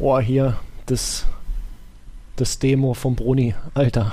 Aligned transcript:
Oh, 0.00 0.20
hier, 0.20 0.56
das, 0.86 1.26
das 2.36 2.60
Demo 2.60 2.94
vom 2.94 3.16
Bruni, 3.16 3.56
Alter. 3.74 4.12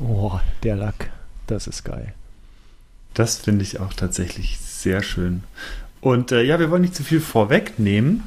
Oh, 0.00 0.40
der 0.62 0.76
Lack, 0.76 1.10
das 1.46 1.66
ist 1.66 1.84
geil. 1.84 2.14
Das 3.12 3.36
finde 3.36 3.64
ich 3.64 3.80
auch 3.80 3.92
tatsächlich 3.92 4.58
sehr 4.58 5.02
schön. 5.02 5.42
Und 6.00 6.32
äh, 6.32 6.42
ja, 6.42 6.58
wir 6.58 6.70
wollen 6.70 6.80
nicht 6.80 6.94
zu 6.94 7.04
viel 7.04 7.20
vorwegnehmen, 7.20 8.22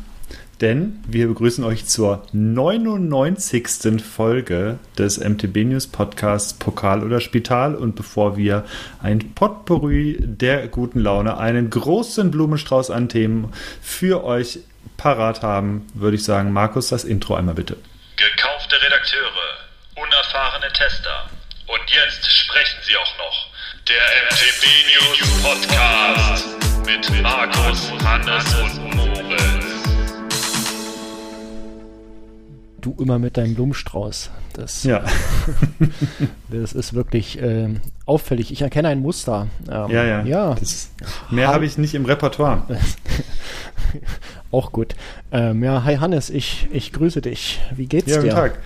denn 0.61 0.99
wir 1.07 1.27
begrüßen 1.27 1.63
euch 1.63 1.87
zur 1.87 2.21
99. 2.31 4.03
Folge 4.03 4.77
des 4.99 5.17
MTB 5.19 5.65
News 5.65 5.87
Podcasts 5.87 6.53
Pokal 6.53 7.03
oder 7.03 7.21
Spital. 7.21 7.73
Und 7.73 7.95
bevor 7.95 8.37
wir 8.37 8.65
ein 9.01 9.33
Potpourri 9.33 10.17
der 10.19 10.67
guten 10.67 10.99
Laune, 10.99 11.37
einen 11.37 11.71
großen 11.71 12.29
Blumenstrauß 12.29 12.91
an 12.91 13.09
Themen 13.09 13.49
für 13.81 14.23
euch 14.23 14.59
parat 14.97 15.41
haben, 15.41 15.87
würde 15.93 16.15
ich 16.15 16.23
sagen, 16.23 16.51
Markus, 16.51 16.89
das 16.89 17.03
Intro 17.03 17.35
einmal 17.35 17.55
bitte. 17.55 17.77
Gekaufte 18.15 18.81
Redakteure, 18.81 19.57
unerfahrene 19.95 20.71
Tester. 20.73 21.29
Und 21.67 21.81
jetzt 21.89 22.29
sprechen 22.31 22.79
sie 22.83 22.95
auch 22.97 23.17
noch. 23.17 23.47
Der 23.87 24.01
MTB 24.29 24.63
News 24.93 25.41
Podcast 25.43 26.45
mit 26.85 27.21
Markus, 27.21 27.91
Hannes 28.03 28.45
und 28.55 28.95
Moritz. 28.95 29.65
Du 32.81 32.95
immer 32.99 33.17
mit 33.17 33.37
deinem 33.37 33.55
Blumenstrauß. 33.55 34.29
Das, 34.53 34.83
Ja, 34.83 35.03
das 36.49 36.73
ist 36.73 36.93
wirklich 36.93 37.41
äh, 37.41 37.69
auffällig. 38.05 38.51
Ich 38.51 38.61
erkenne 38.61 38.89
ein 38.89 38.99
Muster. 38.99 39.47
Ähm, 39.69 39.89
ja, 39.89 40.03
ja. 40.03 40.21
Ja, 40.23 40.55
Das, 40.55 40.91
mehr 41.29 41.47
habe 41.47 41.65
ich 41.65 41.77
nicht 41.77 41.95
im 41.95 42.05
Repertoire. 42.05 42.63
auch 44.53 44.71
gut. 44.71 44.95
Ähm, 45.31 45.63
ja, 45.63 45.83
hi 45.83 45.97
Hannes, 45.97 46.29
ich, 46.29 46.67
ich 46.71 46.93
grüße 46.93 47.21
dich. 47.21 47.59
Wie 47.75 47.87
geht's 47.87 48.09
Ja, 48.09 48.17
dir? 48.17 48.23
guten 48.23 48.35
Tag. 48.35 48.59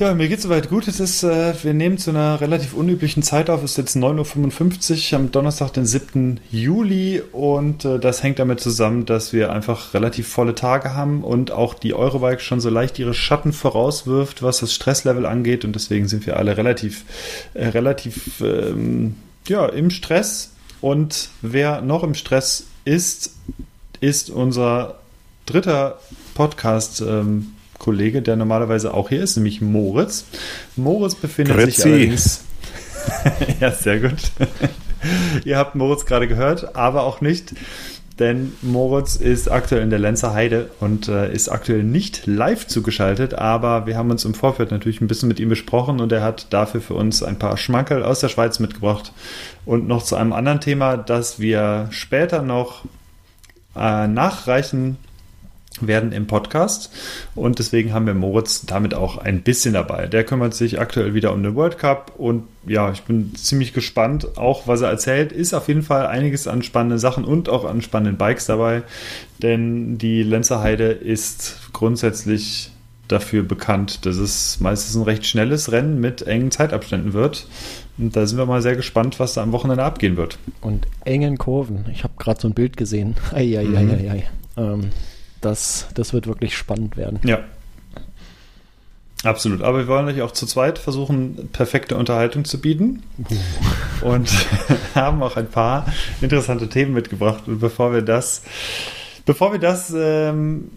Ja, 0.00 0.14
mir 0.14 0.28
geht's 0.28 0.44
soweit 0.44 0.70
gut. 0.70 0.88
Es 0.88 0.98
ist, 0.98 1.22
äh, 1.24 1.52
wir 1.62 1.74
nehmen 1.74 1.98
zu 1.98 2.08
einer 2.08 2.40
relativ 2.40 2.72
unüblichen 2.72 3.22
Zeit 3.22 3.50
auf. 3.50 3.62
Es 3.62 3.72
ist 3.72 3.76
jetzt 3.76 3.96
9.55 3.96 5.12
Uhr 5.12 5.18
am 5.18 5.30
Donnerstag, 5.30 5.74
den 5.74 5.84
7. 5.84 6.40
Juli. 6.50 7.20
Und 7.32 7.84
äh, 7.84 7.98
das 7.98 8.22
hängt 8.22 8.38
damit 8.38 8.60
zusammen, 8.60 9.04
dass 9.04 9.34
wir 9.34 9.52
einfach 9.52 9.92
relativ 9.92 10.26
volle 10.26 10.54
Tage 10.54 10.94
haben 10.94 11.22
und 11.22 11.50
auch 11.50 11.74
die 11.74 11.92
Eurobike 11.92 12.40
schon 12.40 12.62
so 12.62 12.70
leicht 12.70 12.98
ihre 12.98 13.12
Schatten 13.12 13.52
vorauswirft, 13.52 14.42
was 14.42 14.60
das 14.60 14.72
Stresslevel 14.72 15.26
angeht. 15.26 15.66
Und 15.66 15.74
deswegen 15.74 16.08
sind 16.08 16.26
wir 16.26 16.38
alle 16.38 16.56
relativ, 16.56 17.04
äh, 17.52 17.68
relativ, 17.68 18.40
ähm, 18.40 19.16
ja, 19.48 19.66
im 19.66 19.90
Stress. 19.90 20.52
Und 20.80 21.28
wer 21.42 21.82
noch 21.82 22.04
im 22.04 22.14
Stress 22.14 22.68
ist, 22.86 23.34
ist 24.00 24.30
unser 24.30 24.96
dritter 25.46 25.98
Podcast. 26.34 27.00
Ähm, 27.00 27.52
Kollege, 27.78 28.20
der 28.20 28.36
normalerweise 28.36 28.92
auch 28.92 29.08
hier 29.08 29.22
ist, 29.22 29.36
nämlich 29.36 29.60
Moritz. 29.60 30.26
Moritz 30.76 31.14
befindet 31.14 31.56
sich 31.56 31.76
Grüezi. 31.76 31.88
allerdings. 31.88 32.44
ja, 33.60 33.70
sehr 33.72 34.00
gut. 34.00 34.20
Ihr 35.46 35.56
habt 35.56 35.74
Moritz 35.74 36.04
gerade 36.04 36.28
gehört, 36.28 36.76
aber 36.76 37.04
auch 37.04 37.22
nicht, 37.22 37.54
denn 38.18 38.52
Moritz 38.60 39.16
ist 39.16 39.50
aktuell 39.50 39.82
in 39.82 39.88
der 39.88 39.98
Lenzer 39.98 40.34
Heide 40.34 40.70
und 40.78 41.08
äh, 41.08 41.32
ist 41.32 41.48
aktuell 41.48 41.82
nicht 41.82 42.26
live 42.26 42.66
zugeschaltet, 42.66 43.32
aber 43.32 43.86
wir 43.86 43.96
haben 43.96 44.10
uns 44.10 44.26
im 44.26 44.34
Vorfeld 44.34 44.70
natürlich 44.70 45.00
ein 45.00 45.08
bisschen 45.08 45.28
mit 45.28 45.40
ihm 45.40 45.48
besprochen 45.48 46.00
und 46.00 46.12
er 46.12 46.22
hat 46.22 46.52
dafür 46.52 46.82
für 46.82 46.94
uns 46.94 47.22
ein 47.22 47.38
paar 47.38 47.56
Schmankerl 47.56 48.04
aus 48.04 48.20
der 48.20 48.28
Schweiz 48.28 48.58
mitgebracht 48.58 49.12
und 49.64 49.88
noch 49.88 50.02
zu 50.02 50.16
einem 50.16 50.34
anderen 50.34 50.60
Thema, 50.60 50.98
das 50.98 51.40
wir 51.40 51.88
später 51.90 52.42
noch 52.42 52.84
äh, 53.76 54.06
nachreichen 54.06 54.96
werden 55.80 56.12
im 56.12 56.26
Podcast 56.26 56.90
und 57.34 57.58
deswegen 57.58 57.92
haben 57.92 58.06
wir 58.06 58.14
Moritz 58.14 58.66
damit 58.66 58.92
auch 58.92 59.18
ein 59.18 59.42
bisschen 59.42 59.74
dabei. 59.74 60.06
Der 60.06 60.24
kümmert 60.24 60.54
sich 60.54 60.80
aktuell 60.80 61.14
wieder 61.14 61.32
um 61.32 61.42
den 61.42 61.54
World 61.54 61.78
Cup 61.78 62.12
und 62.18 62.44
ja, 62.66 62.90
ich 62.90 63.02
bin 63.02 63.34
ziemlich 63.34 63.72
gespannt, 63.72 64.36
auch 64.36 64.66
was 64.66 64.80
er 64.80 64.90
erzählt. 64.90 65.32
Ist 65.32 65.54
auf 65.54 65.68
jeden 65.68 65.82
Fall 65.82 66.06
einiges 66.06 66.48
an 66.48 66.62
spannenden 66.62 66.98
Sachen 66.98 67.24
und 67.24 67.48
auch 67.48 67.64
an 67.64 67.82
spannenden 67.82 68.18
Bikes 68.18 68.46
dabei, 68.46 68.82
denn 69.38 69.96
die 69.98 70.22
Lenzer 70.22 70.60
Heide 70.60 70.90
ist 70.90 71.70
grundsätzlich 71.72 72.72
dafür 73.10 73.42
bekannt, 73.42 74.06
dass 74.06 74.16
es 74.16 74.60
meistens 74.60 74.94
ein 74.94 75.02
recht 75.02 75.26
schnelles 75.26 75.72
Rennen 75.72 76.00
mit 76.00 76.22
engen 76.22 76.50
Zeitabständen 76.50 77.12
wird. 77.12 77.46
Und 78.00 78.16
da 78.16 78.26
sind 78.26 78.38
wir 78.38 78.46
mal 78.46 78.62
sehr 78.62 78.76
gespannt, 78.76 79.20
was 79.20 79.34
da 79.34 79.42
am 79.42 79.52
Wochenende 79.52 79.84
abgehen 79.84 80.16
wird. 80.16 80.38
Und 80.62 80.86
engen 81.04 81.36
Kurven. 81.36 81.84
Ich 81.92 82.02
habe 82.02 82.14
gerade 82.18 82.40
so 82.40 82.48
ein 82.48 82.54
Bild 82.54 82.76
gesehen. 82.76 83.16
Eieieiei. 83.32 84.24
Mhm. 84.56 84.62
Ähm, 84.62 84.90
das, 85.40 85.88
das 85.94 86.12
wird 86.12 86.26
wirklich 86.26 86.56
spannend 86.56 86.96
werden. 86.96 87.20
Ja. 87.24 87.40
Absolut. 89.22 89.60
Aber 89.60 89.78
wir 89.78 89.86
wollen 89.86 90.06
euch 90.06 90.22
auch 90.22 90.30
zu 90.30 90.46
zweit 90.46 90.78
versuchen, 90.78 91.50
perfekte 91.52 91.96
Unterhaltung 91.96 92.46
zu 92.46 92.58
bieten. 92.58 93.02
Und 94.00 94.30
haben 94.94 95.22
auch 95.22 95.36
ein 95.36 95.48
paar 95.48 95.86
interessante 96.22 96.70
Themen 96.70 96.94
mitgebracht. 96.94 97.42
Und 97.46 97.60
bevor 97.60 97.92
wir 97.92 98.00
das, 98.00 98.42
bevor 99.26 99.52
wir 99.52 99.58
das 99.58 99.92
ähm, 99.94 100.70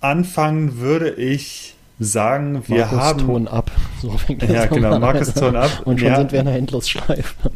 anfangen, 0.00 0.78
würde 0.78 1.10
ich 1.12 1.74
sagen, 1.98 2.62
wir 2.66 2.80
Markus, 2.80 2.98
haben. 2.98 3.20
Ton 3.20 3.48
ab. 3.48 3.70
So 4.00 4.16
fängt 4.16 4.42
Ja, 4.42 4.66
das 4.66 4.70
genau, 4.70 4.94
an. 4.94 5.00
Markus, 5.00 5.34
Ton 5.34 5.56
ab. 5.56 5.82
Und 5.84 6.00
schon 6.00 6.08
Ja. 6.08 6.16
sind 6.16 6.32
wir 6.32 6.40
in 6.40 6.48
einer 6.48 6.56
Endlosschleife. 6.56 7.34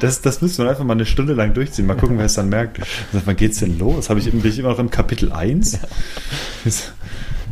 Das, 0.00 0.20
das 0.22 0.40
müssen 0.42 0.64
wir 0.64 0.70
einfach 0.70 0.84
mal 0.84 0.92
eine 0.92 1.06
Stunde 1.06 1.32
lang 1.32 1.52
durchziehen. 1.54 1.86
Mal 1.86 1.96
gucken, 1.96 2.18
wer 2.18 2.26
es 2.26 2.34
dann 2.34 2.48
merkt. 2.48 2.78
Sagt, 3.12 3.26
wann 3.26 3.36
geht's 3.36 3.58
denn 3.58 3.78
los? 3.78 4.08
Habe 4.10 4.20
ich 4.20 4.30
bin 4.30 4.44
ich 4.44 4.58
immer 4.58 4.68
noch 4.70 4.78
im 4.78 4.90
Kapitel 4.90 5.32
1? 5.32 5.78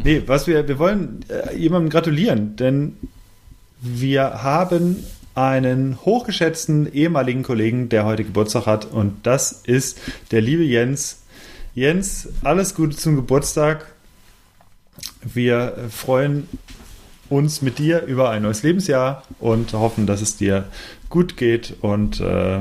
Nee, 0.04 0.22
was 0.26 0.46
wir, 0.46 0.66
wir 0.68 0.78
wollen 0.78 1.24
äh, 1.28 1.56
jemandem 1.56 1.90
gratulieren, 1.90 2.56
denn 2.56 2.96
wir 3.80 4.42
haben 4.42 4.96
einen 5.34 5.98
hochgeschätzten 6.04 6.92
ehemaligen 6.92 7.42
Kollegen, 7.42 7.88
der 7.88 8.04
heute 8.04 8.24
Geburtstag 8.24 8.66
hat, 8.66 8.84
und 8.86 9.26
das 9.26 9.52
ist 9.64 9.98
der 10.30 10.40
liebe 10.40 10.62
Jens. 10.62 11.22
Jens, 11.74 12.28
alles 12.44 12.74
Gute 12.74 12.96
zum 12.96 13.16
Geburtstag. 13.16 13.86
Wir 15.22 15.74
freuen 15.90 16.46
uns 17.34 17.62
mit 17.62 17.78
dir 17.78 18.02
über 18.04 18.30
ein 18.30 18.42
neues 18.42 18.62
Lebensjahr 18.62 19.22
und 19.40 19.72
hoffen, 19.72 20.06
dass 20.06 20.20
es 20.22 20.36
dir 20.36 20.64
gut 21.10 21.36
geht 21.36 21.74
und 21.80 22.20
äh, 22.20 22.60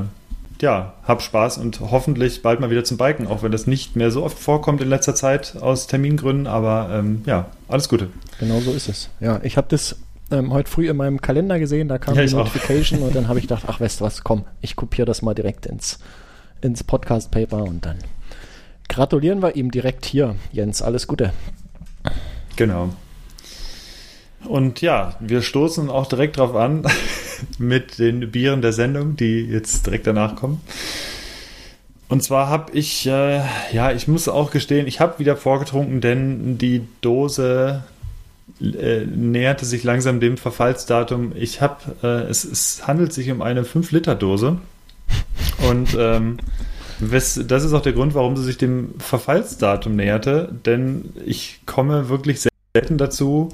ja, 0.60 0.94
hab 1.04 1.22
Spaß 1.22 1.58
und 1.58 1.80
hoffentlich 1.80 2.42
bald 2.42 2.60
mal 2.60 2.70
wieder 2.70 2.84
zum 2.84 2.96
Biken, 2.96 3.26
auch 3.26 3.42
wenn 3.42 3.52
das 3.52 3.66
nicht 3.66 3.96
mehr 3.96 4.10
so 4.10 4.24
oft 4.24 4.38
vorkommt 4.38 4.80
in 4.80 4.88
letzter 4.88 5.14
Zeit 5.14 5.56
aus 5.60 5.86
Termingründen, 5.86 6.46
aber 6.46 6.90
ähm, 6.92 7.22
ja, 7.26 7.46
alles 7.68 7.88
Gute. 7.88 8.08
Genau 8.40 8.60
so 8.60 8.72
ist 8.72 8.88
es. 8.88 9.10
Ja, 9.20 9.40
ich 9.42 9.56
habe 9.56 9.66
das 9.70 9.96
ähm, 10.30 10.52
heute 10.52 10.70
früh 10.70 10.88
in 10.88 10.96
meinem 10.96 11.20
Kalender 11.20 11.58
gesehen, 11.58 11.88
da 11.88 11.98
kam 11.98 12.14
Ja, 12.16 12.24
die 12.24 12.34
auch. 12.34 12.38
Notification 12.38 13.00
und 13.02 13.14
dann 13.14 13.28
habe 13.28 13.38
ich 13.38 13.44
gedacht, 13.48 13.64
ach 13.66 13.80
weißt 13.80 14.00
du 14.00 14.04
was, 14.04 14.24
komm, 14.24 14.44
ich 14.60 14.74
kopiere 14.76 15.06
das 15.06 15.22
mal 15.22 15.34
direkt 15.34 15.66
ins, 15.66 15.98
ins 16.60 16.82
Podcast-Paper 16.82 17.62
und 17.62 17.84
dann 17.84 17.98
gratulieren 18.88 19.42
wir 19.42 19.54
ihm 19.56 19.70
direkt 19.70 20.04
hier. 20.04 20.34
Jens, 20.52 20.82
alles 20.82 21.06
Gute. 21.06 21.32
Genau. 22.56 22.90
Und 24.46 24.80
ja, 24.80 25.14
wir 25.20 25.42
stoßen 25.42 25.90
auch 25.90 26.06
direkt 26.06 26.38
drauf 26.38 26.54
an 26.54 26.86
mit 27.58 27.98
den 27.98 28.30
Bieren 28.30 28.62
der 28.62 28.72
Sendung, 28.72 29.16
die 29.16 29.40
jetzt 29.40 29.86
direkt 29.86 30.06
danach 30.06 30.36
kommen. 30.36 30.60
Und 32.08 32.22
zwar 32.22 32.48
habe 32.48 32.72
ich, 32.72 33.06
äh, 33.06 33.40
ja, 33.72 33.90
ich 33.92 34.06
muss 34.08 34.28
auch 34.28 34.50
gestehen, 34.50 34.86
ich 34.86 35.00
habe 35.00 35.18
wieder 35.18 35.36
vorgetrunken, 35.36 36.00
denn 36.00 36.58
die 36.58 36.86
Dose 37.00 37.84
äh, 38.60 39.06
näherte 39.06 39.64
sich 39.64 39.84
langsam 39.84 40.20
dem 40.20 40.36
Verfallsdatum. 40.36 41.32
Ich 41.34 41.60
habe, 41.60 41.76
äh, 42.02 42.30
es, 42.30 42.44
es 42.44 42.86
handelt 42.86 43.12
sich 43.12 43.30
um 43.30 43.42
eine 43.42 43.62
5-Liter-Dose. 43.62 44.58
Und 45.68 45.96
ähm, 45.98 46.36
das 47.00 47.36
ist 47.36 47.72
auch 47.72 47.82
der 47.82 47.92
Grund, 47.92 48.14
warum 48.14 48.36
sie 48.36 48.44
sich 48.44 48.58
dem 48.58 48.94
Verfallsdatum 48.98 49.96
näherte, 49.96 50.54
denn 50.64 51.12
ich 51.24 51.60
komme 51.66 52.08
wirklich 52.08 52.46
selten 52.76 52.98
dazu, 52.98 53.48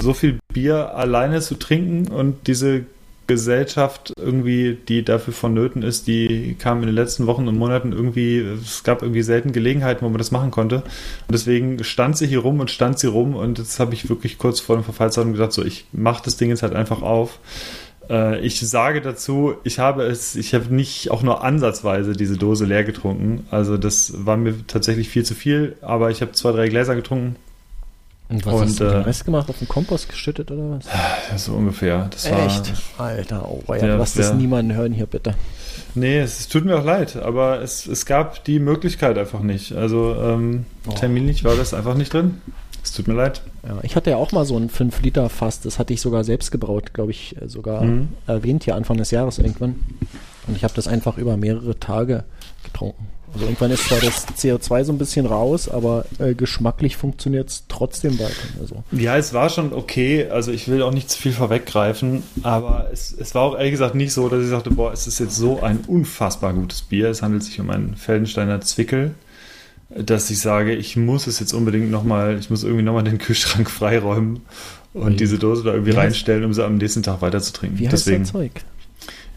so 0.00 0.12
viel 0.12 0.38
Bier 0.52 0.94
alleine 0.94 1.40
zu 1.40 1.54
trinken 1.54 2.08
und 2.08 2.46
diese 2.46 2.84
Gesellschaft 3.26 4.12
irgendwie, 4.20 4.78
die 4.88 5.04
dafür 5.04 5.34
vonnöten 5.34 5.82
ist, 5.82 6.06
die 6.06 6.54
kam 6.58 6.80
in 6.80 6.86
den 6.86 6.94
letzten 6.94 7.26
Wochen 7.26 7.48
und 7.48 7.58
Monaten 7.58 7.92
irgendwie, 7.92 8.38
es 8.38 8.84
gab 8.84 9.02
irgendwie 9.02 9.22
selten 9.22 9.52
Gelegenheiten, 9.52 10.04
wo 10.04 10.08
man 10.08 10.18
das 10.18 10.30
machen 10.30 10.50
konnte. 10.50 10.76
Und 10.76 11.32
deswegen 11.32 11.82
stand 11.82 12.16
sie 12.16 12.26
hier 12.26 12.40
rum 12.40 12.60
und 12.60 12.70
stand 12.70 12.98
sie 12.98 13.08
rum 13.08 13.34
und 13.34 13.58
jetzt 13.58 13.80
habe 13.80 13.94
ich 13.94 14.08
wirklich 14.08 14.38
kurz 14.38 14.60
vor 14.60 14.76
dem 14.76 14.84
Verfallsdatum 14.84 15.32
gesagt, 15.32 15.52
so 15.54 15.64
ich 15.64 15.86
mache 15.92 16.22
das 16.24 16.36
Ding 16.36 16.50
jetzt 16.50 16.62
halt 16.62 16.74
einfach 16.74 17.02
auf. 17.02 17.40
Äh, 18.08 18.46
Ich 18.46 18.60
sage 18.60 19.00
dazu, 19.00 19.54
ich 19.64 19.80
habe 19.80 20.04
es, 20.04 20.36
ich 20.36 20.54
habe 20.54 20.72
nicht 20.72 21.10
auch 21.10 21.22
nur 21.22 21.42
ansatzweise 21.42 22.12
diese 22.12 22.36
Dose 22.36 22.64
leer 22.64 22.84
getrunken. 22.84 23.44
Also 23.50 23.76
das 23.76 24.24
war 24.24 24.36
mir 24.36 24.54
tatsächlich 24.68 25.08
viel 25.08 25.24
zu 25.24 25.34
viel, 25.34 25.76
aber 25.82 26.10
ich 26.10 26.20
habe 26.20 26.32
zwei, 26.32 26.52
drei 26.52 26.68
Gläser 26.68 26.94
getrunken 26.94 27.36
Und 28.28 28.44
was 28.44 28.60
hast 28.60 28.80
du 28.80 28.90
dem 28.90 29.02
Rest 29.02 29.24
gemacht? 29.24 29.48
Auf 29.48 29.58
den 29.58 29.68
Kompost 29.68 30.08
geschüttet 30.08 30.50
oder 30.50 30.70
was? 30.70 30.86
Ja, 30.86 31.38
so 31.38 31.52
ungefähr. 31.54 32.08
Das 32.10 32.26
Echt? 32.26 32.72
War, 32.98 33.06
Alter, 33.06 33.48
oh, 33.48 33.62
ja, 33.68 33.78
der, 33.78 33.96
lass 33.98 34.14
das 34.14 34.34
niemanden 34.34 34.74
hören 34.74 34.92
hier 34.92 35.06
bitte. 35.06 35.34
Nee, 35.94 36.18
es, 36.18 36.40
es, 36.40 36.48
tut 36.48 36.64
mir 36.64 36.76
auch 36.78 36.84
leid, 36.84 37.16
aber 37.16 37.62
es, 37.62 37.86
es 37.86 38.04
gab 38.04 38.44
die 38.44 38.58
Möglichkeit 38.58 39.16
einfach 39.16 39.40
nicht. 39.40 39.72
Also 39.72 40.16
ähm, 40.20 40.66
oh. 40.88 40.92
terminlich 40.92 41.44
war 41.44 41.54
das 41.54 41.72
einfach 41.72 41.94
nicht 41.94 42.12
drin. 42.12 42.40
Es 42.82 42.92
tut 42.92 43.08
mir 43.08 43.14
leid. 43.14 43.42
Ja, 43.66 43.78
ich 43.82 43.96
hatte 43.96 44.10
ja 44.10 44.16
auch 44.16 44.32
mal 44.32 44.44
so 44.44 44.56
ein 44.56 44.70
5-Liter-Fass, 44.70 45.60
das 45.60 45.78
hatte 45.78 45.92
ich 45.92 46.00
sogar 46.00 46.22
selbst 46.22 46.52
gebraut, 46.52 46.94
glaube 46.94 47.10
ich, 47.12 47.40
äh, 47.40 47.48
sogar 47.48 47.82
mhm. 47.82 48.08
erwähnt 48.26 48.64
hier 48.64 48.76
Anfang 48.76 48.96
des 48.96 49.10
Jahres 49.10 49.38
irgendwann. 49.38 49.76
Und 50.46 50.56
ich 50.56 50.64
habe 50.64 50.74
das 50.74 50.86
einfach 50.86 51.18
über 51.18 51.36
mehrere 51.36 51.78
Tage 51.80 52.24
getrunken. 52.62 53.08
Also 53.34 53.46
irgendwann 53.46 53.70
ist 53.70 53.84
zwar 53.84 54.00
das 54.00 54.26
CO2 54.28 54.84
so 54.84 54.92
ein 54.92 54.98
bisschen 54.98 55.26
raus, 55.26 55.68
aber 55.68 56.06
äh, 56.18 56.34
geschmacklich 56.34 56.96
funktioniert 56.96 57.48
es 57.48 57.64
trotzdem 57.68 58.18
weiter. 58.18 58.32
Also. 58.60 58.82
Ja, 58.92 59.16
es 59.16 59.34
war 59.34 59.50
schon 59.50 59.72
okay. 59.72 60.28
Also 60.30 60.52
ich 60.52 60.68
will 60.68 60.82
auch 60.82 60.92
nicht 60.92 61.10
zu 61.10 61.20
viel 61.20 61.32
vorweggreifen, 61.32 62.22
aber 62.42 62.88
es, 62.92 63.12
es 63.12 63.34
war 63.34 63.42
auch 63.42 63.56
ehrlich 63.56 63.72
gesagt 63.72 63.94
nicht 63.94 64.12
so, 64.12 64.28
dass 64.28 64.42
ich 64.42 64.48
sagte, 64.48 64.70
boah, 64.70 64.92
es 64.92 65.06
ist 65.06 65.18
jetzt 65.18 65.36
so 65.36 65.60
ein 65.60 65.80
unfassbar 65.86 66.54
gutes 66.54 66.82
Bier. 66.82 67.10
Es 67.10 67.22
handelt 67.22 67.42
sich 67.42 67.60
um 67.60 67.70
einen 67.70 67.96
Feldensteiner 67.96 68.60
Zwickel, 68.60 69.14
dass 69.90 70.30
ich 70.30 70.40
sage, 70.40 70.74
ich 70.74 70.96
muss 70.96 71.26
es 71.26 71.38
jetzt 71.38 71.52
unbedingt 71.52 71.90
nochmal, 71.90 72.38
ich 72.38 72.50
muss 72.50 72.64
irgendwie 72.64 72.84
nochmal 72.84 73.04
den 73.04 73.18
Kühlschrank 73.18 73.70
freiräumen 73.70 74.40
und 74.94 75.12
Wie? 75.12 75.16
diese 75.16 75.38
Dose 75.38 75.62
da 75.62 75.72
irgendwie 75.72 75.92
reinstellen, 75.92 76.44
um 76.44 76.54
sie 76.54 76.64
am 76.64 76.76
nächsten 76.78 77.02
Tag 77.02 77.22
weiter 77.22 77.40
zu 77.40 77.52
trinken. 77.52 77.78
Wie 77.78 77.84
heißt 77.86 78.06
Deswegen, 78.06 78.22
das 78.22 78.32
Zeug? 78.32 78.52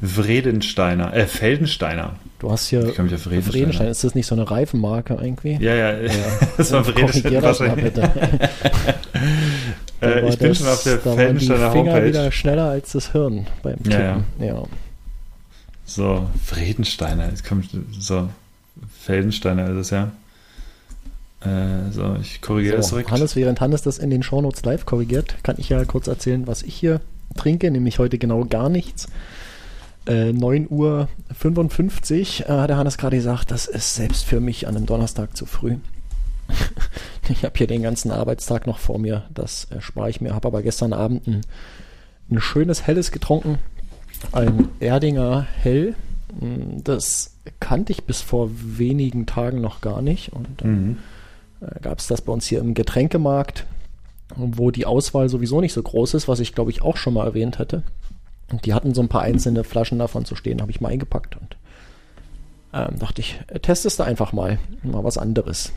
Vredensteiner, 0.02 1.14
äh, 1.14 1.28
Feldensteiner. 1.28 2.16
Du 2.40 2.52
hast 2.52 2.68
hier 2.68 2.88
ich 2.88 2.98
mich 2.98 3.14
auf 3.14 3.22
Vredensteiner. 3.22 3.52
Vredensteiner. 3.52 3.90
Ist 3.90 4.04
das 4.04 4.16
nicht 4.16 4.28
so 4.28 4.36
eine 4.36 4.50
Reifenmarke 4.50 5.18
irgendwie? 5.22 5.58
Ja, 5.60 5.76
ja, 5.76 6.00
ja. 6.00 6.12
das 6.58 6.72
war 6.72 6.86
Vredensteiner 6.86 7.44
wahrscheinlich. 7.44 7.86
äh, 10.02 10.30
ich 10.30 10.38
bin 10.38 10.50
das, 10.50 10.58
schon 10.58 10.68
auf 10.68 10.84
der 10.84 11.00
Feldensteiner 11.00 11.72
Finger 11.72 11.94
Homepage. 11.94 12.08
wieder 12.08 12.32
schneller 12.32 12.70
als 12.70 12.94
das 12.94 13.12
Hirn 13.12 13.48
beim 13.62 13.78
Tippen. 13.78 13.92
Ja, 13.92 14.24
ja. 14.40 14.46
ja. 14.46 14.64
So, 15.86 16.28
Vredensteiner. 16.46 17.30
Jetzt 17.30 17.46
kommt 17.46 17.70
so 18.00 18.30
Feldensteiner 19.00 19.70
ist 19.72 19.78
es 19.78 19.90
ja. 19.90 20.12
Äh, 21.42 21.92
so, 21.92 22.18
ich 22.22 22.42
korrigiere 22.42 22.76
so, 22.76 22.82
das 22.82 22.90
direkt. 22.90 23.12
Hannes, 23.12 23.36
während 23.36 23.62
Hannes 23.62 23.82
das 23.82 23.98
in 23.98 24.10
den 24.10 24.24
Shownotes 24.24 24.64
live 24.64 24.86
korrigiert, 24.86 25.36
kann 25.44 25.56
ich 25.58 25.70
ja 25.70 25.84
kurz 25.86 26.08
erzählen, 26.08 26.48
was 26.48 26.64
ich 26.64 26.76
hier 26.76 27.02
trinke, 27.36 27.72
nämlich 27.72 28.00
heute 28.00 28.18
genau 28.18 28.46
gar 28.46 28.70
nichts. 28.70 29.08
Äh, 30.10 30.34
9 30.34 30.68
Uhr 30.72 31.08
55 31.38 32.42
äh, 32.42 32.46
hat 32.48 32.72
der 32.72 32.78
Hannes 32.78 32.98
gerade 32.98 33.18
gesagt, 33.18 33.52
das 33.52 33.68
ist 33.68 33.94
selbst 33.94 34.26
für 34.26 34.40
mich 34.40 34.68
an 34.68 34.76
einem 34.76 34.88
Donnerstag 34.88 35.38
zu 35.38 35.46
früh. 35.46 35.78
ich 37.30 37.46
habe 37.46 37.56
hier 37.56 37.68
den 37.68 37.84
ganzen 37.84 38.10
Arbeitstag 38.10 38.66
noch 38.66 38.80
vor 38.80 38.98
mir, 38.98 39.26
das 39.32 39.66
erspare 39.66 40.10
ich 40.10 40.20
mir, 40.20 40.34
habe 40.34 40.48
aber 40.48 40.64
gestern 40.64 40.94
Abend 40.94 41.28
ein, 41.28 41.42
ein 42.32 42.42
schönes 42.42 42.88
Helles 42.88 43.12
getrunken, 43.12 43.60
ein 44.32 44.70
Erdinger 44.80 45.46
Hell. 45.62 45.94
Das 46.84 47.36
kannte 47.60 47.92
ich 47.92 48.06
bis 48.06 48.22
vor 48.22 48.50
wenigen 48.52 49.28
Tagen 49.28 49.62
noch 49.62 49.80
gar 49.80 50.02
nicht 50.02 50.34
und 50.34 50.64
mhm. 50.64 50.98
äh, 51.62 51.80
gab 51.82 52.00
es 52.00 52.08
das 52.08 52.22
bei 52.22 52.34
uns 52.34 52.48
hier 52.48 52.62
im 52.62 52.74
Getränkemarkt, 52.74 53.68
wo 54.36 54.72
die 54.72 54.88
Auswahl 54.88 55.30
sowieso 55.30 55.62
nicht 55.62 55.74
so 55.74 55.84
groß 55.84 56.16
ist, 56.16 56.28
was 56.28 56.40
ich 56.40 56.56
glaube 56.56 56.72
ich 56.72 56.82
auch 56.82 56.98
schon 56.98 57.14
mal 57.14 57.28
erwähnt 57.28 57.60
hätte. 57.60 57.84
Und 58.52 58.66
die 58.66 58.74
hatten 58.74 58.94
so 58.94 59.02
ein 59.02 59.10
paar 59.10 59.22
einzelne 59.22 59.64
Flaschen 59.64 60.00
davon 60.00 60.26
zu 60.26 60.36
stehen, 60.36 60.62
habe 60.62 60.72
ich 60.72 60.82
mal 60.82 60.90
eingepackt 60.90 61.36
und 61.36 61.58
ähm, 62.74 63.00
dachte 63.00 63.22
ich, 63.22 63.40
äh, 63.48 63.60
testest 63.60 64.00
du 64.00 64.04
einfach 64.04 64.34
mal, 64.34 64.60
mal 64.84 65.04
was 65.04 65.18
anderes. 65.18 65.72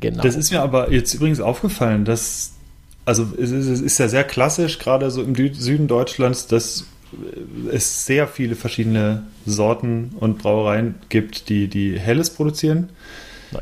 Genau. 0.00 0.22
Das 0.22 0.36
ist 0.36 0.50
mir 0.50 0.62
aber 0.62 0.90
jetzt 0.92 1.14
übrigens 1.14 1.40
aufgefallen, 1.40 2.04
dass, 2.04 2.52
also 3.04 3.26
es 3.40 3.50
ist, 3.50 3.66
es 3.66 3.80
ist 3.80 3.98
ja 3.98 4.08
sehr 4.08 4.24
klassisch, 4.24 4.78
gerade 4.78 5.10
so 5.10 5.22
im 5.22 5.34
Süden 5.54 5.88
Deutschlands, 5.88 6.46
dass 6.46 6.84
es 7.70 8.06
sehr 8.06 8.26
viele 8.26 8.56
verschiedene 8.56 9.24
Sorten 9.46 10.12
und 10.18 10.38
Brauereien 10.38 10.96
gibt, 11.08 11.48
die, 11.48 11.68
die 11.68 11.98
Helles 11.98 12.30
produzieren. 12.30 12.90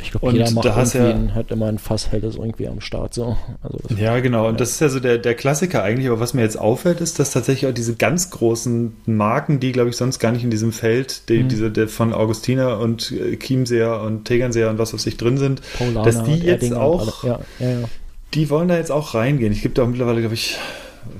Ich 0.00 0.10
glaube, 0.12 0.32
jeder 0.32 0.50
macht 0.50 0.64
da 0.64 0.74
hast 0.76 0.94
ja, 0.94 1.14
hat 1.34 1.50
immer 1.50 1.66
ein 1.66 1.78
Fass 1.78 2.10
Helles 2.10 2.36
irgendwie 2.36 2.68
am 2.68 2.80
Start. 2.80 3.14
So. 3.14 3.36
Also 3.62 3.78
ja, 3.96 4.18
genau. 4.20 4.48
Und 4.48 4.60
das 4.60 4.70
ist 4.70 4.80
ja 4.80 4.88
so 4.88 5.00
der, 5.00 5.18
der 5.18 5.34
Klassiker 5.34 5.82
eigentlich. 5.82 6.08
Aber 6.08 6.20
was 6.20 6.34
mir 6.34 6.42
jetzt 6.42 6.58
auffällt, 6.58 7.00
ist, 7.00 7.18
dass 7.18 7.32
tatsächlich 7.32 7.70
auch 7.70 7.74
diese 7.74 7.96
ganz 7.96 8.30
großen 8.30 8.96
Marken, 9.06 9.60
die, 9.60 9.72
glaube 9.72 9.90
ich, 9.90 9.96
sonst 9.96 10.18
gar 10.18 10.32
nicht 10.32 10.44
in 10.44 10.50
diesem 10.50 10.72
Feld, 10.72 11.28
die, 11.28 11.42
mhm. 11.42 11.48
diese 11.48 11.70
der 11.70 11.88
von 11.88 12.12
Augustiner 12.12 12.78
und 12.78 13.12
äh, 13.12 13.36
Chiemseer 13.36 14.02
und 14.02 14.24
Tegernseer 14.24 14.70
und 14.70 14.78
was 14.78 14.94
auf 14.94 15.00
sich 15.00 15.16
drin 15.16 15.38
sind, 15.38 15.62
Paulaner 15.76 16.02
dass 16.02 16.22
die 16.24 16.32
jetzt 16.32 16.46
Erdinger 16.62 16.80
auch, 16.80 17.24
ja, 17.24 17.40
ja, 17.58 17.70
ja. 17.70 17.88
die 18.34 18.50
wollen 18.50 18.68
da 18.68 18.76
jetzt 18.76 18.90
auch 18.90 19.14
reingehen. 19.14 19.52
Ich 19.52 19.62
gibt 19.62 19.78
da 19.78 19.86
mittlerweile, 19.86 20.20
glaube 20.20 20.34
ich, 20.34 20.58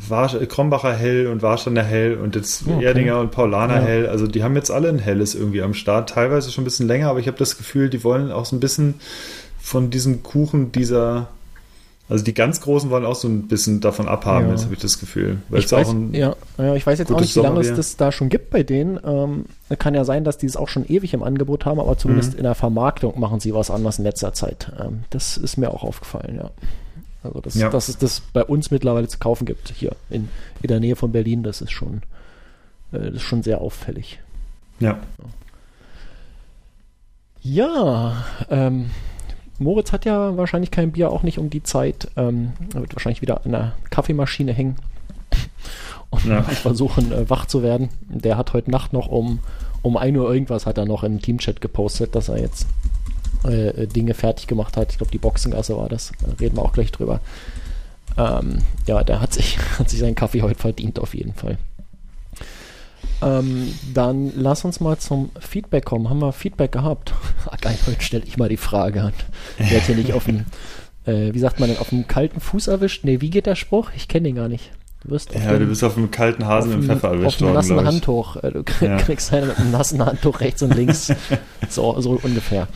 Warsch 0.08 0.36
Krombacher 0.48 0.94
Hell 0.94 1.26
und 1.26 1.42
Warsteiner 1.42 1.82
Hell 1.82 2.16
und 2.16 2.34
jetzt 2.36 2.66
okay. 2.66 2.84
Erdinger 2.84 3.20
und 3.20 3.30
Paulaner 3.30 3.76
ja. 3.76 3.82
Hell. 3.82 4.06
Also 4.08 4.26
die 4.26 4.42
haben 4.42 4.54
jetzt 4.56 4.70
alle 4.70 4.88
ein 4.88 4.98
Helles 4.98 5.34
irgendwie 5.34 5.62
am 5.62 5.74
Start. 5.74 6.10
Teilweise 6.10 6.50
schon 6.50 6.62
ein 6.62 6.64
bisschen 6.64 6.86
länger, 6.86 7.08
aber 7.08 7.18
ich 7.18 7.26
habe 7.26 7.38
das 7.38 7.56
Gefühl, 7.56 7.90
die 7.90 8.04
wollen 8.04 8.32
auch 8.32 8.44
so 8.44 8.56
ein 8.56 8.60
bisschen 8.60 8.94
von 9.60 9.90
diesem 9.90 10.22
Kuchen 10.22 10.72
dieser 10.72 11.28
also 12.12 12.24
die 12.24 12.34
ganz 12.34 12.60
Großen 12.60 12.90
wollen 12.90 13.06
auch 13.06 13.14
so 13.14 13.26
ein 13.26 13.48
bisschen 13.48 13.80
davon 13.80 14.06
abhaben, 14.06 14.46
ja. 14.46 14.52
jetzt 14.52 14.64
habe 14.64 14.74
ich 14.74 14.80
das 14.80 14.98
Gefühl. 14.98 15.38
ich, 15.50 15.72
weiß, 15.72 15.94
ja, 16.12 16.36
ja, 16.58 16.74
ich 16.74 16.86
weiß 16.86 16.98
jetzt 16.98 17.10
auch 17.10 17.18
nicht, 17.18 17.34
wie 17.34 17.40
lange 17.40 17.60
es 17.60 17.74
das 17.74 17.96
da 17.96 18.12
schon 18.12 18.28
gibt 18.28 18.50
bei 18.50 18.62
denen. 18.62 19.00
Ähm, 19.02 19.46
kann 19.78 19.94
ja 19.94 20.04
sein, 20.04 20.22
dass 20.22 20.36
die 20.36 20.44
es 20.44 20.58
auch 20.58 20.68
schon 20.68 20.84
ewig 20.86 21.14
im 21.14 21.22
Angebot 21.22 21.64
haben, 21.64 21.80
aber 21.80 21.96
zumindest 21.96 22.32
mhm. 22.32 22.38
in 22.40 22.44
der 22.44 22.54
Vermarktung 22.54 23.18
machen 23.18 23.40
sie 23.40 23.54
was 23.54 23.70
anderes 23.70 23.98
in 23.98 24.04
letzter 24.04 24.34
Zeit. 24.34 24.70
Ähm, 24.78 25.04
das 25.08 25.38
ist 25.38 25.56
mir 25.56 25.70
auch 25.70 25.84
aufgefallen, 25.84 26.36
ja. 26.36 26.50
Also 27.22 27.40
das, 27.40 27.54
ja. 27.54 27.70
dass 27.70 27.88
es 27.88 27.98
das 27.98 28.20
bei 28.20 28.44
uns 28.44 28.70
mittlerweile 28.70 29.08
zu 29.08 29.18
kaufen 29.18 29.46
gibt, 29.46 29.70
hier 29.70 29.94
in, 30.10 30.28
in 30.60 30.68
der 30.68 30.80
Nähe 30.80 30.96
von 30.96 31.12
Berlin, 31.12 31.42
das 31.42 31.60
ist 31.60 31.70
schon, 31.70 32.02
äh, 32.92 32.98
das 32.98 33.14
ist 33.14 33.22
schon 33.22 33.42
sehr 33.42 33.60
auffällig. 33.60 34.20
Ja. 34.80 34.98
Ja, 37.42 38.24
ähm, 38.50 38.90
Moritz 39.58 39.92
hat 39.92 40.04
ja 40.04 40.36
wahrscheinlich 40.36 40.70
kein 40.70 40.92
Bier, 40.92 41.10
auch 41.10 41.22
nicht 41.22 41.38
um 41.38 41.50
die 41.50 41.62
Zeit. 41.62 42.08
Ähm, 42.16 42.52
er 42.74 42.80
wird 42.80 42.94
wahrscheinlich 42.94 43.22
wieder 43.22 43.44
an 43.44 43.52
der 43.52 43.74
Kaffeemaschine 43.90 44.52
hängen 44.52 44.76
und 46.10 46.24
ja. 46.24 46.42
versuchen, 46.42 47.12
äh, 47.12 47.28
wach 47.30 47.46
zu 47.46 47.62
werden. 47.62 47.88
Der 48.08 48.36
hat 48.36 48.52
heute 48.52 48.70
Nacht 48.70 48.92
noch 48.92 49.08
um, 49.08 49.40
um 49.82 49.96
1 49.96 50.16
Uhr 50.16 50.32
irgendwas 50.32 50.66
hat 50.66 50.78
er 50.78 50.86
noch 50.86 51.02
im 51.04 51.20
Teamchat 51.20 51.60
gepostet, 51.60 52.14
dass 52.14 52.28
er 52.28 52.38
jetzt 52.38 52.66
äh, 53.44 53.86
Dinge 53.86 54.14
fertig 54.14 54.46
gemacht 54.46 54.76
hat. 54.76 54.92
Ich 54.92 54.98
glaube, 54.98 55.12
die 55.12 55.18
Boxengasse 55.18 55.76
war 55.76 55.88
das. 55.88 56.12
Da 56.20 56.28
reden 56.40 56.56
wir 56.56 56.62
auch 56.62 56.72
gleich 56.72 56.92
drüber. 56.92 57.20
Ähm, 58.16 58.58
ja, 58.86 59.02
der 59.04 59.20
hat 59.20 59.32
sich, 59.32 59.58
hat 59.78 59.90
sich 59.90 60.00
seinen 60.00 60.14
Kaffee 60.14 60.42
heute 60.42 60.60
verdient, 60.60 60.98
auf 60.98 61.14
jeden 61.14 61.34
Fall. 61.34 61.58
Ähm, 63.22 63.72
dann 63.94 64.32
lass 64.36 64.64
uns 64.64 64.80
mal 64.80 64.98
zum 64.98 65.30
Feedback 65.38 65.84
kommen. 65.84 66.10
Haben 66.10 66.20
wir 66.20 66.32
Feedback 66.32 66.72
gehabt? 66.72 67.14
Ah, 67.44 67.56
geil, 67.60 67.76
heute 67.88 68.00
stelle 68.00 68.24
ich 68.24 68.36
mal 68.36 68.48
die 68.48 68.56
Frage 68.56 69.02
an. 69.02 69.12
Der 69.58 69.80
hat 69.80 69.86
hier 69.86 69.96
nicht 69.96 70.12
auf 70.12 70.26
dem, 70.26 70.44
äh, 71.06 71.34
wie 71.34 71.38
sagt 71.40 71.58
man 71.58 71.68
denn, 71.68 71.78
auf 71.78 71.88
dem 71.88 72.06
kalten 72.06 72.38
Fuß 72.38 72.68
erwischt? 72.68 73.02
Nee, 73.02 73.20
wie 73.20 73.30
geht 73.30 73.46
der 73.46 73.56
Spruch? 73.56 73.90
Ich 73.96 74.06
kenne 74.06 74.28
den 74.28 74.36
gar 74.36 74.48
nicht. 74.48 74.70
Du 75.02 75.10
wirst 75.10 75.34
ja, 75.34 75.40
dem, 75.40 75.58
du 75.58 75.66
bist 75.66 75.82
auf 75.82 75.96
einem 75.96 76.12
kalten 76.12 76.46
Hasen 76.46 76.72
im 76.72 76.82
Pfeffer 76.84 77.08
erwischt 77.08 77.40
worden. 77.40 77.56
Auf 77.56 77.64
einem 77.64 77.76
nassen 77.76 77.86
Handtuch. 77.86 78.36
Äh, 78.36 78.52
du 78.52 78.62
kriegst 78.62 79.32
ja. 79.32 79.38
einen 79.38 79.48
mit 79.48 79.58
einem 79.58 79.70
nassen 79.72 80.06
Handtuch 80.06 80.40
rechts 80.40 80.62
und 80.62 80.74
links. 80.76 81.12
so, 81.68 82.00
so 82.00 82.20
ungefähr. 82.22 82.68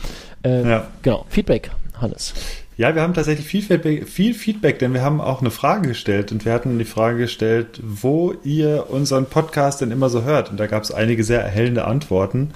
Äh, 0.43 0.69
ja. 0.69 0.87
Genau, 1.01 1.25
Feedback, 1.29 1.71
Hannes. 1.99 2.33
Ja, 2.77 2.93
wir 2.93 3.01
haben 3.01 3.15
tatsächlich 3.15 3.47
viel 3.47 3.63
Feedback, 3.63 4.07
viel 4.07 4.33
Feedback, 4.35 4.77
denn 4.77 4.93
wir 4.93 5.01
haben 5.01 5.19
auch 5.19 5.41
eine 5.41 5.49
Frage 5.49 5.87
gestellt 5.87 6.31
und 6.31 6.45
wir 6.45 6.53
hatten 6.53 6.77
die 6.77 6.85
Frage 6.85 7.17
gestellt, 7.17 7.81
wo 7.81 8.35
ihr 8.43 8.85
unseren 8.89 9.25
Podcast 9.25 9.81
denn 9.81 9.89
immer 9.89 10.09
so 10.09 10.21
hört. 10.21 10.51
Und 10.51 10.59
da 10.59 10.67
gab 10.67 10.83
es 10.83 10.91
einige 10.91 11.23
sehr 11.23 11.41
erhellende 11.41 11.85
Antworten. 11.85 12.51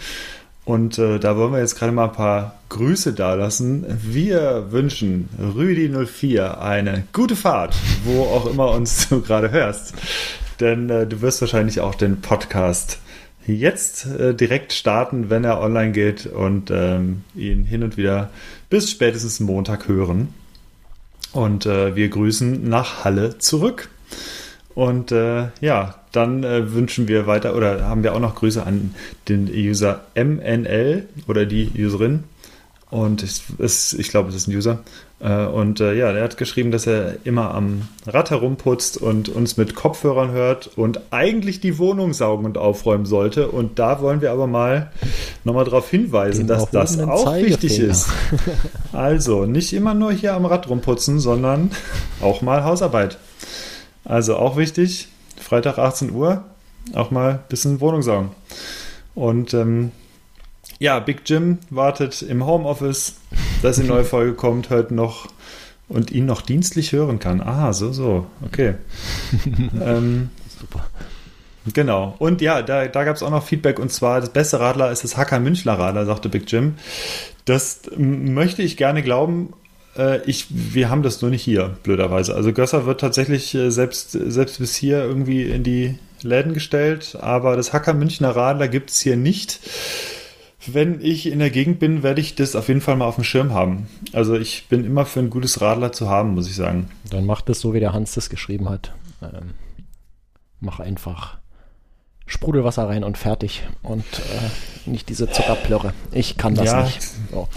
Und 0.63 0.99
äh, 0.99 1.17
da 1.17 1.37
wollen 1.37 1.53
wir 1.53 1.59
jetzt 1.59 1.75
gerade 1.75 1.91
mal 1.91 2.05
ein 2.05 2.11
paar 2.11 2.59
Grüße 2.69 3.13
dalassen. 3.13 3.83
Wir 3.87 4.67
wünschen 4.69 5.27
Rüdi04 5.41 6.59
eine 6.59 7.03
gute 7.13 7.35
Fahrt, 7.35 7.73
wo 8.03 8.21
auch 8.21 8.45
immer 8.45 8.69
uns 8.69 9.09
du 9.09 9.21
gerade 9.21 9.49
hörst. 9.49 9.95
Denn 10.59 10.87
äh, 10.91 11.07
du 11.07 11.21
wirst 11.21 11.41
wahrscheinlich 11.41 11.81
auch 11.81 11.95
den 11.95 12.21
Podcast 12.21 12.99
jetzt 13.47 14.05
äh, 14.05 14.33
direkt 14.33 14.73
starten, 14.73 15.29
wenn 15.29 15.43
er 15.43 15.59
online 15.61 15.91
geht 15.91 16.25
und 16.25 16.71
ähm, 16.71 17.23
ihn 17.35 17.63
hin 17.63 17.83
und 17.83 17.97
wieder 17.97 18.29
bis 18.69 18.89
spätestens 18.89 19.39
Montag 19.39 19.87
hören. 19.87 20.29
Und 21.33 21.65
äh, 21.65 21.95
wir 21.95 22.09
grüßen 22.09 22.67
nach 22.67 23.03
Halle 23.03 23.37
zurück. 23.37 23.89
Und 24.75 25.11
äh, 25.11 25.47
ja, 25.59 25.95
dann 26.11 26.43
äh, 26.43 26.73
wünschen 26.73 27.07
wir 27.07 27.27
weiter 27.27 27.55
oder 27.55 27.87
haben 27.87 28.03
wir 28.03 28.13
auch 28.13 28.19
noch 28.19 28.35
Grüße 28.35 28.65
an 28.65 28.93
den 29.27 29.49
User 29.49 30.05
MNL 30.15 31.07
oder 31.27 31.45
die 31.45 31.71
Userin. 31.77 32.23
Und 32.89 33.23
es 33.23 33.43
ist, 33.57 33.93
ich 33.93 34.09
glaube, 34.09 34.29
es 34.29 34.35
ist 34.35 34.47
ein 34.47 34.55
User. 34.55 34.79
Äh, 35.21 35.45
und 35.45 35.79
äh, 35.79 35.93
ja, 35.93 36.11
er 36.11 36.23
hat 36.23 36.37
geschrieben, 36.37 36.71
dass 36.71 36.87
er 36.87 37.17
immer 37.23 37.53
am 37.53 37.87
Rad 38.07 38.31
herumputzt 38.31 38.97
und 38.97 39.29
uns 39.29 39.57
mit 39.57 39.75
Kopfhörern 39.75 40.31
hört 40.31 40.71
und 40.75 41.01
eigentlich 41.11 41.59
die 41.59 41.77
Wohnung 41.77 42.13
saugen 42.13 42.45
und 42.45 42.57
aufräumen 42.57 43.05
sollte. 43.05 43.49
Und 43.49 43.77
da 43.77 44.01
wollen 44.01 44.21
wir 44.21 44.31
aber 44.31 44.47
mal 44.47 44.91
nochmal 45.43 45.65
darauf 45.65 45.89
hinweisen, 45.89 46.47
Den 46.47 46.47
dass 46.47 46.71
das 46.71 46.99
auch 46.99 47.33
wichtig 47.35 47.79
ist. 47.79 48.09
Also 48.93 49.45
nicht 49.45 49.73
immer 49.73 49.93
nur 49.93 50.11
hier 50.11 50.33
am 50.33 50.45
Rad 50.45 50.69
rumputzen, 50.69 51.19
sondern 51.19 51.71
auch 52.21 52.41
mal 52.41 52.63
Hausarbeit. 52.63 53.17
Also 54.03 54.35
auch 54.35 54.57
wichtig, 54.57 55.07
Freitag 55.39 55.77
18 55.77 56.11
Uhr, 56.11 56.43
auch 56.93 57.11
mal 57.11 57.31
ein 57.31 57.39
bisschen 57.47 57.79
Wohnung 57.79 58.01
saugen. 58.01 58.31
Und 59.15 59.53
ähm, 59.53 59.91
ja, 60.81 60.99
Big 60.99 61.21
Jim 61.25 61.59
wartet 61.69 62.23
im 62.23 62.43
Homeoffice, 62.43 63.13
dass 63.61 63.75
die 63.75 63.83
neue 63.83 64.03
Folge 64.03 64.33
kommt, 64.33 64.71
hört 64.71 64.89
noch 64.89 65.27
und 65.87 66.09
ihn 66.09 66.25
noch 66.25 66.41
dienstlich 66.41 66.91
hören 66.91 67.19
kann. 67.19 67.39
Ah, 67.39 67.71
so, 67.71 67.93
so, 67.93 68.25
okay. 68.43 68.73
ähm, 69.79 70.31
Super. 70.59 70.87
Genau. 71.71 72.15
Und 72.17 72.41
ja, 72.41 72.63
da, 72.63 72.87
da 72.87 73.03
gab 73.03 73.15
es 73.15 73.21
auch 73.21 73.29
noch 73.29 73.45
Feedback 73.45 73.77
und 73.77 73.91
zwar, 73.91 74.21
das 74.21 74.31
beste 74.31 74.59
Radler 74.59 74.91
ist 74.91 75.03
das 75.03 75.17
Hacker 75.17 75.39
Münchler 75.39 75.73
Radler, 75.73 76.07
sagte 76.07 76.29
Big 76.29 76.51
Jim. 76.51 76.73
Das 77.45 77.81
möchte 77.95 78.63
ich 78.63 78.75
gerne 78.75 79.03
glauben. 79.03 79.53
Äh, 79.95 80.23
ich, 80.27 80.47
wir 80.49 80.89
haben 80.89 81.03
das 81.03 81.21
nur 81.21 81.29
nicht 81.29 81.43
hier, 81.43 81.75
blöderweise. 81.83 82.33
Also 82.33 82.53
Gösser 82.53 82.87
wird 82.87 83.01
tatsächlich 83.01 83.53
äh, 83.53 83.69
selbst, 83.69 84.13
selbst 84.13 84.57
bis 84.57 84.73
hier 84.73 85.03
irgendwie 85.03 85.43
in 85.43 85.61
die 85.61 85.99
Läden 86.23 86.55
gestellt, 86.55 87.15
aber 87.21 87.55
das 87.55 87.71
Hacker 87.71 87.93
Münchner 87.93 88.35
Radler 88.35 88.67
gibt 88.67 88.89
es 88.89 88.99
hier 88.99 89.15
nicht. 89.15 89.59
Wenn 90.67 91.01
ich 91.01 91.25
in 91.25 91.39
der 91.39 91.49
Gegend 91.49 91.79
bin, 91.79 92.03
werde 92.03 92.21
ich 92.21 92.35
das 92.35 92.55
auf 92.55 92.67
jeden 92.67 92.81
Fall 92.81 92.95
mal 92.95 93.05
auf 93.05 93.15
dem 93.15 93.23
Schirm 93.23 93.53
haben. 93.53 93.87
Also 94.13 94.35
ich 94.35 94.67
bin 94.69 94.85
immer 94.85 95.05
für 95.05 95.19
ein 95.19 95.29
gutes 95.29 95.59
Radler 95.61 95.91
zu 95.91 96.07
haben, 96.09 96.35
muss 96.35 96.47
ich 96.47 96.55
sagen. 96.55 96.89
Dann 97.09 97.25
macht 97.25 97.49
es 97.49 97.59
so, 97.61 97.73
wie 97.73 97.79
der 97.79 97.93
Hans 97.93 98.13
das 98.13 98.29
geschrieben 98.29 98.69
hat. 98.69 98.93
Ähm, 99.21 99.51
mach 100.59 100.79
einfach 100.79 101.37
Sprudelwasser 102.27 102.87
rein 102.87 103.03
und 103.03 103.17
fertig. 103.17 103.63
Und 103.81 104.05
äh, 104.05 104.89
nicht 104.89 105.09
diese 105.09 105.29
Zuckerplörre. 105.29 105.93
Ich 106.11 106.37
kann 106.37 106.55
das 106.55 106.65
Ja. 106.65 106.83
nicht. 106.83 107.01
So. 107.31 107.47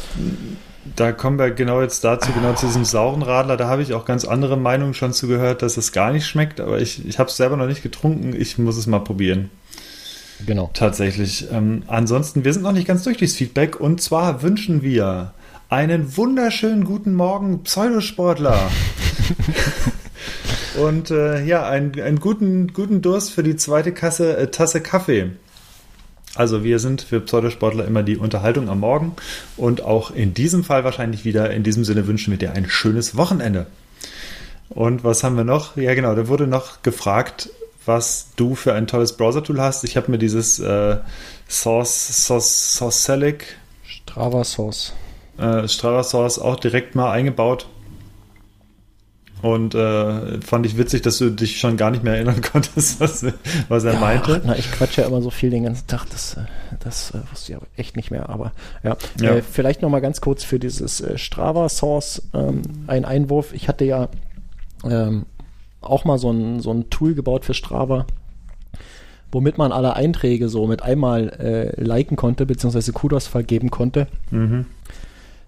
Da 0.97 1.13
kommen 1.13 1.39
wir 1.39 1.51
genau 1.51 1.81
jetzt 1.81 2.05
dazu, 2.05 2.33
genau 2.33 2.55
zu 2.55 2.67
diesem 2.67 2.85
sauren 2.85 3.23
Radler. 3.23 3.57
Da 3.57 3.69
habe 3.69 3.83
ich 3.83 3.95
auch 3.95 4.05
ganz 4.05 4.25
andere 4.25 4.57
Meinungen 4.57 4.93
schon 4.95 5.13
zugehört, 5.13 5.63
dass 5.63 5.77
es 5.77 5.93
gar 5.93 6.13
nicht 6.13 6.27
schmeckt. 6.27 6.61
Aber 6.61 6.81
ich, 6.81 7.07
ich 7.07 7.19
habe 7.19 7.31
es 7.31 7.37
selber 7.37 7.57
noch 7.57 7.67
nicht 7.67 7.83
getrunken. 7.83 8.35
Ich 8.35 8.59
muss 8.59 8.77
es 8.77 8.87
mal 8.87 8.99
probieren. 9.01 9.51
Genau. 10.47 10.71
Tatsächlich. 10.75 11.47
Ähm, 11.51 11.83
ansonsten, 11.87 12.45
wir 12.45 12.53
sind 12.53 12.63
noch 12.63 12.73
nicht 12.73 12.87
ganz 12.87 13.05
durch 13.05 13.17
dieses 13.17 13.37
Feedback. 13.37 13.81
Und 13.81 14.01
zwar 14.01 14.43
wünschen 14.43 14.83
wir 14.83 15.33
einen 15.69 16.17
wunderschönen 16.17 16.85
guten 16.85 17.15
Morgen, 17.15 17.63
Pseudosportler. 17.63 18.59
Und 20.81 21.11
äh, 21.11 21.45
ja, 21.45 21.69
einen, 21.69 21.99
einen 22.01 22.19
guten, 22.19 22.73
guten 22.73 23.01
Durst 23.01 23.33
für 23.33 23.43
die 23.43 23.57
zweite 23.57 23.93
Kasse, 23.93 24.37
äh, 24.37 24.49
Tasse 24.49 24.81
Kaffee. 24.81 25.31
Also 26.35 26.65
wir 26.65 26.81
sind 26.81 27.03
für 27.03 27.21
Pseudosportler 27.21 27.87
immer 27.87 28.03
die 28.03 28.17
Unterhaltung 28.17 28.69
am 28.69 28.81
Morgen 28.81 29.15
und 29.57 29.83
auch 29.83 30.11
in 30.11 30.35
diesem 30.35 30.65
Fall 30.65 30.83
wahrscheinlich 30.83 31.25
wieder. 31.25 31.53
In 31.53 31.63
diesem 31.63 31.85
Sinne 31.85 32.09
wünschen 32.09 32.33
wir 32.33 32.39
dir 32.39 32.53
ein 32.53 32.69
schönes 32.69 33.17
Wochenende. 33.17 33.67
Und 34.69 35.05
was 35.05 35.23
haben 35.23 35.37
wir 35.37 35.45
noch? 35.45 35.77
Ja 35.77 35.95
genau, 35.95 36.17
da 36.17 36.27
wurde 36.27 36.49
noch 36.49 36.83
gefragt, 36.83 37.51
was 37.87 38.29
du 38.37 38.55
für 38.55 38.73
ein 38.75 38.87
tolles 38.87 39.17
Browser-Tool 39.17 39.61
hast. 39.61 39.85
Ich 39.85 39.97
habe 39.97 40.11
mir 40.11 40.19
dieses 40.19 40.59
äh, 40.61 40.97
Source, 41.49 42.25
Source, 42.27 42.77
Sourcelic 42.77 43.57
Strava 43.85 44.45
Sauce. 44.45 44.93
äh, 45.39 45.67
Strava 45.69 46.03
Source 46.03 46.39
auch 46.39 46.57
direkt 46.57 46.95
mal 46.95 47.11
eingebaut. 47.11 47.67
Und 49.43 49.75
äh, 49.75 50.41
fand 50.41 50.65
ich 50.65 50.79
witzig, 50.79 51.03
dass 51.03 51.19
du 51.19 51.29
dich 51.29 51.61
schon 51.61 51.77
gar 51.77 51.91
nicht 51.91 52.03
mehr 52.03 52.15
erinnern 52.15 52.41
konntest, 52.53 52.99
was, 53.01 53.27
was 53.69 53.85
er 53.85 53.93
Ja, 53.95 54.01
meinte. 54.01 54.41
Na, 54.43 54.57
ich 54.57 54.73
quatsche 54.73 55.03
ja 55.03 55.07
immer 55.07 55.21
so 55.21 55.29
viel 55.29 55.51
den 55.51 55.65
ganzen 55.65 55.87
Tag, 55.87 56.07
das, 56.09 56.35
äh, 56.39 56.45
das 56.81 57.11
äh, 57.11 57.19
wusste 57.31 57.53
ich 57.53 57.57
aber 57.57 57.67
echt 57.77 57.95
nicht 57.95 58.11
mehr. 58.11 58.31
Aber 58.31 58.53
ja, 58.83 58.97
Ja. 59.21 59.35
Äh, 59.37 59.43
vielleicht 59.43 59.83
noch 59.83 59.91
mal 59.91 60.01
ganz 60.01 60.23
kurz 60.23 60.45
für 60.45 60.59
dieses 60.59 61.03
äh, 61.03 61.19
Strava 61.19 61.69
Source 61.69 62.23
ähm, 62.33 62.63
ein 62.87 63.05
Einwurf. 63.05 63.53
Ich 63.53 63.69
hatte 63.69 63.85
ja 63.85 64.09
ähm, 64.83 65.27
auch 65.85 66.05
mal 66.05 66.19
so 66.19 66.31
ein, 66.31 66.61
so 66.61 66.71
ein 66.73 66.91
Tool 66.91 67.15
gebaut 67.15 67.45
für 67.45 67.55
Strava, 67.55 68.07
womit 69.33 69.59
man 69.59 69.73
alle 69.73 69.95
Einträge 69.97 70.49
so 70.49 70.67
mit 70.67 70.83
einmal 70.83 71.29
äh, 71.41 71.81
liken 71.83 72.17
konnte, 72.17 72.47
beziehungsweise 72.47 72.93
Kudos 72.93 73.27
vergeben 73.27 73.71
konnte. 73.71 74.07
Mhm. 74.31 74.67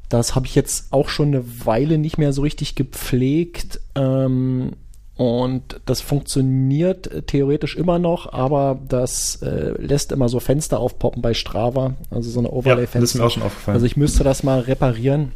Das 0.08 0.34
habe 0.34 0.46
ich 0.46 0.54
jetzt 0.54 0.92
auch 0.92 1.08
schon 1.08 1.28
eine 1.28 1.66
Weile 1.66 1.98
nicht 1.98 2.16
mehr 2.18 2.32
so 2.32 2.42
richtig 2.42 2.74
gepflegt. 2.76 3.80
Ähm, 3.96 4.72
und 5.16 5.80
das 5.86 6.02
funktioniert 6.02 7.06
äh, 7.10 7.22
theoretisch 7.22 7.74
immer 7.76 7.98
noch, 7.98 8.32
aber 8.32 8.78
das 8.86 9.40
äh, 9.42 9.70
lässt 9.80 10.12
immer 10.12 10.28
so 10.28 10.40
Fenster 10.40 10.78
aufpoppen 10.78 11.22
bei 11.22 11.32
Strava, 11.32 11.94
also 12.10 12.28
so 12.30 12.40
eine 12.40 12.48
Ja, 12.48 12.54
das 12.54 12.60
ist 12.60 12.66
Overlay-Fenster. 12.66 13.18
mir 13.18 13.24
auch 13.24 13.30
schon 13.30 13.42
aufgefallen. 13.42 13.74
also 13.76 13.86
ich 13.86 13.96
müsste 13.96 14.24
das 14.24 14.42
mal 14.42 14.60
reparieren, 14.60 15.32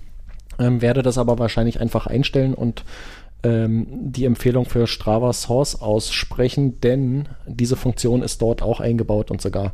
ähm, 0.58 0.82
werde 0.82 1.02
das 1.02 1.16
aber 1.16 1.38
wahrscheinlich 1.38 1.80
einfach 1.80 2.06
einstellen 2.06 2.52
und 2.52 2.84
ähm, 3.42 3.86
die 3.90 4.24
Empfehlung 4.24 4.66
für 4.66 4.86
Strava 4.86 5.32
Source 5.32 5.80
aussprechen, 5.80 6.80
denn 6.80 7.26
diese 7.46 7.76
Funktion 7.76 8.22
ist 8.22 8.42
dort 8.42 8.62
auch 8.62 8.80
eingebaut 8.80 9.30
und 9.30 9.40
sogar 9.40 9.72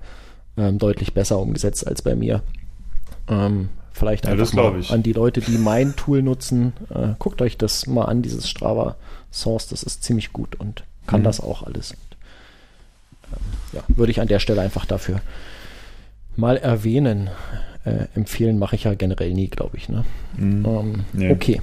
ähm, 0.57 0.79
deutlich 0.79 1.15
besser 1.15 1.39
umgesetzt 1.39 1.87
als 1.87 2.03
bei 2.03 2.15
mir. 2.15 2.43
Ähm, 3.29 3.69
vielleicht 3.93 4.25
Ja, 4.27 4.33
einfach 4.33 4.51
glaub 4.51 4.75
mal 4.75 4.85
an 4.95 5.03
die 5.03 5.13
Leute, 5.13 5.41
die 5.41 5.59
mein 5.59 5.97
Tool 5.97 6.23
nutzen, 6.23 6.73
äh, 6.95 7.09
guckt 7.19 7.43
euch 7.43 7.57
das 7.59 7.87
mal 7.87 8.05
an, 8.05 8.23
dieses 8.23 8.49
Strava 8.49 8.97
Source, 9.33 9.69
das 9.69 9.83
ist 9.83 10.03
ziemlich 10.05 10.33
gut 10.33 10.55
und 10.57 10.85
kann 11.07 11.21
Mhm. 11.21 11.25
das 11.25 11.41
auch 11.41 11.63
alles. 11.65 11.91
Und, 11.93 11.99
ähm, 13.33 13.39
ja, 13.73 13.83
würde 13.97 14.13
ich 14.13 14.21
an 14.21 14.29
der 14.29 14.39
Stelle 14.39 14.61
einfach 14.63 14.87
dafür 14.87 15.21
mal 16.37 16.57
erwähnen. 16.57 17.31
Äh, 17.85 18.07
empfehlen 18.17 18.59
mache 18.59 18.75
ich 18.77 18.85
ja 18.85 18.95
generell 18.95 19.33
nie, 19.33 19.47
glaube 19.49 19.77
ich. 19.77 19.89
Ne? 19.89 20.05
Mhm. 20.37 20.65
Ähm, 20.67 21.05
Nee. 21.13 21.31
Okay. 21.31 21.61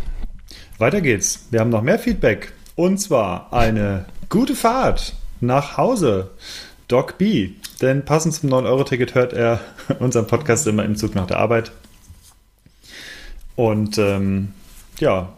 Weiter 0.84 1.00
geht's. 1.00 1.48
Wir 1.50 1.62
haben 1.62 1.70
noch 1.70 1.82
mehr 1.82 1.98
Feedback. 1.98 2.52
Und 2.76 2.98
zwar 2.98 3.54
eine 3.54 4.04
gute 4.28 4.54
Fahrt 4.54 5.16
nach 5.40 5.78
Hause. 5.78 6.32
Doc 6.90 7.18
B. 7.18 7.52
Denn 7.82 8.04
passend 8.04 8.34
zum 8.34 8.50
9-Euro-Ticket 8.50 9.16
hört 9.16 9.32
er 9.32 9.62
unseren 10.00 10.28
Podcast 10.28 10.68
immer 10.68 10.84
im 10.84 10.98
Zug 10.98 11.16
nach 11.16 11.26
der 11.26 11.40
Arbeit. 11.40 11.72
Und 13.56 13.98
ähm, 13.98 14.52
ja, 15.00 15.30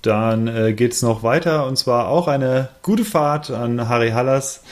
dann 0.00 0.48
äh, 0.48 0.72
geht 0.72 0.92
es 0.92 1.02
noch 1.02 1.22
weiter 1.22 1.66
und 1.66 1.76
zwar 1.76 2.08
auch 2.08 2.26
eine 2.26 2.70
gute 2.80 3.04
Fahrt 3.04 3.50
an 3.50 3.90
Harry 3.90 4.12
Hallas. 4.12 4.62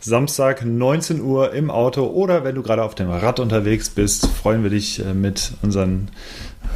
Samstag 0.00 0.64
19 0.64 1.20
Uhr 1.20 1.52
im 1.52 1.70
Auto 1.70 2.06
oder 2.06 2.44
wenn 2.44 2.54
du 2.54 2.62
gerade 2.62 2.82
auf 2.82 2.94
dem 2.94 3.10
Rad 3.10 3.38
unterwegs 3.40 3.90
bist, 3.90 4.26
freuen 4.26 4.62
wir 4.62 4.70
dich 4.70 5.04
äh, 5.04 5.12
mit 5.12 5.52
unseren 5.60 6.08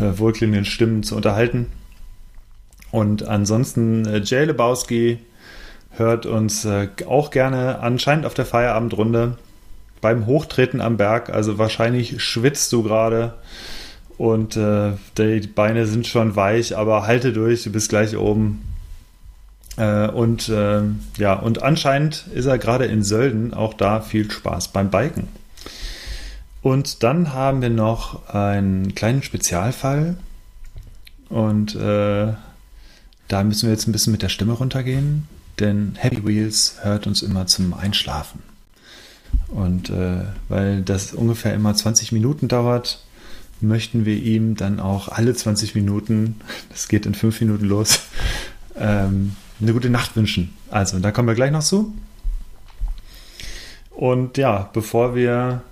äh, 0.02 0.18
wohlklingenden 0.18 0.66
Stimmen 0.66 1.02
zu 1.02 1.16
unterhalten. 1.16 1.68
Und 2.94 3.26
ansonsten 3.26 4.06
äh, 4.06 4.20
Jay 4.20 4.44
Lebowski 4.44 5.18
hört 5.90 6.26
uns 6.26 6.64
äh, 6.64 6.86
auch 7.08 7.32
gerne 7.32 7.80
anscheinend 7.80 8.24
auf 8.24 8.34
der 8.34 8.46
Feierabendrunde 8.46 9.36
beim 10.00 10.26
Hochtreten 10.26 10.80
am 10.80 10.96
Berg. 10.96 11.28
Also 11.28 11.58
wahrscheinlich 11.58 12.22
schwitzt 12.22 12.72
du 12.72 12.84
gerade 12.84 13.34
und 14.16 14.56
äh, 14.56 14.92
die 15.18 15.40
Beine 15.40 15.88
sind 15.88 16.06
schon 16.06 16.36
weich, 16.36 16.76
aber 16.76 17.04
halte 17.04 17.32
durch, 17.32 17.64
du 17.64 17.72
bist 17.72 17.88
gleich 17.88 18.16
oben. 18.16 18.62
Äh, 19.76 20.06
und 20.06 20.48
äh, 20.48 20.82
ja, 21.18 21.34
und 21.34 21.64
anscheinend 21.64 22.28
ist 22.32 22.46
er 22.46 22.58
gerade 22.58 22.84
in 22.84 23.02
Sölden, 23.02 23.54
auch 23.54 23.74
da 23.74 24.02
viel 24.02 24.30
Spaß 24.30 24.68
beim 24.68 24.90
Biken. 24.90 25.26
Und 26.62 27.02
dann 27.02 27.32
haben 27.32 27.60
wir 27.60 27.70
noch 27.70 28.28
einen 28.28 28.94
kleinen 28.94 29.24
Spezialfall. 29.24 30.16
Und 31.28 31.74
äh, 31.74 32.34
da 33.28 33.43
müssen 33.43 33.66
wir 33.66 33.73
jetzt 33.73 33.88
ein 33.88 33.93
bisschen 33.93 34.12
mit 34.12 34.23
der 34.23 34.28
Stimme 34.28 34.52
runtergehen, 34.52 35.28
denn 35.59 35.95
Happy 35.97 36.25
Wheels 36.26 36.76
hört 36.83 37.07
uns 37.07 37.23
immer 37.23 37.47
zum 37.47 37.75
Einschlafen. 37.75 38.43
Und 39.49 39.90
äh, 39.90 40.23
weil 40.49 40.83
das 40.83 41.12
ungefähr 41.14 41.54
immer 41.54 41.75
20 41.75 42.12
Minuten 42.12 42.49
dauert, 42.49 43.02
möchten 43.61 44.04
wir 44.04 44.16
ihm 44.16 44.57
dann 44.57 44.81
auch 44.81 45.09
alle 45.09 45.35
20 45.35 45.75
Minuten, 45.75 46.37
das 46.71 46.88
geht 46.88 47.07
in 47.07 47.14
5 47.14 47.40
Minuten 47.40 47.64
los, 47.64 48.00
ähm, 48.76 49.37
eine 49.61 49.73
gute 49.73 49.90
Nacht 49.90 50.16
wünschen. 50.16 50.54
Also, 50.71 50.99
da 50.99 51.12
kommen 51.12 51.28
wir 51.28 51.35
gleich 51.35 51.52
noch 51.52 51.62
zu. 51.62 51.95
Und 53.90 54.37
ja, 54.37 54.71
bevor 54.73 55.14
wir 55.14 55.62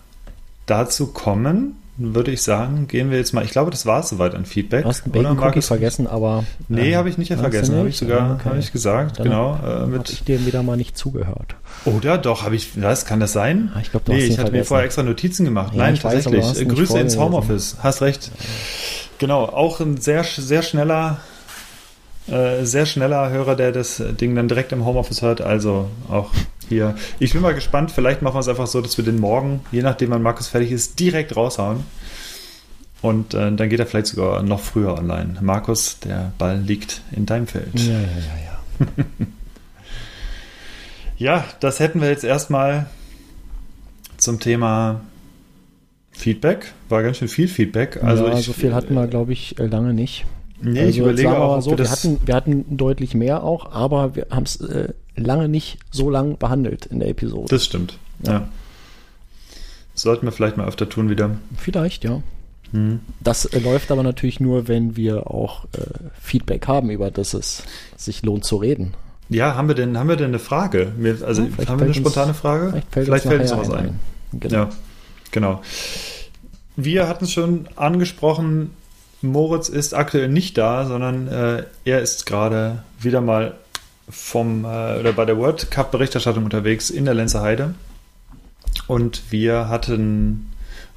dazu 0.66 1.08
kommen, 1.08 1.76
würde 1.98 2.30
ich 2.30 2.42
sagen, 2.42 2.88
gehen 2.88 3.10
wir 3.10 3.18
jetzt 3.18 3.32
mal. 3.34 3.44
Ich 3.44 3.50
glaube, 3.50 3.70
das 3.70 3.84
war 3.84 4.00
es 4.00 4.08
soweit 4.08 4.34
an 4.34 4.46
Feedback. 4.46 4.82
Du 4.82 4.88
hast 4.88 5.04
einen 5.04 5.14
Oder, 5.14 5.30
Bacon 5.34 5.48
Cookie 5.48 5.62
vergessen, 5.62 6.06
aber. 6.06 6.44
Nee, 6.68 6.92
ähm, 6.92 6.96
habe 6.96 7.08
ich 7.10 7.18
nicht 7.18 7.30
du 7.30 7.36
vergessen. 7.36 7.76
Habe 7.76 7.88
ich 7.88 7.98
sogar 7.98 8.34
okay. 8.36 8.48
habe 8.48 8.58
ich 8.58 8.72
gesagt. 8.72 9.18
Dann 9.18 9.24
genau. 9.24 9.54
Äh, 9.54 9.66
Habe 9.66 9.86
mit, 9.88 10.10
ich 10.10 10.24
dir 10.24 10.44
wieder 10.46 10.62
mal 10.62 10.76
nicht 10.76 10.96
zugehört. 10.96 11.54
oder 11.84 12.16
doch, 12.18 12.44
habe 12.44 12.56
ich. 12.56 12.80
Was? 12.80 13.04
Kann 13.04 13.20
das 13.20 13.32
sein? 13.32 13.70
Ah, 13.74 13.80
ich 13.82 13.90
glaube, 13.90 14.06
du 14.06 14.12
Nee, 14.12 14.20
ich 14.24 14.32
hatte 14.38 14.44
mir 14.44 14.48
vergessen. 14.48 14.68
vorher 14.68 14.86
extra 14.86 15.02
Notizen 15.02 15.44
gemacht. 15.44 15.74
Ja, 15.74 15.82
Nein, 15.82 15.94
weiß, 15.94 16.00
tatsächlich. 16.02 16.40
du 16.40 16.46
hast 16.48 16.60
Äh, 16.60 16.64
Grüße 16.64 16.98
ins. 16.98 17.16
Homeoffice. 17.18 17.76
Hast 17.82 18.00
recht. 18.02 18.30
Genau, 19.18 19.44
auch 19.44 19.80
ein 19.80 19.98
sehr, 19.98 20.24
sehr 20.24 20.62
schneller, 20.62 21.18
äh, 22.26 22.64
sehr 22.64 22.86
schneller 22.86 23.30
Hörer, 23.30 23.54
der 23.54 23.70
das 23.72 24.02
Ding 24.20 24.34
dann 24.34 24.48
direkt 24.48 24.72
im 24.72 24.84
Homeoffice 24.84 25.22
hört. 25.22 25.40
Also 25.42 25.88
auch 26.10 26.30
hier. 26.72 26.94
Ich 27.18 27.32
bin 27.32 27.42
mal 27.42 27.54
gespannt, 27.54 27.90
vielleicht 27.90 28.22
machen 28.22 28.34
wir 28.34 28.40
es 28.40 28.48
einfach 28.48 28.66
so, 28.66 28.80
dass 28.80 28.96
wir 28.96 29.04
den 29.04 29.20
morgen, 29.20 29.60
je 29.70 29.82
nachdem 29.82 30.10
wann 30.10 30.22
Markus 30.22 30.48
fertig 30.48 30.72
ist, 30.72 30.98
direkt 30.98 31.36
raushauen. 31.36 31.84
Und 33.02 33.34
äh, 33.34 33.52
dann 33.52 33.68
geht 33.68 33.80
er 33.80 33.86
vielleicht 33.86 34.06
sogar 34.06 34.42
noch 34.42 34.60
früher 34.60 34.94
online. 34.96 35.36
Markus, 35.40 35.98
der 35.98 36.32
Ball 36.38 36.60
liegt 36.60 37.02
in 37.10 37.26
deinem 37.26 37.48
Feld. 37.48 37.74
Ja, 37.74 37.92
ja, 37.92 37.98
ja, 38.00 38.86
ja. 38.86 39.04
ja, 41.18 41.44
das 41.60 41.80
hätten 41.80 42.00
wir 42.00 42.08
jetzt 42.08 42.24
erstmal 42.24 42.86
zum 44.18 44.38
Thema 44.38 45.00
Feedback. 46.12 46.72
War 46.88 47.02
ganz 47.02 47.16
schön 47.16 47.28
viel 47.28 47.48
Feedback. 47.48 48.02
Also 48.02 48.28
ja, 48.28 48.38
ich, 48.38 48.46
so 48.46 48.52
viel 48.52 48.72
hatten 48.72 48.94
wir, 48.94 49.08
glaube 49.08 49.32
ich, 49.32 49.58
äh, 49.58 49.66
lange 49.66 49.92
nicht. 49.94 50.24
Nee, 50.60 50.78
Also 50.78 50.90
ich 50.90 50.98
überlege 50.98 51.36
auch, 51.36 51.60
so, 51.60 51.76
wir 51.76 51.90
hatten, 51.90 52.20
wir 52.24 52.34
hatten 52.36 52.76
deutlich 52.76 53.14
mehr 53.14 53.42
auch, 53.42 53.72
aber 53.72 54.14
wir 54.14 54.28
haben 54.30 54.44
es 54.44 54.60
äh, 54.60 54.92
lange 55.16 55.48
nicht 55.48 55.78
so 55.90 56.10
lang 56.10 56.38
behandelt 56.38 56.86
in 56.86 57.00
der 57.00 57.08
Episode. 57.08 57.46
das 57.48 57.64
stimmt. 57.64 57.98
Ja. 58.26 58.48
Sollten 59.94 60.26
wir 60.26 60.32
vielleicht 60.32 60.56
mal 60.56 60.66
öfter 60.66 60.88
tun 60.88 61.10
wieder. 61.10 61.36
Vielleicht, 61.56 62.04
ja. 62.04 62.22
Hm. 62.72 63.00
Das 63.20 63.44
äh, 63.44 63.58
läuft 63.58 63.90
aber 63.90 64.02
natürlich 64.02 64.40
nur, 64.40 64.68
wenn 64.68 64.96
wir 64.96 65.30
auch 65.30 65.64
äh, 65.74 65.80
Feedback 66.20 66.66
haben, 66.66 66.88
über 66.90 67.10
das 67.10 67.34
es 67.34 67.62
sich 67.96 68.22
lohnt 68.22 68.44
zu 68.44 68.56
reden. 68.56 68.94
Ja, 69.28 69.54
haben 69.54 69.68
wir 69.68 69.74
denn, 69.74 69.98
haben 69.98 70.08
wir 70.08 70.16
denn 70.16 70.28
eine 70.28 70.38
Frage? 70.38 70.92
Wir, 70.96 71.18
also 71.26 71.42
Ja, 71.42 71.48
vielleicht 71.54 71.68
haben 71.70 71.80
wir 71.80 71.84
eine 71.84 71.92
fällt 71.94 72.06
uns- 72.06 72.12
spontane 72.14 72.34
Frage? 72.34 72.68
Vielleicht 72.70 72.92
fällt 72.92 73.06
vielleicht 73.06 73.24
uns 73.26 73.30
fällt 73.34 73.42
uns 73.42 73.50
was 73.52 73.70
eine 73.70 73.88
ein. 73.90 74.00
Genau. 74.40 74.54
Ja, 74.56 74.70
genau. 75.30 75.62
Wir 76.76 77.06
hatten 77.08 77.24
es 77.24 77.32
schon 77.32 77.68
angesprochen, 77.76 78.70
Moritz 79.20 79.68
ist 79.68 79.92
aktuell 79.94 80.28
nicht 80.28 80.56
da, 80.56 80.86
sondern 80.86 81.28
äh, 81.28 81.64
er 81.84 82.00
ist 82.00 82.24
gerade 82.26 82.82
wieder 82.98 83.20
mal 83.20 83.54
vom 84.12 84.64
äh, 84.64 85.00
oder 85.00 85.12
bei 85.12 85.24
der 85.24 85.38
World 85.38 85.70
Cup 85.70 85.90
Berichterstattung 85.90 86.44
unterwegs 86.44 86.90
in 86.90 87.04
der 87.04 87.14
Lenzer 87.14 87.42
Heide. 87.42 87.74
Und 88.86 89.22
wir 89.30 89.68
hatten 89.68 90.52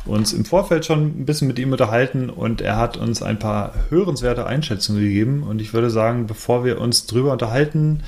uns 0.06 0.34
im 0.34 0.46
Vorfeld 0.46 0.86
schon 0.86 1.22
ein 1.22 1.26
bisschen 1.26 1.48
mit 1.48 1.58
ihm 1.58 1.72
unterhalten 1.72 2.30
und 2.30 2.62
er 2.62 2.78
hat 2.78 2.98
uns 2.98 3.24
ein 3.24 3.40
paar 3.40 3.74
hörenswerte 3.90 4.46
Einschätzungen 4.46 5.02
gegeben. 5.02 5.44
Und 5.44 5.62
ich 5.62 5.74
würde 5.74 5.90
sagen, 5.90 6.28
bevor 6.28 6.64
wir 6.64 6.80
uns 6.80 7.08
drüber 7.08 7.32
unterhalten, 7.32 8.04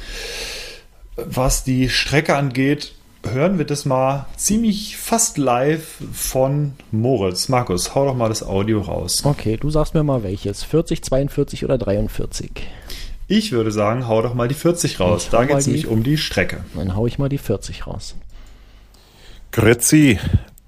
was 1.15 1.63
die 1.63 1.89
Strecke 1.89 2.35
angeht, 2.35 2.93
hören 3.23 3.57
wir 3.57 3.65
das 3.65 3.85
mal 3.85 4.27
ziemlich 4.35 4.97
fast 4.97 5.37
live 5.37 5.97
von 6.13 6.73
Moritz. 6.91 7.49
Markus, 7.49 7.95
hau 7.95 8.05
doch 8.05 8.15
mal 8.15 8.29
das 8.29 8.43
Audio 8.43 8.81
raus. 8.81 9.23
Okay, 9.25 9.57
du 9.57 9.69
sagst 9.69 9.93
mir 9.93 10.03
mal 10.03 10.23
welches. 10.23 10.63
40, 10.63 11.03
42 11.03 11.65
oder 11.65 11.77
43? 11.77 12.51
Ich 13.27 13.51
würde 13.51 13.71
sagen, 13.71 14.07
hau 14.07 14.21
doch 14.21 14.33
mal 14.33 14.47
die 14.47 14.55
40 14.55 14.99
raus. 14.99 15.25
Ich 15.25 15.29
Da 15.29 15.43
geht 15.43 15.57
es 15.57 15.67
nämlich 15.67 15.87
um 15.87 16.03
die 16.03 16.17
Strecke. 16.17 16.63
Dann 16.75 16.95
hau 16.95 17.07
ich 17.07 17.19
mal 17.19 17.27
die 17.27 17.37
40 17.37 17.85
raus. 17.85 18.15
Grüezi. 19.51 20.19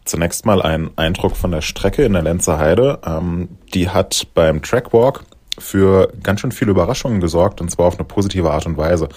Zunächst 0.03 0.45
mal 0.45 0.61
ein 0.61 0.89
Eindruck 0.95 1.37
von 1.37 1.51
der 1.51 1.61
Strecke 1.61 2.03
in 2.03 2.13
der 2.13 2.23
Lenzer 2.23 2.57
Heide. 2.57 2.99
Ähm, 3.05 3.49
die 3.73 3.89
hat 3.89 4.27
beim 4.33 4.61
Trackwalk 4.61 5.23
für 5.57 6.11
ganz 6.23 6.41
schön 6.41 6.51
viele 6.51 6.71
Überraschungen 6.71 7.21
gesorgt 7.21 7.61
und 7.61 7.69
zwar 7.69 7.85
auf 7.85 7.95
eine 7.95 8.05
positive 8.05 8.49
Art 8.51 8.65
und 8.65 8.77
Weise. 8.77 9.09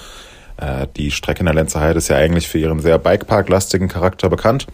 Äh, 0.59 0.87
die 0.97 1.11
Strecke 1.11 1.41
in 1.41 1.47
der 1.47 1.55
Lenzer 1.55 1.81
Heide 1.81 1.99
ist 1.99 2.09
ja 2.09 2.17
eigentlich 2.17 2.47
für 2.47 2.59
ihren 2.59 2.81
sehr 2.81 2.99
Bikepark-lastigen 2.99 3.89
Charakter 3.89 4.29
bekannt. 4.29 4.67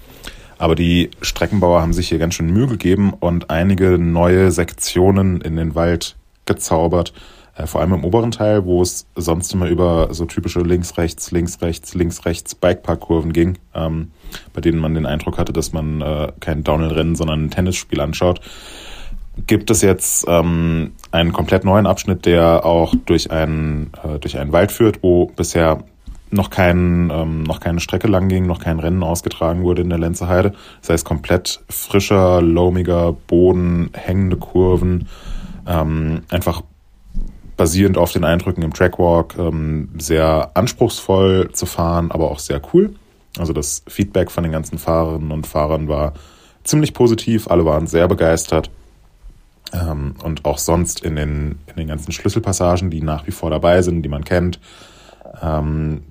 Aber 0.58 0.74
die 0.74 1.10
Streckenbauer 1.22 1.80
haben 1.80 1.92
sich 1.92 2.08
hier 2.08 2.18
ganz 2.18 2.34
schön 2.34 2.52
Mühe 2.52 2.66
gegeben 2.66 3.12
und 3.18 3.48
einige 3.48 3.96
neue 3.96 4.50
Sektionen 4.50 5.40
in 5.40 5.56
den 5.56 5.76
Wald 5.76 6.16
gezaubert. 6.46 7.12
Äh, 7.58 7.66
vor 7.66 7.80
allem 7.80 7.92
im 7.92 8.04
oberen 8.04 8.30
Teil, 8.30 8.64
wo 8.64 8.80
es 8.80 9.06
sonst 9.16 9.52
immer 9.52 9.66
über 9.66 10.08
so 10.12 10.24
typische 10.24 10.60
links-rechts, 10.60 11.30
links-rechts, 11.30 11.94
links-rechts 11.94 12.54
Bikepark-Kurven 12.54 13.32
ging, 13.32 13.58
ähm, 13.74 14.12
bei 14.54 14.60
denen 14.60 14.78
man 14.78 14.94
den 14.94 15.06
Eindruck 15.06 15.38
hatte, 15.38 15.52
dass 15.52 15.72
man 15.72 16.00
äh, 16.00 16.32
kein 16.40 16.62
Downhill-Rennen, 16.64 17.16
sondern 17.16 17.46
ein 17.46 17.50
Tennisspiel 17.50 18.00
anschaut, 18.00 18.40
gibt 19.46 19.70
es 19.70 19.82
jetzt 19.82 20.24
ähm, 20.28 20.92
einen 21.10 21.32
komplett 21.32 21.64
neuen 21.64 21.86
Abschnitt, 21.86 22.26
der 22.26 22.64
auch 22.64 22.94
durch 23.06 23.30
einen, 23.30 23.92
äh, 24.02 24.18
durch 24.18 24.38
einen 24.38 24.52
Wald 24.52 24.72
führt, 24.72 25.02
wo 25.02 25.26
bisher 25.26 25.84
noch, 26.30 26.50
kein, 26.50 27.10
ähm, 27.10 27.42
noch 27.44 27.60
keine 27.60 27.80
Strecke 27.80 28.06
lang 28.06 28.28
ging, 28.28 28.46
noch 28.46 28.60
kein 28.60 28.80
Rennen 28.80 29.02
ausgetragen 29.02 29.62
wurde 29.62 29.82
in 29.82 29.88
der 29.88 29.98
Lenzer 29.98 30.28
Heide. 30.28 30.52
Das 30.80 30.90
heißt, 30.90 31.04
komplett 31.04 31.60
frischer, 31.70 32.42
loamiger 32.42 33.12
Boden, 33.12 33.90
hängende 33.94 34.36
Kurven, 34.36 35.08
ähm, 35.66 36.22
einfach 36.28 36.62
basierend 37.58 37.98
auf 37.98 38.12
den 38.12 38.24
Eindrücken 38.24 38.62
im 38.62 38.72
Trackwalk 38.72 39.36
ähm, 39.36 39.90
sehr 39.98 40.52
anspruchsvoll 40.54 41.50
zu 41.52 41.66
fahren, 41.66 42.10
aber 42.10 42.30
auch 42.30 42.38
sehr 42.38 42.62
cool. 42.72 42.94
Also 43.36 43.52
das 43.52 43.82
Feedback 43.86 44.30
von 44.30 44.44
den 44.44 44.52
ganzen 44.52 44.78
Fahrerinnen 44.78 45.32
und 45.32 45.46
Fahrern 45.46 45.88
war 45.88 46.14
ziemlich 46.64 46.94
positiv, 46.94 47.48
alle 47.48 47.66
waren 47.66 47.86
sehr 47.86 48.08
begeistert. 48.08 48.70
Ähm, 49.72 50.14
und 50.22 50.44
auch 50.46 50.58
sonst 50.58 51.00
in 51.04 51.16
den, 51.16 51.58
in 51.66 51.76
den 51.76 51.88
ganzen 51.88 52.12
Schlüsselpassagen, 52.12 52.90
die 52.90 53.02
nach 53.02 53.26
wie 53.26 53.32
vor 53.32 53.50
dabei 53.50 53.82
sind, 53.82 54.02
die 54.02 54.08
man 54.08 54.24
kennt, 54.24 54.60
ähm, 55.42 56.04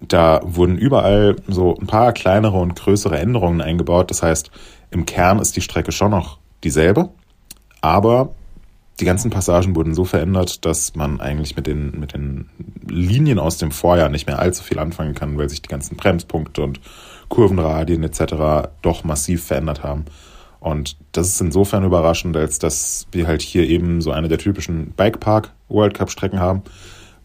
da 0.00 0.40
wurden 0.44 0.78
überall 0.78 1.36
so 1.46 1.76
ein 1.76 1.86
paar 1.86 2.12
kleinere 2.12 2.56
und 2.58 2.74
größere 2.74 3.18
Änderungen 3.18 3.60
eingebaut. 3.60 4.10
Das 4.10 4.22
heißt, 4.22 4.50
im 4.90 5.04
Kern 5.04 5.40
ist 5.40 5.56
die 5.56 5.60
Strecke 5.60 5.92
schon 5.92 6.12
noch 6.12 6.38
dieselbe, 6.64 7.10
aber 7.80 8.30
die 9.00 9.04
ganzen 9.04 9.30
Passagen 9.30 9.76
wurden 9.76 9.94
so 9.94 10.04
verändert, 10.04 10.64
dass 10.64 10.96
man 10.96 11.20
eigentlich 11.20 11.56
mit 11.56 11.66
den, 11.66 11.98
mit 11.98 12.14
den 12.14 12.48
Linien 12.88 13.38
aus 13.38 13.58
dem 13.58 13.70
Vorjahr 13.70 14.08
nicht 14.08 14.26
mehr 14.26 14.38
allzu 14.38 14.62
viel 14.62 14.78
anfangen 14.78 15.14
kann, 15.14 15.38
weil 15.38 15.48
sich 15.48 15.62
die 15.62 15.68
ganzen 15.68 15.96
Bremspunkte 15.96 16.62
und 16.62 16.80
Kurvenradien 17.28 18.02
etc. 18.02 18.70
doch 18.82 19.04
massiv 19.04 19.44
verändert 19.44 19.82
haben. 19.82 20.06
Und 20.60 20.96
das 21.12 21.28
ist 21.28 21.40
insofern 21.40 21.84
überraschend, 21.84 22.36
als 22.36 22.58
dass 22.58 23.06
wir 23.12 23.28
halt 23.28 23.42
hier 23.42 23.68
eben 23.68 24.00
so 24.00 24.10
eine 24.10 24.28
der 24.28 24.38
typischen 24.38 24.92
Bikepark 24.96 25.52
World 25.68 25.94
Cup 25.94 26.10
Strecken 26.10 26.40
haben, 26.40 26.62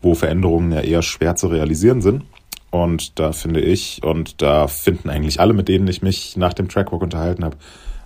wo 0.02 0.14
Veränderungen 0.14 0.72
ja 0.72 0.82
eher 0.82 1.02
schwer 1.02 1.36
zu 1.36 1.48
realisieren 1.48 2.02
sind. 2.02 2.24
Und 2.70 3.20
da 3.20 3.32
finde 3.32 3.62
ich, 3.62 4.02
und 4.04 4.42
da 4.42 4.68
finden 4.68 5.10
eigentlich 5.10 5.40
alle, 5.40 5.54
mit 5.54 5.68
denen 5.68 5.88
ich 5.88 6.02
mich 6.02 6.38
nach 6.38 6.54
dem 6.54 6.70
Trackwalk 6.70 7.02
unterhalten 7.02 7.44
habe, 7.46 7.58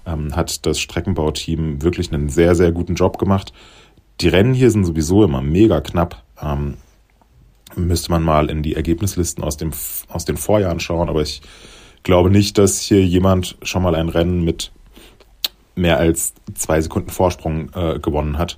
ähm, 0.07 0.35
hat 0.35 0.65
das 0.65 0.79
Streckenbauteam 0.79 1.83
wirklich 1.83 2.11
einen 2.11 2.29
sehr, 2.29 2.55
sehr 2.55 2.71
guten 2.71 2.95
Job 2.95 3.19
gemacht. 3.19 3.53
Die 4.21 4.29
Rennen 4.29 4.53
hier 4.53 4.71
sind 4.71 4.85
sowieso 4.85 5.23
immer 5.23 5.41
mega 5.41 5.81
knapp. 5.81 6.23
Ähm, 6.41 6.77
müsste 7.75 8.11
man 8.11 8.23
mal 8.23 8.49
in 8.49 8.63
die 8.63 8.75
Ergebnislisten 8.75 9.43
aus, 9.43 9.57
dem, 9.57 9.71
aus 10.07 10.25
den 10.25 10.37
Vorjahren 10.37 10.79
schauen, 10.79 11.09
aber 11.09 11.21
ich 11.21 11.41
glaube 12.03 12.31
nicht, 12.31 12.57
dass 12.57 12.79
hier 12.79 13.05
jemand 13.05 13.57
schon 13.61 13.83
mal 13.83 13.93
ein 13.93 14.09
Rennen 14.09 14.43
mit 14.43 14.71
mehr 15.75 15.99
als 15.99 16.33
zwei 16.55 16.81
Sekunden 16.81 17.09
Vorsprung 17.09 17.69
äh, 17.75 17.99
gewonnen 17.99 18.37
hat. 18.37 18.57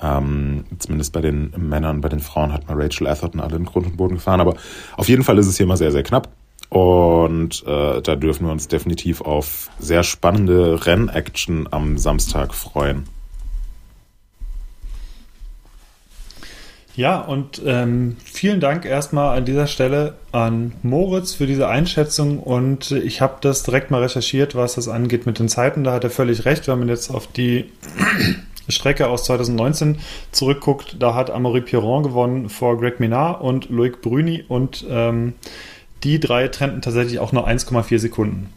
Ähm, 0.00 0.64
zumindest 0.78 1.12
bei 1.12 1.20
den 1.20 1.52
Männern, 1.56 2.00
bei 2.00 2.08
den 2.08 2.20
Frauen 2.20 2.52
hat 2.52 2.68
man 2.68 2.80
Rachel 2.80 3.06
Atherton 3.06 3.40
alle 3.40 3.56
in 3.56 3.64
Grund 3.64 3.86
und 3.86 3.96
Boden 3.96 4.16
gefahren. 4.16 4.40
Aber 4.40 4.54
auf 4.96 5.08
jeden 5.08 5.24
Fall 5.24 5.38
ist 5.38 5.46
es 5.46 5.56
hier 5.56 5.64
immer 5.64 5.76
sehr, 5.76 5.92
sehr 5.92 6.02
knapp. 6.02 6.28
Und 6.72 7.64
äh, 7.66 8.00
da 8.00 8.16
dürfen 8.16 8.46
wir 8.46 8.52
uns 8.52 8.66
definitiv 8.66 9.20
auf 9.20 9.68
sehr 9.78 10.02
spannende 10.02 10.86
Rennaction 10.86 11.68
am 11.70 11.98
Samstag 11.98 12.54
freuen. 12.54 13.04
Ja, 16.96 17.20
und 17.20 17.60
ähm, 17.66 18.16
vielen 18.24 18.60
Dank 18.60 18.86
erstmal 18.86 19.36
an 19.36 19.44
dieser 19.44 19.66
Stelle 19.66 20.14
an 20.30 20.72
Moritz 20.82 21.34
für 21.34 21.46
diese 21.46 21.68
Einschätzung. 21.68 22.38
Und 22.38 22.90
ich 22.90 23.20
habe 23.20 23.36
das 23.42 23.64
direkt 23.64 23.90
mal 23.90 24.00
recherchiert, 24.00 24.54
was 24.54 24.76
das 24.76 24.88
angeht 24.88 25.26
mit 25.26 25.38
den 25.38 25.50
Zeiten. 25.50 25.84
Da 25.84 25.92
hat 25.92 26.04
er 26.04 26.10
völlig 26.10 26.46
recht, 26.46 26.68
wenn 26.68 26.78
man 26.78 26.88
jetzt 26.88 27.10
auf 27.10 27.26
die 27.26 27.70
Strecke 28.70 29.08
aus 29.08 29.24
2019 29.24 29.98
zurückguckt. 30.30 30.96
Da 31.00 31.14
hat 31.14 31.30
Amaury 31.30 31.60
Piron 31.60 32.02
gewonnen 32.02 32.48
vor 32.48 32.78
Greg 32.78 32.98
Minard 32.98 33.42
und 33.42 33.68
Loic 33.68 34.00
Bruni. 34.00 34.42
Und 34.48 34.86
ähm, 34.88 35.34
die 36.04 36.20
drei 36.20 36.48
trennten 36.48 36.82
tatsächlich 36.82 37.18
auch 37.18 37.32
nur 37.32 37.48
1,4 37.48 37.98
Sekunden. 37.98 38.48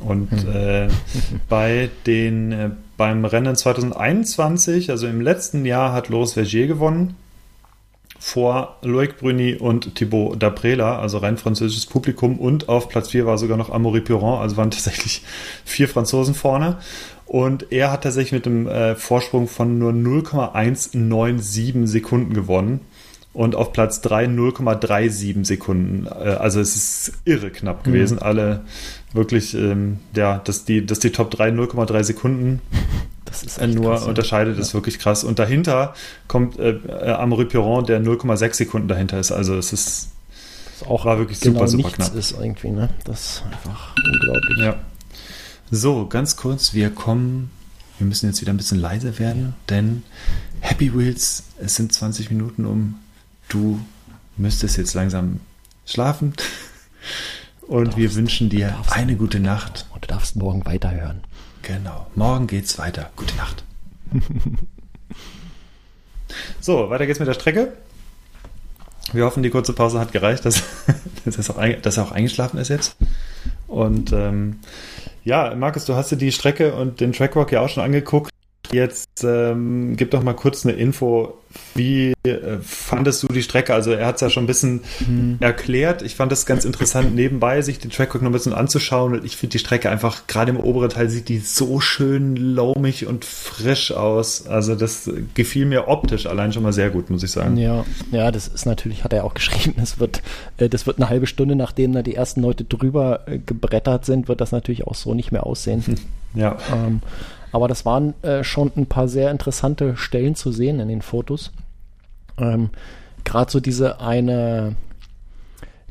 Und 0.00 0.32
äh, 0.46 0.88
bei 1.48 1.90
den, 2.06 2.52
äh, 2.52 2.70
beim 2.96 3.24
Rennen 3.24 3.56
2021, 3.56 4.90
also 4.90 5.06
im 5.06 5.20
letzten 5.20 5.64
Jahr, 5.64 5.92
hat 5.92 6.08
Loris 6.08 6.32
Vergier 6.34 6.66
gewonnen 6.66 7.16
vor 8.18 8.78
Loic 8.80 9.18
Bruni 9.18 9.54
und 9.54 9.96
Thibaut 9.96 10.42
Daprela, 10.42 10.98
also 10.98 11.18
rein 11.18 11.36
französisches 11.36 11.84
Publikum. 11.84 12.38
Und 12.38 12.70
auf 12.70 12.88
Platz 12.88 13.10
4 13.10 13.26
war 13.26 13.36
sogar 13.36 13.58
noch 13.58 13.68
Amaury 13.68 14.00
Piron, 14.00 14.40
also 14.40 14.56
waren 14.56 14.70
tatsächlich 14.72 15.22
vier 15.64 15.88
Franzosen 15.88 16.34
vorne. 16.34 16.78
Und 17.26 17.70
er 17.70 17.92
hat 17.92 18.02
tatsächlich 18.02 18.32
mit 18.32 18.46
einem 18.46 18.66
äh, 18.66 18.94
Vorsprung 18.94 19.46
von 19.46 19.78
nur 19.78 19.92
0,197 19.92 21.86
Sekunden 21.86 22.32
gewonnen. 22.32 22.80
Und 23.34 23.56
auf 23.56 23.72
Platz 23.72 24.00
3 24.00 24.26
0,37 24.26 25.44
Sekunden. 25.44 26.06
Äh, 26.06 26.10
also 26.10 26.60
es 26.60 26.76
ist 26.76 27.12
irre 27.24 27.50
knapp 27.50 27.84
gewesen. 27.84 28.20
Alle 28.20 28.62
wirklich, 29.12 29.54
ähm, 29.54 29.98
ja, 30.16 30.38
dass 30.38 30.64
die, 30.64 30.86
dass 30.86 31.00
die 31.00 31.10
Top 31.10 31.30
3 31.30 31.50
0,3 31.50 32.02
Sekunden 32.04 32.62
Das 33.34 33.42
ist 33.42 33.58
äh, 33.58 33.66
nur 33.66 33.92
krass, 33.94 34.04
unterscheidet, 34.04 34.56
ja. 34.56 34.62
ist 34.62 34.74
wirklich 34.74 34.98
krass. 34.98 35.24
Und 35.24 35.38
dahinter 35.38 35.94
kommt 36.28 36.58
äh, 36.58 36.70
äh 36.70 37.10
Amaury 37.10 37.46
Piron, 37.46 37.84
der 37.84 38.00
0,6 38.00 38.54
Sekunden 38.54 38.88
dahinter 38.88 39.18
ist. 39.18 39.32
Also 39.32 39.56
es 39.56 39.72
ist, 39.72 40.10
das 40.78 40.88
auch 40.88 41.04
war 41.04 41.18
wirklich 41.18 41.40
genau 41.40 41.66
super, 41.66 41.68
super 41.68 41.96
knapp. 41.96 42.14
ist 42.14 42.32
irgendwie, 42.32 42.70
ne? 42.70 42.90
Das 43.04 43.20
ist 43.20 43.42
einfach 43.50 43.94
unglaublich. 43.96 44.58
Ja. 44.58 44.76
So, 45.70 46.06
ganz 46.06 46.36
kurz, 46.36 46.74
wir 46.74 46.90
kommen, 46.90 47.50
wir 47.98 48.06
müssen 48.06 48.26
jetzt 48.26 48.40
wieder 48.40 48.52
ein 48.52 48.56
bisschen 48.56 48.78
leiser 48.78 49.18
werden, 49.18 49.54
denn 49.68 50.04
Happy 50.60 50.96
Wheels, 50.96 51.44
es 51.58 51.74
sind 51.74 51.92
20 51.92 52.30
Minuten 52.30 52.66
um, 52.66 53.00
du 53.48 53.80
müsstest 54.36 54.76
jetzt 54.76 54.94
langsam 54.94 55.40
schlafen. 55.86 56.34
Und 57.62 57.92
darfst, 57.92 57.96
wir 57.96 58.14
wünschen 58.14 58.50
dir 58.50 58.76
eine 58.90 59.16
gute 59.16 59.40
Nacht. 59.40 59.86
Und 59.92 60.04
du 60.04 60.08
darfst 60.08 60.36
morgen 60.36 60.66
weiterhören. 60.66 61.22
Genau. 61.62 62.06
Morgen 62.14 62.46
geht's 62.46 62.78
weiter. 62.78 63.10
Gute 63.16 63.34
Nacht. 63.36 63.64
so, 66.60 66.90
weiter 66.90 67.06
geht's 67.06 67.18
mit 67.20 67.28
der 67.28 67.34
Strecke. 67.34 67.72
Wir 69.12 69.24
hoffen, 69.24 69.42
die 69.42 69.50
kurze 69.50 69.72
Pause 69.72 69.98
hat 69.98 70.12
gereicht, 70.12 70.44
dass, 70.44 70.62
dass, 71.24 71.50
auch, 71.50 71.62
dass 71.82 71.96
er 71.96 72.04
auch 72.04 72.12
eingeschlafen 72.12 72.58
ist 72.58 72.68
jetzt. 72.68 72.96
Und 73.66 74.12
ähm, 74.12 74.60
ja, 75.24 75.54
Markus, 75.54 75.84
du 75.84 75.94
hast 75.94 76.10
dir 76.10 76.16
die 76.16 76.32
Strecke 76.32 76.74
und 76.74 77.00
den 77.00 77.12
Trackwalk 77.12 77.52
ja 77.52 77.60
auch 77.60 77.68
schon 77.68 77.82
angeguckt. 77.82 78.30
Jetzt 78.72 79.24
ähm, 79.24 79.96
gib 79.96 80.10
doch 80.10 80.22
mal 80.22 80.34
kurz 80.34 80.64
eine 80.64 80.74
Info. 80.74 81.38
Wie 81.74 82.14
äh, 82.24 82.58
fandest 82.60 83.22
du 83.22 83.28
die 83.28 83.42
Strecke? 83.42 83.74
Also 83.74 83.92
er 83.92 84.06
hat 84.06 84.16
es 84.16 84.20
ja 84.22 84.30
schon 84.30 84.44
ein 84.44 84.48
bisschen 84.48 84.80
mhm. 85.06 85.36
erklärt. 85.38 86.02
Ich 86.02 86.16
fand 86.16 86.32
es 86.32 86.46
ganz 86.46 86.64
interessant, 86.64 87.14
nebenbei 87.14 87.62
sich 87.62 87.78
den 87.78 87.90
Track 87.90 88.14
noch 88.14 88.22
ein 88.22 88.32
bisschen 88.32 88.52
anzuschauen. 88.52 89.12
Und 89.12 89.24
ich 89.24 89.36
finde 89.36 89.52
die 89.52 89.58
Strecke 89.58 89.90
einfach, 89.90 90.26
gerade 90.26 90.50
im 90.50 90.58
oberen 90.58 90.90
Teil, 90.90 91.08
sieht 91.08 91.28
die 91.28 91.38
so 91.38 91.80
schön 91.80 92.34
laumig 92.36 93.06
und 93.06 93.24
frisch 93.24 93.92
aus. 93.92 94.46
Also 94.46 94.74
das 94.74 95.08
gefiel 95.34 95.66
mir 95.66 95.86
optisch 95.86 96.26
allein 96.26 96.52
schon 96.52 96.64
mal 96.64 96.72
sehr 96.72 96.90
gut, 96.90 97.10
muss 97.10 97.22
ich 97.22 97.30
sagen. 97.30 97.56
Ja, 97.56 97.84
ja, 98.10 98.32
das 98.32 98.48
ist 98.48 98.66
natürlich, 98.66 99.04
hat 99.04 99.12
er 99.12 99.24
auch 99.24 99.34
geschrieben, 99.34 99.74
das 99.76 100.00
wird, 100.00 100.22
äh, 100.56 100.68
das 100.68 100.86
wird 100.86 100.98
eine 100.98 101.08
halbe 101.08 101.26
Stunde, 101.26 101.54
nachdem 101.54 101.92
da 101.92 102.02
die 102.02 102.14
ersten 102.14 102.42
Leute 102.42 102.64
drüber 102.64 103.20
äh, 103.26 103.38
gebrettert 103.38 104.04
sind, 104.04 104.28
wird 104.28 104.40
das 104.40 104.50
natürlich 104.52 104.86
auch 104.86 104.94
so 104.94 105.14
nicht 105.14 105.32
mehr 105.32 105.46
aussehen. 105.46 105.84
Ja. 106.34 106.56
Ähm, 106.72 107.00
aber 107.54 107.68
das 107.68 107.86
waren 107.86 108.20
äh, 108.22 108.42
schon 108.42 108.72
ein 108.76 108.86
paar 108.86 109.06
sehr 109.06 109.30
interessante 109.30 109.96
Stellen 109.96 110.34
zu 110.34 110.50
sehen 110.50 110.80
in 110.80 110.88
den 110.88 111.02
Fotos. 111.02 111.52
Ähm, 112.36 112.70
Gerade 113.22 113.48
so 113.48 113.60
diese 113.60 114.00
eine, 114.00 114.74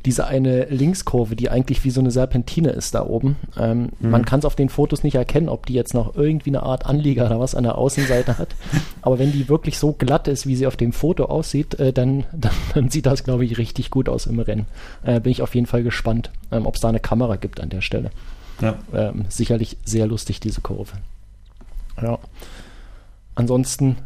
diese 0.03 0.27
eine 0.27 0.65
Linkskurve, 0.65 1.37
die 1.37 1.49
eigentlich 1.49 1.85
wie 1.85 1.89
so 1.89 2.01
eine 2.01 2.11
Serpentine 2.11 2.71
ist 2.71 2.95
da 2.95 3.05
oben. 3.05 3.37
Ähm, 3.57 3.91
mhm. 4.01 4.09
Man 4.09 4.25
kann 4.25 4.39
es 4.39 4.45
auf 4.45 4.57
den 4.57 4.67
Fotos 4.67 5.03
nicht 5.03 5.15
erkennen, 5.15 5.47
ob 5.47 5.65
die 5.65 5.73
jetzt 5.73 5.93
noch 5.93 6.17
irgendwie 6.17 6.49
eine 6.49 6.63
Art 6.63 6.85
Anlieger 6.85 7.27
oder 7.27 7.39
was 7.39 7.55
an 7.55 7.63
der 7.63 7.77
Außenseite 7.77 8.37
hat. 8.37 8.49
Aber 9.01 9.17
wenn 9.17 9.31
die 9.31 9.47
wirklich 9.47 9.79
so 9.79 9.93
glatt 9.93 10.27
ist, 10.27 10.45
wie 10.45 10.57
sie 10.57 10.67
auf 10.67 10.75
dem 10.75 10.91
Foto 10.91 11.27
aussieht, 11.27 11.79
äh, 11.79 11.93
dann, 11.93 12.25
dann, 12.33 12.51
dann, 12.73 12.89
sieht 12.89 13.05
das, 13.05 13.23
glaube 13.23 13.45
ich, 13.45 13.57
richtig 13.57 13.89
gut 13.89 14.09
aus 14.09 14.25
im 14.25 14.41
Rennen. 14.41 14.65
Äh, 15.05 15.21
bin 15.21 15.31
ich 15.31 15.41
auf 15.41 15.55
jeden 15.55 15.67
Fall 15.67 15.83
gespannt, 15.83 16.29
ähm, 16.51 16.65
ob 16.65 16.75
es 16.75 16.81
da 16.81 16.89
eine 16.89 16.99
Kamera 16.99 17.37
gibt 17.37 17.61
an 17.61 17.69
der 17.69 17.79
Stelle. 17.79 18.09
Ja. 18.59 18.75
Ähm, 18.93 19.23
sicherlich 19.29 19.77
sehr 19.85 20.07
lustig, 20.07 20.41
diese 20.41 20.59
Kurve. 20.59 20.91
Ja. 22.01 22.19
Ansonsten, 23.35 23.97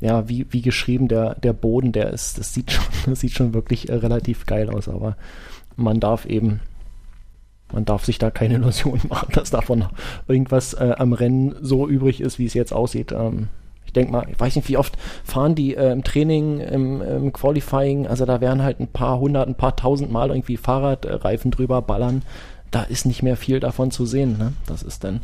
ja, 0.00 0.28
wie, 0.28 0.46
wie 0.50 0.62
geschrieben, 0.62 1.08
der, 1.08 1.34
der 1.36 1.52
Boden, 1.52 1.92
der 1.92 2.10
ist, 2.10 2.38
das 2.38 2.52
sieht 2.52 2.72
schon, 2.72 2.84
das 3.06 3.20
sieht 3.20 3.32
schon 3.32 3.54
wirklich 3.54 3.88
äh, 3.88 3.94
relativ 3.94 4.46
geil 4.46 4.70
aus, 4.70 4.88
aber 4.88 5.16
man 5.76 6.00
darf 6.00 6.26
eben, 6.26 6.60
man 7.72 7.84
darf 7.84 8.04
sich 8.04 8.18
da 8.18 8.30
keine 8.30 8.54
Illusionen 8.56 9.02
machen, 9.08 9.32
dass 9.32 9.50
davon 9.50 9.86
irgendwas 10.28 10.74
äh, 10.74 10.94
am 10.98 11.12
Rennen 11.12 11.54
so 11.60 11.88
übrig 11.88 12.20
ist, 12.20 12.38
wie 12.38 12.46
es 12.46 12.54
jetzt 12.54 12.72
aussieht. 12.72 13.12
Ähm, 13.12 13.48
ich 13.86 13.92
denke 13.92 14.12
mal, 14.12 14.26
ich 14.30 14.38
weiß 14.38 14.56
nicht, 14.56 14.68
wie 14.68 14.76
oft 14.76 14.98
fahren 15.24 15.54
die 15.54 15.74
äh, 15.74 15.92
im 15.92 16.04
Training, 16.04 16.60
im, 16.60 17.00
im, 17.00 17.32
Qualifying, 17.32 18.06
also 18.06 18.26
da 18.26 18.40
werden 18.40 18.62
halt 18.62 18.80
ein 18.80 18.88
paar 18.88 19.18
hundert, 19.20 19.48
ein 19.48 19.54
paar 19.54 19.76
tausend 19.76 20.10
Mal 20.10 20.28
irgendwie 20.30 20.56
Fahrradreifen 20.56 21.50
drüber 21.50 21.80
ballern. 21.80 22.22
Da 22.72 22.82
ist 22.82 23.06
nicht 23.06 23.22
mehr 23.22 23.36
viel 23.36 23.60
davon 23.60 23.90
zu 23.90 24.04
sehen. 24.04 24.36
Ne? 24.36 24.52
Das 24.66 24.82
ist 24.82 25.04
dann 25.04 25.20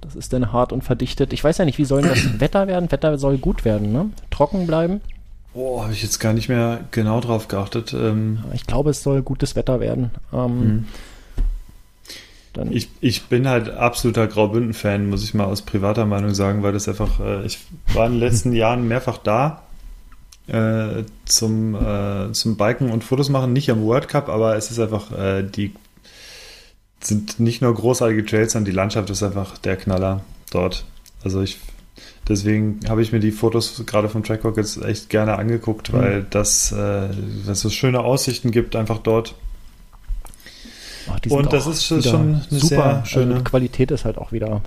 das 0.00 0.16
ist 0.16 0.32
dann 0.32 0.52
hart 0.52 0.72
und 0.72 0.82
verdichtet. 0.82 1.32
Ich 1.32 1.44
weiß 1.44 1.58
ja 1.58 1.64
nicht, 1.64 1.78
wie 1.78 1.84
soll 1.84 2.02
das 2.02 2.18
Wetter 2.40 2.66
werden? 2.66 2.90
Wetter 2.90 3.18
soll 3.18 3.38
gut 3.38 3.64
werden, 3.64 3.92
ne? 3.92 4.10
Trocken 4.30 4.66
bleiben. 4.66 5.00
Oh, 5.52 5.82
habe 5.82 5.92
ich 5.92 6.02
jetzt 6.02 6.20
gar 6.20 6.32
nicht 6.32 6.48
mehr 6.48 6.84
genau 6.90 7.20
drauf 7.20 7.48
geachtet. 7.48 7.92
Ähm 7.92 8.38
ich 8.54 8.66
glaube, 8.66 8.90
es 8.90 9.02
soll 9.02 9.22
gutes 9.22 9.56
Wetter 9.56 9.80
werden. 9.80 10.12
Ähm, 10.32 10.86
hm. 12.54 12.72
ich, 12.72 12.88
ich 13.00 13.24
bin 13.24 13.48
halt 13.48 13.68
absoluter 13.68 14.28
Graubünden-Fan, 14.28 15.08
muss 15.08 15.24
ich 15.24 15.34
mal 15.34 15.46
aus 15.46 15.62
privater 15.62 16.06
Meinung 16.06 16.34
sagen, 16.34 16.62
weil 16.62 16.72
das 16.72 16.88
einfach, 16.88 17.18
äh, 17.18 17.44
ich 17.44 17.58
war 17.94 18.06
in 18.06 18.12
den 18.12 18.20
letzten 18.20 18.52
Jahren 18.54 18.86
mehrfach 18.86 19.18
da 19.18 19.62
äh, 20.46 21.04
zum, 21.24 21.74
äh, 21.74 22.32
zum 22.32 22.56
Biken 22.56 22.90
und 22.90 23.04
Fotos 23.04 23.28
machen, 23.28 23.52
nicht 23.52 23.70
am 23.70 23.82
World 23.82 24.08
Cup, 24.08 24.28
aber 24.28 24.56
es 24.56 24.70
ist 24.70 24.78
einfach 24.78 25.10
äh, 25.12 25.42
die 25.42 25.72
sind 27.00 27.40
nicht 27.40 27.62
nur 27.62 27.74
großartige 27.74 28.24
Trails, 28.24 28.52
sondern 28.52 28.70
die 28.70 28.76
Landschaft 28.76 29.10
ist 29.10 29.22
einfach 29.22 29.58
der 29.58 29.76
Knaller 29.76 30.22
dort. 30.50 30.84
Also 31.22 31.42
ich 31.42 31.58
deswegen 32.28 32.80
habe 32.88 33.02
ich 33.02 33.12
mir 33.12 33.20
die 33.20 33.32
Fotos 33.32 33.84
gerade 33.86 34.08
vom 34.08 34.22
Trackwalk 34.22 34.56
jetzt 34.56 34.82
echt 34.82 35.10
gerne 35.10 35.36
angeguckt, 35.36 35.92
mhm. 35.92 35.98
weil 35.98 36.26
das, 36.30 36.72
äh, 36.72 37.08
dass 37.46 37.64
es 37.64 37.74
schöne 37.74 38.00
Aussichten 38.00 38.50
gibt 38.50 38.76
einfach 38.76 38.98
dort. 38.98 39.34
Ach, 41.08 41.18
und 41.30 41.52
das 41.52 41.66
ist 41.66 41.86
schon 41.86 42.02
eine 42.04 42.44
super 42.50 43.02
sehr 43.04 43.06
schöne 43.06 43.34
also 43.34 43.44
Qualität 43.44 43.90
ist 43.90 44.04
halt 44.04 44.16
auch 44.16 44.32
wieder 44.32 44.62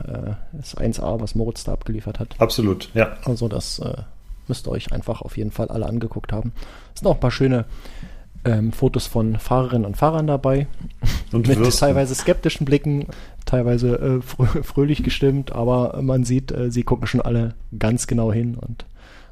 äh, 0.52 0.58
das 0.58 0.76
1A, 0.76 1.22
was 1.22 1.36
Moritz 1.36 1.63
da 1.63 1.74
abgeliefert 1.74 2.19
hat. 2.19 2.36
Absolut, 2.39 2.89
ja. 2.93 3.17
Also 3.24 3.48
das 3.48 3.80
äh, 3.80 3.93
müsst 4.48 4.67
ihr 4.67 4.72
euch 4.72 4.91
einfach 4.91 5.22
auf 5.22 5.38
jeden 5.38 5.52
Fall 5.52 5.69
alle 5.69 5.86
angeguckt 5.86 6.34
haben. 6.34 6.52
Es 6.93 7.00
sind 7.00 7.08
auch 7.08 7.15
ein 7.15 7.19
paar 7.19 7.32
schöne 7.32 7.65
ähm, 8.45 8.71
Fotos 8.71 9.08
von 9.08 9.38
Fahrerinnen 9.38 9.86
und 9.86 9.97
Fahrern 9.97 10.27
dabei. 10.27 10.67
Und 11.32 11.47
mit 11.47 11.60
Würsten. 11.60 11.88
teilweise 11.88 12.15
skeptischen 12.15 12.65
Blicken, 12.65 13.08
teilweise 13.45 13.95
äh, 13.99 14.21
frö 14.21 14.45
fröhlich 14.63 15.03
gestimmt, 15.03 15.51
aber 15.51 16.01
man 16.01 16.23
sieht, 16.23 16.51
äh, 16.51 16.71
sie 16.71 16.84
gucken 16.84 17.08
schon 17.08 17.21
alle 17.21 17.56
ganz 17.77 18.08
genau 18.08 18.32
hin. 18.32 18.56
Und 18.56 18.86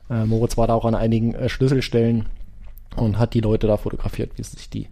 äh, 0.09 0.25
Moritz 0.25 0.57
war 0.57 0.67
da 0.67 0.73
auch 0.73 0.85
an 0.85 0.95
einigen 0.95 1.33
äh, 1.35 1.49
Schlüsselstellen 1.49 2.25
und 2.95 3.19
hat 3.19 3.33
die 3.33 3.41
Leute 3.41 3.67
da 3.67 3.77
fotografiert, 3.77 4.31
wie 4.37 4.43
sie 4.43 4.57
sich 4.57 4.69
die 4.69 4.87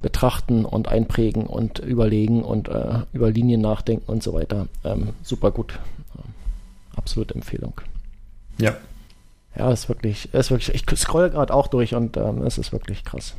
betrachten 0.00 0.64
und 0.64 0.88
einprägen 0.88 1.46
und 1.46 1.80
überlegen 1.80 2.42
und 2.44 2.68
äh, 2.68 3.00
über 3.12 3.30
Linien 3.30 3.60
nachdenken 3.60 4.04
und 4.06 4.22
so 4.22 4.32
weiter. 4.32 4.68
Ähm, 4.84 5.10
super 5.22 5.50
gut. 5.50 5.78
Ähm, 6.16 6.32
absolute 6.94 7.34
Empfehlung. 7.34 7.80
Ja, 8.58 8.76
ja, 9.58 9.72
ist 9.72 9.88
wirklich, 9.88 10.32
ist 10.32 10.50
wirklich, 10.50 10.74
ich 10.74 10.98
scroll 10.98 11.30
gerade 11.30 11.52
auch 11.52 11.66
durch 11.66 11.94
und 11.94 12.16
ähm, 12.16 12.42
es 12.42 12.58
ist 12.58 12.72
wirklich 12.72 13.04
krass. 13.04 13.34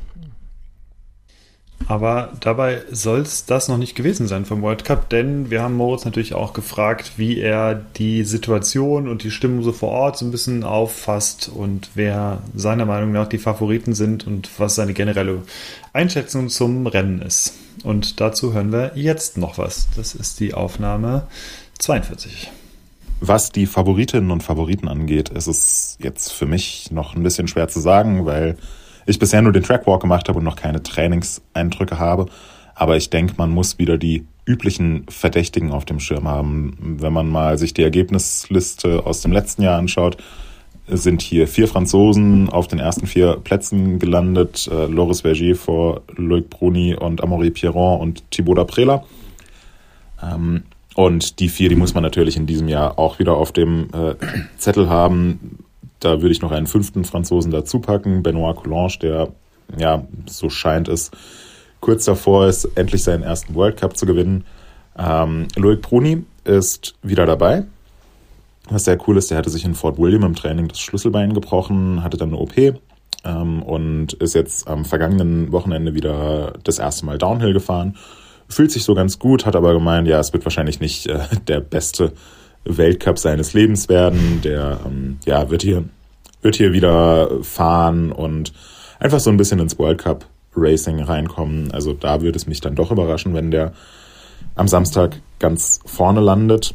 Aber 1.87 2.33
dabei 2.41 2.83
soll 2.91 3.21
es 3.21 3.45
das 3.45 3.69
noch 3.69 3.77
nicht 3.77 3.95
gewesen 3.95 4.27
sein 4.27 4.45
vom 4.45 4.61
World 4.61 4.83
Cup, 4.83 5.09
denn 5.09 5.49
wir 5.49 5.63
haben 5.63 5.75
Moritz 5.75 6.03
natürlich 6.03 6.33
auch 6.33 6.53
gefragt, 6.53 7.13
wie 7.15 7.39
er 7.39 7.73
die 7.73 8.23
Situation 8.25 9.07
und 9.07 9.23
die 9.23 9.31
Stimmung 9.31 9.63
so 9.63 9.71
vor 9.71 9.89
Ort 9.89 10.17
so 10.17 10.25
ein 10.25 10.31
bisschen 10.31 10.63
auffasst 10.63 11.49
und 11.49 11.91
wer 11.95 12.43
seiner 12.53 12.85
Meinung 12.85 13.13
nach 13.13 13.27
die 13.27 13.37
Favoriten 13.37 13.93
sind 13.93 14.27
und 14.27 14.49
was 14.59 14.75
seine 14.75 14.93
generelle 14.93 15.43
Einschätzung 15.93 16.49
zum 16.49 16.85
Rennen 16.85 17.21
ist. 17.21 17.53
Und 17.83 18.19
dazu 18.19 18.53
hören 18.53 18.73
wir 18.73 18.91
jetzt 18.95 19.37
noch 19.37 19.57
was. 19.57 19.87
Das 19.95 20.13
ist 20.13 20.41
die 20.41 20.53
Aufnahme 20.53 21.27
42. 21.79 22.51
Was 23.21 23.51
die 23.51 23.65
Favoritinnen 23.65 24.31
und 24.31 24.43
Favoriten 24.43 24.87
angeht, 24.87 25.29
ist 25.29 25.47
es 25.47 25.97
jetzt 26.01 26.31
für 26.31 26.45
mich 26.45 26.89
noch 26.91 27.15
ein 27.15 27.23
bisschen 27.23 27.47
schwer 27.47 27.67
zu 27.67 27.79
sagen, 27.79 28.25
weil 28.25 28.55
ich 29.05 29.19
bisher 29.19 29.41
nur 29.41 29.51
den 29.51 29.63
Trackwalk 29.63 30.01
gemacht 30.01 30.29
habe 30.29 30.39
und 30.39 30.45
noch 30.45 30.55
keine 30.55 30.83
Trainingseindrücke 30.83 31.99
habe. 31.99 32.27
Aber 32.75 32.95
ich 32.95 33.09
denke, 33.09 33.33
man 33.37 33.49
muss 33.49 33.77
wieder 33.77 33.97
die 33.97 34.25
üblichen 34.45 35.05
Verdächtigen 35.09 35.71
auf 35.71 35.83
dem 35.83 35.99
Schirm 35.99 36.27
haben. 36.27 36.77
Wenn 36.79 37.11
man 37.11 37.27
mal 37.27 37.57
sich 37.57 37.73
die 37.73 37.83
Ergebnisliste 37.83 39.05
aus 39.05 39.21
dem 39.21 39.33
letzten 39.33 39.63
Jahr 39.63 39.77
anschaut, 39.77 40.17
sind 40.87 41.21
hier 41.21 41.47
vier 41.47 41.67
Franzosen 41.67 42.49
auf 42.49 42.67
den 42.67 42.79
ersten 42.79 43.05
vier 43.05 43.35
Plätzen 43.35 43.99
gelandet. 43.99 44.67
Äh, 44.71 44.87
Loris 44.87 45.21
Vergier 45.21 45.55
vor 45.55 46.01
Loic 46.15 46.49
Bruni 46.49 46.95
und 46.95 47.21
Amaury 47.21 47.51
Pierron 47.51 47.99
und 47.99 48.31
Thibaut 48.31 48.57
Daprela. 48.57 49.03
Ähm, 50.23 50.63
und 50.99 51.39
die 51.39 51.47
vier, 51.47 51.69
die 51.69 51.77
muss 51.77 51.93
man 51.93 52.03
natürlich 52.03 52.35
in 52.35 52.45
diesem 52.45 52.67
Jahr 52.67 52.99
auch 52.99 53.19
wieder 53.19 53.37
auf 53.37 53.53
dem 53.53 53.87
äh, 53.93 54.15
Zettel 54.57 54.89
haben. 54.89 55.63
Da 56.01 56.21
würde 56.21 56.33
ich 56.33 56.41
noch 56.41 56.51
einen 56.51 56.67
fünften 56.67 57.05
Franzosen 57.05 57.51
dazu 57.51 57.79
packen, 57.79 58.21
Benoit 58.21 58.57
Coulange, 58.57 58.97
der, 59.01 59.29
ja, 59.77 60.03
so 60.25 60.49
scheint 60.49 60.89
es, 60.89 61.11
kurz 61.79 62.03
davor 62.03 62.47
ist, 62.47 62.65
endlich 62.75 63.01
seinen 63.01 63.23
ersten 63.23 63.55
World 63.55 63.77
Cup 63.77 63.95
zu 63.95 64.05
gewinnen. 64.05 64.43
Ähm, 64.97 65.47
Loic 65.55 65.81
Bruni 65.81 66.25
ist 66.43 66.95
wieder 67.01 67.25
dabei. 67.25 67.63
Was 68.69 68.83
sehr 68.83 68.97
cool 69.07 69.15
ist, 69.15 69.31
der 69.31 69.37
hatte 69.37 69.49
sich 69.49 69.63
in 69.63 69.75
Fort 69.75 69.99
William 69.99 70.23
im 70.23 70.35
Training 70.35 70.67
das 70.67 70.81
Schlüsselbein 70.81 71.33
gebrochen, 71.33 72.03
hatte 72.03 72.17
dann 72.17 72.33
eine 72.33 72.39
OP 72.39 72.57
ähm, 72.57 73.63
und 73.63 74.11
ist 74.15 74.35
jetzt 74.35 74.67
am 74.67 74.83
vergangenen 74.83 75.53
Wochenende 75.53 75.93
wieder 75.93 76.55
das 76.65 76.77
erste 76.77 77.05
Mal 77.05 77.17
Downhill 77.17 77.53
gefahren 77.53 77.95
fühlt 78.49 78.71
sich 78.71 78.83
so 78.83 78.95
ganz 78.95 79.19
gut, 79.19 79.45
hat 79.45 79.55
aber 79.55 79.73
gemeint, 79.73 80.07
ja, 80.07 80.19
es 80.19 80.33
wird 80.33 80.45
wahrscheinlich 80.45 80.79
nicht 80.79 81.07
äh, 81.07 81.19
der 81.47 81.61
beste 81.61 82.13
Weltcup 82.65 83.17
seines 83.19 83.53
Lebens 83.53 83.89
werden. 83.89 84.41
Der 84.43 84.79
ähm, 84.85 85.17
ja, 85.25 85.49
wird 85.49 85.61
hier, 85.61 85.85
wird 86.41 86.55
hier 86.55 86.73
wieder 86.73 87.43
fahren 87.43 88.11
und 88.11 88.53
einfach 88.99 89.19
so 89.19 89.29
ein 89.29 89.37
bisschen 89.37 89.59
ins 89.59 89.77
World 89.79 89.99
Cup 89.99 90.25
Racing 90.55 90.99
reinkommen. 91.01 91.71
Also 91.71 91.93
da 91.93 92.21
würde 92.21 92.37
es 92.37 92.47
mich 92.47 92.61
dann 92.61 92.75
doch 92.75 92.91
überraschen, 92.91 93.33
wenn 93.33 93.51
der 93.51 93.73
am 94.55 94.67
Samstag 94.67 95.21
ganz 95.39 95.79
vorne 95.85 96.19
landet. 96.19 96.73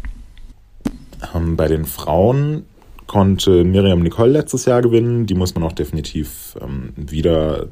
Ähm, 1.35 1.57
bei 1.57 1.69
den 1.69 1.85
Frauen 1.85 2.65
konnte 3.07 3.65
Miriam 3.65 4.01
Nicole 4.01 4.31
letztes 4.31 4.65
Jahr 4.65 4.81
gewinnen. 4.81 5.27
Die 5.27 5.35
muss 5.35 5.55
man 5.55 5.65
auch 5.65 5.73
definitiv 5.73 6.57
ähm, 6.61 6.93
wieder 6.97 7.67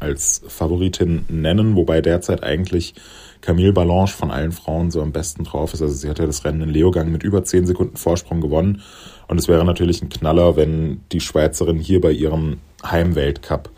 als 0.00 0.42
Favoritin 0.48 1.24
nennen, 1.28 1.76
wobei 1.76 2.00
derzeit 2.00 2.42
eigentlich 2.42 2.94
Camille 3.42 3.74
Ballanche 3.74 4.16
von 4.16 4.30
allen 4.30 4.52
Frauen 4.52 4.90
so 4.90 5.02
am 5.02 5.12
besten 5.12 5.44
drauf 5.44 5.74
ist. 5.74 5.82
Also 5.82 5.94
sie 5.94 6.08
hat 6.08 6.18
ja 6.18 6.26
das 6.26 6.44
Rennen 6.44 6.62
in 6.62 6.70
Leogang 6.70 7.12
mit 7.12 7.22
über 7.22 7.44
10 7.44 7.66
Sekunden 7.66 7.96
Vorsprung 7.96 8.40
gewonnen. 8.40 8.80
Und 9.28 9.38
es 9.38 9.48
wäre 9.48 9.64
natürlich 9.64 10.00
ein 10.00 10.08
Knaller, 10.08 10.56
wenn 10.56 11.02
die 11.12 11.20
Schweizerin 11.20 11.78
hier 11.78 12.00
bei 12.00 12.12
ihrem 12.12 12.60
Heimweltcup 12.82 13.68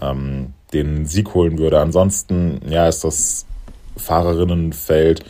ähm, 0.00 0.54
den 0.72 1.06
Sieg 1.06 1.34
holen 1.34 1.58
würde. 1.58 1.80
Ansonsten, 1.80 2.60
ja, 2.68 2.88
ist 2.88 3.04
das 3.04 3.46
Fahrerinnenfeld 3.96 5.24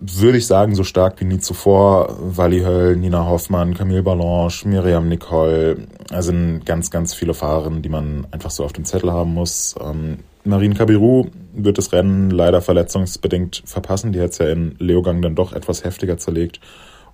würde 0.00 0.38
ich 0.38 0.46
sagen, 0.46 0.74
so 0.74 0.82
stark 0.82 1.20
wie 1.20 1.26
nie 1.26 1.38
zuvor. 1.38 2.16
Wally 2.18 2.60
Höll, 2.60 2.96
Nina 2.96 3.26
Hoffmann, 3.26 3.74
Camille 3.74 4.02
Ballanche, 4.02 4.66
Miriam 4.66 5.08
Nicole. 5.08 5.86
Also 6.10 6.30
sind 6.30 6.64
ganz, 6.64 6.90
ganz 6.90 7.12
viele 7.12 7.34
Fahrerinnen, 7.34 7.82
die 7.82 7.90
man 7.90 8.26
einfach 8.30 8.50
so 8.50 8.64
auf 8.64 8.72
dem 8.72 8.86
Zettel 8.86 9.12
haben 9.12 9.34
muss. 9.34 9.74
Ähm, 9.78 10.20
Marine 10.44 10.74
Cabirou 10.74 11.26
wird 11.52 11.78
das 11.78 11.92
Rennen 11.92 12.30
leider 12.30 12.62
verletzungsbedingt 12.62 13.62
verpassen. 13.66 14.12
Die 14.12 14.20
hat 14.20 14.30
es 14.30 14.38
ja 14.38 14.48
in 14.48 14.74
Leogang 14.78 15.20
dann 15.20 15.34
doch 15.34 15.52
etwas 15.52 15.84
heftiger 15.84 16.16
zerlegt. 16.16 16.60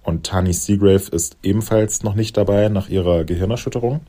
Und 0.03 0.25
Tani 0.25 0.53
Seagrave 0.53 1.11
ist 1.11 1.37
ebenfalls 1.43 2.05
noch 2.05 2.15
nicht 2.15 2.37
dabei 2.37 2.69
nach 2.69 2.89
ihrer 2.89 3.25
Gehirnerschütterung. 3.25 4.03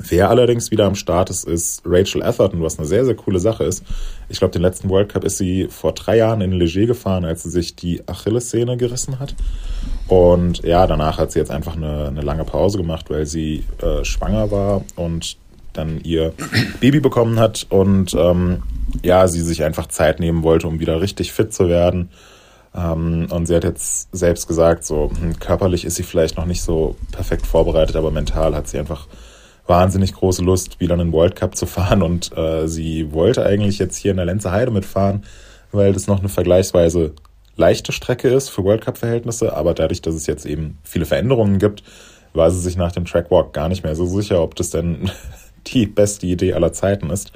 Wer 0.00 0.30
allerdings 0.30 0.70
wieder 0.70 0.84
am 0.84 0.94
Start 0.94 1.28
ist, 1.28 1.48
ist 1.48 1.82
Rachel 1.84 2.22
Atherton, 2.22 2.62
was 2.62 2.78
eine 2.78 2.86
sehr, 2.86 3.04
sehr 3.04 3.16
coole 3.16 3.40
Sache 3.40 3.64
ist. 3.64 3.82
Ich 4.28 4.38
glaube, 4.38 4.52
den 4.52 4.62
letzten 4.62 4.88
World 4.90 5.08
Cup 5.08 5.24
ist 5.24 5.38
sie 5.38 5.66
vor 5.68 5.92
drei 5.92 6.18
Jahren 6.18 6.40
in 6.40 6.52
Leger 6.52 6.86
gefahren, 6.86 7.24
als 7.24 7.42
sie 7.42 7.50
sich 7.50 7.74
die 7.74 8.06
Achillessehne 8.06 8.76
gerissen 8.76 9.18
hat. 9.18 9.34
Und 10.06 10.62
ja, 10.62 10.86
danach 10.86 11.18
hat 11.18 11.32
sie 11.32 11.40
jetzt 11.40 11.50
einfach 11.50 11.74
eine, 11.74 12.08
eine 12.08 12.20
lange 12.20 12.44
Pause 12.44 12.78
gemacht, 12.78 13.10
weil 13.10 13.26
sie 13.26 13.64
äh, 13.82 14.04
schwanger 14.04 14.52
war 14.52 14.84
und 14.94 15.36
dann 15.78 16.00
ihr 16.02 16.32
Baby 16.80 17.00
bekommen 17.00 17.38
hat 17.38 17.66
und 17.70 18.14
ähm, 18.14 18.62
ja, 19.02 19.28
sie 19.28 19.42
sich 19.42 19.64
einfach 19.64 19.86
Zeit 19.86 20.20
nehmen 20.20 20.42
wollte, 20.42 20.66
um 20.66 20.80
wieder 20.80 21.00
richtig 21.00 21.32
fit 21.32 21.52
zu 21.52 21.68
werden. 21.68 22.10
Ähm, 22.74 23.28
und 23.30 23.46
sie 23.46 23.54
hat 23.54 23.64
jetzt 23.64 24.08
selbst 24.14 24.46
gesagt, 24.46 24.84
so 24.84 25.10
hm, 25.18 25.38
körperlich 25.38 25.84
ist 25.84 25.96
sie 25.96 26.02
vielleicht 26.02 26.36
noch 26.36 26.46
nicht 26.46 26.62
so 26.62 26.96
perfekt 27.12 27.46
vorbereitet, 27.46 27.96
aber 27.96 28.10
mental 28.10 28.54
hat 28.54 28.68
sie 28.68 28.78
einfach 28.78 29.06
wahnsinnig 29.66 30.14
große 30.14 30.42
Lust, 30.42 30.80
wieder 30.80 30.94
einen 30.94 31.12
World 31.12 31.36
Cup 31.36 31.54
zu 31.56 31.66
fahren 31.66 32.02
und 32.02 32.36
äh, 32.36 32.66
sie 32.66 33.12
wollte 33.12 33.44
eigentlich 33.44 33.78
jetzt 33.78 33.96
hier 33.96 34.12
in 34.12 34.16
der 34.16 34.26
Lenzer 34.26 34.52
Heide 34.52 34.70
mitfahren, 34.70 35.24
weil 35.72 35.92
das 35.92 36.06
noch 36.06 36.20
eine 36.20 36.30
vergleichsweise 36.30 37.12
leichte 37.56 37.92
Strecke 37.92 38.28
ist 38.28 38.48
für 38.48 38.64
World 38.64 38.82
Cup-Verhältnisse, 38.82 39.54
aber 39.54 39.74
dadurch, 39.74 40.00
dass 40.00 40.14
es 40.14 40.26
jetzt 40.26 40.46
eben 40.46 40.78
viele 40.84 41.04
Veränderungen 41.04 41.58
gibt, 41.58 41.82
war 42.32 42.50
sie 42.50 42.60
sich 42.60 42.76
nach 42.76 42.92
dem 42.92 43.04
Trackwalk 43.04 43.52
gar 43.52 43.68
nicht 43.68 43.82
mehr 43.82 43.96
so 43.96 44.06
sicher, 44.06 44.42
ob 44.42 44.54
das 44.54 44.70
denn 44.70 45.10
die 45.66 45.86
beste 45.86 46.26
Idee 46.26 46.54
aller 46.54 46.72
Zeiten 46.72 47.10
ist. 47.10 47.32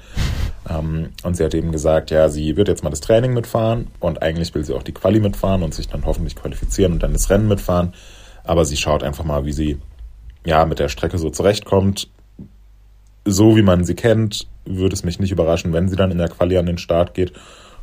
Ähm, 0.69 1.11
und 1.23 1.37
sie 1.37 1.45
hat 1.45 1.55
eben 1.55 1.73
gesagt, 1.73 2.11
ja, 2.11 2.29
sie 2.29 2.57
wird 2.57 2.69
jetzt 2.69 2.85
mal 2.85 2.91
das 2.91 3.01
Training 3.01 3.33
mitfahren 3.35 3.89
und 4.01 4.23
eigentlich 4.23 4.55
will 4.55 4.65
sie 4.65 4.75
auch 4.75 4.83
die 4.83 4.93
Quali 4.93 5.21
mitfahren 5.21 5.63
und 5.63 5.75
sich 5.75 5.89
dann 5.89 6.07
hoffentlich 6.07 6.37
qualifizieren 6.37 6.93
und 6.93 7.03
dann 7.03 7.13
das 7.13 7.31
Rennen 7.31 7.49
mitfahren. 7.49 7.95
Aber 8.45 8.65
sie 8.65 8.77
schaut 8.77 9.03
einfach 9.03 9.25
mal, 9.25 9.45
wie 9.45 9.53
sie 9.53 9.79
ja 10.45 10.65
mit 10.65 10.79
der 10.79 10.89
Strecke 10.89 11.19
so 11.19 11.31
zurechtkommt 11.31 12.09
so 13.25 13.57
wie 13.57 13.63
man 13.63 13.85
sie 13.85 13.95
kennt, 13.95 14.47
würde 14.65 14.95
es 14.95 15.05
mich 15.05 15.21
nicht 15.21 15.33
überraschen, 15.33 15.73
wenn 15.73 15.89
sie 15.89 15.97
dann 15.97 16.11
in 16.11 16.19
der 16.19 16.29
Quali 16.29 16.57
an 16.59 16.67
den 16.67 16.79
Start 16.79 17.15
geht. 17.15 17.33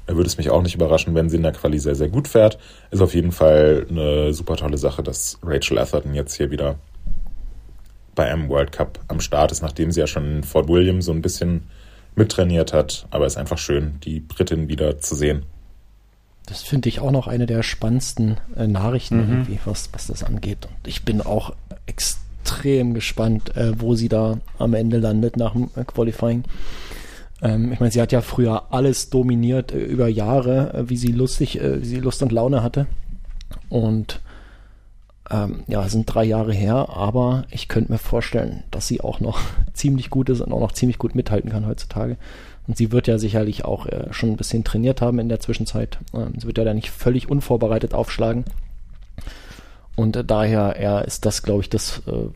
Da 0.07 0.15
würde 0.15 0.27
es 0.27 0.37
mich 0.37 0.49
auch 0.49 0.63
nicht 0.63 0.75
überraschen, 0.75 1.13
wenn 1.13 1.29
sie 1.29 1.37
in 1.37 1.43
der 1.43 1.51
Quali 1.51 1.77
sehr, 1.79 1.95
sehr 1.95 2.09
gut 2.09 2.27
fährt. 2.27 2.57
Ist 2.91 3.01
auf 3.01 3.13
jeden 3.13 3.31
Fall 3.31 3.85
eine 3.89 4.33
super 4.33 4.55
tolle 4.55 4.77
Sache, 4.77 5.03
dass 5.03 5.37
Rachel 5.43 5.77
Atherton 5.77 6.13
jetzt 6.13 6.33
hier 6.33 6.49
wieder 6.51 6.75
bei 8.19 8.31
einem 8.31 8.49
World 8.49 8.71
Cup 8.73 8.99
am 9.07 9.21
Start 9.21 9.51
ist, 9.51 9.61
nachdem 9.61 9.91
sie 9.91 10.01
ja 10.01 10.07
schon 10.07 10.37
in 10.37 10.43
Fort 10.43 10.67
William 10.67 11.01
so 11.01 11.11
ein 11.11 11.21
bisschen 11.21 11.63
mittrainiert 12.15 12.73
hat. 12.73 13.07
Aber 13.11 13.25
es 13.25 13.33
ist 13.33 13.37
einfach 13.37 13.57
schön, 13.57 13.99
die 14.03 14.19
Britin 14.19 14.67
wieder 14.67 14.99
zu 14.99 15.15
sehen. 15.15 15.43
Das 16.45 16.61
finde 16.61 16.89
ich 16.89 16.99
auch 16.99 17.11
noch 17.11 17.27
eine 17.27 17.45
der 17.45 17.63
spannendsten 17.63 18.37
äh, 18.57 18.67
Nachrichten, 18.67 19.17
mhm. 19.17 19.31
irgendwie, 19.31 19.59
was, 19.63 19.89
was 19.93 20.07
das 20.07 20.23
angeht. 20.23 20.65
Und 20.65 20.87
ich 20.87 21.03
bin 21.03 21.21
auch 21.21 21.55
extrem 21.85 22.29
extrem 22.49 22.93
gespannt, 22.93 23.55
äh, 23.55 23.79
wo 23.79 23.95
sie 23.95 24.09
da 24.09 24.39
am 24.57 24.73
Ende 24.73 24.97
landet 24.97 25.37
nach 25.37 25.53
dem 25.53 25.69
äh, 25.75 25.83
Qualifying. 25.83 26.43
Ähm, 27.41 27.71
ich 27.71 27.79
meine, 27.79 27.91
sie 27.91 28.01
hat 28.01 28.11
ja 28.11 28.21
früher 28.21 28.73
alles 28.73 29.09
dominiert 29.09 29.71
äh, 29.71 29.79
über 29.79 30.07
Jahre, 30.07 30.73
äh, 30.73 30.89
wie 30.89 30.97
sie 30.97 31.11
lustig, 31.11 31.59
äh, 31.59 31.81
wie 31.81 31.85
sie 31.85 31.99
Lust 31.99 32.23
und 32.23 32.31
Laune 32.31 32.63
hatte. 32.63 32.87
Und 33.69 34.21
ähm, 35.31 35.63
ja, 35.67 35.87
sind 35.87 36.05
drei 36.05 36.23
Jahre 36.23 36.53
her, 36.53 36.89
aber 36.89 37.45
ich 37.51 37.67
könnte 37.67 37.91
mir 37.91 37.99
vorstellen, 37.99 38.63
dass 38.71 38.87
sie 38.87 39.01
auch 39.01 39.19
noch 39.19 39.39
ziemlich 39.73 40.09
gut 40.09 40.29
ist 40.29 40.41
und 40.41 40.51
auch 40.51 40.59
noch 40.59 40.71
ziemlich 40.71 40.97
gut 40.97 41.15
mithalten 41.15 41.51
kann 41.51 41.67
heutzutage. 41.67 42.17
Und 42.67 42.77
sie 42.77 42.91
wird 42.91 43.07
ja 43.07 43.17
sicherlich 43.17 43.65
auch 43.65 43.87
äh, 43.87 44.07
schon 44.11 44.29
ein 44.29 44.37
bisschen 44.37 44.63
trainiert 44.63 45.01
haben 45.01 45.19
in 45.19 45.29
der 45.29 45.39
Zwischenzeit. 45.39 45.99
Ähm, 46.13 46.33
sie 46.37 46.45
wird 46.45 46.57
ja 46.57 46.63
da 46.63 46.73
nicht 46.73 46.91
völlig 46.91 47.29
unvorbereitet 47.29 47.93
aufschlagen. 47.93 48.45
Und 49.95 50.23
daher 50.27 50.75
er 50.77 51.05
ist 51.05 51.25
das, 51.25 51.43
glaube 51.43 51.61
ich, 51.61 51.69
das, 51.69 52.03
äh, 52.07 52.29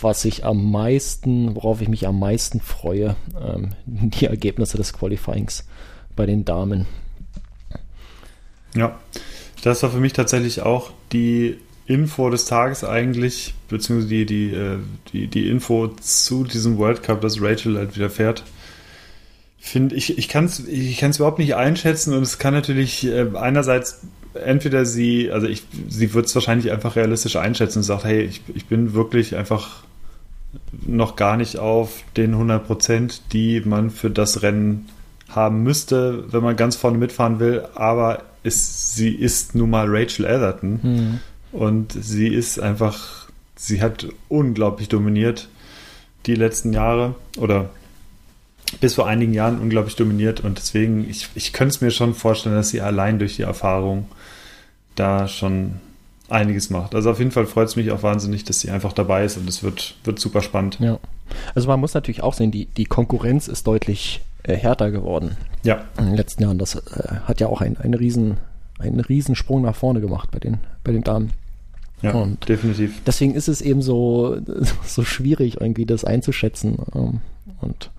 was 0.00 0.24
ich 0.24 0.44
am 0.44 0.70
meisten, 0.70 1.54
worauf 1.54 1.80
ich 1.80 1.88
mich 1.88 2.06
am 2.06 2.18
meisten 2.18 2.60
freue, 2.60 3.16
ähm, 3.40 3.70
die 3.86 4.26
Ergebnisse 4.26 4.76
des 4.76 4.92
Qualifyings 4.92 5.66
bei 6.14 6.26
den 6.26 6.44
Damen. 6.44 6.86
Ja, 8.74 8.98
das 9.62 9.82
war 9.82 9.90
für 9.90 10.00
mich 10.00 10.12
tatsächlich 10.12 10.62
auch 10.62 10.90
die 11.12 11.58
Info 11.86 12.30
des 12.30 12.44
Tages 12.44 12.84
eigentlich, 12.84 13.54
beziehungsweise 13.68 14.08
die, 14.08 14.26
die, 14.26 14.54
äh, 14.54 14.78
die, 15.12 15.26
die 15.26 15.48
Info 15.48 15.88
zu 15.88 16.44
diesem 16.44 16.78
World 16.78 17.02
Cup, 17.02 17.20
dass 17.20 17.42
Rachel 17.42 17.76
halt 17.76 17.96
wieder 17.96 18.10
fährt. 18.10 18.44
Finde 19.58 19.94
ich, 19.94 20.18
ich 20.18 20.28
kann 20.28 20.46
es 20.46 20.66
ich 20.66 20.98
kann's 20.98 21.16
überhaupt 21.16 21.38
nicht 21.38 21.54
einschätzen 21.54 22.14
und 22.14 22.22
es 22.22 22.38
kann 22.38 22.54
natürlich 22.54 23.06
äh, 23.06 23.26
einerseits 23.34 24.00
entweder 24.34 24.86
sie, 24.86 25.30
also 25.30 25.46
ich, 25.46 25.64
sie 25.88 26.14
wird 26.14 26.26
es 26.26 26.34
wahrscheinlich 26.34 26.72
einfach 26.72 26.96
realistisch 26.96 27.36
einschätzen 27.36 27.78
und 27.78 27.84
sagt, 27.84 28.04
hey, 28.04 28.22
ich, 28.22 28.42
ich 28.54 28.66
bin 28.66 28.94
wirklich 28.94 29.36
einfach 29.36 29.84
noch 30.86 31.16
gar 31.16 31.36
nicht 31.36 31.58
auf 31.58 32.02
den 32.16 32.32
100 32.32 32.66
Prozent, 32.66 33.22
die 33.32 33.60
man 33.60 33.90
für 33.90 34.10
das 34.10 34.42
Rennen 34.42 34.88
haben 35.28 35.62
müsste, 35.62 36.24
wenn 36.32 36.42
man 36.42 36.56
ganz 36.56 36.76
vorne 36.76 36.98
mitfahren 36.98 37.40
will, 37.40 37.64
aber 37.74 38.22
ist, 38.42 38.96
sie 38.96 39.14
ist 39.14 39.54
nun 39.54 39.70
mal 39.70 39.86
Rachel 39.88 40.26
Atherton 40.26 40.80
mhm. 40.82 41.20
Und 41.52 41.92
sie 41.92 42.28
ist 42.28 42.58
einfach, 42.58 43.28
sie 43.56 43.82
hat 43.82 44.06
unglaublich 44.28 44.88
dominiert 44.88 45.48
die 46.26 46.34
letzten 46.34 46.72
Jahre 46.72 47.14
oder 47.36 47.70
bis 48.80 48.94
vor 48.94 49.06
einigen 49.06 49.34
Jahren 49.34 49.60
unglaublich 49.60 49.96
dominiert 49.96 50.40
und 50.40 50.58
deswegen, 50.58 51.08
ich, 51.08 51.28
ich 51.34 51.52
könnte 51.52 51.74
es 51.74 51.80
mir 51.80 51.90
schon 51.90 52.14
vorstellen, 52.14 52.54
dass 52.54 52.70
sie 52.70 52.80
allein 52.80 53.18
durch 53.18 53.36
die 53.36 53.42
Erfahrung 53.42 54.06
da 54.94 55.28
schon 55.28 55.80
einiges 56.28 56.70
macht. 56.70 56.94
Also 56.94 57.10
auf 57.10 57.18
jeden 57.18 57.30
Fall 57.30 57.46
freut 57.46 57.68
es 57.68 57.76
mich 57.76 57.90
auch 57.90 58.02
wahnsinnig, 58.02 58.44
dass 58.44 58.60
sie 58.60 58.70
einfach 58.70 58.92
dabei 58.92 59.24
ist 59.24 59.36
und 59.36 59.48
es 59.48 59.62
wird, 59.62 59.96
wird 60.04 60.18
super 60.18 60.40
spannend. 60.40 60.78
Ja. 60.80 60.98
Also 61.54 61.68
man 61.68 61.80
muss 61.80 61.94
natürlich 61.94 62.22
auch 62.22 62.34
sehen, 62.34 62.50
die, 62.50 62.66
die 62.66 62.84
Konkurrenz 62.84 63.48
ist 63.48 63.66
deutlich 63.66 64.22
äh, 64.42 64.56
härter 64.56 64.90
geworden. 64.90 65.36
Ja. 65.62 65.84
In 65.98 66.06
den 66.06 66.16
letzten 66.16 66.42
Jahren. 66.42 66.58
Das 66.58 66.74
äh, 66.74 66.80
hat 67.24 67.40
ja 67.40 67.46
auch 67.48 67.60
ein, 67.60 67.76
ein 67.76 67.94
riesen, 67.94 68.38
einen 68.78 69.00
Riesensprung 69.00 69.62
nach 69.62 69.76
vorne 69.76 70.00
gemacht 70.00 70.30
bei 70.30 70.38
den, 70.38 70.58
bei 70.84 70.92
den 70.92 71.04
Damen. 71.04 71.32
Ja, 72.02 72.12
und 72.12 72.48
definitiv. 72.48 73.00
Deswegen 73.06 73.34
ist 73.34 73.48
es 73.48 73.60
eben 73.60 73.80
so, 73.80 74.36
so 74.84 75.04
schwierig, 75.04 75.60
irgendwie 75.60 75.86
das 75.86 76.04
einzuschätzen. 76.04 76.78
Ähm, 76.94 77.20
und 77.60 77.90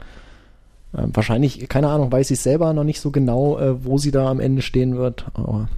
äh, 0.93 1.03
wahrscheinlich, 1.13 1.67
keine 1.69 1.89
Ahnung, 1.89 2.11
weiß 2.11 2.31
ich 2.31 2.39
selber 2.39 2.73
noch 2.73 2.83
nicht 2.83 2.99
so 2.99 3.11
genau, 3.11 3.57
äh, 3.57 3.83
wo 3.83 3.97
sie 3.97 4.11
da 4.11 4.29
am 4.29 4.39
Ende 4.39 4.61
stehen 4.61 4.97
wird. 4.97 5.25
Aber 5.33 5.69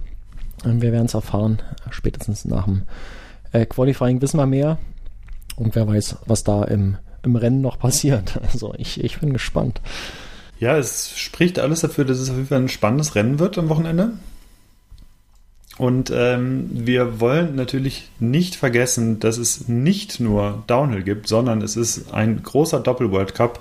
wir 0.64 0.92
werden 0.92 1.06
es 1.06 1.14
erfahren. 1.14 1.60
Spätestens 1.90 2.44
nach 2.44 2.64
dem 2.64 2.82
äh, 3.52 3.66
Qualifying 3.66 4.20
wissen 4.20 4.38
wir 4.38 4.46
mehr. 4.46 4.78
Und 5.56 5.74
wer 5.74 5.86
weiß, 5.86 6.16
was 6.26 6.44
da 6.44 6.64
im, 6.64 6.96
im 7.22 7.36
Rennen 7.36 7.60
noch 7.60 7.78
passiert. 7.78 8.40
Also 8.52 8.74
ich, 8.76 9.02
ich 9.02 9.18
bin 9.20 9.32
gespannt. 9.32 9.80
Ja, 10.58 10.76
es 10.78 11.16
spricht 11.16 11.58
alles 11.58 11.80
dafür, 11.80 12.04
dass 12.04 12.18
es 12.18 12.30
auf 12.30 12.36
jeden 12.36 12.48
Fall 12.48 12.60
ein 12.60 12.68
spannendes 12.68 13.14
Rennen 13.14 13.38
wird 13.38 13.58
am 13.58 13.68
Wochenende. 13.68 14.12
Und 15.78 16.10
ähm, 16.14 16.70
wir 16.72 17.20
wollen 17.20 17.54
natürlich 17.54 18.08
nicht 18.18 18.54
vergessen, 18.54 19.20
dass 19.20 19.36
es 19.36 19.68
nicht 19.68 20.20
nur 20.20 20.64
Downhill 20.66 21.02
gibt, 21.02 21.28
sondern 21.28 21.60
es 21.60 21.76
ist 21.76 22.14
ein 22.14 22.42
großer 22.42 22.80
Doppel-World 22.80 23.34
Cup. 23.34 23.60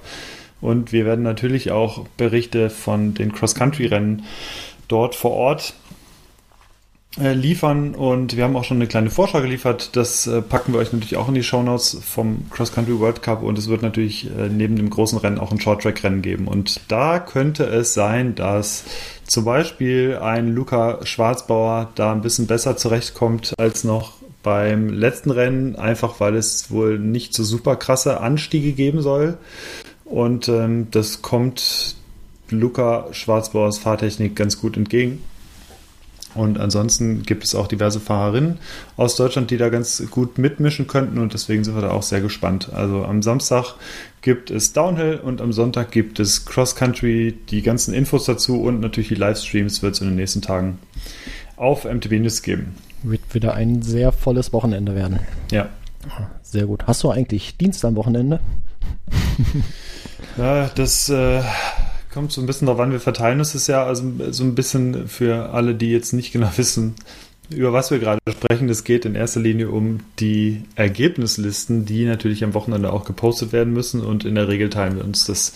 Und 0.61 0.93
wir 0.93 1.05
werden 1.05 1.23
natürlich 1.23 1.71
auch 1.71 2.07
Berichte 2.15 2.69
von 2.69 3.13
den 3.13 3.33
Cross-Country-Rennen 3.33 4.23
dort 4.87 5.15
vor 5.15 5.31
Ort 5.31 5.73
liefern 7.17 7.95
und 7.95 8.35
wir 8.35 8.43
haben 8.43 8.55
auch 8.55 8.65
schon 8.65 8.77
eine 8.77 8.87
kleine 8.87 9.09
Vorschau 9.09 9.41
geliefert. 9.41 9.95
Das 9.95 10.27
äh, 10.27 10.41
packen 10.41 10.73
wir 10.73 10.79
euch 10.79 10.91
natürlich 10.91 11.15
auch 11.15 11.29
in 11.29 11.33
die 11.33 11.43
Shownotes 11.43 11.97
vom 12.05 12.49
Cross 12.49 12.73
Country 12.73 12.99
World 12.99 13.21
Cup 13.21 13.41
und 13.41 13.57
es 13.57 13.69
wird 13.69 13.81
natürlich 13.81 14.25
äh, 14.25 14.49
neben 14.49 14.75
dem 14.75 14.89
großen 14.89 15.17
Rennen 15.17 15.39
auch 15.39 15.51
ein 15.51 15.61
Short 15.61 15.81
Track 15.81 16.03
Rennen 16.03 16.21
geben 16.21 16.47
und 16.47 16.81
da 16.89 17.19
könnte 17.19 17.63
es 17.63 17.93
sein, 17.93 18.35
dass 18.35 18.83
zum 19.25 19.45
Beispiel 19.45 20.17
ein 20.21 20.53
Luca 20.53 20.99
Schwarzbauer 21.05 21.89
da 21.95 22.11
ein 22.11 22.21
bisschen 22.21 22.47
besser 22.47 22.75
zurechtkommt 22.75 23.53
als 23.57 23.83
noch 23.83 24.13
beim 24.43 24.89
letzten 24.89 25.31
Rennen, 25.31 25.75
einfach 25.75 26.19
weil 26.19 26.35
es 26.35 26.69
wohl 26.69 26.99
nicht 26.99 27.33
so 27.33 27.43
super 27.43 27.77
krasse 27.77 28.21
Anstiege 28.21 28.73
geben 28.73 29.01
soll. 29.01 29.37
Und 30.05 30.47
ähm, 30.49 30.87
das 30.91 31.23
kommt 31.23 31.95
Luca 32.51 33.07
Schwarzbauers 33.11 33.79
Fahrtechnik 33.79 34.35
ganz 34.35 34.61
gut 34.61 34.77
entgegen. 34.77 35.23
Und 36.35 36.59
ansonsten 36.59 37.23
gibt 37.23 37.45
es 37.45 37.55
auch 37.55 37.67
diverse 37.67 37.99
Fahrerinnen 37.99 38.59
aus 38.97 39.15
Deutschland, 39.15 39.51
die 39.51 39.57
da 39.57 39.69
ganz 39.69 40.03
gut 40.11 40.37
mitmischen 40.37 40.85
könnten 40.85 41.17
und 41.17 41.33
deswegen 41.33 41.63
sind 41.63 41.75
wir 41.75 41.81
da 41.81 41.91
auch 41.91 42.03
sehr 42.03 42.21
gespannt. 42.21 42.71
Also 42.73 43.05
am 43.05 43.21
Samstag 43.21 43.75
gibt 44.21 44.51
es 44.51 44.73
Downhill 44.73 45.19
und 45.23 45.41
am 45.41 45.53
Sonntag 45.53 45.91
gibt 45.91 46.19
es 46.19 46.45
Cross 46.45 46.75
Country. 46.75 47.37
Die 47.49 47.61
ganzen 47.61 47.93
Infos 47.93 48.25
dazu 48.25 48.61
und 48.61 48.81
natürlich 48.81 49.07
die 49.07 49.15
Livestreams 49.15 49.81
wird 49.81 49.95
es 49.95 50.01
in 50.01 50.07
den 50.07 50.17
nächsten 50.17 50.41
Tagen 50.41 50.77
auf 51.55 51.85
MTB 51.85 52.19
News 52.19 52.41
geben. 52.41 52.75
Wird 53.03 53.21
wieder 53.33 53.53
ein 53.53 53.81
sehr 53.81 54.11
volles 54.11 54.51
Wochenende 54.51 54.93
werden. 54.93 55.19
Ja. 55.51 55.69
Sehr 56.43 56.65
gut. 56.65 56.85
Hast 56.85 57.03
du 57.03 57.11
eigentlich 57.11 57.57
Dienst 57.57 57.85
am 57.85 57.95
Wochenende? 57.95 58.39
ja, 60.37 60.69
das 60.75 61.09
äh, 61.09 61.41
kommt 62.15 62.31
so 62.31 62.39
ein 62.39 62.47
bisschen 62.47 62.67
darauf 62.67 62.79
an, 62.79 62.93
wir 62.93 63.01
verteilen 63.01 63.39
uns 63.39 63.51
das 63.51 63.67
ja 63.67 63.83
also 63.83 64.09
so 64.31 64.45
ein 64.45 64.55
bisschen 64.55 65.09
für 65.09 65.49
alle, 65.49 65.75
die 65.75 65.91
jetzt 65.91 66.13
nicht 66.13 66.31
genau 66.31 66.49
wissen, 66.55 66.95
über 67.49 67.73
was 67.73 67.91
wir 67.91 67.99
gerade 67.99 68.21
sprechen. 68.29 68.69
Es 68.69 68.85
geht 68.85 69.03
in 69.03 69.15
erster 69.15 69.41
Linie 69.41 69.69
um 69.69 69.99
die 70.19 70.63
Ergebnislisten, 70.75 71.85
die 71.85 72.05
natürlich 72.05 72.43
am 72.45 72.53
Wochenende 72.53 72.93
auch 72.93 73.03
gepostet 73.03 73.51
werden 73.51 73.73
müssen 73.73 73.99
und 73.99 74.23
in 74.23 74.35
der 74.35 74.47
Regel 74.47 74.69
teilen 74.69 74.95
wir 74.95 75.03
uns 75.03 75.25
das 75.25 75.53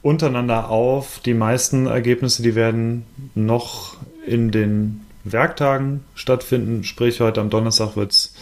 untereinander 0.00 0.70
auf. 0.70 1.20
Die 1.26 1.34
meisten 1.34 1.86
Ergebnisse, 1.86 2.42
die 2.42 2.54
werden 2.54 3.04
noch 3.34 3.98
in 4.26 4.50
den 4.50 5.02
Werktagen 5.24 6.04
stattfinden. 6.14 6.84
Sprich, 6.84 7.20
heute 7.20 7.42
am 7.42 7.50
Donnerstag 7.50 7.96
wird 7.96 8.12
es, 8.12 8.34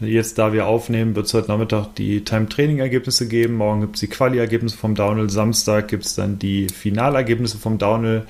jetzt 0.00 0.38
da 0.38 0.52
wir 0.52 0.66
aufnehmen, 0.66 1.14
wird 1.14 1.26
es 1.26 1.34
heute 1.34 1.48
Nachmittag 1.48 1.94
die 1.94 2.24
Time-Training-Ergebnisse 2.24 3.28
geben. 3.28 3.54
Morgen 3.54 3.82
gibt 3.82 3.96
es 3.96 4.00
die 4.00 4.08
Quali-Ergebnisse 4.08 4.76
vom 4.76 4.94
Downhill. 4.94 5.30
Samstag 5.30 5.88
gibt 5.88 6.06
es 6.06 6.14
dann 6.14 6.38
die 6.38 6.68
Finalergebnisse 6.68 7.58
vom 7.58 7.78
Downhill. 7.78 8.24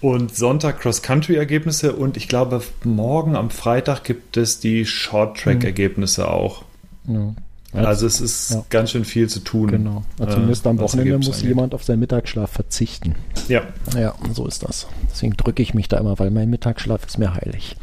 Und 0.00 0.36
Sonntag 0.36 0.80
Cross-Country-Ergebnisse. 0.80 1.94
Und 1.94 2.16
ich 2.16 2.28
glaube, 2.28 2.62
morgen 2.84 3.36
am 3.36 3.50
Freitag 3.50 4.04
gibt 4.04 4.36
es 4.36 4.60
die 4.60 4.84
Short-Track-Ergebnisse 4.84 6.22
mhm. 6.22 6.28
auch. 6.28 6.64
Ja. 7.06 7.34
Also 7.72 8.06
es 8.06 8.20
ist 8.20 8.50
ja. 8.52 8.64
ganz 8.70 8.92
schön 8.92 9.04
viel 9.04 9.28
zu 9.28 9.40
tun. 9.40 9.68
Genau. 9.68 10.04
Also 10.18 10.34
zumindest 10.34 10.64
äh, 10.64 10.68
am 10.68 10.78
Wochenende 10.78 11.16
muss 11.18 11.28
angeht. 11.28 11.48
jemand 11.48 11.74
auf 11.74 11.82
seinen 11.82 12.00
Mittagsschlaf 12.00 12.50
verzichten. 12.50 13.16
Ja. 13.48 13.62
Ja, 13.98 14.14
so 14.32 14.46
ist 14.46 14.62
das. 14.62 14.86
Deswegen 15.10 15.36
drücke 15.36 15.62
ich 15.62 15.74
mich 15.74 15.88
da 15.88 15.98
immer, 15.98 16.18
weil 16.18 16.30
mein 16.30 16.50
Mittagsschlaf 16.50 17.04
ist 17.04 17.18
mir 17.18 17.34
heilig. 17.34 17.76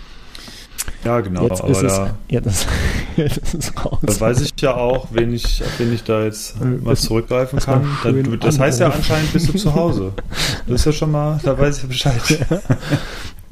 Ja, 1.04 1.20
genau. 1.20 1.48
Jetzt 1.48 1.64
ist 1.64 1.82
es, 1.82 1.96
da, 1.96 2.16
ja, 2.30 2.42
das, 2.42 2.68
jetzt 3.16 3.38
ist 3.38 3.54
es 3.54 3.86
raus. 3.86 4.00
Da 4.02 4.20
weiß 4.20 4.42
ich 4.42 4.52
ja 4.62 4.76
auch, 4.76 5.08
wen 5.12 5.34
ich, 5.34 5.64
wen 5.78 5.94
ich 5.94 6.04
da 6.04 6.24
jetzt 6.24 6.56
mal 6.62 6.96
zurückgreifen 6.96 7.60
kann. 7.60 7.86
Da, 8.04 8.12
das 8.12 8.60
heißt 8.60 8.80
ja 8.80 8.90
anscheinend 8.90 9.34
bist 9.34 9.50
du 9.50 9.58
zu 9.58 9.74
Hause. 9.74 10.14
Das 10.68 10.82
ist 10.82 10.86
ja 10.86 10.92
schon 10.92 11.12
mal, 11.12 11.40
da 11.44 11.58
weiß 11.58 11.80
ich 11.80 11.88
Bescheid. 11.88 12.22
Ja. 12.30 12.62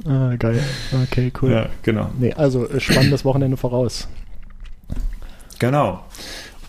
Ah, 0.05 0.35
geil. 0.37 0.63
Okay, 1.03 1.31
cool. 1.41 1.51
Ja, 1.51 1.69
genau. 1.83 2.09
Nee, 2.17 2.33
also 2.33 2.67
äh, 2.69 2.79
spannendes 2.79 3.25
Wochenende 3.25 3.57
voraus. 3.57 4.07
Genau. 5.57 6.03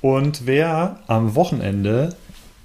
Und 0.00 0.46
wer 0.46 0.98
am 1.06 1.34
Wochenende 1.36 2.16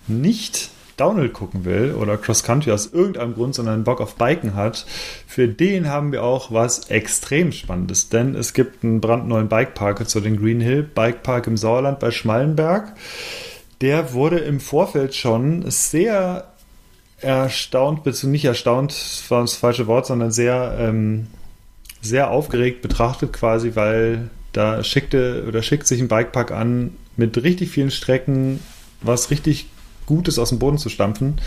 nicht 0.07 0.71
Downhill 0.97 1.29
gucken 1.29 1.65
will 1.65 1.93
oder 1.93 2.17
Cross 2.17 2.43
Country 2.43 2.71
aus 2.71 2.91
irgendeinem 2.93 3.33
Grund, 3.33 3.55
sondern 3.55 3.83
Bock 3.83 4.01
auf 4.01 4.15
Biken 4.15 4.55
hat, 4.55 4.85
für 5.27 5.47
den 5.47 5.89
haben 5.89 6.11
wir 6.11 6.23
auch 6.23 6.51
was 6.51 6.89
extrem 6.89 7.51
Spannendes. 7.51 8.09
Denn 8.09 8.35
es 8.35 8.53
gibt 8.53 8.83
einen 8.83 9.01
brandneuen 9.01 9.49
Bikepark 9.49 10.07
zu 10.07 10.19
den 10.19 10.37
Green 10.37 10.61
Hill 10.61 10.83
Bikepark 10.83 11.47
im 11.47 11.57
Sauerland 11.57 11.99
bei 11.99 12.11
Schmallenberg. 12.11 12.93
Der 13.81 14.13
wurde 14.13 14.39
im 14.39 14.59
Vorfeld 14.59 15.15
schon 15.15 15.69
sehr 15.69 16.47
erstaunt, 17.19 18.03
beziehungsweise 18.03 18.29
nicht 18.29 18.45
erstaunt, 18.45 19.23
war 19.29 19.41
das 19.41 19.55
falsche 19.55 19.87
Wort, 19.87 20.05
sondern 20.05 20.31
sehr, 20.31 20.77
ähm, 20.79 21.27
sehr 22.01 22.29
aufgeregt 22.29 22.81
betrachtet 22.81 23.33
quasi, 23.33 23.75
weil 23.75 24.29
da 24.53 24.83
schickte 24.83 25.43
oder 25.47 25.61
schickt 25.61 25.87
sich 25.87 25.99
ein 25.99 26.07
Bikepark 26.07 26.51
an, 26.51 26.95
mit 27.17 27.41
richtig 27.43 27.71
vielen 27.71 27.91
Strecken 27.91 28.59
was 29.01 29.31
richtig 29.31 29.67
Gutes 30.05 30.39
aus 30.39 30.49
dem 30.49 30.59
Boden 30.59 30.77
zu 30.77 30.89
stampfen. 30.89 31.39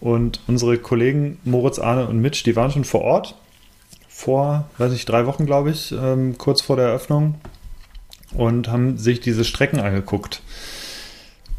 Und 0.00 0.40
unsere 0.46 0.78
Kollegen 0.78 1.38
Moritz, 1.44 1.78
Arne 1.78 2.06
und 2.06 2.20
Mitch, 2.20 2.42
die 2.44 2.56
waren 2.56 2.70
schon 2.70 2.84
vor 2.84 3.02
Ort. 3.02 3.36
Vor, 4.08 4.68
weiß 4.78 4.92
ich, 4.92 5.04
drei 5.06 5.26
Wochen, 5.26 5.46
glaube 5.46 5.70
ich, 5.70 5.92
ähm, 5.92 6.36
kurz 6.38 6.60
vor 6.60 6.76
der 6.76 6.86
Eröffnung. 6.86 7.36
Und 8.34 8.68
haben 8.68 8.98
sich 8.98 9.20
diese 9.20 9.44
Strecken 9.44 9.80
angeguckt. 9.80 10.42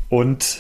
Und 0.10 0.60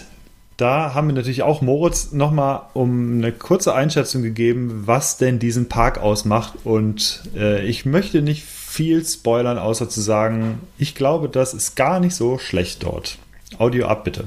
da 0.57 0.93
haben 0.93 1.07
wir 1.07 1.15
natürlich 1.15 1.43
auch 1.43 1.61
Moritz 1.61 2.13
nochmal 2.13 2.61
um 2.73 3.17
eine 3.17 3.33
kurze 3.33 3.75
Einschätzung 3.75 4.23
gegeben, 4.23 4.83
was 4.85 5.17
denn 5.17 5.39
diesen 5.39 5.67
Park 5.67 5.97
ausmacht. 5.97 6.53
Und 6.63 7.23
äh, 7.35 7.65
ich 7.65 7.85
möchte 7.85 8.21
nicht 8.21 8.43
viel 8.43 9.05
spoilern, 9.05 9.57
außer 9.57 9.89
zu 9.89 10.01
sagen, 10.01 10.59
ich 10.77 10.95
glaube, 10.95 11.27
das 11.27 11.53
ist 11.53 11.75
gar 11.75 11.99
nicht 11.99 12.15
so 12.15 12.37
schlecht 12.37 12.83
dort. 12.83 13.17
Audio 13.57 13.87
ab, 13.87 14.05
bitte. 14.05 14.25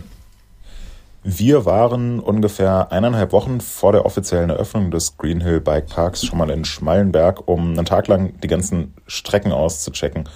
Wir 1.31 1.67
waren 1.67 2.21
ungefähr 2.21 2.91
eineinhalb 2.91 3.33
Wochen 3.33 3.61
vor 3.61 3.93
der 3.93 4.07
offiziellen 4.07 4.49
Eröffnung 4.49 4.91
des 4.91 5.19
Green 5.19 5.43
Hill 5.43 5.61
Bike 5.61 5.87
Parks 5.87 6.25
schon 6.25 6.39
mal 6.39 6.49
in 6.49 6.65
Schmallenberg, 6.65 7.47
um 7.47 7.73
einen 7.73 7.85
Tag 7.85 8.09
lang 8.09 8.41
die 8.41 8.49
ganzen 8.49 8.95
Strecken 9.07 9.53
auszuchecken. 9.53 10.27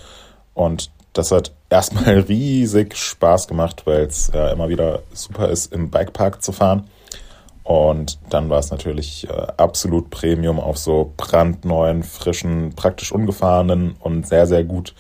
Und 0.52 0.90
das 1.14 1.30
hat 1.30 1.52
erstmal 1.70 2.18
riesig 2.28 2.94
Spaß 2.94 3.48
gemacht, 3.48 3.86
weil 3.86 4.02
es 4.02 4.30
ja 4.34 4.48
immer 4.48 4.68
wieder 4.68 5.00
super 5.14 5.48
ist, 5.48 5.72
im 5.72 5.90
Bikepark 5.90 6.42
zu 6.42 6.52
fahren. 6.52 6.90
Und 7.64 8.18
dann 8.28 8.50
war 8.50 8.58
es 8.58 8.70
natürlich 8.70 9.26
äh, 9.30 9.46
absolut 9.56 10.10
Premium 10.10 10.60
auf 10.60 10.76
so 10.76 11.14
brandneuen, 11.16 12.02
frischen, 12.02 12.74
praktisch 12.76 13.12
ungefahrenen 13.12 13.94
und 13.98 14.26
sehr, 14.28 14.46
sehr 14.46 14.62
gut 14.62 14.94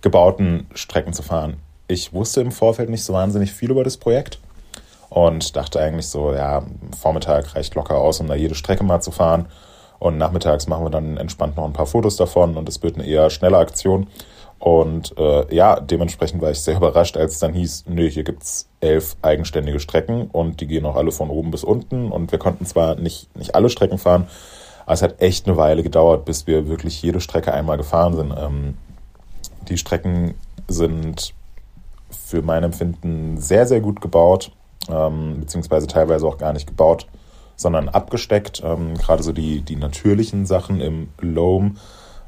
gebauten 0.00 0.66
Strecken 0.74 1.12
zu 1.12 1.22
fahren. 1.22 1.58
Ich 1.86 2.12
wusste 2.12 2.40
im 2.40 2.50
Vorfeld 2.50 2.90
nicht 2.90 3.04
so 3.04 3.12
wahnsinnig 3.12 3.52
viel 3.52 3.70
über 3.70 3.84
das 3.84 3.96
Projekt 3.96 4.40
und 5.08 5.56
dachte 5.56 5.80
eigentlich 5.80 6.08
so, 6.08 6.32
ja, 6.32 6.62
Vormittag 6.98 7.54
reicht 7.54 7.74
locker 7.74 7.98
aus, 7.98 8.20
um 8.20 8.26
da 8.26 8.34
jede 8.34 8.54
Strecke 8.54 8.84
mal 8.84 9.00
zu 9.00 9.10
fahren. 9.10 9.46
Und 9.98 10.18
nachmittags 10.18 10.66
machen 10.66 10.84
wir 10.84 10.90
dann 10.90 11.16
entspannt 11.16 11.56
noch 11.56 11.64
ein 11.64 11.72
paar 11.72 11.86
Fotos 11.86 12.16
davon 12.16 12.56
und 12.56 12.68
es 12.68 12.82
wird 12.82 12.96
eine 12.96 13.06
eher 13.06 13.30
schnelle 13.30 13.56
Aktion. 13.56 14.08
Und 14.58 15.16
äh, 15.18 15.54
ja, 15.54 15.80
dementsprechend 15.80 16.42
war 16.42 16.50
ich 16.50 16.60
sehr 16.60 16.76
überrascht, 16.78 17.16
als 17.16 17.34
es 17.34 17.38
dann 17.38 17.54
hieß, 17.54 17.84
nö, 17.88 18.08
hier 18.08 18.24
gibt's 18.24 18.68
elf 18.80 19.16
eigenständige 19.22 19.80
Strecken 19.80 20.28
und 20.30 20.60
die 20.60 20.66
gehen 20.66 20.86
auch 20.86 20.96
alle 20.96 21.12
von 21.12 21.30
oben 21.30 21.50
bis 21.50 21.64
unten. 21.64 22.10
Und 22.10 22.32
wir 22.32 22.38
konnten 22.38 22.66
zwar 22.66 22.96
nicht, 22.96 23.34
nicht 23.36 23.54
alle 23.54 23.70
Strecken 23.70 23.98
fahren, 23.98 24.26
aber 24.84 24.94
es 24.94 25.02
hat 25.02 25.20
echt 25.20 25.46
eine 25.46 25.56
Weile 25.56 25.82
gedauert, 25.82 26.24
bis 26.24 26.46
wir 26.46 26.68
wirklich 26.68 27.02
jede 27.02 27.20
Strecke 27.20 27.52
einmal 27.52 27.76
gefahren 27.76 28.14
sind. 28.14 28.34
Ähm, 28.36 28.74
die 29.68 29.78
Strecken 29.78 30.34
sind 30.68 31.34
für 32.10 32.42
mein 32.42 32.62
Empfinden 32.62 33.38
sehr, 33.38 33.66
sehr 33.66 33.80
gut 33.80 34.00
gebaut, 34.00 34.52
ähm, 34.88 35.40
beziehungsweise 35.40 35.86
teilweise 35.86 36.26
auch 36.26 36.38
gar 36.38 36.52
nicht 36.52 36.66
gebaut, 36.66 37.06
sondern 37.56 37.88
abgesteckt. 37.88 38.62
Ähm, 38.64 38.94
Gerade 38.94 39.22
so 39.22 39.32
die, 39.32 39.62
die 39.62 39.76
natürlichen 39.76 40.46
Sachen 40.46 40.80
im 40.80 41.08
Loam. 41.20 41.76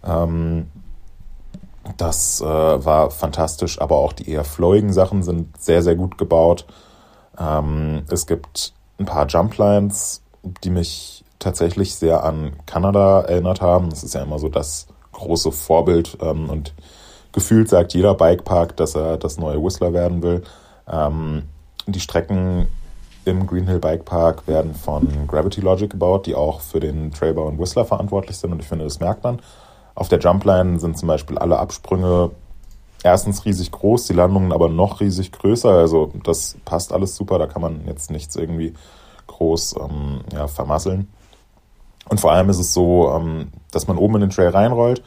Ähm, 0.04 0.68
das 1.96 2.40
äh, 2.40 2.44
war 2.44 3.10
fantastisch, 3.10 3.80
aber 3.80 3.96
auch 3.96 4.12
die 4.12 4.30
eher 4.30 4.44
flowigen 4.44 4.92
Sachen 4.92 5.22
sind 5.22 5.56
sehr, 5.60 5.82
sehr 5.82 5.96
gut 5.96 6.18
gebaut. 6.18 6.66
Ähm, 7.38 8.02
es 8.10 8.26
gibt 8.26 8.74
ein 8.98 9.06
paar 9.06 9.26
Jumplines, 9.26 10.22
die 10.64 10.70
mich 10.70 11.24
tatsächlich 11.38 11.94
sehr 11.94 12.24
an 12.24 12.52
Kanada 12.66 13.20
erinnert 13.22 13.60
haben. 13.60 13.90
Das 13.90 14.02
ist 14.02 14.14
ja 14.14 14.22
immer 14.22 14.38
so 14.38 14.48
das 14.48 14.88
große 15.12 15.52
Vorbild 15.52 16.18
ähm, 16.20 16.50
und 16.50 16.74
gefühlt 17.32 17.68
sagt 17.68 17.94
jeder 17.94 18.14
Bikepark, 18.14 18.76
dass 18.76 18.94
er 18.94 19.16
das 19.16 19.38
neue 19.38 19.62
Whistler 19.62 19.92
werden 19.92 20.22
will. 20.22 20.42
Ähm, 20.90 21.44
die 21.92 22.00
Strecken 22.00 22.68
im 23.24 23.46
Greenhill 23.46 23.78
Bike 23.78 24.04
Park 24.04 24.46
werden 24.46 24.74
von 24.74 25.26
Gravity 25.26 25.60
Logic 25.60 25.90
gebaut, 25.90 26.26
die 26.26 26.34
auch 26.34 26.60
für 26.60 26.80
den 26.80 27.10
Trailbau 27.12 27.46
und 27.46 27.58
Whistler 27.58 27.84
verantwortlich 27.84 28.36
sind 28.36 28.52
und 28.52 28.60
ich 28.60 28.68
finde, 28.68 28.84
das 28.84 29.00
merkt 29.00 29.22
man. 29.24 29.40
Auf 29.94 30.08
der 30.08 30.18
Jumpline 30.18 30.78
sind 30.78 30.96
zum 30.96 31.08
Beispiel 31.08 31.38
alle 31.38 31.58
Absprünge 31.58 32.30
erstens 33.02 33.44
riesig 33.44 33.70
groß, 33.70 34.06
die 34.06 34.12
Landungen 34.12 34.52
aber 34.52 34.68
noch 34.68 35.00
riesig 35.00 35.32
größer. 35.32 35.70
Also 35.70 36.12
das 36.24 36.56
passt 36.64 36.92
alles 36.92 37.16
super, 37.16 37.38
da 37.38 37.46
kann 37.46 37.62
man 37.62 37.86
jetzt 37.86 38.10
nichts 38.10 38.36
irgendwie 38.36 38.74
groß 39.26 39.76
ähm, 39.80 40.20
ja, 40.32 40.46
vermasseln. 40.46 41.08
Und 42.08 42.20
vor 42.20 42.32
allem 42.32 42.48
ist 42.48 42.58
es 42.58 42.72
so, 42.72 43.12
ähm, 43.14 43.48
dass 43.70 43.86
man 43.86 43.98
oben 43.98 44.16
in 44.16 44.20
den 44.22 44.30
Trail 44.30 44.48
reinrollt 44.48 45.02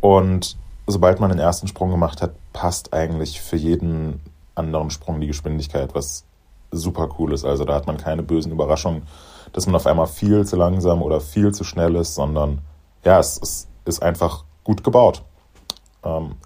Und 0.00 0.56
sobald 0.86 1.20
man 1.20 1.30
den 1.30 1.38
ersten 1.38 1.66
Sprung 1.66 1.90
gemacht 1.90 2.20
hat, 2.22 2.32
passt 2.52 2.92
eigentlich 2.92 3.40
für 3.40 3.56
jeden 3.56 4.20
anderen 4.60 4.90
Sprung 4.90 5.20
die 5.20 5.26
Geschwindigkeit, 5.26 5.94
was 5.94 6.24
super 6.70 7.08
cool 7.18 7.32
ist. 7.32 7.44
Also 7.44 7.64
da 7.64 7.74
hat 7.74 7.86
man 7.86 7.96
keine 7.96 8.22
bösen 8.22 8.52
Überraschungen, 8.52 9.02
dass 9.52 9.66
man 9.66 9.74
auf 9.74 9.86
einmal 9.86 10.06
viel 10.06 10.46
zu 10.46 10.56
langsam 10.56 11.02
oder 11.02 11.20
viel 11.20 11.52
zu 11.52 11.64
schnell 11.64 11.96
ist, 11.96 12.14
sondern 12.14 12.60
ja, 13.04 13.18
es, 13.18 13.40
es 13.42 13.68
ist 13.84 14.02
einfach 14.02 14.44
gut 14.64 14.84
gebaut. 14.84 15.22
Ähm, 16.04 16.36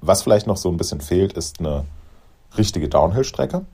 was 0.00 0.22
vielleicht 0.22 0.46
noch 0.46 0.56
so 0.56 0.68
ein 0.68 0.76
bisschen 0.76 1.00
fehlt, 1.00 1.32
ist 1.32 1.60
eine 1.60 1.84
richtige 2.56 2.88
Downhill-Strecke. 2.88 3.64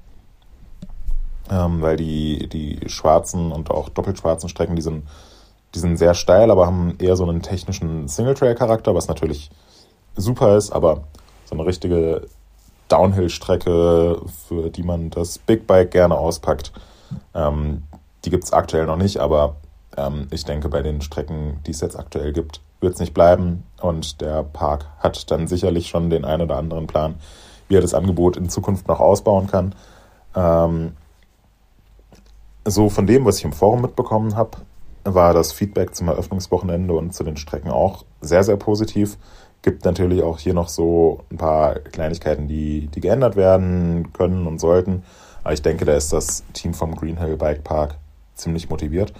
Ähm, 1.50 1.80
weil 1.80 1.96
die, 1.96 2.48
die 2.48 2.88
schwarzen 2.88 3.50
und 3.52 3.70
auch 3.70 3.88
doppelt 3.88 4.18
schwarzen 4.18 4.50
Strecken, 4.50 4.76
die 4.76 4.82
sind, 4.82 5.08
die 5.74 5.78
sind 5.78 5.96
sehr 5.96 6.12
steil, 6.12 6.50
aber 6.50 6.66
haben 6.66 6.96
eher 6.98 7.16
so 7.16 7.24
einen 7.24 7.40
technischen 7.40 8.06
Single-Trail-Charakter, 8.06 8.94
was 8.94 9.08
natürlich 9.08 9.50
super 10.14 10.56
ist, 10.56 10.70
aber 10.70 11.04
so 11.46 11.54
eine 11.54 11.64
richtige 11.64 12.28
Downhill-Strecke, 12.88 14.22
für 14.48 14.70
die 14.70 14.82
man 14.82 15.10
das 15.10 15.38
Big 15.38 15.66
Bike 15.66 15.90
gerne 15.90 16.16
auspackt, 16.16 16.72
ähm, 17.34 17.84
die 18.24 18.30
gibt 18.30 18.44
es 18.44 18.52
aktuell 18.52 18.86
noch 18.86 18.96
nicht, 18.96 19.18
aber 19.18 19.56
ähm, 19.96 20.28
ich 20.30 20.44
denke, 20.44 20.68
bei 20.68 20.82
den 20.82 21.00
Strecken, 21.00 21.60
die 21.66 21.70
es 21.70 21.80
jetzt 21.80 21.98
aktuell 21.98 22.32
gibt, 22.32 22.60
wird 22.80 22.94
es 22.94 23.00
nicht 23.00 23.14
bleiben. 23.14 23.64
Und 23.80 24.20
der 24.20 24.42
Park 24.42 24.86
hat 24.98 25.30
dann 25.30 25.46
sicherlich 25.46 25.88
schon 25.88 26.10
den 26.10 26.24
einen 26.24 26.42
oder 26.42 26.56
anderen 26.56 26.86
Plan, 26.86 27.16
wie 27.68 27.76
er 27.76 27.80
das 27.80 27.94
Angebot 27.94 28.36
in 28.36 28.48
Zukunft 28.48 28.88
noch 28.88 29.00
ausbauen 29.00 29.46
kann. 29.46 29.74
Ähm, 30.34 30.92
so 32.64 32.88
von 32.88 33.06
dem, 33.06 33.24
was 33.24 33.38
ich 33.38 33.44
im 33.44 33.52
Forum 33.52 33.82
mitbekommen 33.82 34.36
habe, 34.36 34.58
war 35.04 35.32
das 35.32 35.52
Feedback 35.52 35.94
zum 35.94 36.08
Eröffnungswochenende 36.08 36.92
und 36.92 37.14
zu 37.14 37.24
den 37.24 37.36
Strecken 37.36 37.70
auch 37.70 38.04
sehr, 38.20 38.44
sehr 38.44 38.56
positiv. 38.56 39.16
Gibt 39.62 39.84
natürlich 39.84 40.22
auch 40.22 40.38
hier 40.38 40.54
noch 40.54 40.68
so 40.68 41.24
ein 41.30 41.36
paar 41.36 41.74
Kleinigkeiten, 41.74 42.48
die, 42.48 42.88
die 42.88 43.00
geändert 43.00 43.36
werden 43.36 44.12
können 44.12 44.46
und 44.46 44.58
sollten. 44.60 45.02
Aber 45.42 45.52
ich 45.52 45.62
denke, 45.62 45.84
da 45.84 45.94
ist 45.94 46.12
das 46.12 46.44
Team 46.52 46.74
vom 46.74 46.94
Greenhill 46.94 47.36
Bike 47.36 47.64
Park 47.64 47.96
ziemlich 48.34 48.70
motiviert. 48.70 49.12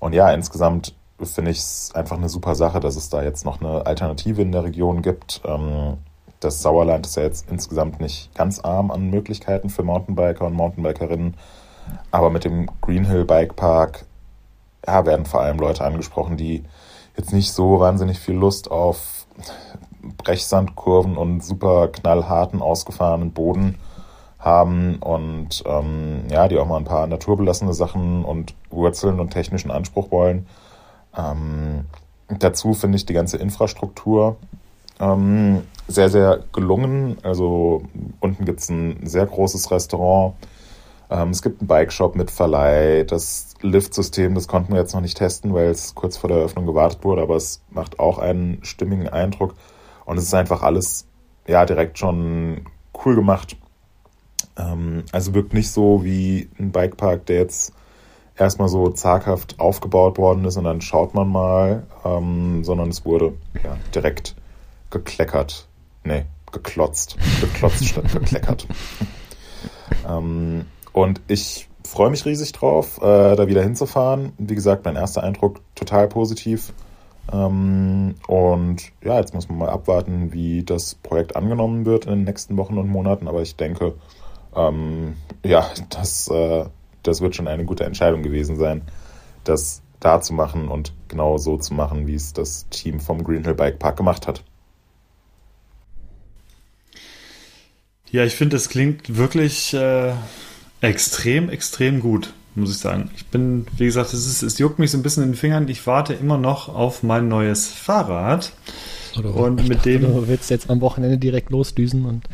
Und 0.00 0.12
ja, 0.12 0.30
insgesamt 0.30 0.94
finde 1.22 1.50
ich 1.50 1.58
es 1.58 1.92
einfach 1.94 2.16
eine 2.16 2.28
super 2.28 2.54
Sache, 2.54 2.80
dass 2.80 2.96
es 2.96 3.08
da 3.08 3.22
jetzt 3.22 3.44
noch 3.44 3.60
eine 3.60 3.86
Alternative 3.86 4.42
in 4.42 4.52
der 4.52 4.64
Region 4.64 5.02
gibt. 5.02 5.40
Ähm, 5.44 5.98
das 6.40 6.62
Sauerland 6.62 7.06
ist 7.06 7.16
ja 7.16 7.24
jetzt 7.24 7.50
insgesamt 7.50 8.00
nicht 8.00 8.32
ganz 8.34 8.60
arm 8.60 8.90
an 8.90 9.10
Möglichkeiten 9.10 9.70
für 9.70 9.82
Mountainbiker 9.82 10.44
und 10.44 10.54
Mountainbikerinnen. 10.54 11.34
Aber 12.10 12.30
mit 12.30 12.44
dem 12.44 12.68
Greenhill 12.80 13.24
Bike 13.24 13.56
Park 13.56 14.04
ja, 14.86 15.04
werden 15.04 15.26
vor 15.26 15.40
allem 15.40 15.58
Leute 15.58 15.84
angesprochen, 15.84 16.36
die 16.36 16.64
jetzt 17.16 17.32
nicht 17.32 17.52
so 17.52 17.80
wahnsinnig 17.80 18.20
viel 18.20 18.36
Lust 18.36 18.70
auf 18.70 19.17
Brechsandkurven 20.16 21.16
und 21.16 21.42
super 21.42 21.88
knallharten, 21.88 22.62
ausgefahrenen 22.62 23.32
Boden 23.32 23.76
haben 24.38 24.96
und 24.96 25.62
ähm, 25.66 26.22
ja, 26.30 26.48
die 26.48 26.58
auch 26.58 26.66
mal 26.66 26.76
ein 26.76 26.84
paar 26.84 27.06
naturbelassene 27.06 27.74
Sachen 27.74 28.24
und 28.24 28.54
Wurzeln 28.70 29.20
und 29.20 29.30
technischen 29.30 29.70
Anspruch 29.70 30.10
wollen. 30.10 30.46
Ähm, 31.16 31.86
dazu 32.38 32.74
finde 32.74 32.96
ich 32.96 33.06
die 33.06 33.14
ganze 33.14 33.38
Infrastruktur 33.38 34.36
ähm, 35.00 35.62
sehr, 35.88 36.08
sehr 36.08 36.40
gelungen. 36.52 37.18
Also 37.22 37.82
unten 38.20 38.44
gibt 38.44 38.60
es 38.60 38.68
ein 38.68 39.06
sehr 39.06 39.26
großes 39.26 39.70
Restaurant. 39.70 40.34
Ähm, 41.10 41.30
es 41.30 41.42
gibt 41.42 41.60
einen 41.60 41.68
Bike-Shop 41.68 42.16
mit 42.16 42.30
Verleih. 42.30 43.04
Das 43.04 43.54
Lift-System, 43.60 44.34
das 44.34 44.48
konnten 44.48 44.72
wir 44.72 44.80
jetzt 44.80 44.94
noch 44.94 45.00
nicht 45.00 45.16
testen, 45.16 45.54
weil 45.54 45.68
es 45.68 45.94
kurz 45.94 46.16
vor 46.16 46.28
der 46.28 46.38
Eröffnung 46.38 46.66
gewartet 46.66 47.04
wurde, 47.04 47.22
aber 47.22 47.36
es 47.36 47.62
macht 47.70 47.98
auch 47.98 48.18
einen 48.18 48.62
stimmigen 48.64 49.08
Eindruck. 49.08 49.54
Und 50.04 50.18
es 50.18 50.24
ist 50.24 50.34
einfach 50.34 50.62
alles 50.62 51.06
ja 51.46 51.64
direkt 51.64 51.98
schon 51.98 52.66
cool 53.04 53.14
gemacht. 53.14 53.56
Ähm, 54.56 55.04
also 55.12 55.34
wirkt 55.34 55.54
nicht 55.54 55.70
so 55.70 56.04
wie 56.04 56.50
ein 56.58 56.72
Bikepark, 56.72 57.26
der 57.26 57.36
jetzt 57.36 57.72
erstmal 58.36 58.68
so 58.68 58.88
zaghaft 58.90 59.58
aufgebaut 59.58 60.18
worden 60.18 60.44
ist 60.44 60.56
und 60.56 60.64
dann 60.64 60.80
schaut 60.80 61.14
man 61.14 61.28
mal, 61.28 61.86
ähm, 62.04 62.64
sondern 62.64 62.88
es 62.88 63.04
wurde 63.04 63.34
ja, 63.64 63.76
direkt 63.94 64.36
gekleckert. 64.90 65.68
Nee, 66.04 66.24
geklotzt. 66.52 67.16
Geklotzt 67.40 67.86
statt 67.86 68.04
gekleckert. 68.12 68.66
ähm, 70.08 70.66
und 70.98 71.20
ich 71.28 71.68
freue 71.84 72.10
mich 72.10 72.24
riesig 72.24 72.50
drauf, 72.50 72.98
äh, 72.98 73.36
da 73.36 73.46
wieder 73.46 73.62
hinzufahren. 73.62 74.32
Wie 74.36 74.56
gesagt, 74.56 74.84
mein 74.84 74.96
erster 74.96 75.22
Eindruck 75.22 75.60
total 75.76 76.08
positiv. 76.08 76.72
Ähm, 77.32 78.16
und 78.26 78.82
ja, 79.04 79.20
jetzt 79.20 79.32
muss 79.32 79.48
man 79.48 79.58
mal 79.58 79.68
abwarten, 79.68 80.32
wie 80.32 80.64
das 80.64 80.96
Projekt 80.96 81.36
angenommen 81.36 81.86
wird 81.86 82.06
in 82.06 82.12
den 82.12 82.24
nächsten 82.24 82.56
Wochen 82.56 82.78
und 82.78 82.88
Monaten. 82.88 83.28
Aber 83.28 83.42
ich 83.42 83.54
denke, 83.54 83.94
ähm, 84.56 85.14
ja, 85.44 85.70
das, 85.90 86.26
äh, 86.28 86.64
das 87.04 87.20
wird 87.20 87.36
schon 87.36 87.46
eine 87.46 87.64
gute 87.64 87.84
Entscheidung 87.84 88.24
gewesen 88.24 88.56
sein, 88.56 88.82
das 89.44 89.82
da 90.00 90.20
zu 90.20 90.34
machen 90.34 90.66
und 90.66 90.92
genau 91.06 91.38
so 91.38 91.58
zu 91.58 91.74
machen, 91.74 92.08
wie 92.08 92.16
es 92.16 92.32
das 92.32 92.68
Team 92.70 92.98
vom 92.98 93.22
Greenhill 93.22 93.54
Bike 93.54 93.78
Park 93.78 93.98
gemacht 93.98 94.26
hat. 94.26 94.42
Ja, 98.10 98.24
ich 98.24 98.34
finde, 98.34 98.56
es 98.56 98.68
klingt 98.68 99.16
wirklich 99.16 99.74
äh, 99.74 100.14
extrem, 100.80 101.48
extrem 101.48 102.00
gut, 102.00 102.32
muss 102.54 102.70
ich 102.70 102.78
sagen. 102.78 103.10
Ich 103.16 103.26
bin, 103.26 103.66
wie 103.76 103.86
gesagt, 103.86 104.12
es, 104.12 104.26
ist, 104.26 104.42
es 104.42 104.58
juckt 104.58 104.78
mich 104.78 104.90
so 104.90 104.98
ein 104.98 105.02
bisschen 105.02 105.22
in 105.22 105.30
den 105.30 105.36
Fingern. 105.36 105.68
Ich 105.68 105.86
warte 105.86 106.14
immer 106.14 106.38
noch 106.38 106.68
auf 106.68 107.02
mein 107.02 107.28
neues 107.28 107.68
Fahrrad. 107.68 108.52
Oder 109.18 109.34
und 109.34 109.68
mit 109.68 109.84
dem. 109.84 110.02
Du 110.02 110.28
willst 110.28 110.50
jetzt 110.50 110.70
am 110.70 110.80
Wochenende 110.80 111.18
direkt 111.18 111.50
losdüsen 111.50 112.04
und. 112.04 112.24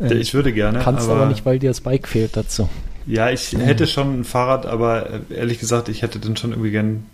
Äh, 0.00 0.14
ich 0.14 0.34
würde 0.34 0.52
gerne. 0.52 0.80
Kannst 0.80 1.08
aber, 1.08 1.20
aber, 1.20 1.26
nicht, 1.26 1.46
weil 1.46 1.58
dir 1.58 1.70
das 1.70 1.80
Bike 1.80 2.08
fehlt 2.08 2.36
dazu. 2.36 2.68
Ja, 3.06 3.30
ich 3.30 3.52
ja. 3.52 3.60
hätte 3.60 3.86
schon 3.86 4.20
ein 4.20 4.24
Fahrrad, 4.24 4.66
aber 4.66 5.10
äh, 5.30 5.34
ehrlich 5.34 5.58
gesagt, 5.58 5.88
ich 5.88 6.02
hätte 6.02 6.18
dann 6.18 6.36
schon 6.36 6.50
irgendwie 6.50 6.72
gern. 6.72 7.06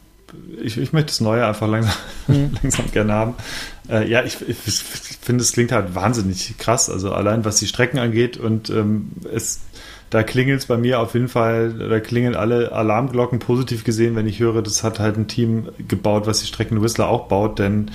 Ich, 0.62 0.78
ich 0.78 0.94
möchte 0.94 1.08
das 1.08 1.20
Neue 1.20 1.46
einfach 1.46 1.68
langsam, 1.68 1.92
mhm. 2.26 2.52
langsam 2.62 2.90
gerne 2.90 3.12
haben. 3.12 3.34
Äh, 3.90 4.08
ja, 4.08 4.24
ich, 4.24 4.40
ich, 4.40 4.56
ich 4.66 4.82
finde, 5.20 5.42
es 5.42 5.52
klingt 5.52 5.72
halt 5.72 5.94
wahnsinnig 5.94 6.54
krass. 6.58 6.88
Also 6.88 7.12
allein 7.12 7.44
was 7.44 7.56
die 7.56 7.66
Strecken 7.66 7.98
angeht 7.98 8.38
und 8.38 8.70
ähm, 8.70 9.10
es 9.32 9.60
da 10.12 10.22
klingelt 10.22 10.60
es 10.60 10.66
bei 10.66 10.76
mir 10.76 11.00
auf 11.00 11.14
jeden 11.14 11.28
Fall, 11.28 11.72
da 11.72 11.98
klingeln 11.98 12.36
alle 12.36 12.70
Alarmglocken 12.72 13.38
positiv 13.38 13.82
gesehen, 13.82 14.14
wenn 14.14 14.26
ich 14.26 14.40
höre, 14.40 14.60
das 14.60 14.84
hat 14.84 14.98
halt 14.98 15.16
ein 15.16 15.26
Team 15.26 15.68
gebaut, 15.88 16.26
was 16.26 16.40
die 16.40 16.46
Strecken 16.46 16.82
Whistler 16.82 17.08
auch 17.08 17.28
baut, 17.28 17.58
denn 17.58 17.90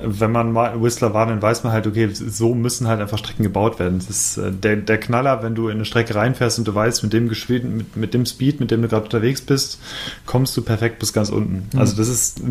wenn 0.00 0.30
man 0.30 0.52
mal 0.52 0.80
Whistler 0.80 1.12
war, 1.12 1.26
dann 1.26 1.42
weiß 1.42 1.64
man 1.64 1.72
halt, 1.72 1.88
okay, 1.88 2.08
so 2.12 2.54
müssen 2.54 2.86
halt 2.86 3.00
einfach 3.00 3.18
Strecken 3.18 3.42
gebaut 3.42 3.80
werden. 3.80 3.98
Das 3.98 4.10
ist 4.10 4.36
äh, 4.36 4.52
der, 4.52 4.76
der 4.76 4.98
Knaller, 4.98 5.42
wenn 5.42 5.54
du 5.54 5.68
in 5.68 5.76
eine 5.76 5.84
Strecke 5.84 6.14
reinfährst 6.14 6.58
und 6.58 6.68
du 6.68 6.74
weißt, 6.74 7.02
mit 7.02 7.12
dem 7.12 7.28
Geschwindigkeit, 7.28 7.76
mit, 7.76 7.96
mit 7.96 8.14
dem 8.14 8.26
Speed, 8.26 8.60
mit 8.60 8.70
dem 8.70 8.82
du 8.82 8.88
gerade 8.88 9.04
unterwegs 9.04 9.40
bist, 9.40 9.80
kommst 10.26 10.56
du 10.56 10.62
perfekt 10.62 10.98
bis 10.98 11.12
ganz 11.12 11.30
unten. 11.30 11.68
Mhm. 11.72 11.80
Also 11.80 11.96
das 11.96 12.08
ist 12.08 12.42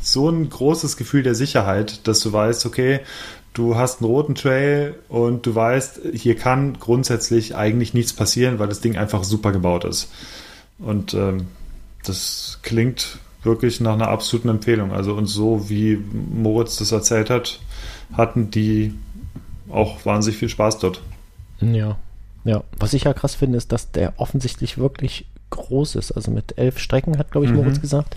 so 0.00 0.30
ein 0.30 0.48
großes 0.48 0.96
Gefühl 0.96 1.22
der 1.22 1.34
Sicherheit, 1.34 2.08
dass 2.08 2.20
du 2.20 2.32
weißt, 2.32 2.64
okay, 2.66 3.00
du 3.54 3.76
hast 3.76 4.02
einen 4.02 4.10
roten 4.10 4.34
Trail 4.34 4.96
und 5.08 5.46
du 5.46 5.54
weißt, 5.54 6.00
hier 6.12 6.36
kann 6.36 6.78
grundsätzlich 6.78 7.56
eigentlich 7.56 7.94
nichts 7.94 8.12
passieren, 8.12 8.58
weil 8.58 8.68
das 8.68 8.80
Ding 8.80 8.96
einfach 8.96 9.24
super 9.24 9.52
gebaut 9.52 9.84
ist. 9.84 10.10
Und 10.78 11.14
ähm, 11.14 11.46
das 12.04 12.58
klingt 12.62 13.18
wirklich 13.42 13.80
nach 13.80 13.94
einer 13.94 14.08
absoluten 14.08 14.48
Empfehlung. 14.48 14.92
Also 14.92 15.14
und 15.14 15.26
so 15.26 15.68
wie 15.70 15.96
Moritz 15.96 16.76
das 16.76 16.92
erzählt 16.92 17.30
hat, 17.30 17.60
hatten 18.12 18.50
die 18.50 18.94
auch 19.70 20.04
wahnsinnig 20.04 20.38
viel 20.38 20.48
Spaß 20.48 20.78
dort. 20.78 21.00
Ja, 21.60 21.96
ja. 22.44 22.64
Was 22.78 22.92
ich 22.92 23.04
ja 23.04 23.14
krass 23.14 23.34
finde, 23.34 23.58
ist, 23.58 23.72
dass 23.72 23.90
der 23.92 24.14
offensichtlich 24.16 24.78
wirklich 24.78 25.26
groß 25.50 25.94
ist. 25.94 26.12
Also 26.12 26.30
mit 26.30 26.58
elf 26.58 26.78
Strecken 26.78 27.18
hat, 27.18 27.30
glaube 27.30 27.46
ich, 27.46 27.52
mhm. 27.52 27.58
Moritz 27.58 27.80
gesagt. 27.80 28.16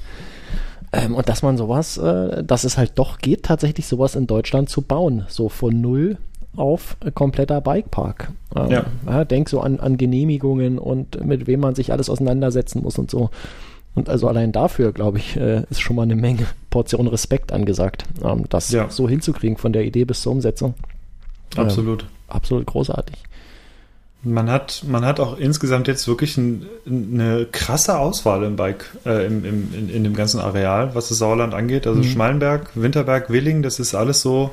Ähm, 0.97 1.15
und 1.15 1.29
dass 1.29 1.43
man 1.43 1.57
sowas, 1.57 1.97
äh, 1.97 2.43
dass 2.43 2.63
es 2.63 2.77
halt 2.77 2.93
doch 2.95 3.19
geht, 3.19 3.43
tatsächlich 3.43 3.87
sowas 3.87 4.15
in 4.15 4.27
Deutschland 4.27 4.69
zu 4.69 4.81
bauen. 4.81 5.25
So 5.29 5.47
von 5.47 5.79
null 5.79 6.17
auf 6.55 6.97
kompletter 7.13 7.61
Bikepark. 7.61 8.31
Ähm, 8.55 8.71
ja. 8.71 8.85
ja. 9.05 9.25
Denk 9.25 9.47
so 9.47 9.61
an, 9.61 9.79
an 9.79 9.97
Genehmigungen 9.97 10.79
und 10.79 11.23
mit 11.23 11.45
wem 11.45 11.59
man 11.59 11.75
sich 11.75 11.91
alles 11.91 12.09
auseinandersetzen 12.09 12.81
muss 12.81 12.97
und 12.97 13.11
so. 13.11 13.29
Und 13.93 14.09
also 14.09 14.27
allein 14.27 14.51
dafür, 14.51 14.91
glaube 14.91 15.19
ich, 15.19 15.37
äh, 15.37 15.63
ist 15.69 15.81
schon 15.81 15.95
mal 15.95 16.03
eine 16.03 16.15
Menge 16.15 16.45
Portion 16.69 17.07
Respekt 17.07 17.51
angesagt, 17.51 18.05
ähm, 18.23 18.45
das 18.49 18.71
ja. 18.71 18.89
so 18.89 19.07
hinzukriegen 19.07 19.57
von 19.57 19.73
der 19.73 19.85
Idee 19.85 20.05
bis 20.05 20.21
zur 20.21 20.31
Umsetzung. 20.33 20.73
Absolut. 21.55 22.03
Ähm, 22.03 22.09
absolut 22.27 22.65
großartig. 22.65 23.23
Man 24.23 24.49
hat, 24.49 24.83
man 24.87 25.05
hat 25.05 25.19
auch 25.19 25.37
insgesamt 25.37 25.87
jetzt 25.87 26.07
wirklich 26.07 26.37
ein, 26.37 26.65
eine 26.85 27.45
krasse 27.51 27.97
Auswahl 27.97 28.43
im 28.43 28.55
Bike, 28.55 28.85
äh, 29.05 29.25
im, 29.25 29.45
im, 29.45 29.73
in, 29.73 29.89
in, 29.89 30.03
dem 30.03 30.15
ganzen 30.15 30.39
Areal, 30.39 30.95
was 30.95 31.09
das 31.09 31.19
Sauerland 31.19 31.53
angeht. 31.53 31.85
Also 31.87 32.01
mhm. 32.01 32.05
Schmalenberg, 32.05 32.71
Winterberg, 32.75 33.29
Willing, 33.29 33.61
das 33.61 33.79
ist 33.79 33.93
alles 33.95 34.21
so. 34.21 34.49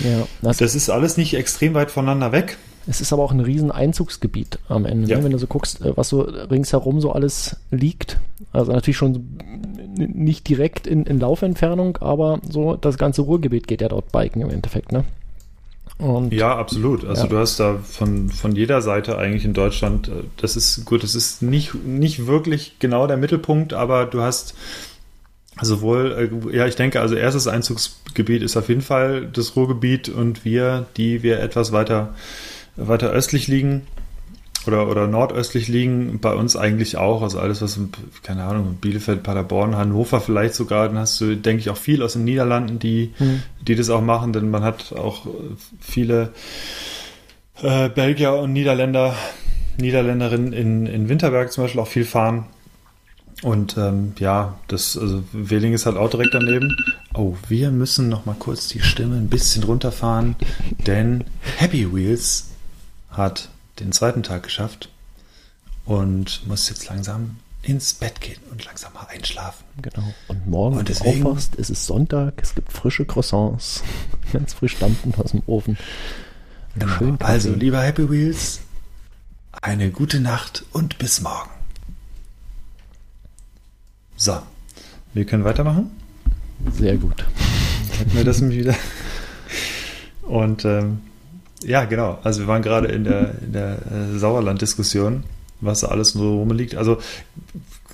Ja, 0.00 0.26
das, 0.40 0.56
das 0.56 0.74
ist 0.74 0.88
alles 0.90 1.16
nicht 1.16 1.34
extrem 1.34 1.74
weit 1.74 1.90
voneinander 1.90 2.32
weg. 2.32 2.56
Es 2.86 3.00
ist 3.00 3.12
aber 3.12 3.22
auch 3.22 3.32
ein 3.32 3.40
riesen 3.40 3.70
Einzugsgebiet 3.70 4.58
am 4.68 4.86
Ende, 4.86 5.08
Ja. 5.08 5.18
ne? 5.18 5.24
wenn 5.24 5.32
du 5.32 5.38
so 5.38 5.46
guckst, 5.46 5.82
äh, 5.82 5.96
was 5.96 6.08
so 6.08 6.22
ringsherum 6.22 7.00
so 7.00 7.12
alles 7.12 7.56
liegt. 7.70 8.18
Also 8.52 8.72
natürlich 8.72 8.96
schon 8.96 9.38
nicht 9.96 10.48
direkt 10.48 10.86
in, 10.86 11.04
in 11.04 11.20
Laufentfernung, 11.20 11.98
aber 11.98 12.40
so 12.48 12.76
das 12.76 12.98
ganze 12.98 13.22
Ruhrgebiet 13.22 13.68
geht 13.68 13.82
ja 13.82 13.88
dort 13.88 14.10
biken 14.10 14.42
im 14.42 14.50
Endeffekt, 14.50 14.90
ne? 14.90 15.04
Und 16.02 16.32
Ja, 16.32 16.56
absolut. 16.56 17.04
Also 17.04 17.22
Ja. 17.22 17.28
du 17.28 17.38
hast 17.38 17.60
da 17.60 17.78
von, 17.78 18.28
von 18.28 18.56
jeder 18.56 18.82
Seite 18.82 19.18
eigentlich 19.18 19.44
in 19.44 19.54
Deutschland, 19.54 20.08
äh, 20.08 20.24
das 20.36 20.56
ist 20.56 20.84
gut, 20.84 21.04
das 21.04 21.14
ist 21.14 21.42
nicht, 21.42 21.74
nicht 21.84 22.26
wirklich 22.26 22.76
genau 22.80 23.06
der 23.06 23.16
Mittelpunkt, 23.16 23.72
aber 23.72 24.06
du 24.06 24.20
hast 24.20 24.54
sowohl, 25.60 26.50
äh, 26.50 26.56
ja, 26.56 26.66
ich 26.66 26.74
denke, 26.74 27.00
also 27.00 27.14
erstes 27.14 27.46
Einzugsgebiet 27.46 28.42
ist 28.42 28.56
auf 28.56 28.68
jeden 28.68 28.80
Fall 28.80 29.28
das 29.32 29.54
Ruhrgebiet 29.54 30.08
und 30.08 30.44
wir, 30.44 30.86
die 30.96 31.22
wir 31.22 31.38
etwas 31.38 31.70
weiter, 31.70 32.14
weiter 32.74 33.10
östlich 33.10 33.46
liegen 33.46 33.82
oder, 34.66 34.88
oder 34.88 35.06
nordöstlich 35.06 35.68
liegen, 35.68 36.18
bei 36.20 36.34
uns 36.34 36.56
eigentlich 36.56 36.96
auch. 36.96 37.22
Also 37.22 37.38
alles, 37.38 37.62
was, 37.62 37.76
in, 37.76 37.90
keine 38.22 38.44
Ahnung, 38.44 38.78
Bielefeld, 38.80 39.22
Paderborn, 39.22 39.76
Hannover 39.76 40.20
vielleicht 40.20 40.54
sogar, 40.54 40.88
dann 40.88 40.98
hast 40.98 41.20
du, 41.20 41.36
denke 41.36 41.60
ich, 41.60 41.70
auch 41.70 41.76
viel 41.76 42.02
aus 42.02 42.14
den 42.14 42.24
Niederlanden, 42.24 42.78
die, 42.78 43.12
Hm. 43.18 43.42
die 43.66 43.74
das 43.74 43.90
auch 43.90 44.02
machen, 44.02 44.32
denn 44.32 44.50
man 44.50 44.62
hat 44.62 44.92
auch 44.92 45.26
äh, 45.26 45.30
viele 45.80 46.30
äh, 47.62 47.88
Belgier 47.88 48.34
und 48.34 48.52
Niederländer, 48.52 49.14
Niederländerinnen 49.78 50.52
in, 50.52 50.86
in 50.86 51.08
Winterberg 51.08 51.52
zum 51.52 51.64
Beispiel 51.64 51.80
auch 51.80 51.88
viel 51.88 52.04
fahren. 52.04 52.46
Und 53.42 53.76
ähm, 53.76 54.12
ja, 54.20 54.54
das, 54.68 54.96
also 54.96 55.24
Wehling 55.32 55.72
ist 55.72 55.86
halt 55.86 55.96
auch 55.96 56.10
direkt 56.10 56.32
daneben. 56.32 56.76
Oh, 57.14 57.34
wir 57.48 57.72
müssen 57.72 58.08
noch 58.08 58.24
mal 58.24 58.36
kurz 58.38 58.68
die 58.68 58.80
Stimme 58.80 59.16
ein 59.16 59.28
bisschen 59.28 59.64
runterfahren, 59.64 60.36
denn 60.86 61.24
Happy 61.56 61.92
Wheels 61.92 62.50
hat 63.10 63.48
den 63.80 63.92
zweiten 63.92 64.22
Tag 64.22 64.42
geschafft 64.42 64.88
und 65.84 66.46
muss 66.46 66.68
jetzt 66.68 66.88
langsam 66.88 67.36
ins 67.62 67.94
Bett 67.94 68.20
gehen 68.20 68.40
und 68.50 68.64
langsam 68.64 68.92
mal 68.92 69.06
einschlafen. 69.06 69.64
Genau. 69.80 70.12
Und 70.28 70.46
morgen, 70.48 70.72
Und 70.76 70.78
wenn 70.80 70.84
du 70.86 70.92
deswegen- 70.92 71.26
aufwachst, 71.26 71.54
ist 71.54 71.70
es 71.70 71.86
Sonntag, 71.86 72.34
es 72.42 72.54
gibt 72.54 72.72
frische 72.72 73.04
Croissants, 73.04 73.82
ganz 74.32 74.54
frisch 74.54 74.76
stampfen 74.76 75.14
aus 75.16 75.30
dem 75.30 75.42
Ofen. 75.46 75.78
Kaffee. 76.78 77.14
Also, 77.20 77.52
lieber 77.52 77.80
Happy 77.82 78.10
Wheels, 78.10 78.60
eine 79.60 79.90
gute 79.90 80.20
Nacht 80.20 80.64
und 80.72 80.98
bis 80.98 81.20
morgen. 81.20 81.50
So, 84.16 84.40
wir 85.14 85.24
können 85.24 85.44
weitermachen. 85.44 85.90
Sehr 86.72 86.96
gut. 86.96 87.24
Hätten 87.98 88.14
wir 88.14 88.24
das 88.24 88.40
nämlich 88.40 88.60
wieder. 88.60 88.74
Und 90.22 90.64
ähm, 90.64 91.00
ja, 91.64 91.84
genau. 91.84 92.18
Also 92.22 92.40
wir 92.40 92.48
waren 92.48 92.62
gerade 92.62 92.88
in 92.88 93.04
der, 93.04 93.34
in 93.42 93.52
der 93.52 93.72
äh, 93.72 94.18
Sauerland-Diskussion, 94.18 95.24
was 95.60 95.80
da 95.80 95.88
alles 95.88 96.10
so 96.10 96.38
rumliegt. 96.38 96.74
Also 96.74 96.98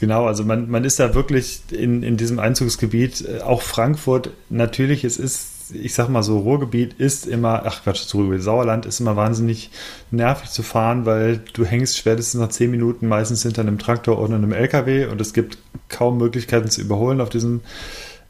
genau, 0.01 0.27
also 0.27 0.45
man, 0.45 0.71
man 0.71 0.85
ist 0.85 1.01
da 1.01 1.15
wirklich 1.15 1.61
in, 1.71 2.03
in 2.03 2.17
diesem 2.17 2.39
Einzugsgebiet, 2.39 3.27
äh, 3.27 3.41
auch 3.41 3.63
Frankfurt, 3.63 4.31
natürlich, 4.49 5.05
es 5.05 5.19
ist, 5.19 5.75
ich 5.75 5.95
sag 5.95 6.09
mal 6.09 6.23
so, 6.23 6.39
Ruhrgebiet 6.39 6.95
ist 6.95 7.27
immer, 7.27 7.63
ach 7.67 7.83
Quatsch, 7.83 8.05
das 8.05 8.15
Ruhrgebiet, 8.15 8.43
Sauerland 8.43 8.87
ist 8.87 9.01
immer 9.01 9.17
wahnsinnig 9.17 9.71
nervig 10.11 10.51
zu 10.51 10.63
fahren, 10.63 11.05
weil 11.05 11.41
du 11.53 11.65
hängst 11.65 11.99
spätestens 11.99 12.41
nach 12.41 12.49
zehn 12.49 12.71
Minuten 12.71 13.07
meistens 13.07 13.43
hinter 13.43 13.63
einem 13.63 13.79
Traktor 13.79 14.19
oder 14.19 14.37
einem 14.37 14.53
LKW 14.53 15.07
und 15.07 15.21
es 15.21 15.33
gibt 15.33 15.59
kaum 15.89 16.19
Möglichkeiten 16.19 16.71
zu 16.71 16.81
überholen 16.81 17.21
auf 17.21 17.29
diesen 17.29 17.61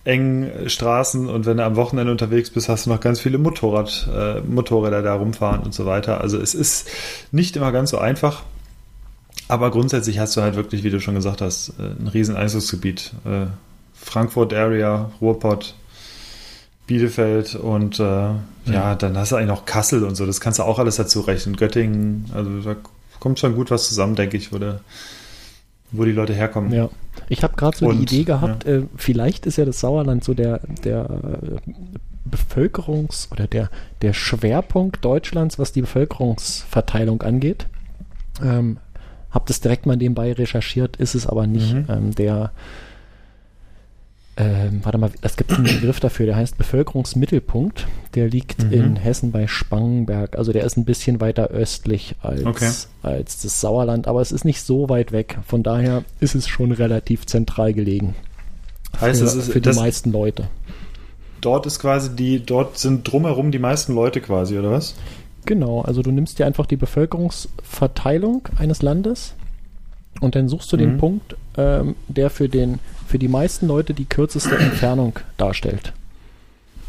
engen 0.09 0.71
Straßen 0.71 1.29
und 1.29 1.45
wenn 1.45 1.59
du 1.59 1.65
am 1.65 1.77
Wochenende 1.77 2.11
unterwegs 2.11 2.49
bist, 2.49 2.71
hast 2.71 2.87
du 2.87 2.91
noch 2.91 3.01
ganz 3.01 3.21
viele 3.21 3.37
Motorrad, 3.37 4.09
äh, 4.11 4.41
Motorräder 4.41 5.03
da 5.03 5.15
rumfahren 5.15 5.61
und 5.61 5.75
so 5.75 5.85
weiter. 5.85 6.23
Also 6.23 6.41
es 6.41 6.55
ist 6.55 6.89
nicht 7.31 7.57
immer 7.57 7.73
ganz 7.73 7.91
so 7.91 7.99
einfach, 7.99 8.43
aber 9.49 9.71
grundsätzlich 9.71 10.19
hast 10.19 10.35
du 10.35 10.41
halt 10.41 10.57
wirklich, 10.57 10.83
wie 10.83 10.89
du 10.89 10.99
schon 10.99 11.15
gesagt 11.15 11.43
hast, 11.43 11.75
äh, 11.79 12.01
ein 12.01 12.09
riesen 12.09 12.37
Einzugsgebiet. 12.37 13.13
Äh, 13.27 13.47
Frankfurt 13.93 14.55
Area, 14.55 15.11
Ruhrpott, 15.21 15.75
Bielefeld 16.87 17.55
und 17.55 18.01
äh, 18.01 18.03
ja. 18.65 18.95
dann 18.95 19.19
hast 19.19 19.33
du 19.33 19.37
eigentlich 19.37 19.49
noch 19.49 19.67
Kassel 19.67 20.05
und 20.05 20.15
so, 20.15 20.25
das 20.25 20.41
kannst 20.41 20.59
du 20.59 20.63
auch 20.63 20.79
alles 20.79 20.97
dazu 20.97 21.21
rechnen. 21.21 21.57
Göttingen, 21.57 22.31
also 22.35 22.63
da 22.63 22.77
kommt 23.21 23.39
schon 23.41 23.55
gut 23.55 23.71
was 23.71 23.89
zusammen, 23.89 24.15
denke 24.15 24.39
ich, 24.39 24.49
der, 24.49 24.81
wo 25.91 26.05
die 26.05 26.13
Leute 26.13 26.35
herkommen. 26.35 26.73
Ja. 26.73 26.89
Ich 27.29 27.43
habe 27.43 27.57
gerade 27.57 27.77
so 27.77 27.87
Und, 27.87 27.99
die 27.99 28.03
Idee 28.03 28.25
gehabt, 28.25 28.65
äh, 28.65 28.83
vielleicht 28.97 29.47
ist 29.47 29.59
ja 29.59 29.65
das 29.65 29.81
Sauerland 29.81 30.23
so 30.25 30.35
der, 30.35 30.61
der 30.85 31.05
äh, 31.05 31.71
Bevölkerungs- 32.31 33.31
oder 33.33 33.47
der, 33.47 33.71
der 34.03 34.13
Schwerpunkt 34.13 35.05
Deutschlands, 35.05 35.59
was 35.59 35.73
die 35.73 35.81
Bevölkerungsverteilung 35.81 37.23
angeht. 37.23 37.67
Ähm, 38.43 38.79
hab 39.31 39.47
das 39.47 39.61
direkt 39.61 39.87
mal 39.87 39.97
nebenbei 39.97 40.33
recherchiert, 40.33 40.97
ist 40.97 41.15
es 41.15 41.27
aber 41.27 41.47
nicht. 41.47 41.75
Mhm. 41.75 41.87
Ähm, 41.89 42.15
der, 42.15 42.53
ähm, 44.41 44.81
warte 44.85 44.99
mal, 44.99 45.11
es 45.21 45.37
gibt 45.37 45.51
einen 45.53 45.65
Begriff 45.81 45.99
dafür, 46.01 46.27
der 46.27 46.37
heißt 46.37 46.57
Bevölkerungsmittelpunkt. 46.57 47.87
Der 48.15 48.29
liegt 48.29 48.63
Mhm. 48.65 48.73
in 48.73 48.97
Hessen 48.97 49.33
bei 49.33 49.47
Spangenberg. 49.49 50.39
Also 50.39 50.53
der 50.53 50.65
ist 50.65 50.77
ein 50.77 50.85
bisschen 50.85 51.21
weiter 51.21 51.49
östlich 51.49 52.15
als, 52.23 52.47
Okay. 52.47 52.71
als 53.03 53.43
das 53.43 53.61
Sauerland, 53.61 54.07
aber 54.07 54.21
es 54.23 54.33
ist 54.33 54.45
nicht 54.45 54.63
so 54.63 54.89
weit 54.89 55.13
weg. 55.13 55.39
Von 55.47 55.63
daher 55.63 56.05
ist 56.21 56.35
es 56.35 56.47
schon 56.49 56.73
relativ 56.73 57.27
zentral 57.27 57.75
gelegen. 57.75 58.15
Heißt, 59.01 59.21
für, 59.21 59.27
es 59.27 59.35
ist, 59.35 59.53
für 59.53 59.61
die 59.61 59.73
meisten 59.73 60.13
Leute. 60.13 60.49
dort 61.41 61.67
ist 61.67 61.79
quasi 61.79 62.15
die, 62.17 62.45
dort 62.45 62.79
sind 62.79 63.11
drumherum 63.11 63.51
die 63.53 63.59
meisten 63.59 63.95
Leute 63.95 64.21
quasi, 64.21 64.57
oder 64.59 64.71
was? 64.71 64.95
Genau, 65.47 65.83
also 65.83 66.03
du 66.03 66.11
nimmst 66.11 66.39
dir 66.39 66.47
einfach 66.47 66.67
die 66.67 66.77
Bevölkerungsverteilung 66.77 68.49
eines 68.59 68.83
Landes 68.83 69.35
und 70.21 70.35
dann 70.35 70.49
suchst 70.49 70.73
du 70.73 70.77
den 70.77 70.95
Mhm. 70.95 70.99
Punkt, 70.99 71.37
ähm, 71.57 71.95
der 72.09 72.31
für, 72.31 72.49
den, 72.49 72.79
für 73.09 73.19
die 73.19 73.29
meisten 73.29 73.67
Leute 73.67 73.95
die 73.95 74.05
kürzeste 74.05 74.57
Entfernung 74.57 75.19
darstellt. 75.37 75.93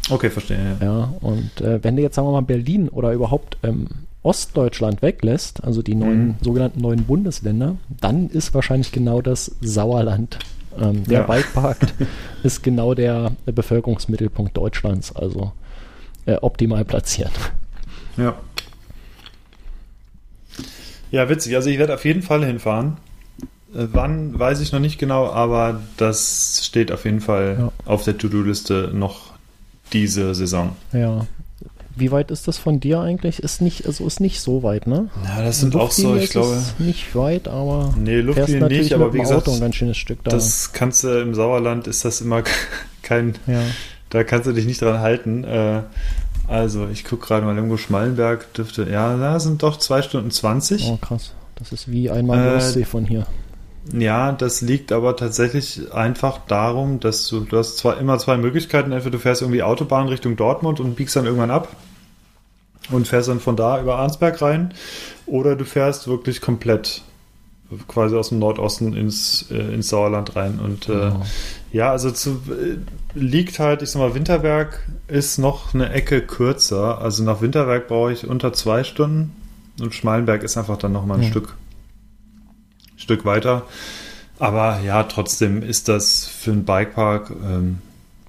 Okay, 0.08 0.30
verstehe. 0.30 0.76
Ja. 0.80 0.86
Ja, 0.86 1.14
und 1.20 1.60
äh, 1.60 1.82
wenn 1.82 1.96
du 1.96 2.02
jetzt, 2.02 2.14
sagen 2.16 2.28
wir 2.28 2.32
mal, 2.32 2.40
Berlin 2.42 2.88
oder 2.88 3.12
überhaupt 3.12 3.56
ähm, 3.62 3.88
Ostdeutschland 4.22 5.02
weglässt, 5.02 5.64
also 5.64 5.82
die 5.82 5.94
neuen, 5.94 6.26
Mhm. 6.28 6.34
sogenannten 6.42 6.80
neuen 6.80 7.04
Bundesländer, 7.04 7.76
dann 8.00 8.28
ist 8.28 8.52
wahrscheinlich 8.54 8.92
genau 8.92 9.22
das 9.22 9.56
Sauerland. 9.60 10.38
Ähm, 10.78 11.04
der 11.04 11.20
Ja. 11.20 11.26
Bikepark 11.26 11.78
ist 12.42 12.62
genau 12.62 12.94
der 12.94 13.32
Bevölkerungsmittelpunkt 13.46 14.56
Deutschlands, 14.56 15.14
also 15.16 15.52
äh, 16.26 16.34
optimal 16.36 16.84
platziert. 16.84 17.32
Ja. 18.16 18.36
Ja, 21.10 21.28
witzig. 21.28 21.56
Also 21.56 21.70
ich 21.70 21.78
werde 21.78 21.94
auf 21.94 22.04
jeden 22.04 22.22
Fall 22.22 22.44
hinfahren. 22.44 22.98
Äh, 23.74 23.86
Wann, 23.92 24.38
weiß 24.38 24.60
ich 24.60 24.72
noch 24.72 24.80
nicht 24.80 24.98
genau, 24.98 25.28
aber 25.30 25.80
das 25.96 26.62
steht 26.64 26.90
auf 26.92 27.04
jeden 27.04 27.20
Fall 27.20 27.56
Ja. 27.58 27.72
auf 27.84 28.04
der 28.04 28.16
To-Do-Liste 28.18 28.90
noch 28.92 29.30
diese 29.92 30.34
Saison. 30.34 30.76
Ja. 30.92 31.26
Wie 31.96 32.12
weit 32.12 32.30
ist 32.30 32.48
das 32.48 32.56
von 32.56 32.80
dir 32.80 33.00
eigentlich? 33.00 33.40
Ist 33.42 33.60
nicht, 33.60 33.84
also 33.86 34.06
ist 34.06 34.20
nicht 34.20 34.40
so 34.40 34.62
weit, 34.62 34.86
ne? 34.86 35.10
Ja, 35.24 35.42
das 35.42 35.60
sind 35.60 35.76
auch 35.76 35.90
so, 35.90 36.16
ich 36.16 36.30
glaube, 36.30 36.56
Nicht 36.78 37.14
weit, 37.14 37.46
aber 37.48 37.92
nee, 37.98 38.20
Luftlinie 38.20 38.68
nicht, 38.68 38.94
aber 38.94 39.12
wie 39.12 39.18
gesagt, 39.18 39.42
Auto 39.48 39.52
ein 39.54 39.60
ganz 39.60 39.74
schönes 39.74 39.96
Stück 39.98 40.22
da. 40.24 40.30
das 40.30 40.72
kannst 40.72 41.04
du 41.04 41.20
im 41.20 41.34
Sauerland, 41.34 41.86
ist 41.88 42.04
das 42.04 42.20
immer 42.22 42.42
kein, 43.02 43.34
ja. 43.46 43.60
da 44.10 44.24
kannst 44.24 44.46
du 44.46 44.52
dich 44.52 44.64
nicht 44.66 44.80
dran 44.80 45.00
halten. 45.00 45.44
Äh, 45.44 45.82
Also, 46.48 46.88
ich 46.92 47.04
gucke 47.04 47.26
gerade 47.28 47.44
mal 47.46 47.54
irgendwo 47.54 47.76
Schmallenberg 47.76 48.52
dürfte, 48.54 48.88
ja, 48.90 49.16
da 49.16 49.38
sind 49.38 49.62
doch 49.62 49.76
zwei 49.78 50.00
Stunden 50.02 50.30
20. 50.32 50.84
Oh, 50.88 50.96
krass. 50.96 51.32
Das 51.56 51.70
ist 51.72 51.90
wie 51.90 52.10
einmal 52.10 52.38
Äh, 52.54 52.56
Ostsee 52.56 52.84
von 52.84 53.04
hier. 53.04 53.26
Ja, 53.92 54.32
das 54.32 54.60
liegt 54.60 54.92
aber 54.92 55.16
tatsächlich 55.16 55.92
einfach 55.92 56.38
darum, 56.46 57.00
dass 57.00 57.26
du, 57.28 57.40
du 57.40 57.56
hast 57.58 57.78
zwar 57.78 57.98
immer 57.98 58.18
zwei 58.18 58.36
Möglichkeiten, 58.36 58.92
entweder 58.92 59.12
du 59.12 59.18
fährst 59.18 59.42
irgendwie 59.42 59.62
Autobahn 59.62 60.08
Richtung 60.08 60.36
Dortmund 60.36 60.80
und 60.80 60.96
biegst 60.96 61.16
dann 61.16 61.24
irgendwann 61.24 61.50
ab 61.50 61.68
und 62.90 63.08
fährst 63.08 63.28
dann 63.28 63.40
von 63.40 63.56
da 63.56 63.80
über 63.80 63.96
Arnsberg 63.96 64.40
rein, 64.42 64.74
oder 65.26 65.56
du 65.56 65.64
fährst 65.64 66.08
wirklich 66.08 66.40
komplett 66.40 67.02
quasi 67.86 68.16
aus 68.16 68.30
dem 68.30 68.40
Nordosten 68.40 68.94
ins, 68.94 69.46
äh, 69.50 69.74
ins 69.74 69.88
Sauerland 69.88 70.34
rein. 70.34 70.58
Und 70.62 70.88
äh, 70.88 70.92
Genau. 70.92 71.22
ja, 71.72 71.90
also 71.92 72.10
zu, 72.10 72.30
äh, 72.50 72.78
liegt 73.14 73.60
halt, 73.60 73.82
ich 73.82 73.90
sag 73.90 74.00
mal, 74.00 74.14
Winterberg 74.14 74.80
ist 75.06 75.38
noch 75.38 75.72
eine 75.72 75.90
Ecke 75.90 76.20
kürzer. 76.20 77.00
Also 77.00 77.22
nach 77.22 77.40
Winterberg 77.42 77.86
brauche 77.86 78.12
ich 78.12 78.26
unter 78.26 78.52
zwei 78.52 78.82
Stunden 78.82 79.32
und 79.80 79.94
Schmalenberg 79.94 80.42
ist 80.42 80.56
einfach 80.56 80.78
dann 80.78 80.92
nochmal 80.92 81.18
ein 81.18 81.22
Ja. 81.22 81.28
Stück, 81.30 81.54
Stück 83.00 83.24
weiter. 83.24 83.62
Aber 84.38 84.80
ja, 84.84 85.02
trotzdem 85.04 85.62
ist 85.62 85.88
das 85.88 86.26
für 86.26 86.52
einen 86.52 86.64
Bikepark 86.64 87.30
ähm, 87.44 87.78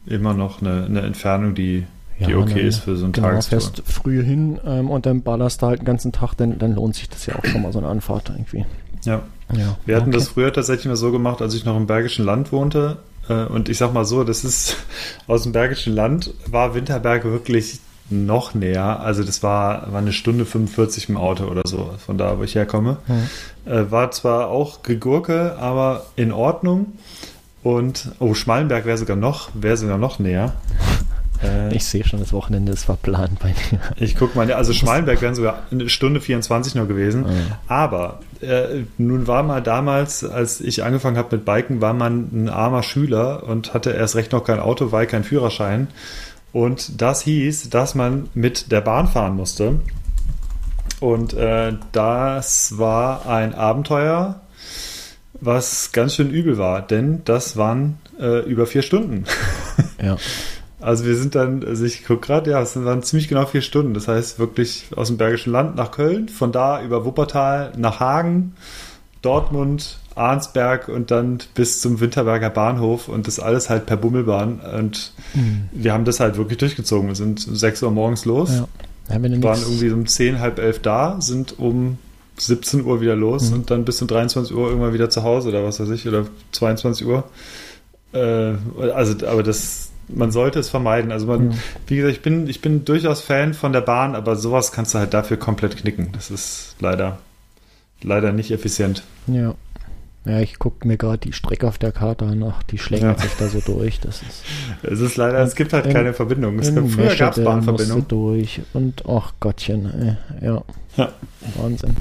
immer 0.06 0.34
noch 0.34 0.62
eine, 0.62 0.86
eine 0.86 1.02
Entfernung, 1.02 1.56
die, 1.56 1.86
die 2.20 2.32
Ja, 2.32 2.38
okay 2.38 2.56
dann- 2.56 2.68
ist 2.68 2.80
für 2.80 2.98
so 2.98 3.06
einen 3.06 3.14
Genau, 3.14 3.28
Tagestour. 3.30 3.60
fährst 3.62 3.84
früh 3.86 4.24
hin 4.24 4.60
ähm, 4.66 4.90
und 4.90 5.06
dann 5.06 5.22
ballerst 5.22 5.62
du 5.62 5.68
halt 5.68 5.80
den 5.82 5.86
ganzen 5.86 6.12
Tag, 6.12 6.34
dann, 6.36 6.58
dann 6.60 6.74
lohnt 6.76 6.96
sich 6.96 7.08
das 7.10 7.26
ja 7.28 7.36
auch 7.38 7.46
schon 7.46 7.62
mal 7.62 7.72
so 7.72 7.80
eine 7.80 7.88
Anfahrt 7.88 8.30
irgendwie. 8.30 8.66
Ja. 9.06 9.22
Ja. 9.56 9.78
Wir 9.86 9.96
hatten 9.98 10.10
okay. 10.10 10.18
das 10.18 10.30
früher 10.30 10.52
tatsächlich 10.54 10.86
mal 10.88 10.96
so 10.96 11.12
gemacht, 11.12 11.42
als 11.42 11.54
ich 11.54 11.66
noch 11.66 11.76
im 11.78 11.86
Bergischen 11.88 12.26
Land 12.26 12.52
wohnte. 12.52 12.98
Äh, 13.30 13.46
Und 13.46 13.68
ich 13.70 13.78
sag 13.78 13.94
mal 13.94 14.06
so, 14.06 14.24
das 14.24 14.44
ist 14.44 14.78
aus 15.28 15.44
dem 15.44 15.52
Bergischen 15.52 15.94
Land 15.94 16.34
war 16.46 16.74
Winterberg 16.76 17.24
wirklich 17.26 17.80
noch 18.12 18.54
näher. 18.54 19.00
Also 19.00 19.24
das 19.24 19.44
war, 19.44 19.92
war 19.92 20.00
eine 20.00 20.14
Stunde 20.14 20.46
45 20.46 21.10
im 21.10 21.18
Auto 21.18 21.46
oder 21.46 21.64
so, 21.66 21.92
von 22.06 22.18
da, 22.18 22.38
wo 22.38 22.44
ich 22.44 22.56
herkomme. 22.56 22.98
Mhm. 23.08 23.72
Äh, 23.72 23.92
war 23.92 24.12
zwar 24.12 24.48
auch 24.48 24.84
Gegurke, 24.84 25.58
aber 25.60 26.06
in 26.16 26.32
Ordnung. 26.32 26.94
Und, 27.64 28.10
oh, 28.20 28.34
Schmalenberg 28.34 28.86
wäre 28.86 28.98
sogar 28.98 29.16
noch, 29.16 29.50
wäre 29.54 29.78
sogar 29.78 29.98
noch 29.98 30.20
näher. 30.20 30.54
Äh, 31.44 31.76
ich 31.76 31.86
sehe 31.86 32.04
schon, 32.04 32.20
das 32.20 32.34
Wochenende 32.34 32.72
ist 32.72 32.86
verplant 32.86 33.40
bei 33.40 33.50
dir. 33.50 33.80
Ich 33.98 34.16
gucke 34.16 34.38
mal, 34.38 34.52
also 34.54 34.74
Schmalenberg 34.74 35.22
wären 35.22 35.36
sogar 35.36 35.64
eine 35.72 35.90
Stunde 35.90 36.22
24 36.22 36.76
nur 36.76 36.88
gewesen. 36.88 37.24
Mhm. 37.24 37.52
Aber 37.68 38.20
äh, 38.42 38.84
nun 38.98 39.28
war 39.28 39.44
mal 39.44 39.62
damals, 39.62 40.24
als 40.24 40.62
ich 40.62 40.84
angefangen 40.84 41.18
habe 41.18 41.36
mit 41.36 41.46
Biken, 41.46 41.82
war 41.82 41.94
man 41.94 42.30
ein 42.32 42.50
armer 42.50 42.84
Schüler 42.84 43.44
und 43.44 43.74
hatte 43.74 43.92
erst 43.92 44.16
recht 44.16 44.32
noch 44.32 44.44
kein 44.44 44.60
Auto, 44.60 44.92
weil 44.92 45.08
kein 45.08 45.24
Führerschein. 45.24 45.88
Und 46.54 47.02
das 47.02 47.22
hieß, 47.22 47.70
dass 47.70 47.96
man 47.96 48.30
mit 48.34 48.72
der 48.72 48.82
Bahn 48.82 49.08
fahren 49.08 49.36
musste. 49.36 49.80
Und 51.00 51.34
äh, 51.34 51.74
das 51.92 52.78
war 52.78 53.28
ein 53.28 53.56
Abenteuer, 53.56 54.42
was 55.34 55.92
ganz 55.92 56.16
schön 56.16 56.30
übel 56.30 56.58
war, 56.58 56.82
denn 56.82 57.24
das 57.26 57.58
waren 57.58 57.98
äh, 58.20 58.46
über 58.46 58.66
vier 58.66 58.82
Stunden. 58.82 59.26
Ja. 60.02 60.18
Also 60.80 61.06
wir 61.06 61.16
sind 61.16 61.36
dann, 61.36 61.64
also 61.64 61.86
ich 61.86 62.04
gucke 62.04 62.26
gerade, 62.26 62.50
ja, 62.50 62.60
es 62.60 62.76
waren 62.84 63.04
ziemlich 63.04 63.28
genau 63.28 63.46
vier 63.46 63.62
Stunden. 63.62 63.94
Das 63.94 64.08
heißt 64.08 64.40
wirklich 64.40 64.86
aus 64.96 65.10
dem 65.10 65.18
Bergischen 65.18 65.54
Land 65.54 65.76
nach 65.76 65.92
Köln, 65.92 66.28
von 66.28 66.52
da 66.52 66.82
über 66.82 67.06
Wuppertal 67.06 67.72
nach 67.78 68.00
Hagen, 68.00 68.56
Dortmund, 69.22 70.00
Arnsberg 70.16 70.90
und 70.90 71.12
dann 71.12 71.40
bis 71.56 71.82
zum 71.82 72.00
Winterberger 72.00 72.50
Bahnhof 72.50 73.08
und 73.08 73.28
das 73.28 73.40
alles 73.40 73.70
halt 73.70 73.86
per 73.86 73.98
Bummelbahn. 73.98 74.60
Und 74.60 75.14
mhm. 75.34 75.70
wir 75.72 75.94
haben 75.94 76.06
das 76.06 76.20
halt 76.20 76.38
wirklich 76.38 76.58
durchgezogen. 76.58 77.08
Wir 77.08 77.16
sind 77.16 77.48
um 77.48 77.56
6 77.56 77.84
Uhr 77.84 77.92
morgens 77.92 78.26
los, 78.26 78.52
ja. 78.52 78.68
Ja, 79.10 79.22
wir 79.22 79.44
waren 79.44 79.62
irgendwie 79.62 79.90
um 79.90 80.06
10, 80.06 80.40
halb 80.40 80.60
elf 80.60 80.80
da, 80.80 81.20
sind 81.20 81.60
um 81.60 81.98
17 82.38 82.86
Uhr 82.86 83.02
wieder 83.02 83.16
los 83.16 83.50
mhm. 83.50 83.58
und 83.58 83.72
dann 83.72 83.86
bis 83.86 84.02
um 84.02 84.08
23 84.08 84.56
Uhr 84.56 84.68
irgendwann 84.70 84.94
wieder 84.94 85.10
zu 85.10 85.24
Hause 85.24 85.50
oder 85.50 85.64
was 85.64 85.80
weiß 85.80 85.90
ich, 85.90 86.08
oder 86.08 86.26
22 86.52 87.06
Uhr. 87.06 87.24
Äh, 88.14 88.54
also, 88.94 89.28
aber 89.28 89.44
das, 89.44 89.90
man 90.08 90.32
sollte 90.32 90.60
es 90.60 90.70
vermeiden. 90.70 91.12
Also 91.12 91.28
man, 91.28 91.50
mhm. 91.50 91.54
wie 91.88 91.98
gesagt, 91.98 92.16
ich 92.16 92.22
bin, 92.22 92.48
ich 92.48 92.62
bin 92.62 92.86
durchaus 92.86 93.22
Fan 93.22 93.54
von 93.54 93.74
der 93.74 93.82
Bahn, 93.82 94.16
aber 94.16 94.36
sowas 94.36 94.72
kannst 94.72 94.94
du 94.94 95.00
halt 95.00 95.14
dafür 95.14 95.38
komplett 95.38 95.78
knicken. 95.78 96.10
Das 96.14 96.32
ist 96.32 96.76
leider, 96.80 97.20
leider 98.02 98.32
nicht 98.32 98.52
effizient. 98.52 99.04
Ja. 99.28 99.56
Ja, 100.24 100.40
ich 100.40 100.60
gucke 100.60 100.88
mir 100.88 100.98
gerade 100.98 101.18
die 101.18 101.34
Strecke 101.34 101.68
auf 101.68 101.80
der 101.80 101.92
Karte 101.92 102.26
an, 102.26 102.54
die 102.70 102.78
schlängelt 102.78 103.18
ja. 103.18 103.24
sich 103.24 103.36
da 103.38 103.48
so 103.48 103.60
durch. 103.60 104.00
Das 104.00 104.22
ist, 104.22 104.44
es 104.84 105.00
ist 105.00 105.18
leider, 105.18 105.40
es 105.40 105.56
gibt 105.56 105.74
halt 105.74 105.88
in, 105.88 105.94
keine 105.94 106.14
Verbindung. 106.14 106.60
Es 106.60 106.74
gab, 106.74 106.88
früher 106.88 107.16
gab 107.16 107.38
es 107.38 107.44
Bahnverbindung. 107.44 108.08
durch 108.08 108.62
und 108.74 109.04
ach 109.08 109.34
Gottchen, 109.40 110.18
äh, 110.42 110.46
ja. 110.46 110.64
ja. 110.96 111.12
Wahnsinn. 111.56 111.96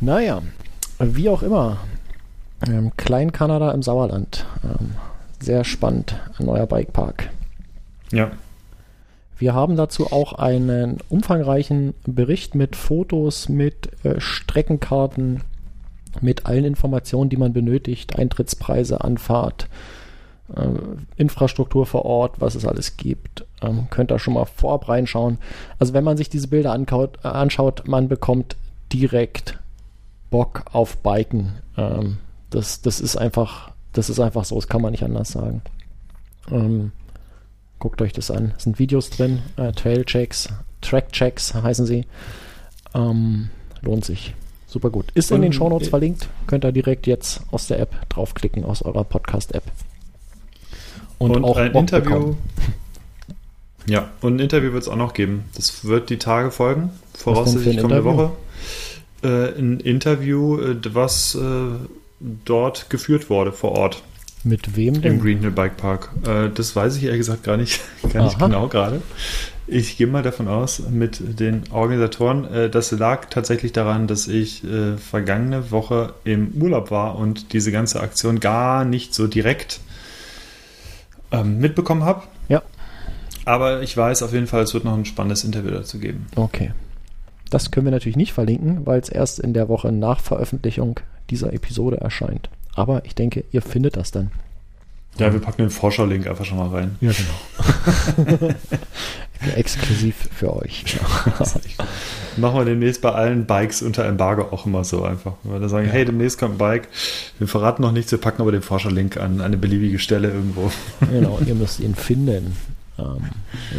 Naja, 0.00 0.42
wie 1.00 1.28
auch 1.28 1.42
immer. 1.42 1.78
Ähm, 2.66 2.92
Klein-Kanada 2.96 3.72
im 3.72 3.82
Sauerland. 3.82 4.46
Ähm, 4.64 4.92
sehr 5.40 5.64
spannend, 5.64 6.16
ein 6.38 6.46
neuer 6.46 6.66
Bikepark. 6.66 7.30
Ja. 8.12 8.30
Wir 9.38 9.54
haben 9.54 9.76
dazu 9.76 10.10
auch 10.12 10.32
einen 10.32 10.98
umfangreichen 11.08 11.94
Bericht 12.06 12.54
mit 12.54 12.74
Fotos, 12.74 13.48
mit 13.48 13.90
äh, 14.04 14.20
Streckenkarten, 14.20 15.42
mit 16.20 16.46
allen 16.46 16.64
Informationen, 16.64 17.30
die 17.30 17.36
man 17.36 17.52
benötigt, 17.52 18.18
Eintrittspreise, 18.18 19.02
Anfahrt, 19.02 19.68
äh, 20.54 20.68
Infrastruktur 21.16 21.86
vor 21.86 22.04
Ort, 22.04 22.40
was 22.40 22.54
es 22.54 22.64
alles 22.64 22.96
gibt. 22.96 23.44
Ähm, 23.62 23.88
könnt 23.90 24.10
ihr 24.10 24.18
schon 24.18 24.34
mal 24.34 24.44
vorab 24.44 24.88
reinschauen. 24.88 25.38
Also 25.78 25.92
wenn 25.92 26.04
man 26.04 26.16
sich 26.16 26.28
diese 26.28 26.48
Bilder 26.48 26.72
ankaut, 26.72 27.18
äh, 27.24 27.28
anschaut, 27.28 27.86
man 27.86 28.08
bekommt 28.08 28.56
direkt 28.92 29.58
Bock 30.30 30.64
auf 30.72 30.98
Biken. 30.98 31.52
Ähm, 31.76 32.18
das, 32.50 32.80
das 32.82 33.00
ist 33.00 33.16
einfach, 33.16 33.72
das 33.92 34.10
ist 34.10 34.20
einfach 34.20 34.44
so, 34.44 34.54
das 34.54 34.68
kann 34.68 34.82
man 34.82 34.92
nicht 34.92 35.04
anders 35.04 35.30
sagen. 35.30 35.62
Ähm, 36.50 36.92
Guckt 37.78 38.02
euch 38.02 38.12
das 38.12 38.30
an. 38.30 38.54
Es 38.56 38.64
sind 38.64 38.78
Videos 38.78 39.10
drin, 39.10 39.40
äh, 39.56 39.72
Trail-Checks, 39.72 40.48
Track-Checks 40.80 41.54
heißen 41.54 41.86
sie. 41.86 42.06
Ähm, 42.94 43.50
lohnt 43.82 44.04
sich. 44.04 44.34
Super 44.68 44.90
gut. 44.90 45.06
Ist 45.14 45.30
in 45.32 45.40
den 45.40 45.52
Shownotes 45.52 45.88
äh, 45.88 45.90
verlinkt. 45.90 46.28
Könnt 46.46 46.64
ihr 46.64 46.72
direkt 46.72 47.06
jetzt 47.06 47.40
aus 47.50 47.66
der 47.66 47.80
App 47.80 48.08
draufklicken, 48.10 48.64
aus 48.64 48.82
eurer 48.82 49.02
Podcast-App. 49.02 49.64
Und, 51.16 51.36
und, 51.36 51.44
auch 51.44 51.56
ein 51.56 51.72
Bock 51.72 51.80
Interview. 51.80 52.10
Bekommen. 52.10 52.38
Ja, 53.86 54.10
und 54.20 54.36
ein 54.36 54.40
Interview 54.40 54.74
wird 54.74 54.82
es 54.82 54.88
auch 54.90 54.96
noch 54.96 55.14
geben. 55.14 55.44
Das 55.54 55.86
wird 55.86 56.10
die 56.10 56.18
Tage 56.18 56.50
folgen, 56.50 56.90
voraussichtlich 57.14 57.78
kommende 57.78 58.04
Woche. 58.04 58.32
Äh, 59.22 59.58
ein 59.58 59.80
Interview, 59.80 60.60
äh, 60.60 60.76
was 60.92 61.34
äh, 61.34 61.40
dort 62.44 62.90
geführt 62.90 63.30
wurde 63.30 63.52
vor 63.52 63.72
Ort. 63.72 64.02
Mit 64.44 64.76
wem 64.76 65.00
denn? 65.00 65.14
Im 65.14 65.22
Green 65.22 65.40
Hill 65.40 65.52
Bike 65.52 65.78
Park. 65.78 66.10
Äh, 66.26 66.50
das 66.54 66.76
weiß 66.76 66.96
ich 66.96 67.04
ehrlich 67.04 67.20
gesagt 67.20 67.44
gar 67.44 67.56
nicht, 67.56 67.80
gar 68.12 68.24
nicht 68.24 68.38
genau 68.38 68.68
gerade. 68.68 69.00
Ich 69.70 69.98
gehe 69.98 70.06
mal 70.06 70.22
davon 70.22 70.48
aus, 70.48 70.80
mit 70.88 71.40
den 71.40 71.64
Organisatoren, 71.70 72.44
äh, 72.46 72.70
das 72.70 72.90
lag 72.90 73.26
tatsächlich 73.26 73.72
daran, 73.72 74.06
dass 74.06 74.26
ich 74.26 74.64
äh, 74.64 74.96
vergangene 74.96 75.70
Woche 75.70 76.14
im 76.24 76.52
Urlaub 76.58 76.90
war 76.90 77.16
und 77.18 77.52
diese 77.52 77.70
ganze 77.70 78.00
Aktion 78.00 78.40
gar 78.40 78.86
nicht 78.86 79.14
so 79.14 79.26
direkt 79.26 79.80
ähm, 81.30 81.58
mitbekommen 81.58 82.04
habe. 82.04 82.22
Ja. 82.48 82.62
Aber 83.44 83.82
ich 83.82 83.94
weiß 83.94 84.22
auf 84.22 84.32
jeden 84.32 84.46
Fall, 84.46 84.62
es 84.62 84.72
wird 84.72 84.84
noch 84.84 84.94
ein 84.94 85.04
spannendes 85.04 85.44
Interview 85.44 85.70
dazu 85.70 85.98
geben. 85.98 86.26
Okay. 86.34 86.72
Das 87.50 87.70
können 87.70 87.86
wir 87.86 87.90
natürlich 87.90 88.16
nicht 88.16 88.32
verlinken, 88.32 88.86
weil 88.86 89.00
es 89.00 89.10
erst 89.10 89.38
in 89.38 89.52
der 89.52 89.68
Woche 89.68 89.92
nach 89.92 90.20
Veröffentlichung 90.20 91.00
dieser 91.28 91.52
Episode 91.52 91.98
erscheint. 91.98 92.48
Aber 92.74 93.04
ich 93.04 93.14
denke, 93.14 93.44
ihr 93.50 93.60
findet 93.60 93.98
das 93.98 94.12
dann. 94.12 94.30
Ja, 95.18 95.32
wir 95.32 95.40
packen 95.40 95.62
den 95.62 95.70
Vorschau-Link 95.70 96.26
einfach 96.26 96.44
schon 96.44 96.58
mal 96.58 96.68
rein. 96.68 96.96
Ja, 97.00 97.10
genau. 97.12 98.54
Exklusiv 99.56 100.28
für 100.34 100.56
euch. 100.56 100.84
Machen 102.36 102.58
wir 102.58 102.64
demnächst 102.64 103.02
bei 103.02 103.12
allen 103.12 103.46
Bikes 103.46 103.82
unter 103.82 104.04
Embargo 104.04 104.42
auch 104.50 104.66
immer 104.66 104.84
so 104.84 105.04
einfach. 105.04 105.34
Wenn 105.42 105.52
wir 105.52 105.60
da 105.60 105.68
sagen, 105.68 105.86
ja. 105.86 105.92
hey, 105.92 106.04
demnächst 106.04 106.38
kommt 106.38 106.54
ein 106.54 106.58
Bike, 106.58 106.88
wir 107.38 107.48
verraten 107.48 107.82
noch 107.82 107.92
nichts, 107.92 108.10
wir 108.10 108.18
packen 108.18 108.42
aber 108.42 108.52
den 108.52 108.62
Vorschau-Link 108.62 109.16
an 109.16 109.40
eine 109.40 109.56
beliebige 109.56 109.98
Stelle 109.98 110.28
irgendwo. 110.28 110.70
Genau, 111.10 111.38
ihr 111.46 111.54
müsst 111.54 111.80
ihn 111.80 111.94
finden. 111.94 112.56
Ähm, 112.98 113.30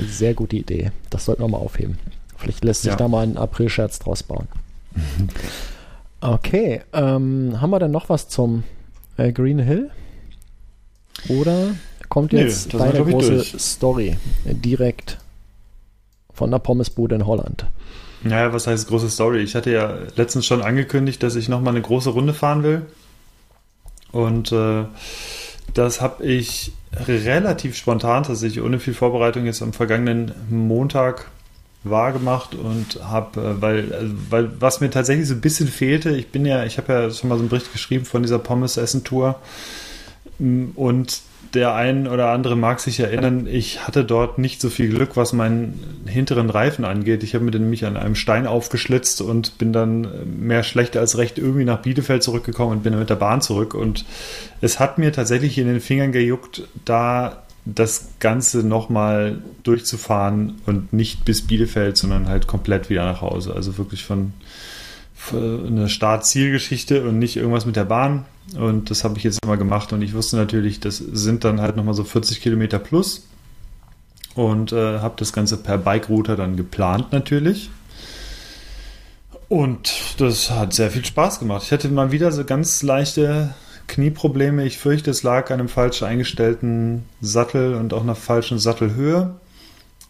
sehr 0.07 0.33
gute 0.33 0.55
Idee. 0.55 0.91
Das 1.09 1.25
sollten 1.25 1.43
wir 1.43 1.47
mal 1.47 1.57
aufheben. 1.57 1.97
Vielleicht 2.37 2.63
lässt 2.63 2.83
sich 2.83 2.91
ja. 2.91 2.97
da 2.97 3.07
mal 3.07 3.23
ein 3.23 3.37
April-Scherz 3.37 3.99
draus 3.99 4.23
bauen. 4.23 4.47
Okay, 6.21 6.81
ähm, 6.93 7.61
haben 7.61 7.69
wir 7.69 7.79
denn 7.79 7.91
noch 7.91 8.09
was 8.09 8.29
zum 8.29 8.63
äh, 9.17 9.31
Green 9.31 9.59
Hill? 9.59 9.89
Oder 11.27 11.75
kommt 12.07 12.33
jetzt 12.33 12.73
Nö, 12.73 12.79
deine 12.79 13.03
große 13.03 13.35
durch. 13.35 13.55
Story 13.59 14.17
direkt 14.45 15.17
von 16.33 16.51
der 16.51 16.59
Pommesbude 16.59 17.15
in 17.15 17.25
Holland? 17.25 17.65
Naja, 18.23 18.53
was 18.53 18.67
heißt 18.67 18.87
große 18.87 19.09
Story? 19.09 19.39
Ich 19.39 19.55
hatte 19.55 19.71
ja 19.71 19.97
letztens 20.15 20.45
schon 20.45 20.61
angekündigt, 20.61 21.23
dass 21.23 21.35
ich 21.35 21.49
nochmal 21.49 21.73
eine 21.73 21.81
große 21.81 22.09
Runde 22.09 22.33
fahren 22.33 22.63
will. 22.63 22.85
Und 24.11 24.51
äh, 24.51 24.85
das 25.73 26.01
habe 26.01 26.25
ich 26.25 26.73
relativ 26.93 27.75
spontan, 27.75 28.23
tatsächlich 28.23 28.63
ohne 28.63 28.79
viel 28.79 28.93
Vorbereitung, 28.93 29.45
jetzt 29.45 29.61
am 29.61 29.73
vergangenen 29.73 30.33
Montag 30.49 31.29
wahrgemacht 31.83 32.55
und 32.55 32.99
habe, 33.03 33.39
äh, 33.39 33.61
weil, 33.61 33.93
also, 33.93 34.13
weil 34.29 34.51
was 34.59 34.81
mir 34.81 34.89
tatsächlich 34.89 35.27
so 35.27 35.35
ein 35.35 35.41
bisschen 35.41 35.67
fehlte, 35.67 36.09
ich 36.11 36.29
bin 36.29 36.45
ja, 36.45 36.65
ich 36.65 36.77
habe 36.77 36.91
ja 36.91 37.11
schon 37.11 37.29
mal 37.29 37.35
so 37.35 37.41
einen 37.41 37.49
Bericht 37.49 37.71
geschrieben 37.71 38.05
von 38.05 38.21
dieser 38.21 38.39
Pommes-Essen-Tour 38.39 39.31
mm, 39.31 39.35
und 40.39 41.21
der 41.53 41.73
ein 41.73 42.07
oder 42.07 42.29
andere 42.29 42.55
mag 42.55 42.79
sich 42.79 42.99
erinnern, 42.99 43.47
ich 43.47 43.87
hatte 43.87 44.05
dort 44.05 44.37
nicht 44.37 44.61
so 44.61 44.69
viel 44.69 44.89
Glück, 44.89 45.17
was 45.17 45.33
meinen 45.33 46.03
hinteren 46.05 46.49
Reifen 46.49 46.85
angeht. 46.85 47.23
Ich 47.23 47.33
habe 47.33 47.43
mir 47.43 47.51
den 47.51 47.63
nämlich 47.63 47.85
an 47.85 47.97
einem 47.97 48.15
Stein 48.15 48.45
aufgeschlitzt 48.45 49.21
und 49.21 49.57
bin 49.57 49.73
dann 49.73 50.07
mehr 50.39 50.63
schlecht 50.63 50.95
als 50.95 51.17
recht 51.17 51.37
irgendwie 51.37 51.65
nach 51.65 51.81
Bielefeld 51.81 52.21
zurückgekommen 52.21 52.73
und 52.73 52.83
bin 52.83 52.93
dann 52.93 52.99
mit 52.99 53.09
der 53.09 53.15
Bahn 53.15 53.41
zurück. 53.41 53.73
Und 53.73 54.05
es 54.61 54.79
hat 54.79 54.97
mir 54.97 55.11
tatsächlich 55.11 55.57
in 55.57 55.67
den 55.67 55.81
Fingern 55.81 56.11
gejuckt, 56.11 56.63
da 56.85 57.43
das 57.65 58.09
Ganze 58.19 58.59
nochmal 58.65 59.39
durchzufahren 59.63 60.61
und 60.65 60.93
nicht 60.93 61.25
bis 61.25 61.45
Bielefeld, 61.45 61.97
sondern 61.97 62.27
halt 62.27 62.47
komplett 62.47 62.89
wieder 62.89 63.05
nach 63.05 63.21
Hause. 63.21 63.53
Also 63.55 63.77
wirklich 63.77 64.03
von 64.03 64.33
eine 65.31 65.89
Start-Ziel-Geschichte 65.89 67.03
und 67.03 67.19
nicht 67.19 67.35
irgendwas 67.35 67.65
mit 67.65 67.75
der 67.75 67.85
Bahn. 67.85 68.25
Und 68.57 68.89
das 68.89 69.03
habe 69.03 69.17
ich 69.17 69.23
jetzt 69.23 69.43
immer 69.43 69.57
gemacht 69.57 69.93
und 69.93 70.01
ich 70.01 70.13
wusste 70.13 70.37
natürlich, 70.37 70.79
das 70.79 70.97
sind 70.97 71.43
dann 71.43 71.61
halt 71.61 71.75
nochmal 71.75 71.93
so 71.93 72.03
40 72.03 72.41
Kilometer 72.41 72.79
plus. 72.79 73.27
Und 74.35 74.71
äh, 74.71 74.99
habe 74.99 75.15
das 75.17 75.33
Ganze 75.33 75.57
per 75.57 75.77
Bike-Router 75.77 76.35
dann 76.35 76.55
geplant 76.55 77.11
natürlich. 77.11 77.69
Und 79.49 79.91
das 80.19 80.51
hat 80.51 80.73
sehr 80.73 80.91
viel 80.91 81.03
Spaß 81.03 81.39
gemacht. 81.39 81.63
Ich 81.65 81.71
hatte 81.71 81.89
mal 81.89 82.11
wieder 82.11 82.31
so 82.31 82.45
ganz 82.45 82.83
leichte 82.83 83.55
Knieprobleme. 83.87 84.63
Ich 84.63 84.77
fürchte, 84.77 85.09
es 85.11 85.23
lag 85.23 85.49
an 85.49 85.59
einem 85.59 85.69
falsch 85.69 86.03
eingestellten 86.03 87.05
Sattel 87.19 87.73
und 87.73 87.93
auch 87.93 88.03
einer 88.03 88.15
falschen 88.15 88.59
Sattelhöhe. 88.59 89.35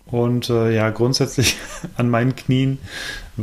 Und 0.05 0.49
äh, 0.49 0.75
ja, 0.75 0.89
grundsätzlich 0.89 1.57
an 1.95 2.09
meinen 2.09 2.35
Knien 2.35 2.79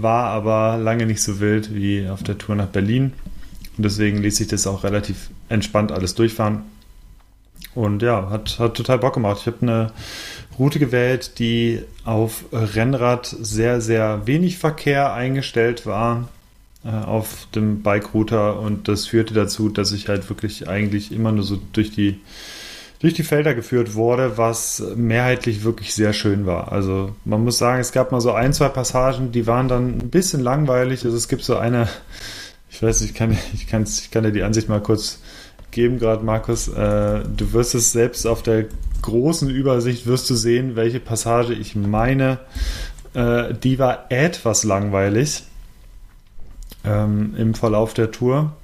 war 0.02 0.28
aber 0.28 0.78
lange 0.78 1.06
nicht 1.06 1.22
so 1.22 1.40
wild 1.40 1.74
wie 1.74 2.08
auf 2.08 2.22
der 2.22 2.38
Tour 2.38 2.54
nach 2.54 2.66
Berlin. 2.66 3.12
Und 3.76 3.84
deswegen 3.84 4.18
ließ 4.18 4.36
sich 4.36 4.48
das 4.48 4.66
auch 4.66 4.84
relativ 4.84 5.30
entspannt 5.48 5.92
alles 5.92 6.14
durchfahren. 6.14 6.62
Und 7.74 8.02
ja, 8.02 8.30
hat, 8.30 8.58
hat 8.58 8.74
total 8.74 8.98
Bock 8.98 9.14
gemacht. 9.14 9.38
Ich 9.40 9.46
habe 9.46 9.58
eine 9.60 9.92
Route 10.58 10.78
gewählt, 10.78 11.38
die 11.38 11.82
auf 12.04 12.44
Rennrad 12.52 13.26
sehr, 13.26 13.80
sehr 13.80 14.26
wenig 14.26 14.56
Verkehr 14.56 15.12
eingestellt 15.12 15.84
war 15.84 16.28
äh, 16.84 16.88
auf 16.88 17.48
dem 17.54 17.82
Bike-Router. 17.82 18.58
Und 18.60 18.88
das 18.88 19.06
führte 19.06 19.34
dazu, 19.34 19.68
dass 19.68 19.92
ich 19.92 20.08
halt 20.08 20.28
wirklich 20.30 20.68
eigentlich 20.68 21.12
immer 21.12 21.32
nur 21.32 21.44
so 21.44 21.58
durch 21.72 21.90
die 21.90 22.18
durch 23.06 23.14
die 23.14 23.22
Felder 23.22 23.54
geführt 23.54 23.94
wurde, 23.94 24.36
was 24.36 24.82
mehrheitlich 24.96 25.62
wirklich 25.62 25.94
sehr 25.94 26.12
schön 26.12 26.44
war. 26.44 26.72
Also 26.72 27.14
man 27.24 27.44
muss 27.44 27.56
sagen, 27.56 27.80
es 27.80 27.92
gab 27.92 28.10
mal 28.10 28.20
so 28.20 28.32
ein, 28.32 28.52
zwei 28.52 28.68
Passagen, 28.68 29.30
die 29.30 29.46
waren 29.46 29.68
dann 29.68 29.98
ein 29.98 30.10
bisschen 30.10 30.40
langweilig. 30.40 31.04
Also 31.04 31.16
es 31.16 31.28
gibt 31.28 31.44
so 31.44 31.56
eine, 31.56 31.88
ich 32.68 32.82
weiß 32.82 33.02
nicht, 33.02 33.10
ich 33.10 33.16
kann, 33.16 33.38
ich 33.54 33.68
kann, 33.68 33.84
ich 33.84 34.10
kann 34.10 34.24
dir 34.24 34.32
die 34.32 34.42
Ansicht 34.42 34.68
mal 34.68 34.82
kurz 34.82 35.20
geben, 35.70 36.00
gerade 36.00 36.24
Markus. 36.24 36.66
Äh, 36.66 37.20
du 37.28 37.52
wirst 37.52 37.76
es 37.76 37.92
selbst 37.92 38.26
auf 38.26 38.42
der 38.42 38.64
großen 39.02 39.48
Übersicht 39.50 40.08
wirst 40.08 40.28
du 40.28 40.34
sehen, 40.34 40.74
welche 40.74 40.98
Passage 40.98 41.52
ich 41.52 41.76
meine. 41.76 42.40
Äh, 43.14 43.54
die 43.54 43.78
war 43.78 44.06
etwas 44.08 44.64
langweilig 44.64 45.44
ähm, 46.84 47.36
im 47.38 47.54
Verlauf 47.54 47.94
der 47.94 48.10
Tour 48.10 48.56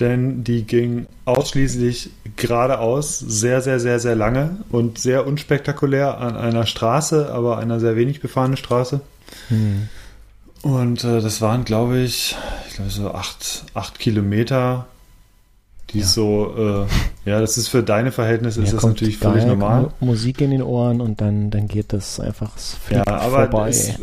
denn 0.00 0.44
die 0.44 0.64
ging 0.64 1.06
ausschließlich 1.24 2.10
geradeaus, 2.36 3.18
sehr, 3.18 3.60
sehr, 3.60 3.78
sehr, 3.78 4.00
sehr 4.00 4.16
lange 4.16 4.58
und 4.70 4.98
sehr 4.98 5.26
unspektakulär 5.26 6.18
an 6.18 6.36
einer 6.36 6.66
Straße, 6.66 7.32
aber 7.32 7.58
einer 7.58 7.80
sehr 7.80 7.96
wenig 7.96 8.20
befahrenen 8.20 8.56
Straße. 8.56 9.00
Mhm. 9.50 9.88
Und 10.62 11.04
äh, 11.04 11.20
das 11.20 11.40
waren, 11.40 11.64
glaube 11.64 11.98
ich, 11.98 12.36
ich 12.68 12.74
glaube 12.76 12.90
so 12.90 13.12
acht, 13.12 13.66
acht 13.74 13.98
Kilometer, 13.98 14.86
die 15.90 16.00
ja. 16.00 16.06
so, 16.06 16.86
äh, 17.26 17.30
ja, 17.30 17.40
das 17.40 17.58
ist 17.58 17.68
für 17.68 17.82
deine 17.82 18.12
Verhältnisse 18.12 18.60
ja, 18.60 18.64
ist 18.64 18.74
das 18.74 18.82
natürlich 18.82 19.18
völlig 19.18 19.44
normal. 19.44 19.90
Musik 20.00 20.40
in 20.40 20.50
den 20.50 20.62
Ohren 20.62 21.00
und 21.00 21.20
dann, 21.20 21.50
dann 21.50 21.68
geht 21.68 21.92
das 21.92 22.18
einfach 22.18 22.52
ja, 22.90 23.06
aber 23.06 23.48
vorbei. 23.48 23.68
Es, 23.68 23.94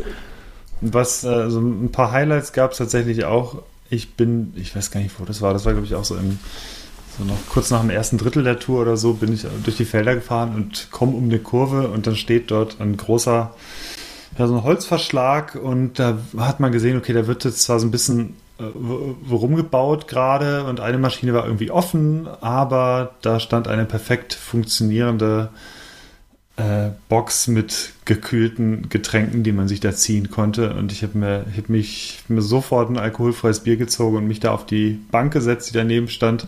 was, 0.80 1.24
äh, 1.24 1.50
so 1.50 1.60
ein 1.60 1.90
paar 1.92 2.12
Highlights 2.12 2.52
gab 2.52 2.72
es 2.72 2.78
tatsächlich 2.78 3.24
auch 3.24 3.62
ich 3.92 4.14
bin, 4.14 4.54
ich 4.56 4.74
weiß 4.74 4.90
gar 4.90 5.00
nicht, 5.00 5.20
wo 5.20 5.24
das 5.24 5.42
war. 5.42 5.52
Das 5.52 5.66
war, 5.66 5.72
glaube 5.72 5.86
ich, 5.86 5.94
auch 5.94 6.04
so 6.04 6.16
im, 6.16 6.38
so 7.18 7.24
noch 7.24 7.36
kurz 7.48 7.70
nach 7.70 7.82
dem 7.82 7.90
ersten 7.90 8.16
Drittel 8.16 8.42
der 8.42 8.58
Tour 8.58 8.80
oder 8.80 8.96
so, 8.96 9.14
bin 9.14 9.32
ich 9.34 9.46
durch 9.64 9.76
die 9.76 9.84
Felder 9.84 10.14
gefahren 10.14 10.54
und 10.54 10.90
komme 10.90 11.12
um 11.12 11.24
eine 11.24 11.38
Kurve 11.38 11.88
und 11.88 12.06
dann 12.06 12.16
steht 12.16 12.50
dort 12.50 12.80
ein 12.80 12.96
großer, 12.96 13.54
ja, 14.38 14.46
so 14.46 14.54
ein 14.54 14.62
Holzverschlag 14.62 15.56
und 15.56 15.98
da 15.98 16.16
hat 16.38 16.58
man 16.58 16.72
gesehen, 16.72 16.96
okay, 16.96 17.12
da 17.12 17.26
wird 17.26 17.44
jetzt 17.44 17.62
zwar 17.62 17.78
so 17.80 17.86
ein 17.86 17.90
bisschen 17.90 18.34
äh, 18.58 18.64
rumgebaut 19.30 20.08
gerade 20.08 20.64
und 20.64 20.80
eine 20.80 20.96
Maschine 20.96 21.34
war 21.34 21.44
irgendwie 21.44 21.70
offen, 21.70 22.26
aber 22.40 23.14
da 23.20 23.40
stand 23.40 23.68
eine 23.68 23.84
perfekt 23.84 24.32
funktionierende 24.32 25.50
äh, 26.56 26.90
Box 27.08 27.48
mit 27.48 27.92
gekühlten 28.04 28.88
Getränken, 28.88 29.42
die 29.42 29.52
man 29.52 29.68
sich 29.68 29.80
da 29.80 29.92
ziehen 29.92 30.30
konnte. 30.30 30.74
Und 30.74 30.92
ich 30.92 31.02
habe 31.02 31.16
mir, 31.16 31.46
hab 31.56 31.68
mich 31.68 32.20
mir 32.28 32.42
sofort 32.42 32.90
ein 32.90 32.98
alkoholfreies 32.98 33.60
Bier 33.60 33.76
gezogen 33.76 34.18
und 34.18 34.28
mich 34.28 34.40
da 34.40 34.52
auf 34.52 34.66
die 34.66 35.00
Bank 35.10 35.32
gesetzt, 35.32 35.70
die 35.70 35.74
daneben 35.74 36.08
stand. 36.08 36.46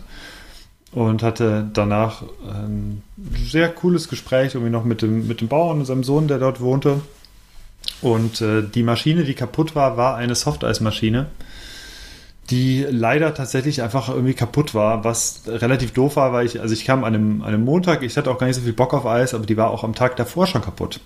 Und 0.91 1.23
hatte 1.23 1.69
danach 1.73 2.23
ein 2.47 3.03
sehr 3.49 3.67
cooles 3.67 4.07
Gespräch 4.07 4.55
irgendwie 4.55 4.71
noch 4.71 4.85
mit 4.85 5.01
dem, 5.01 5.27
mit 5.27 5.41
dem 5.41 5.49
Bauern 5.49 5.79
und 5.79 5.85
seinem 5.85 6.05
Sohn, 6.05 6.29
der 6.29 6.39
dort 6.39 6.61
wohnte. 6.61 7.01
Und 8.01 8.39
äh, 8.39 8.63
die 8.63 8.83
Maschine, 8.83 9.25
die 9.25 9.33
kaputt 9.33 9.75
war, 9.75 9.97
war 9.97 10.15
eine 10.15 10.35
Softeismaschine 10.35 11.27
die 12.49 12.85
leider 12.89 13.33
tatsächlich 13.33 13.81
einfach 13.81 14.09
irgendwie 14.09 14.33
kaputt 14.33 14.75
war, 14.75 15.03
was 15.03 15.41
relativ 15.47 15.93
doof 15.93 16.15
war, 16.15 16.31
weil 16.31 16.45
ich, 16.45 16.61
also 16.61 16.73
ich 16.73 16.85
kam 16.85 17.03
an 17.03 17.15
einem, 17.15 17.41
an 17.41 17.49
einem 17.49 17.65
Montag, 17.65 18.03
ich 18.03 18.15
hatte 18.17 18.29
auch 18.29 18.37
gar 18.37 18.47
nicht 18.47 18.55
so 18.55 18.61
viel 18.61 18.73
Bock 18.73 18.93
auf 18.93 19.05
Eis, 19.05 19.33
aber 19.33 19.45
die 19.45 19.57
war 19.57 19.71
auch 19.71 19.83
am 19.83 19.95
Tag 19.95 20.15
davor 20.15 20.45
schon 20.45 20.61
kaputt. 20.61 20.99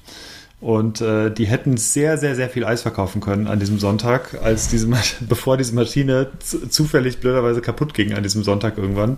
Und 0.61 0.99
äh, 0.99 1.31
die 1.31 1.47
hätten 1.47 1.77
sehr, 1.77 2.17
sehr, 2.17 2.35
sehr 2.35 2.49
viel 2.49 2.65
Eis 2.65 2.81
verkaufen 2.81 3.21
können 3.21 3.47
an 3.47 3.59
diesem 3.59 3.79
Sonntag, 3.79 4.37
als 4.43 4.67
diese 4.67 4.89
bevor 5.21 5.55
diese 5.55 5.73
Maschine 5.73 6.27
zufällig 6.41 7.19
blöderweise 7.19 7.61
kaputt 7.61 7.93
ging 7.93 8.13
an 8.13 8.23
diesem 8.23 8.43
Sonntag 8.43 8.77
irgendwann. 8.77 9.17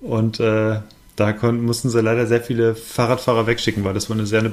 Und 0.00 0.40
äh, 0.40 0.80
da 1.14 1.32
konnten, 1.32 1.64
mussten 1.64 1.88
sie 1.88 2.00
leider 2.02 2.26
sehr 2.26 2.42
viele 2.42 2.74
Fahrradfahrer 2.74 3.46
wegschicken, 3.46 3.84
weil 3.84 3.94
das 3.94 4.10
eine 4.10 4.26
sehr 4.26 4.40
eine 4.40 4.52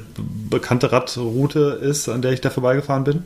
bekannte 0.50 0.91
Radroute 0.91 1.80
ist, 1.82 2.08
an 2.08 2.22
der 2.22 2.32
ich 2.32 2.41
da 2.41 2.52
vorbeigefahren 2.52 3.04
bin. 3.04 3.26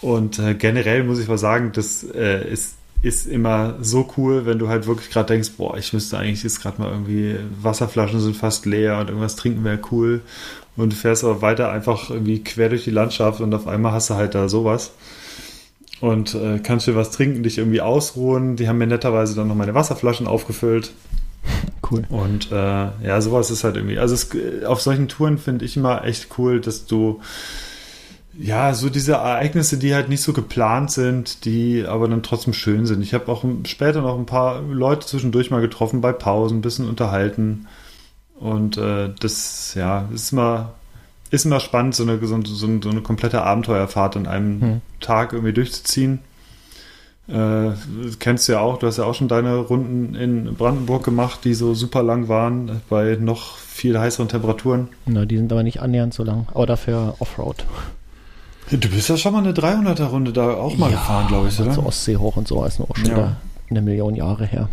Und 0.00 0.38
äh, 0.38 0.54
generell 0.54 1.04
muss 1.04 1.18
ich 1.18 1.28
mal 1.28 1.38
sagen, 1.38 1.72
das 1.72 2.04
äh, 2.04 2.50
ist, 2.50 2.74
ist 3.02 3.26
immer 3.26 3.74
so 3.80 4.12
cool, 4.16 4.46
wenn 4.46 4.58
du 4.58 4.68
halt 4.68 4.86
wirklich 4.86 5.10
gerade 5.10 5.32
denkst, 5.32 5.52
boah, 5.56 5.76
ich 5.76 5.92
müsste 5.92 6.18
eigentlich 6.18 6.42
jetzt 6.42 6.60
gerade 6.60 6.80
mal 6.80 6.90
irgendwie, 6.90 7.36
Wasserflaschen 7.60 8.20
sind 8.20 8.36
fast 8.36 8.66
leer 8.66 8.98
und 8.98 9.08
irgendwas 9.08 9.36
trinken 9.36 9.64
wäre 9.64 9.78
cool. 9.90 10.22
Und 10.76 10.92
du 10.92 10.96
fährst 10.96 11.22
aber 11.22 11.40
weiter 11.40 11.70
einfach 11.70 12.10
irgendwie 12.10 12.42
quer 12.42 12.68
durch 12.68 12.84
die 12.84 12.90
Landschaft 12.90 13.40
und 13.40 13.54
auf 13.54 13.68
einmal 13.68 13.92
hast 13.92 14.10
du 14.10 14.14
halt 14.14 14.34
da 14.34 14.48
sowas. 14.48 14.92
Und 16.00 16.34
äh, 16.34 16.58
kannst 16.58 16.86
dir 16.86 16.96
was 16.96 17.12
trinken, 17.12 17.42
dich 17.44 17.58
irgendwie 17.58 17.80
ausruhen. 17.80 18.56
Die 18.56 18.68
haben 18.68 18.78
mir 18.78 18.86
netterweise 18.86 19.34
dann 19.36 19.48
noch 19.48 19.54
meine 19.54 19.74
Wasserflaschen 19.74 20.26
aufgefüllt. 20.26 20.92
Cool. 21.90 22.04
Und 22.08 22.50
äh, 22.50 22.54
ja, 22.54 23.20
sowas 23.20 23.50
ist 23.50 23.64
halt 23.64 23.76
irgendwie. 23.76 23.98
Also 23.98 24.14
es, 24.14 24.28
auf 24.66 24.80
solchen 24.80 25.08
Touren 25.08 25.38
finde 25.38 25.64
ich 25.64 25.76
immer 25.76 26.04
echt 26.04 26.28
cool, 26.38 26.60
dass 26.60 26.86
du 26.86 27.20
ja, 28.38 28.74
so 28.74 28.90
diese 28.90 29.12
Ereignisse, 29.12 29.78
die 29.78 29.94
halt 29.94 30.08
nicht 30.08 30.22
so 30.22 30.32
geplant 30.32 30.90
sind, 30.90 31.44
die 31.44 31.84
aber 31.86 32.08
dann 32.08 32.22
trotzdem 32.22 32.52
schön 32.52 32.86
sind. 32.86 33.02
Ich 33.02 33.14
habe 33.14 33.30
auch 33.30 33.44
später 33.64 34.02
noch 34.02 34.18
ein 34.18 34.26
paar 34.26 34.60
Leute 34.62 35.06
zwischendurch 35.06 35.50
mal 35.50 35.60
getroffen 35.60 36.00
bei 36.00 36.12
Pausen, 36.12 36.58
ein 36.58 36.62
bisschen 36.62 36.88
unterhalten. 36.88 37.66
Und 38.38 38.76
äh, 38.76 39.10
das, 39.20 39.74
ja, 39.74 40.08
ist 40.12 40.32
immer, 40.32 40.74
ist 41.30 41.46
immer 41.46 41.60
spannend, 41.60 41.94
so 41.94 42.02
eine, 42.02 42.18
so, 42.24 42.40
so, 42.44 42.90
eine 42.90 43.02
komplette 43.02 43.42
Abenteuerfahrt 43.42 44.16
an 44.16 44.26
einem 44.26 44.60
hm. 44.60 44.80
Tag 45.00 45.32
irgendwie 45.32 45.52
durchzuziehen. 45.52 46.18
Äh, 47.28 47.70
kennst 48.18 48.48
du 48.48 48.52
ja 48.52 48.60
auch, 48.60 48.78
du 48.78 48.86
hast 48.86 48.98
ja 48.98 49.04
auch 49.04 49.14
schon 49.14 49.28
deine 49.28 49.56
Runden 49.56 50.14
in 50.14 50.54
Brandenburg 50.56 51.04
gemacht, 51.04 51.40
die 51.44 51.54
so 51.54 51.72
super 51.72 52.02
lang 52.02 52.28
waren, 52.28 52.82
bei 52.90 53.16
noch 53.18 53.56
viel 53.56 53.98
heißeren 53.98 54.28
Temperaturen. 54.28 54.88
Na, 55.06 55.24
die 55.24 55.36
sind 55.36 55.50
aber 55.50 55.62
nicht 55.62 55.80
annähernd 55.80 56.12
so 56.12 56.22
lang, 56.22 56.46
aber 56.52 56.66
dafür 56.66 57.14
Offroad. 57.20 57.64
Du 58.70 58.88
bist 58.88 59.08
ja 59.08 59.16
schon 59.16 59.32
mal 59.32 59.40
eine 59.40 59.52
300er-Runde 59.52 60.32
da 60.32 60.54
auch 60.54 60.76
mal 60.76 60.90
ja, 60.90 60.96
gefahren, 60.96 61.28
glaube 61.28 61.48
ich, 61.48 61.60
oder? 61.60 61.72
Zur 61.72 61.86
Ostsee 61.86 62.16
hoch 62.16 62.36
und 62.36 62.48
so 62.48 62.64
ist 62.64 62.80
noch 62.80 62.96
schon 62.96 63.06
ja. 63.06 63.36
eine 63.70 63.82
Million 63.82 64.14
Jahre 64.14 64.46
her. 64.46 64.68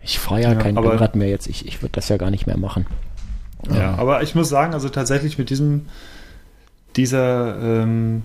Ich 0.00 0.18
fahre 0.18 0.40
ja, 0.42 0.52
ja 0.52 0.58
kein 0.58 0.78
Rennrad 0.78 1.16
mehr 1.16 1.28
jetzt. 1.28 1.46
Ich, 1.48 1.66
ich 1.66 1.82
würde 1.82 1.92
das 1.92 2.08
ja 2.08 2.16
gar 2.16 2.30
nicht 2.30 2.46
mehr 2.46 2.56
machen. 2.56 2.86
Ja, 3.72 3.94
aber 3.94 4.22
ich 4.22 4.34
muss 4.34 4.48
sagen, 4.48 4.74
also 4.74 4.88
tatsächlich 4.88 5.38
mit 5.38 5.50
diesem, 5.50 5.86
dieser, 6.96 7.58
ähm, 7.60 8.22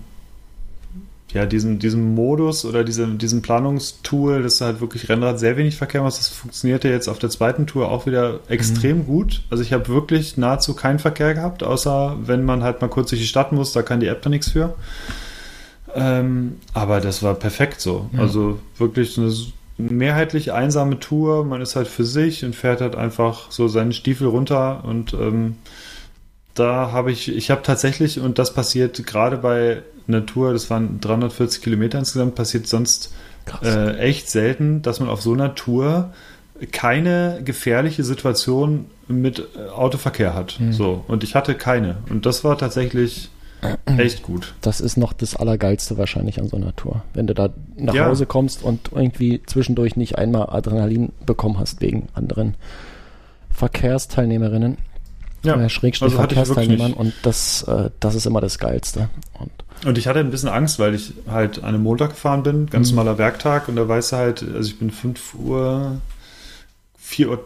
ja, 1.32 1.44
diesem, 1.44 1.78
diesem 1.78 2.14
Modus 2.14 2.64
oder 2.64 2.84
diesem, 2.84 3.18
diesem 3.18 3.42
Planungstool, 3.42 4.42
das 4.42 4.60
halt 4.60 4.80
wirklich 4.80 5.08
Rennrad 5.08 5.38
sehr 5.38 5.56
wenig 5.58 5.76
Verkehr 5.76 6.02
macht, 6.02 6.18
das 6.18 6.28
funktionierte 6.28 6.88
jetzt 6.88 7.08
auf 7.08 7.18
der 7.18 7.28
zweiten 7.28 7.66
Tour 7.66 7.90
auch 7.90 8.06
wieder 8.06 8.40
extrem 8.48 8.98
mhm. 8.98 9.06
gut. 9.06 9.42
Also 9.50 9.62
ich 9.62 9.72
habe 9.72 9.88
wirklich 9.88 10.38
nahezu 10.38 10.74
keinen 10.74 10.98
Verkehr 10.98 11.34
gehabt, 11.34 11.62
außer 11.62 12.16
wenn 12.22 12.44
man 12.44 12.62
halt 12.62 12.80
mal 12.80 12.88
kurz 12.88 13.10
durch 13.10 13.20
die 13.20 13.26
Stadt 13.26 13.52
muss, 13.52 13.72
da 13.72 13.82
kann 13.82 14.00
die 14.00 14.06
App 14.06 14.22
da 14.22 14.30
nichts 14.30 14.50
für. 14.50 14.74
Ähm, 15.94 16.56
aber 16.72 17.00
das 17.00 17.22
war 17.22 17.34
perfekt 17.34 17.80
so. 17.80 18.08
Mhm. 18.12 18.20
Also 18.20 18.58
wirklich 18.78 19.18
eine 19.18 19.30
mehrheitlich 19.76 20.52
einsame 20.52 20.98
Tour. 20.98 21.44
Man 21.44 21.60
ist 21.60 21.76
halt 21.76 21.88
für 21.88 22.04
sich 22.04 22.44
und 22.44 22.56
fährt 22.56 22.80
halt 22.80 22.96
einfach 22.96 23.50
so 23.50 23.68
seinen 23.68 23.92
Stiefel 23.92 24.28
runter 24.28 24.82
und 24.84 25.12
ähm, 25.12 25.56
da 26.58 26.92
habe 26.92 27.12
ich, 27.12 27.34
ich 27.34 27.50
habe 27.50 27.62
tatsächlich, 27.62 28.20
und 28.20 28.38
das 28.38 28.54
passiert 28.54 29.06
gerade 29.06 29.38
bei 29.38 29.82
einer 30.06 30.24
Tour, 30.26 30.52
das 30.52 30.70
waren 30.70 31.00
340 31.00 31.62
Kilometer 31.62 31.98
insgesamt, 31.98 32.34
passiert 32.34 32.66
sonst 32.66 33.12
äh, 33.62 33.96
echt 33.98 34.30
selten, 34.30 34.82
dass 34.82 35.00
man 35.00 35.08
auf 35.08 35.22
so 35.22 35.32
einer 35.32 35.54
Tour 35.54 36.12
keine 36.72 37.40
gefährliche 37.44 38.02
Situation 38.04 38.86
mit 39.06 39.38
äh, 39.38 39.68
Autoverkehr 39.68 40.34
hat. 40.34 40.58
Mhm. 40.58 40.72
So. 40.72 41.04
Und 41.06 41.24
ich 41.24 41.34
hatte 41.34 41.54
keine. 41.54 41.98
Und 42.10 42.26
das 42.26 42.44
war 42.44 42.58
tatsächlich 42.58 43.30
echt 43.96 44.22
gut. 44.22 44.54
Das 44.60 44.80
ist 44.80 44.96
noch 44.96 45.12
das 45.12 45.36
Allergeilste 45.36 45.98
wahrscheinlich 45.98 46.40
an 46.40 46.48
so 46.48 46.56
einer 46.56 46.74
Tour. 46.74 47.02
Wenn 47.14 47.26
du 47.26 47.34
da 47.34 47.50
nach 47.76 47.94
ja. 47.94 48.06
Hause 48.06 48.26
kommst 48.26 48.62
und 48.62 48.90
irgendwie 48.94 49.42
zwischendurch 49.46 49.96
nicht 49.96 50.18
einmal 50.18 50.50
Adrenalin 50.50 51.12
bekommen 51.24 51.58
hast 51.58 51.80
wegen 51.80 52.08
anderen 52.14 52.56
Verkehrsteilnehmerinnen 53.50 54.78
ja, 55.42 55.56
äh, 55.56 55.68
Schrägstrich 55.68 56.12
also 56.12 56.16
Verkehrsteilnehmern 56.16 56.92
und 56.92 57.14
das, 57.22 57.62
äh, 57.62 57.90
das 58.00 58.14
ist 58.14 58.26
immer 58.26 58.40
das 58.40 58.58
Geilste. 58.58 59.08
Und, 59.38 59.50
und 59.86 59.98
ich 59.98 60.06
hatte 60.06 60.20
ein 60.20 60.30
bisschen 60.30 60.48
Angst, 60.48 60.78
weil 60.78 60.94
ich 60.94 61.12
halt 61.28 61.58
an 61.58 61.74
einem 61.74 61.82
Montag 61.82 62.10
gefahren 62.10 62.42
bin, 62.42 62.66
ganz 62.66 62.90
mhm. 62.90 62.96
normaler 62.96 63.18
Werktag 63.18 63.68
und 63.68 63.76
da 63.76 63.88
weißt 63.88 64.12
du 64.12 64.16
halt, 64.16 64.42
also 64.42 64.68
ich 64.68 64.78
bin 64.78 64.90
5 64.90 65.34
Uhr 65.34 66.00
4 67.08 67.30
Uhr, 67.30 67.44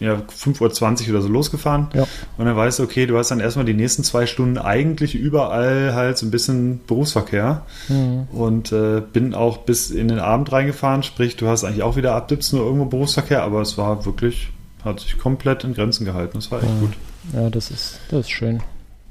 ja, 0.00 0.14
5.20 0.14 1.04
Uhr 1.04 1.10
oder 1.10 1.22
so 1.22 1.28
losgefahren. 1.28 1.86
Ja. 1.94 2.08
Und 2.36 2.44
dann 2.44 2.56
weißt 2.56 2.80
du, 2.80 2.82
okay, 2.82 3.06
du 3.06 3.16
hast 3.16 3.30
dann 3.30 3.38
erstmal 3.38 3.64
die 3.64 3.72
nächsten 3.72 4.02
zwei 4.02 4.26
Stunden 4.26 4.58
eigentlich 4.58 5.14
überall 5.14 5.94
halt 5.94 6.18
so 6.18 6.26
ein 6.26 6.32
bisschen 6.32 6.80
Berufsverkehr. 6.88 7.64
Mhm. 7.88 8.26
Und 8.32 8.72
äh, 8.72 9.00
bin 9.00 9.32
auch 9.32 9.58
bis 9.58 9.92
in 9.92 10.08
den 10.08 10.18
Abend 10.18 10.50
reingefahren, 10.50 11.04
sprich, 11.04 11.36
du 11.36 11.46
hast 11.46 11.62
eigentlich 11.62 11.84
auch 11.84 11.94
wieder 11.94 12.16
ab 12.16 12.28
17 12.28 12.58
Uhr 12.58 12.64
irgendwo 12.64 12.86
Berufsverkehr, 12.86 13.44
aber 13.44 13.60
es 13.60 13.78
war 13.78 14.04
wirklich, 14.06 14.48
hat 14.84 14.98
sich 14.98 15.16
komplett 15.18 15.62
in 15.62 15.74
Grenzen 15.74 16.04
gehalten. 16.04 16.32
Das 16.34 16.50
war 16.50 16.58
echt 16.60 16.68
Ja. 16.68 16.80
gut. 16.80 16.94
Ja, 17.32 17.50
das 17.50 17.70
ist, 17.70 18.00
das 18.10 18.20
ist 18.20 18.30
schön. 18.30 18.62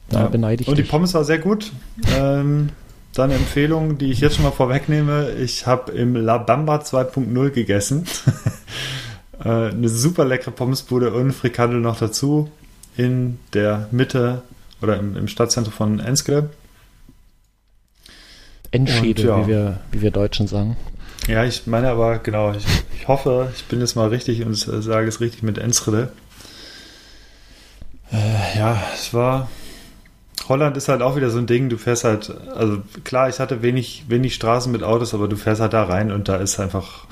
Da 0.10 0.22
Ja. 0.22 0.28
beneide 0.28 0.62
ich 0.64 0.68
Und 0.68 0.78
die 0.78 0.84
dich. 0.84 0.92
Pommes 0.92 1.14
war 1.14 1.24
sehr 1.24 1.40
gut. 1.40 1.72
Ähm, 2.18 2.70
dann 3.14 3.32
Empfehlung, 3.32 3.98
die 3.98 4.12
ich 4.12 4.20
jetzt 4.20 4.36
schon 4.36 4.44
mal 4.46 4.52
vorwegnehme. 4.52 5.32
Ich 5.32 5.66
habe 5.68 5.92
im 5.94 6.16
La 6.16 6.38
Bamba 6.38 6.78
2.0 6.78 7.50
gegessen. 7.52 8.06
äh, 9.44 9.48
eine 9.50 9.90
super 9.90 10.26
leckere 10.26 10.52
Pommesbude 10.52 11.14
und 11.14 11.32
Frikandel 11.34 11.80
noch 11.80 11.98
dazu 11.98 12.52
in 12.98 13.40
der 13.54 13.88
Mitte 13.92 14.42
oder 14.82 14.98
im, 15.00 15.16
im 15.18 15.28
Stadtzentrum 15.28 15.74
von 15.74 16.00
Enschede. 16.00 16.50
Endschede, 18.72 19.22
Und 19.34 19.40
ja. 19.40 19.44
wie, 19.46 19.50
wir, 19.52 19.80
wie 19.92 20.02
wir 20.02 20.12
Deutschen 20.12 20.48
sagen. 20.48 20.76
Ja, 21.28 21.44
ich 21.46 21.66
meine 21.66 21.90
aber, 21.90 22.20
genau, 22.20 22.52
ich, 22.54 22.66
ich 23.00 23.08
hoffe, 23.08 23.52
ich 23.56 23.66
bin 23.66 23.80
jetzt 23.80 23.96
mal 23.96 24.10
richtig 24.10 24.46
und 24.46 24.56
sage 24.56 25.08
es 25.08 25.22
richtig 25.22 25.44
mit 25.44 25.58
Enschede. 25.58 26.12
Äh, 28.12 28.58
ja, 28.58 28.82
es 28.94 29.14
war. 29.14 29.50
Holland 30.48 30.78
ist 30.78 30.90
halt 30.90 31.02
auch 31.02 31.16
wieder 31.16 31.30
so 31.32 31.40
ein 31.40 31.48
Ding, 31.48 31.70
du 31.70 31.78
fährst 31.78 32.04
halt, 32.04 32.32
also 32.56 32.78
klar, 33.04 33.30
ich 33.30 33.40
hatte 33.40 33.64
wenig, 33.64 34.06
wenig 34.10 34.36
Straßen 34.36 34.72
mit 34.72 34.84
Autos, 34.84 35.14
aber 35.16 35.28
du 35.28 35.38
fährst 35.38 35.60
halt 35.60 35.74
da 35.74 35.84
rein 35.86 36.12
und 36.12 36.28
da 36.28 36.36
ist 36.36 36.60
einfach, 36.60 37.06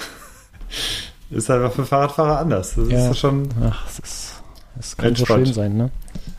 ist 1.31 1.49
einfach 1.49 1.71
für 1.73 1.85
Fahrradfahrer 1.85 2.37
anders. 2.39 2.75
Das 2.75 2.89
Ja. 2.89 3.09
ist 3.09 3.17
schon, 3.17 3.49
Ach, 3.63 3.83
das, 3.85 3.99
ist, 3.99 4.33
das 4.75 4.97
kann 4.97 5.15
so 5.15 5.25
schön 5.25 5.45
sein, 5.51 5.75
ne? 5.77 5.89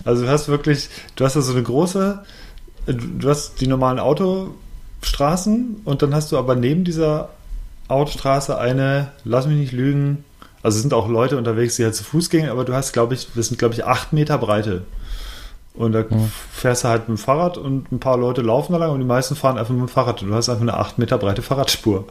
also 0.04 0.22
du 0.24 0.28
hast 0.30 0.46
wirklich, 0.48 0.88
du 1.16 1.24
hast 1.24 1.34
da 1.34 1.40
so 1.40 1.52
eine 1.52 1.64
große, 1.64 2.22
du, 2.86 2.92
du 2.92 3.28
hast 3.28 3.60
die 3.60 3.66
normalen 3.66 3.98
Autostraßen 3.98 5.80
und 5.84 6.02
dann 6.02 6.14
hast 6.14 6.30
du 6.30 6.38
aber 6.38 6.54
neben 6.54 6.84
dieser 6.84 7.30
Autostraße 7.88 8.56
eine, 8.56 9.08
lass 9.24 9.46
mich 9.48 9.56
nicht 9.58 9.72
lügen, 9.72 10.24
also 10.64 10.74
es 10.76 10.82
sind 10.82 10.92
auch 10.94 11.08
Leute 11.08 11.38
unterwegs, 11.38 11.76
die 11.76 11.84
halt 11.84 11.94
zu 11.94 12.02
Fuß 12.02 12.28
gehen, 12.30 12.48
aber 12.48 12.64
du 12.64 12.74
hast, 12.74 12.92
glaube 12.92 13.14
ich, 13.14 13.28
das 13.36 13.46
sind, 13.46 13.58
glaube 13.58 13.74
ich, 13.74 13.84
acht 13.84 14.12
Meter 14.12 14.38
Breite. 14.38 14.82
Und 15.74 15.92
da 15.92 16.00
Ja. 16.00 16.06
fährst 16.52 16.84
du 16.84 16.88
halt 16.88 17.08
mit 17.08 17.18
dem 17.18 17.20
Fahrrad 17.20 17.58
und 17.58 17.90
ein 17.90 17.98
paar 17.98 18.16
Leute 18.16 18.42
laufen 18.42 18.72
da 18.72 18.78
lang 18.78 18.90
und 18.92 19.00
die 19.00 19.04
meisten 19.06 19.34
fahren 19.36 19.58
einfach 19.58 19.72
mit 19.74 19.80
dem 19.82 19.88
Fahrrad. 19.88 20.22
Und 20.22 20.28
du 20.28 20.34
hast 20.34 20.48
einfach 20.48 20.62
eine 20.62 20.74
acht 20.74 20.98
Meter 20.98 21.18
breite 21.18 21.42
Fahrradspur 21.42 22.04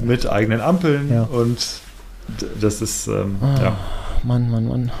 mit 0.00 0.28
eigenen 0.28 0.60
Ampeln 0.60 1.10
Ja. 1.12 1.22
und 1.24 1.58
das 2.60 2.82
ist, 2.82 3.06
ähm, 3.08 3.36
Ah. 3.40 3.54
ja, 3.62 3.76
Mann, 4.24 4.50
Mann, 4.50 4.66
Mann. 4.68 4.92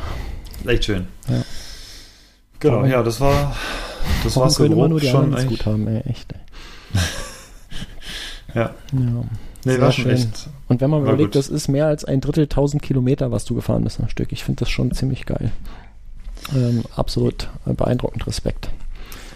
echt 0.66 0.84
schön. 0.86 1.06
Ja. 1.28 1.42
Genau, 2.60 2.76
Warum- 2.78 2.90
ja, 2.90 3.02
das 3.02 3.20
war, 3.20 3.54
das 4.24 4.36
war 4.36 4.48
so 4.50 4.66
grob 4.68 4.88
nur 4.90 5.00
die 5.00 5.08
schon 5.08 5.34
eigentlich. 5.34 5.58
gut 5.58 5.66
haben, 5.66 5.86
ey, 5.88 6.00
echt. 6.08 6.32
Ey. 6.32 6.40
Ja, 8.54 8.70
Ja. 8.92 9.24
Nee, 9.68 9.74
Sehr 9.74 9.80
war 9.82 9.92
schön. 9.92 10.10
echt. 10.10 10.48
Und 10.68 10.80
wenn 10.80 10.90
man 10.90 11.02
War 11.04 11.08
überlegt, 11.12 11.32
gut. 11.32 11.36
das 11.36 11.48
ist 11.48 11.68
mehr 11.68 11.86
als 11.86 12.04
ein 12.04 12.20
Drittel 12.20 12.46
tausend 12.48 12.82
Kilometer, 12.82 13.30
was 13.30 13.44
du 13.44 13.54
gefahren 13.54 13.84
bist 13.84 14.00
am 14.00 14.08
Stück. 14.08 14.32
Ich 14.32 14.44
finde 14.44 14.60
das 14.60 14.70
schon 14.70 14.92
ziemlich 14.92 15.26
geil. 15.26 15.50
Ähm, 16.54 16.84
absolut 16.96 17.48
beeindruckend 17.64 18.26
Respekt. 18.26 18.70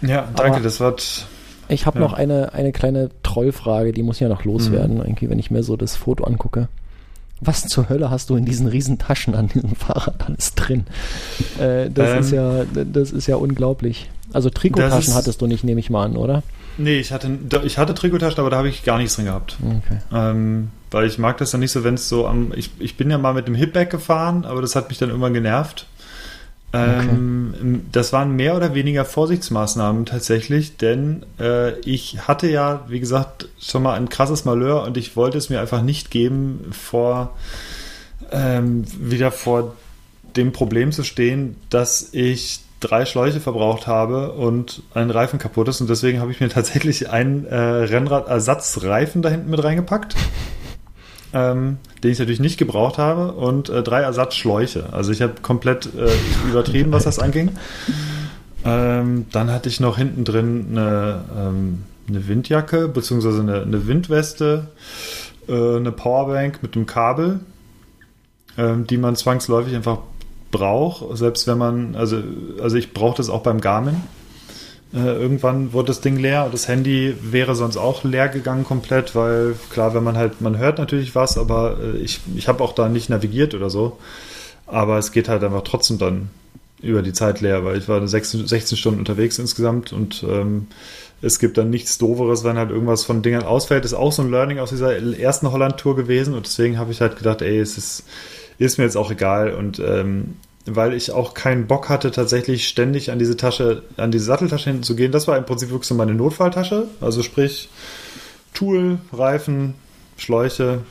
Ja, 0.01 0.27
danke, 0.35 0.55
Aber- 0.57 0.59
das 0.63 0.79
war, 0.79 0.95
Ich 1.69 1.85
habe 1.85 1.97
Ja. 1.99 2.05
noch 2.05 2.13
eine, 2.13 2.53
eine 2.53 2.71
kleine 2.73 3.09
Trollfrage, 3.23 3.93
die 3.93 4.03
muss 4.03 4.19
ja 4.19 4.27
noch 4.27 4.43
loswerden, 4.43 4.95
Mhm. 4.97 5.01
irgendwie, 5.03 5.29
wenn 5.29 5.39
ich 5.39 5.49
mir 5.49 5.63
so 5.63 5.77
das 5.77 5.95
Foto 5.95 6.25
angucke. 6.25 6.67
Was 7.39 7.63
zur 7.67 7.89
Hölle 7.89 8.09
hast 8.09 8.29
du 8.29 8.35
in 8.35 8.45
diesen 8.45 8.67
riesen 8.67 8.97
Taschen 8.99 9.33
an 9.35 9.47
diesem 9.47 9.75
Fahrrad 9.75 10.25
alles 10.27 10.55
drin? 10.55 10.85
Äh, 11.59 11.89
das, 11.89 12.09
Ähm, 12.11 12.19
ist 12.19 12.31
ja, 12.31 12.65
das 12.65 13.11
ist 13.11 13.27
ja 13.27 13.37
unglaublich. 13.37 14.09
Also 14.33 14.49
ist- 15.09 15.15
hattest 15.15 15.41
du 15.41 15.47
nicht, 15.47 15.63
nehme 15.63 15.79
ich 15.79 15.89
mal 15.89 16.03
an, 16.05 16.17
oder? 16.17 16.43
Nee, 16.77 16.99
ich 16.99 17.11
hatte, 17.11 17.37
ich 17.63 17.77
hatte 17.77 17.93
Trikottaschen, 17.93 18.39
aber 18.39 18.49
da 18.49 18.57
habe 18.57 18.69
ich 18.69 18.83
gar 18.83 18.97
nichts 18.97 19.15
drin 19.15 19.25
gehabt. 19.25 19.57
Okay. 19.61 19.99
Ähm, 20.13 20.69
weil 20.91 21.07
ich 21.07 21.17
mag 21.17 21.37
das 21.37 21.51
dann 21.51 21.59
nicht 21.59 21.71
so, 21.71 21.83
wenn 21.83 21.95
es 21.95 22.09
so 22.09 22.27
am. 22.27 22.53
Ich, 22.55 22.71
ich 22.79 22.97
bin 22.97 23.09
ja 23.09 23.17
mal 23.17 23.33
mit 23.33 23.47
dem 23.47 23.55
Hipback 23.55 23.89
gefahren, 23.89 24.45
aber 24.45 24.61
das 24.61 24.75
hat 24.75 24.89
mich 24.89 24.97
dann 24.97 25.09
irgendwann 25.09 25.33
genervt. 25.33 25.87
Ähm, 26.73 27.83
Das 27.91 28.13
waren 28.13 28.35
mehr 28.35 28.55
oder 28.55 28.73
weniger 28.73 29.05
Vorsichtsmaßnahmen 29.05 30.05
tatsächlich, 30.05 30.77
denn 30.77 31.23
äh, 31.39 31.79
ich 31.81 32.27
hatte 32.27 32.49
ja, 32.49 32.85
wie 32.87 32.99
gesagt, 32.99 33.47
schon 33.61 33.83
mal 33.83 33.93
ein 33.93 34.09
krasses 34.09 34.43
Malheur 34.43 34.83
und 34.83 34.97
ich 34.97 35.15
wollte 35.15 35.37
es 35.37 35.49
mir 35.49 35.61
einfach 35.61 35.83
nicht 35.83 36.09
geben, 36.09 36.65
vor 36.71 37.35
ähm, 38.31 38.85
wieder 38.99 39.31
vor 39.31 39.75
dem 40.35 40.51
Problem 40.51 40.91
zu 40.91 41.03
stehen, 41.03 41.57
dass 41.69 42.09
ich 42.11 42.61
drei 42.83 43.05
Schläuche 43.05 43.39
verbraucht 43.39 43.87
habe 43.87 44.33
und 44.33 44.83
ein 44.93 45.09
Reifen 45.09 45.39
kaputt 45.39 45.67
ist 45.67 45.81
und 45.81 45.89
deswegen 45.89 46.19
habe 46.19 46.31
ich 46.31 46.39
mir 46.39 46.49
tatsächlich 46.49 47.09
einen 47.09 47.45
äh, 47.45 47.55
Rennradersatzreifen 47.55 49.21
da 49.21 49.29
hinten 49.29 49.49
mit 49.49 49.63
reingepackt, 49.63 50.15
ähm, 51.33 51.77
den 52.03 52.11
ich 52.11 52.19
natürlich 52.19 52.39
nicht 52.39 52.57
gebraucht 52.57 52.97
habe 52.97 53.33
und 53.33 53.69
äh, 53.69 53.83
drei 53.83 54.01
Ersatzschläuche. 54.01 54.91
Also 54.91 55.11
ich 55.11 55.21
habe 55.21 55.35
komplett 55.41 55.87
äh, 55.95 56.09
übertrieben, 56.49 56.91
was 56.91 57.05
das 57.05 57.19
anging. 57.19 57.51
Ähm, 58.65 59.25
dann 59.31 59.51
hatte 59.51 59.69
ich 59.69 59.79
noch 59.79 59.97
hinten 59.97 60.23
drin 60.23 60.67
eine, 60.71 61.23
ähm, 61.37 61.83
eine 62.07 62.27
Windjacke 62.27 62.87
beziehungsweise 62.87 63.41
eine, 63.41 63.61
eine 63.61 63.87
Windweste, 63.87 64.67
äh, 65.47 65.75
eine 65.77 65.91
Powerbank 65.91 66.63
mit 66.63 66.75
einem 66.75 66.85
Kabel, 66.85 67.41
ähm, 68.57 68.87
die 68.87 68.97
man 68.97 69.15
zwangsläufig 69.15 69.75
einfach 69.75 69.99
braucht, 70.53 71.17
selbst 71.17 71.45
wenn 71.47 71.57
man, 71.57 71.95
also, 71.95 72.23
also 72.61 72.77
ich 72.77 72.93
brauche 72.93 73.17
das 73.17 73.29
auch 73.29 73.43
beim 73.43 73.59
Garmin. 73.59 74.01
Äh, 74.93 74.99
irgendwann 74.99 75.73
wurde 75.73 75.87
das 75.87 76.01
Ding 76.01 76.17
leer 76.17 76.47
das 76.51 76.67
Handy 76.67 77.15
wäre 77.19 77.55
sonst 77.55 77.77
auch 77.77 78.03
leer 78.03 78.29
gegangen 78.29 78.63
komplett, 78.63 79.15
weil 79.15 79.55
klar, 79.71 79.93
wenn 79.95 80.03
man 80.03 80.15
halt, 80.15 80.39
man 80.39 80.57
hört 80.57 80.77
natürlich 80.77 81.15
was, 81.15 81.37
aber 81.37 81.77
äh, 81.81 81.97
ich, 81.97 82.21
ich 82.35 82.47
habe 82.47 82.63
auch 82.63 82.73
da 82.73 82.87
nicht 82.87 83.09
navigiert 83.09 83.55
oder 83.55 83.69
so. 83.69 83.97
Aber 84.67 84.97
es 84.97 85.11
geht 85.11 85.27
halt 85.27 85.43
einfach 85.43 85.63
trotzdem 85.63 85.97
dann 85.97 86.29
über 86.81 87.01
die 87.01 87.13
Zeit 87.13 87.41
leer, 87.41 87.65
weil 87.65 87.77
ich 87.77 87.89
war 87.89 88.05
16, 88.05 88.47
16 88.47 88.77
Stunden 88.77 88.99
unterwegs 88.99 89.39
insgesamt 89.39 89.91
und 89.93 90.23
ähm, 90.29 90.67
es 91.23 91.39
gibt 91.39 91.57
dann 91.57 91.69
nichts 91.69 91.97
Doveres, 91.97 92.43
wenn 92.43 92.57
halt 92.57 92.69
irgendwas 92.69 93.05
von 93.05 93.21
Dingern 93.21 93.43
ausfällt. 93.43 93.85
Ist 93.85 93.93
auch 93.93 94.11
so 94.11 94.21
ein 94.21 94.29
Learning 94.29 94.59
aus 94.59 94.69
dieser 94.69 94.93
ersten 95.17 95.51
Holland-Tour 95.51 95.95
gewesen 95.95 96.33
und 96.33 96.45
deswegen 96.45 96.77
habe 96.77 96.91
ich 96.91 96.99
halt 96.99 97.15
gedacht, 97.15 97.41
ey, 97.41 97.59
es 97.59 97.77
ist, 97.77 98.03
ist 98.57 98.77
mir 98.77 98.85
jetzt 98.85 98.97
auch 98.97 99.11
egal 99.11 99.53
und 99.53 99.79
ähm, 99.79 100.35
weil 100.65 100.93
ich 100.93 101.11
auch 101.11 101.33
keinen 101.33 101.67
Bock 101.67 101.89
hatte, 101.89 102.11
tatsächlich 102.11 102.67
ständig 102.67 103.11
an 103.11 103.19
diese 103.19 103.35
Tasche, 103.35 103.83
an 103.97 104.11
diese 104.11 104.25
Satteltasche 104.25 104.69
hinten 104.69 104.83
zu 104.83 104.95
gehen. 104.95 105.11
Das 105.11 105.27
war 105.27 105.37
im 105.37 105.45
Prinzip 105.45 105.69
wirklich 105.69 105.87
so 105.87 105.95
meine 105.95 106.13
Notfalltasche. 106.13 106.87
Also 107.01 107.21
sprich 107.21 107.69
Tool, 108.53 108.99
Reifen, 109.11 109.73
Schläuche, 110.15 110.83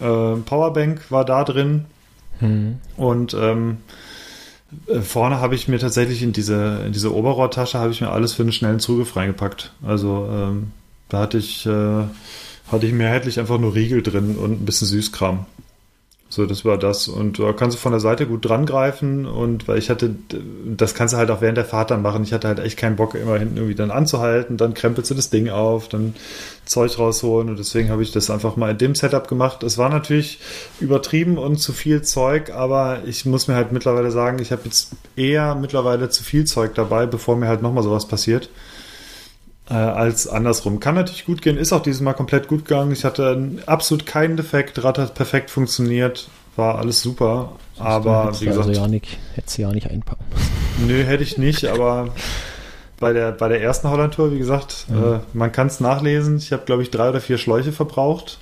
äh, 0.00 0.36
Powerbank 0.36 1.10
war 1.10 1.24
da 1.24 1.44
drin. 1.44 1.84
Hm. 2.38 2.78
Und 2.96 3.34
ähm, 3.34 3.78
äh, 4.86 5.00
vorne 5.00 5.40
habe 5.40 5.54
ich 5.54 5.68
mir 5.68 5.78
tatsächlich 5.78 6.22
in 6.22 6.32
diese, 6.32 6.80
in 6.86 6.92
diese 6.92 7.14
Oberrohrtasche 7.14 7.78
habe 7.78 7.92
ich 7.92 8.00
mir 8.00 8.10
alles 8.10 8.32
für 8.32 8.42
einen 8.42 8.52
schnellen 8.52 8.80
Zugriff 8.80 9.16
reingepackt. 9.16 9.72
Also 9.86 10.28
ähm, 10.30 10.72
da 11.08 11.20
hatte 11.20 11.38
ich, 11.38 11.66
äh, 11.66 12.04
hatte 12.72 12.86
ich 12.86 12.92
mehrheitlich 12.92 13.38
einfach 13.38 13.58
nur 13.58 13.74
Riegel 13.74 14.02
drin 14.02 14.36
und 14.36 14.62
ein 14.62 14.64
bisschen 14.64 14.88
Süßkram. 14.88 15.46
So, 16.34 16.46
das 16.46 16.64
war 16.64 16.76
das. 16.76 17.06
Und 17.06 17.38
da 17.38 17.52
kannst 17.52 17.76
du 17.76 17.80
von 17.80 17.92
der 17.92 18.00
Seite 18.00 18.26
gut 18.26 18.44
dran 18.44 18.66
greifen 18.66 19.24
und 19.24 19.68
weil 19.68 19.78
ich 19.78 19.88
hatte, 19.88 20.16
das 20.66 20.96
kannst 20.96 21.14
du 21.14 21.18
halt 21.18 21.30
auch 21.30 21.40
während 21.40 21.58
der 21.58 21.64
Fahrt 21.64 21.92
dann 21.92 22.02
machen. 22.02 22.24
Ich 22.24 22.32
hatte 22.32 22.48
halt 22.48 22.58
echt 22.58 22.76
keinen 22.76 22.96
Bock, 22.96 23.14
immer 23.14 23.38
hinten 23.38 23.56
irgendwie 23.56 23.76
dann 23.76 23.92
anzuhalten, 23.92 24.56
dann 24.56 24.74
krempelst 24.74 25.12
du 25.12 25.14
das 25.14 25.30
Ding 25.30 25.48
auf, 25.48 25.88
dann 25.88 26.14
Zeug 26.64 26.98
rausholen 26.98 27.50
und 27.50 27.58
deswegen 27.60 27.88
habe 27.90 28.02
ich 28.02 28.10
das 28.10 28.30
einfach 28.30 28.56
mal 28.56 28.72
in 28.72 28.78
dem 28.78 28.96
Setup 28.96 29.28
gemacht. 29.28 29.62
Es 29.62 29.78
war 29.78 29.90
natürlich 29.90 30.40
übertrieben 30.80 31.38
und 31.38 31.58
zu 31.58 31.72
viel 31.72 32.02
Zeug, 32.02 32.50
aber 32.50 33.02
ich 33.06 33.24
muss 33.26 33.46
mir 33.46 33.54
halt 33.54 33.70
mittlerweile 33.70 34.10
sagen, 34.10 34.40
ich 34.40 34.50
habe 34.50 34.62
jetzt 34.64 34.90
eher 35.14 35.54
mittlerweile 35.54 36.08
zu 36.08 36.24
viel 36.24 36.46
Zeug 36.46 36.74
dabei, 36.74 37.06
bevor 37.06 37.36
mir 37.36 37.46
halt 37.46 37.62
nochmal 37.62 37.84
sowas 37.84 38.08
passiert 38.08 38.50
äh, 39.70 39.74
als 39.74 40.26
andersrum. 40.28 40.80
Kann 40.80 40.94
natürlich 40.94 41.24
gut 41.24 41.42
gehen, 41.42 41.56
ist 41.56 41.72
auch 41.72 41.82
dieses 41.82 42.00
Mal 42.00 42.12
komplett 42.14 42.48
gut 42.48 42.64
gegangen. 42.66 42.92
Ich 42.92 43.04
hatte 43.04 43.50
absolut 43.66 44.06
keinen 44.06 44.36
Defekt, 44.36 44.82
Rad 44.84 44.98
hat 44.98 45.14
perfekt 45.14 45.50
funktioniert, 45.50 46.28
war 46.56 46.78
alles 46.78 47.00
super. 47.02 47.52
Aber 47.78 48.26
Hättest 48.26 48.40
wie 48.42 48.44
du 48.46 48.50
gesagt, 48.52 48.68
Also 48.68 48.80
ja 48.80 48.88
nicht, 48.88 49.18
hättest 49.34 49.58
du 49.58 49.62
ja 49.62 49.72
nicht 49.72 49.90
einpacken 49.90 50.24
müssen. 50.32 50.86
nö, 50.86 51.02
hätte 51.04 51.22
ich 51.22 51.38
nicht, 51.38 51.64
aber 51.66 52.08
bei 53.00 53.12
der, 53.12 53.32
bei 53.32 53.48
der 53.48 53.60
ersten 53.62 53.88
Holland-Tour, 53.90 54.32
wie 54.32 54.38
gesagt, 54.38 54.86
Ja. 54.92 55.16
äh, 55.16 55.20
man 55.32 55.50
kann 55.50 55.66
es 55.66 55.80
nachlesen. 55.80 56.36
Ich 56.38 56.52
habe, 56.52 56.64
glaube 56.64 56.82
ich, 56.82 56.90
drei 56.90 57.08
oder 57.08 57.20
vier 57.20 57.38
Schläuche 57.38 57.72
verbraucht 57.72 58.38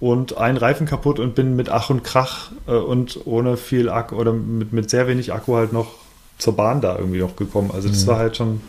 und 0.00 0.36
einen 0.36 0.58
Reifen 0.58 0.86
kaputt 0.86 1.18
und 1.20 1.34
bin 1.34 1.56
mit 1.56 1.68
Ach 1.70 1.88
und 1.90 2.02
Krach 2.04 2.50
äh, 2.66 2.72
und 2.72 3.20
ohne 3.26 3.56
viel 3.56 3.88
Akku 3.88 4.16
oder 4.16 4.32
mit, 4.32 4.72
mit 4.72 4.90
sehr 4.90 5.06
wenig 5.08 5.32
Akku 5.32 5.54
halt 5.56 5.72
noch 5.72 5.86
zur 6.38 6.54
Bahn 6.56 6.80
da 6.80 6.96
irgendwie 6.98 7.20
noch 7.20 7.36
gekommen. 7.36 7.70
Also 7.72 7.88
das 7.88 8.02
Mhm. 8.02 8.06
war 8.08 8.18
halt 8.18 8.36
schon 8.36 8.60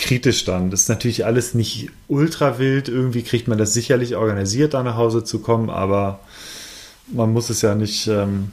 kritisch 0.00 0.44
dann. 0.44 0.70
Das 0.70 0.82
ist 0.82 0.88
natürlich 0.88 1.24
alles 1.24 1.54
nicht 1.54 1.90
ultra 2.08 2.58
wild. 2.58 2.88
Irgendwie 2.88 3.22
kriegt 3.22 3.46
man 3.48 3.58
das 3.58 3.72
sicherlich 3.74 4.16
organisiert, 4.16 4.74
da 4.74 4.82
nach 4.82 4.96
Hause 4.96 5.22
zu 5.22 5.40
kommen, 5.40 5.70
aber 5.70 6.20
man 7.12 7.32
muss 7.32 7.50
es 7.50 7.62
ja 7.62 7.74
nicht, 7.74 8.06
ähm, 8.06 8.50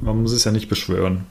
man 0.00 0.22
muss 0.22 0.32
es 0.32 0.44
ja 0.44 0.52
nicht 0.52 0.68
beschwören. 0.68 1.26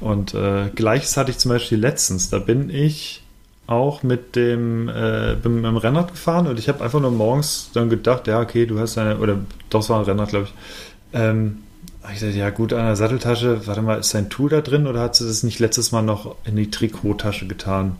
Und 0.00 0.34
äh, 0.34 0.70
gleiches 0.74 1.16
hatte 1.16 1.30
ich 1.30 1.38
zum 1.38 1.50
Beispiel 1.50 1.78
letztens. 1.78 2.28
Da 2.28 2.38
bin 2.38 2.70
ich 2.70 3.22
auch 3.66 4.02
mit 4.02 4.34
dem 4.34 4.88
äh, 4.88 5.36
bin 5.40 5.56
mit 5.56 5.64
dem 5.64 5.76
Rennrad 5.76 6.10
gefahren 6.10 6.48
und 6.48 6.58
ich 6.58 6.68
habe 6.68 6.82
einfach 6.82 7.00
nur 7.00 7.12
morgens 7.12 7.70
dann 7.72 7.88
gedacht, 7.88 8.26
ja, 8.26 8.40
okay, 8.40 8.66
du 8.66 8.80
hast 8.80 8.98
eine, 8.98 9.18
oder 9.18 9.38
doch, 9.70 9.80
es 9.80 9.88
war 9.88 10.00
ein 10.00 10.04
Rennrad, 10.04 10.30
glaube 10.30 10.46
ich. 10.46 10.54
Ähm, 11.12 11.58
ich 12.12 12.20
dachte, 12.20 12.36
ja 12.36 12.50
gut, 12.50 12.72
an 12.72 12.86
der 12.86 12.96
Satteltasche, 12.96 13.66
warte 13.66 13.82
mal, 13.82 13.98
ist 13.98 14.14
dein 14.14 14.28
Tool 14.30 14.50
da 14.50 14.60
drin 14.60 14.86
oder 14.86 15.00
hast 15.00 15.20
du 15.20 15.24
das 15.24 15.42
nicht 15.42 15.58
letztes 15.58 15.92
Mal 15.92 16.02
noch 16.02 16.36
in 16.44 16.56
die 16.56 16.70
Trikottasche 16.70 17.46
getan? 17.46 17.96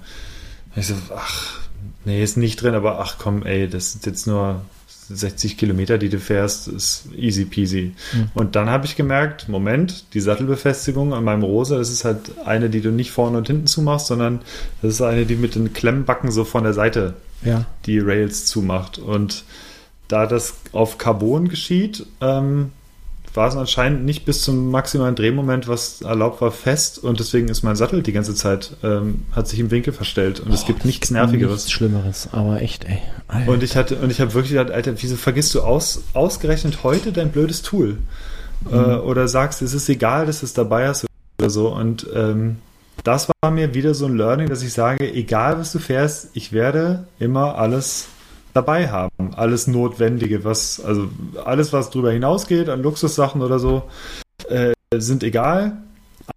Und 0.75 0.81
ich 0.81 0.89
so, 0.89 0.95
ach, 1.15 1.61
nee, 2.05 2.23
ist 2.23 2.37
nicht 2.37 2.61
drin, 2.61 2.75
aber 2.75 3.01
ach 3.01 3.17
komm, 3.19 3.45
ey, 3.45 3.69
das 3.69 3.93
sind 3.93 4.07
jetzt 4.07 4.27
nur 4.27 4.63
60 5.09 5.57
Kilometer, 5.57 5.99
die 5.99 6.09
du 6.09 6.19
fährst, 6.19 6.69
ist 6.69 7.09
easy 7.17 7.45
peasy. 7.45 7.95
Mhm. 8.13 8.31
Und 8.35 8.57
dann 8.57 8.71
habe 8.71 8.87
ich 8.87 8.97
gemerkt, 8.97 9.49
Moment, 9.49 10.15
die 10.15 10.21
Sattelbefestigung 10.21 11.13
an 11.13 11.25
meinem 11.25 11.43
Rosa, 11.43 11.79
das 11.79 11.91
ist 11.91 12.05
halt 12.05 12.39
eine, 12.45 12.71
die 12.71 12.81
du 12.81 12.91
nicht 12.91 13.11
vorne 13.11 13.39
und 13.39 13.47
hinten 13.47 13.67
zumachst, 13.67 14.07
sondern 14.07 14.41
das 14.81 14.95
ist 14.95 15.03
eine, 15.03 15.27
die 15.27 15.37
mit 15.37 15.55
den 15.55 15.73
Klemmbacken 15.73 16.31
so 16.31 16.45
von 16.45 16.65
der 16.65 16.73
Seite 16.73 17.15
ja. 17.45 17.67
die 17.87 17.99
Rails 17.99 18.47
zumacht. 18.47 18.99
Und 18.99 19.45
da 20.09 20.27
das 20.27 20.55
auf 20.73 20.99
Carbon 20.99 21.49
geschieht, 21.49 22.07
ähm, 22.21 22.71
war 23.35 23.49
es 23.49 23.57
anscheinend 23.57 24.05
nicht 24.05 24.25
bis 24.25 24.43
zum 24.43 24.71
maximalen 24.71 25.15
Drehmoment, 25.15 25.69
was 25.69 26.03
erlaubt 26.03 26.41
war, 26.41 26.51
fest 26.51 26.99
und 26.99 27.19
deswegen 27.19 27.49
ist 27.49 27.63
mein 27.63 27.77
Sattel 27.77 28.03
die 28.03 28.13
ganze 28.13 28.35
Zeit, 28.35 28.77
ähm, 28.83 29.23
hat 29.33 29.49
sich 29.49 29.59
im 29.59 29.71
Winkel 29.71 29.93
verstellt 29.93 30.41
und 30.41 30.51
oh, 30.51 30.55
es 30.55 30.67
gibt 30.67 30.85
nichts 30.85 31.11
Nervigeres. 31.11 31.55
Nichts 31.55 31.73
Schlimmeres, 31.73 32.29
aber 32.33 32.61
echt, 32.61 32.85
ey. 32.85 32.99
Alter. 33.29 33.51
Und 33.51 33.63
ich 33.63 33.77
hatte, 33.77 33.97
und 33.97 34.11
ich 34.11 34.21
habe 34.21 34.35
wirklich 34.35 34.53
gedacht, 34.53 34.71
Alter, 34.71 34.95
wieso 34.97 35.17
vergisst 35.17 35.55
du 35.55 35.63
aus, 35.63 36.03
ausgerechnet 36.13 36.83
heute 36.83 37.13
dein 37.13 37.31
blödes 37.31 37.63
Tool? 37.63 37.99
Mhm. 38.69 38.75
Äh, 38.75 38.95
oder 38.97 39.29
sagst, 39.29 39.63
es 39.63 39.73
ist 39.73 39.89
egal, 39.89 40.27
dass 40.27 40.41
du 40.41 40.47
es 40.47 40.53
dabei 40.53 40.89
hast 40.89 41.07
oder 41.41 41.51
so 41.51 41.69
und 41.75 42.07
ähm, 42.15 42.59
das 43.05 43.29
war 43.41 43.51
mir 43.51 43.75
wieder 43.75 43.95
so 43.95 44.07
ein 44.07 44.17
Learning, 44.17 44.49
dass 44.49 44.63
ich 44.63 44.73
sage, 44.73 45.13
egal 45.13 45.59
was 45.59 45.73
du 45.73 45.79
fährst, 45.79 46.29
ich 46.35 46.53
werde 46.53 47.07
immer 47.19 47.57
alles 47.57 48.07
dabei 48.55 48.91
haben. 48.91 49.35
Alles 49.35 49.67
Notwendige, 49.67 50.45
was, 50.45 50.81
also 50.81 51.09
alles, 51.45 51.73
was 51.73 51.91
darüber 51.91 52.13
hinausgeht 52.13 52.69
an 52.69 52.83
Luxussachen 52.83 53.43
oder 53.43 53.59
so, 53.59 53.85
äh, 54.49 54.73
sind 54.95 55.23
egal. 55.23 55.79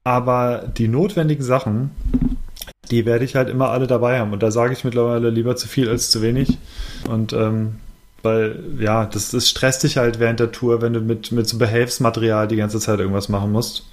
Aber 0.03 0.71
die 0.77 0.87
notwendigen 0.87 1.43
Sachen, 1.43 1.91
die 2.89 3.05
werde 3.05 3.25
ich 3.25 3.35
halt 3.35 3.49
immer 3.49 3.69
alle 3.69 3.87
dabei 3.87 4.19
haben. 4.19 4.33
Und 4.33 4.43
da 4.43 4.51
sage 4.51 4.73
ich 4.73 4.83
mittlerweile 4.83 5.29
lieber 5.29 5.55
zu 5.55 5.67
viel 5.67 5.89
als 5.89 6.09
zu 6.09 6.21
wenig. 6.21 6.57
Und 7.09 7.33
ähm, 7.33 7.75
weil, 8.23 8.59
ja, 8.79 9.05
das, 9.05 9.31
das 9.31 9.47
stresst 9.47 9.83
dich 9.83 9.97
halt 9.97 10.19
während 10.19 10.39
der 10.39 10.51
Tour, 10.51 10.81
wenn 10.81 10.93
du 10.93 10.99
mit, 10.99 11.31
mit 11.31 11.47
so 11.47 11.57
Behelfsmaterial 11.57 12.47
die 12.47 12.55
ganze 12.55 12.79
Zeit 12.79 12.99
irgendwas 12.99 13.29
machen 13.29 13.51
musst. 13.51 13.87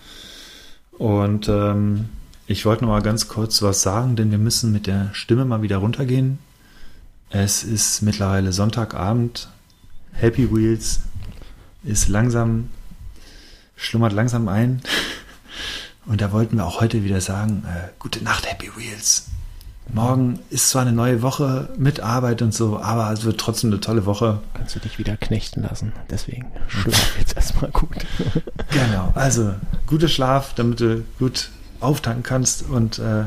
Und 0.96 1.48
ähm, 1.48 2.08
ich 2.46 2.64
wollte 2.64 2.84
noch 2.84 2.90
mal 2.90 3.02
ganz 3.02 3.28
kurz 3.28 3.62
was 3.62 3.82
sagen, 3.82 4.16
denn 4.16 4.30
wir 4.30 4.38
müssen 4.38 4.72
mit 4.72 4.86
der 4.86 5.10
Stimme 5.12 5.44
mal 5.44 5.62
wieder 5.62 5.78
runtergehen. 5.78 6.38
Es 7.34 7.64
ist 7.64 8.02
mittlerweile 8.02 8.52
Sonntagabend. 8.52 9.48
Happy 10.12 10.54
Wheels 10.54 11.00
ist 11.82 12.08
langsam, 12.08 12.68
schlummert 13.74 14.12
langsam 14.12 14.48
ein. 14.48 14.82
Und 16.04 16.20
da 16.20 16.30
wollten 16.32 16.58
wir 16.58 16.66
auch 16.66 16.82
heute 16.82 17.04
wieder 17.04 17.22
sagen, 17.22 17.64
äh, 17.66 17.88
gute 17.98 18.22
Nacht, 18.22 18.50
Happy 18.50 18.70
Wheels. 18.76 19.28
Morgen 19.94 20.40
ist 20.50 20.68
zwar 20.68 20.82
eine 20.82 20.92
neue 20.92 21.22
Woche 21.22 21.70
mit 21.78 22.00
Arbeit 22.00 22.42
und 22.42 22.52
so, 22.52 22.78
aber 22.78 23.10
es 23.10 23.24
wird 23.24 23.40
trotzdem 23.40 23.70
eine 23.70 23.80
tolle 23.80 24.04
Woche. 24.04 24.42
Kannst 24.52 24.74
du 24.74 24.80
dich 24.80 24.98
wieder 24.98 25.16
knechten 25.16 25.62
lassen. 25.62 25.94
Deswegen 26.10 26.52
schlaf 26.68 27.16
jetzt 27.18 27.34
erstmal 27.34 27.70
gut. 27.70 27.96
genau, 28.70 29.10
also 29.14 29.54
guter 29.86 30.08
Schlaf, 30.08 30.52
damit 30.54 30.80
du 30.80 31.02
gut 31.18 31.48
auftanken 31.80 32.22
kannst 32.24 32.68
und 32.68 32.98
äh, 32.98 33.24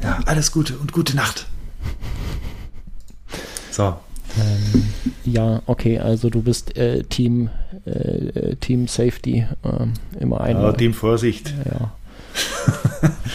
ja, 0.00 0.20
alles 0.26 0.52
Gute 0.52 0.78
und 0.78 0.92
gute 0.92 1.16
Nacht. 1.16 1.46
So. 3.72 3.94
Ähm, 4.38 4.84
ja, 5.24 5.62
okay, 5.66 5.98
also 5.98 6.30
du 6.30 6.42
bist 6.42 6.76
äh, 6.76 7.02
Team, 7.04 7.50
äh, 7.84 8.56
Team 8.56 8.86
Safety, 8.86 9.46
äh, 9.62 10.20
immer 10.20 10.40
ein. 10.40 10.56
Ja, 10.56 10.72
Team 10.72 10.94
Vorsicht. 10.94 11.52
Ja. 11.64 11.92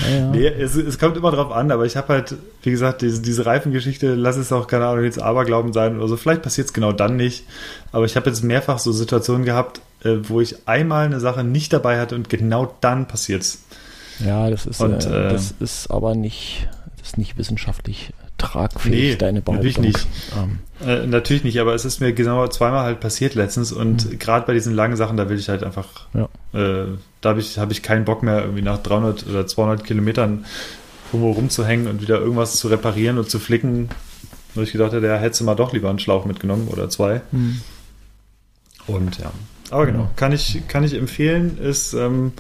ja. 0.10 0.32
Nee, 0.32 0.48
es, 0.48 0.76
es, 0.76 0.98
kommt 0.98 1.18
immer 1.18 1.30
drauf 1.30 1.52
an, 1.52 1.70
aber 1.72 1.86
ich 1.86 1.98
habe 1.98 2.14
halt, 2.14 2.36
wie 2.64 2.72
gesagt, 2.72 3.04
diese, 3.04 3.22
diese 3.22 3.46
Reifengeschichte, 3.46 4.16
lass 4.16 4.38
es 4.38 4.52
auch, 4.52 4.66
keine 4.66 4.88
Ahnung, 4.88 5.04
jetzt 5.04 5.22
Aberglauben 5.22 5.72
sein 5.72 5.98
oder 5.98 6.08
so. 6.08 6.18
Vielleicht 6.18 6.42
passiert 6.42 6.68
es 6.68 6.74
genau 6.74 6.94
dann 6.94 7.16
nicht. 7.16 7.46
Aber 7.92 8.06
ich 8.06 8.16
habe 8.16 8.28
jetzt 8.28 8.44
mehrfach 8.44 8.80
so 8.80 8.92
Situationen 8.92 9.46
gehabt, 9.46 9.82
äh, 10.04 10.16
wo 10.24 10.42
ich 10.42 10.68
einmal 10.68 11.06
eine 11.06 11.20
Sache 11.20 11.44
nicht 11.44 11.74
dabei 11.74 12.00
hatte 12.00 12.16
und 12.16 12.30
genau 12.30 12.74
dann 12.82 13.08
passiert 13.08 13.44
es. 13.44 13.60
Ja, 14.26 14.50
das 14.50 14.66
ist, 14.66 14.82
und, 14.82 15.06
äh, 15.06 15.30
das 15.30 15.54
ist 15.60 15.92
aber 15.92 16.16
nicht, 16.16 16.70
das 16.98 17.10
ist 17.10 17.18
nicht 17.18 17.38
wissenschaftlich 17.38 18.14
tragfähig, 18.38 19.12
nee, 19.12 19.16
deine 19.16 19.42
Behauptung. 19.42 19.66
Natürlich 19.66 19.78
nicht. 19.78 20.08
Ähm. 20.38 20.60
Äh, 20.86 21.08
natürlich 21.08 21.44
nicht, 21.44 21.60
aber 21.60 21.74
es 21.74 21.86
ist 21.86 22.00
mir 22.00 22.14
genau 22.14 22.48
zweimal 22.48 22.84
halt 22.84 23.00
passiert 23.00 23.34
letztens 23.34 23.72
und 23.72 24.06
mhm. 24.06 24.20
gerade 24.20 24.46
bei 24.46 24.54
diesen 24.54 24.74
langen 24.74 24.96
Sachen, 24.96 25.18
da 25.18 25.28
will 25.30 25.40
ich 25.40 25.50
halt 25.50 25.64
einfach, 25.64 26.08
ja. 26.14 26.26
äh, 26.54 26.88
da 27.22 27.30
habe 27.30 27.40
ich, 27.40 27.58
hab 27.58 27.72
ich 27.72 27.82
keinen 27.82 28.06
Bock 28.06 28.22
mehr, 28.22 28.42
irgendwie 28.42 28.62
nach 28.62 28.78
300 28.78 29.26
oder 29.28 29.48
200 29.48 29.84
Kilometern 29.84 30.46
irgendwo 31.12 31.32
rumzuhängen 31.32 31.88
und 31.88 32.02
wieder 32.02 32.20
irgendwas 32.20 32.58
zu 32.58 32.68
reparieren 32.68 33.18
und 33.18 33.30
zu 33.30 33.40
flicken. 33.40 33.90
Wo 34.54 34.62
ich 34.62 34.72
gedacht 34.72 34.92
hätte, 34.94 35.08
ja, 35.08 35.18
hättest 35.18 35.42
du 35.42 35.46
mal 35.46 35.56
doch 35.56 35.74
lieber 35.74 35.90
einen 35.90 36.00
Schlauch 36.00 36.26
mitgenommen 36.26 36.68
oder 36.68 36.90
zwei. 36.90 37.22
Mhm. 37.32 37.62
Und 38.88 39.18
ja, 39.20 39.32
aber 39.70 39.86
genau, 39.86 40.10
kann 40.16 40.32
ich, 40.32 40.62
kann 40.68 40.84
ich 40.84 40.94
empfehlen, 40.94 41.58
ist 41.58 41.94
ähm, 41.94 42.34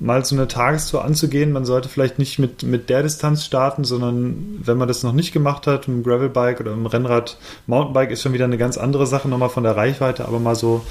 mal 0.00 0.24
so 0.24 0.34
eine 0.34 0.48
Tagestour 0.48 1.04
anzugehen. 1.04 1.52
Man 1.52 1.66
sollte 1.66 1.88
vielleicht 1.88 2.18
nicht 2.18 2.38
mit, 2.38 2.62
mit 2.62 2.88
der 2.88 3.02
Distanz 3.02 3.44
starten, 3.44 3.84
sondern 3.84 4.60
wenn 4.64 4.78
man 4.78 4.88
das 4.88 5.02
noch 5.02 5.12
nicht 5.12 5.32
gemacht 5.32 5.66
hat, 5.66 5.86
mit 5.86 5.98
dem 5.98 6.02
Gravelbike 6.02 6.60
oder 6.60 6.74
mit 6.74 6.92
Rennrad, 6.92 7.36
Mountainbike 7.66 8.10
ist 8.10 8.22
schon 8.22 8.32
wieder 8.32 8.46
eine 8.46 8.58
ganz 8.58 8.78
andere 8.78 9.06
Sache, 9.06 9.28
nochmal 9.28 9.50
von 9.50 9.62
der 9.62 9.76
Reichweite, 9.76 10.26
aber 10.26 10.40
mal 10.40 10.56
so, 10.56 10.84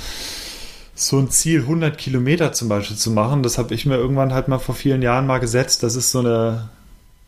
so 0.93 1.18
ein 1.18 1.32
Ziel 1.32 1.62
100 1.62 1.97
Kilometer 1.97 2.53
zum 2.53 2.70
Beispiel 2.70 2.97
zu 2.97 3.10
machen, 3.10 3.41
das 3.41 3.57
habe 3.57 3.74
ich 3.74 3.86
mir 3.86 3.95
irgendwann 3.95 4.34
halt 4.34 4.47
mal 4.47 4.60
vor 4.60 4.76
vielen 4.76 5.01
Jahren 5.01 5.26
mal 5.26 5.39
gesetzt. 5.39 5.82
Das 5.82 5.95
ist 5.95 6.12
so 6.12 6.20
eine, 6.20 6.70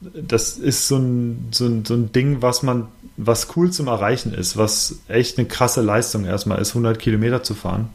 das 0.01 0.57
ist 0.57 0.88
so 0.88 0.97
ein, 0.97 1.49
so 1.51 1.65
ein, 1.65 1.84
so 1.84 1.95
ein 1.95 2.11
Ding, 2.11 2.43
was 2.43 2.61
man, 2.61 2.89
was 3.17 3.47
cool 3.55 3.71
zum 3.71 3.88
Erreichen 3.88 4.34
ist, 4.36 4.55
was 4.55 4.99
echt 5.07 5.39
eine 5.39 5.47
krasse 5.47 5.82
Leistung 5.82 6.25
erstmal 6.25 6.59
ist, 6.59 6.69
100 6.69 6.99
Kilometer 6.99 7.41
zu 7.41 7.55
fahren. 7.55 7.89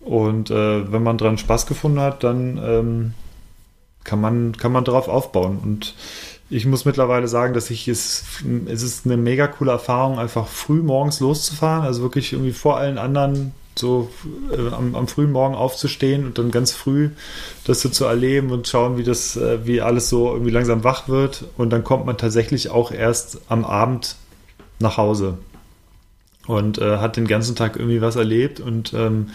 Und 0.00 0.50
äh, 0.50 0.92
wenn 0.92 1.02
man 1.02 1.18
dran 1.18 1.38
Spaß 1.38 1.66
gefunden 1.66 2.00
hat, 2.00 2.24
dann 2.24 2.58
ähm, 2.62 3.14
kann 4.04 4.20
man, 4.20 4.56
kann 4.56 4.72
man 4.72 4.84
darauf 4.84 5.08
aufbauen. 5.08 5.58
Und 5.62 5.94
ich 6.48 6.66
muss 6.66 6.84
mittlerweile 6.84 7.28
sagen, 7.28 7.54
dass 7.54 7.70
ich 7.70 7.86
es, 7.86 8.24
es 8.66 8.82
ist 8.82 9.06
eine 9.06 9.16
mega 9.16 9.46
coole 9.46 9.72
Erfahrung, 9.72 10.18
einfach 10.18 10.48
früh 10.48 10.82
morgens 10.82 11.20
loszufahren, 11.20 11.84
also 11.84 12.02
wirklich 12.02 12.32
irgendwie 12.32 12.52
vor 12.52 12.76
allen 12.76 12.98
anderen 12.98 13.54
so 13.76 14.10
äh, 14.50 14.74
am, 14.74 14.94
am, 14.94 15.06
frühen 15.06 15.32
Morgen 15.32 15.54
aufzustehen 15.54 16.26
und 16.26 16.38
dann 16.38 16.50
ganz 16.50 16.72
früh 16.72 17.10
das 17.64 17.80
so 17.80 17.88
zu 17.88 18.04
erleben 18.04 18.50
und 18.50 18.66
schauen, 18.66 18.98
wie 18.98 19.04
das, 19.04 19.36
äh, 19.36 19.64
wie 19.64 19.80
alles 19.80 20.08
so 20.08 20.32
irgendwie 20.32 20.50
langsam 20.50 20.82
wach 20.82 21.08
wird. 21.08 21.44
Und 21.56 21.70
dann 21.70 21.84
kommt 21.84 22.04
man 22.04 22.18
tatsächlich 22.18 22.70
auch 22.70 22.90
erst 22.90 23.40
am 23.48 23.64
Abend 23.64 24.16
nach 24.80 24.96
Hause 24.96 25.38
und 26.46 26.78
äh, 26.78 26.98
hat 26.98 27.16
den 27.16 27.28
ganzen 27.28 27.54
Tag 27.54 27.76
irgendwie 27.76 28.00
was 28.00 28.16
erlebt 28.16 28.60
und 28.60 28.92
ähm, 28.92 29.30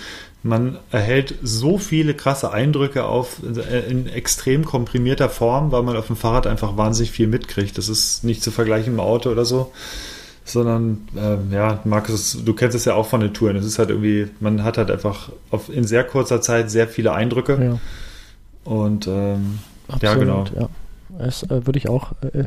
man 0.46 0.78
erhält 0.92 1.34
so 1.42 1.80
viele 1.80 2.14
krasse 2.14 2.52
Eindrücke 2.52 3.06
auf 3.06 3.42
äh, 3.44 3.90
in 3.90 4.08
extrem 4.08 4.64
komprimierter 4.64 5.28
Form, 5.28 5.72
weil 5.72 5.82
man 5.82 5.98
auf 5.98 6.06
dem 6.06 6.16
Fahrrad 6.16 6.46
einfach 6.46 6.78
wahnsinnig 6.78 7.10
viel 7.10 7.26
mitkriegt. 7.26 7.80
Das 7.80 7.90
ist 7.90 8.24
nicht 8.24 8.44
zu 8.44 8.52
vergleichen 8.52 8.94
im 8.94 9.00
Auto 9.00 9.32
oder 9.32 9.44
so, 9.44 9.72
sondern 10.44 11.08
äh, 11.16 11.38
ja, 11.52 11.80
Markus, 11.84 12.38
du 12.46 12.54
kennst 12.54 12.76
es 12.76 12.86
ja 12.86 12.94
auch 12.94 13.08
von 13.08 13.22
den 13.22 13.34
Touren. 13.34 13.56
Es 13.56 13.66
ist 13.66 13.80
halt 13.80 13.90
irgendwie, 13.90 14.28
man 14.40 14.64
hat 14.64 14.78
halt 14.78 14.92
einfach 14.92 15.32
auf, 15.50 15.70
in 15.70 15.84
sehr 15.84 16.04
kurzer 16.04 16.42
Zeit 16.42 16.70
sehr 16.70 16.88
viele 16.88 17.14
Eindrücke. 17.14 17.80
Ja. 18.66 18.72
Und 18.72 19.08
ähm, 19.08 19.58
Absolut, 19.88 20.04
ja, 20.04 20.14
genau. 20.14 20.46
Ja. 20.56 20.70
Das 21.18 21.42
äh, 21.42 21.66
würde 21.66 21.80
ich 21.80 21.90
auch 21.90 22.12
äh, 22.22 22.44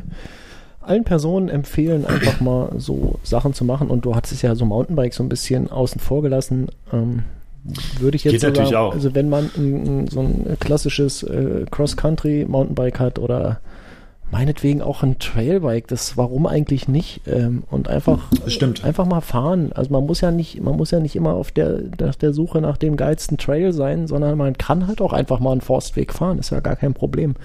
allen 0.79 1.03
Personen 1.03 1.49
empfehlen, 1.49 2.05
einfach 2.05 2.39
mal 2.39 2.71
so 2.77 3.19
Sachen 3.23 3.53
zu 3.53 3.65
machen. 3.65 3.89
Und 3.89 4.05
du 4.05 4.15
hattest 4.15 4.41
ja 4.41 4.55
so 4.55 4.63
Mountainbike 4.63 5.13
so 5.13 5.21
ein 5.21 5.29
bisschen 5.29 5.69
außen 5.69 5.99
vor 5.99 6.21
gelassen. 6.21 6.69
Ähm, 6.93 7.23
würde 7.99 8.15
ich 8.15 8.23
jetzt 8.23 8.33
Geht 8.33 8.41
sogar, 8.41 8.53
natürlich 8.53 8.75
auch. 8.75 8.93
also 8.93 9.15
wenn 9.15 9.29
man 9.29 9.49
ein, 9.57 10.07
so 10.07 10.21
ein 10.21 10.57
klassisches 10.59 11.23
äh, 11.23 11.65
Cross-Country 11.69 12.45
Mountainbike 12.47 12.99
hat 12.99 13.19
oder 13.19 13.59
meinetwegen 14.31 14.81
auch 14.81 15.01
ein 15.03 15.17
Trailbike, 15.19 15.87
das 15.87 16.15
warum 16.15 16.45
eigentlich 16.45 16.87
nicht 16.87 17.21
ähm, 17.27 17.63
und 17.69 17.87
einfach 17.87 18.19
Stimmt. 18.47 18.83
einfach 18.83 19.05
mal 19.05 19.21
fahren. 19.21 19.71
Also 19.73 19.91
man 19.91 20.05
muss 20.05 20.21
ja 20.21 20.31
nicht 20.31 20.61
man 20.61 20.75
muss 20.75 20.91
ja 20.91 20.99
nicht 20.99 21.15
immer 21.15 21.33
auf 21.33 21.51
der 21.51 21.81
nach 21.99 22.15
der 22.15 22.33
Suche 22.33 22.61
nach 22.61 22.77
dem 22.77 22.95
geilsten 22.95 23.37
Trail 23.37 23.73
sein, 23.73 24.07
sondern 24.07 24.37
man 24.37 24.57
kann 24.57 24.87
halt 24.87 25.01
auch 25.01 25.13
einfach 25.13 25.39
mal 25.39 25.51
einen 25.51 25.61
Forstweg 25.61 26.13
fahren, 26.13 26.37
ist 26.37 26.51
ja 26.51 26.59
gar 26.59 26.75
kein 26.75 26.93
Problem. 26.93 27.35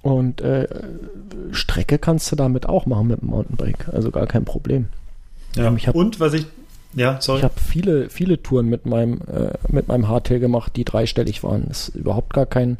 Und 0.00 0.40
äh, 0.40 0.66
Strecke 1.52 1.98
kannst 1.98 2.32
du 2.32 2.36
damit 2.36 2.68
auch 2.68 2.86
machen 2.86 3.08
mit 3.08 3.20
dem 3.20 3.28
Mountainbike, 3.28 3.88
also 3.92 4.10
gar 4.10 4.26
kein 4.26 4.44
Problem. 4.44 4.88
Ja. 5.54 5.72
Und 5.92 6.18
was 6.18 6.32
ich 6.32 6.46
Ja, 6.94 7.20
sorry. 7.20 7.38
Ich 7.38 7.44
habe 7.44 7.54
viele, 7.58 8.10
viele 8.10 8.42
Touren 8.42 8.68
mit 8.68 8.86
meinem, 8.86 9.20
äh, 9.22 9.52
mit 9.68 9.88
meinem 9.88 10.08
Hardtail 10.08 10.40
gemacht, 10.40 10.76
die 10.76 10.84
dreistellig 10.84 11.42
waren. 11.42 11.64
Das 11.68 11.88
ist 11.88 11.96
überhaupt 11.96 12.34
gar 12.34 12.46
kein, 12.46 12.78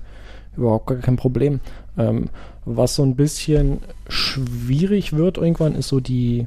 überhaupt 0.56 0.86
gar 0.86 0.98
kein 0.98 1.16
Problem. 1.16 1.60
Ähm, 1.96 2.28
was 2.64 2.94
so 2.94 3.02
ein 3.02 3.16
bisschen 3.16 3.78
schwierig 4.08 5.14
wird 5.14 5.38
irgendwann, 5.38 5.74
ist 5.74 5.88
so 5.88 6.00
die, 6.00 6.46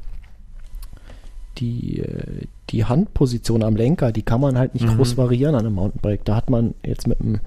die, 1.58 2.00
äh, 2.00 2.44
die 2.70 2.86
Handposition 2.86 3.64
am 3.64 3.76
Lenker. 3.76 4.12
Die 4.12 4.24
kann 4.24 4.42
man 4.42 4.58
halt 4.58 4.74
nicht 4.74 4.86
Mhm. 4.86 4.98
groß 4.98 5.18
variieren 5.18 5.56
an 5.56 5.66
einem 5.66 5.76
Mountainbike. 5.76 6.26
Da 6.26 6.36
hat 6.36 6.50
man 6.50 6.74
jetzt 6.86 7.08
mit 7.08 7.20
einem, 7.22 7.40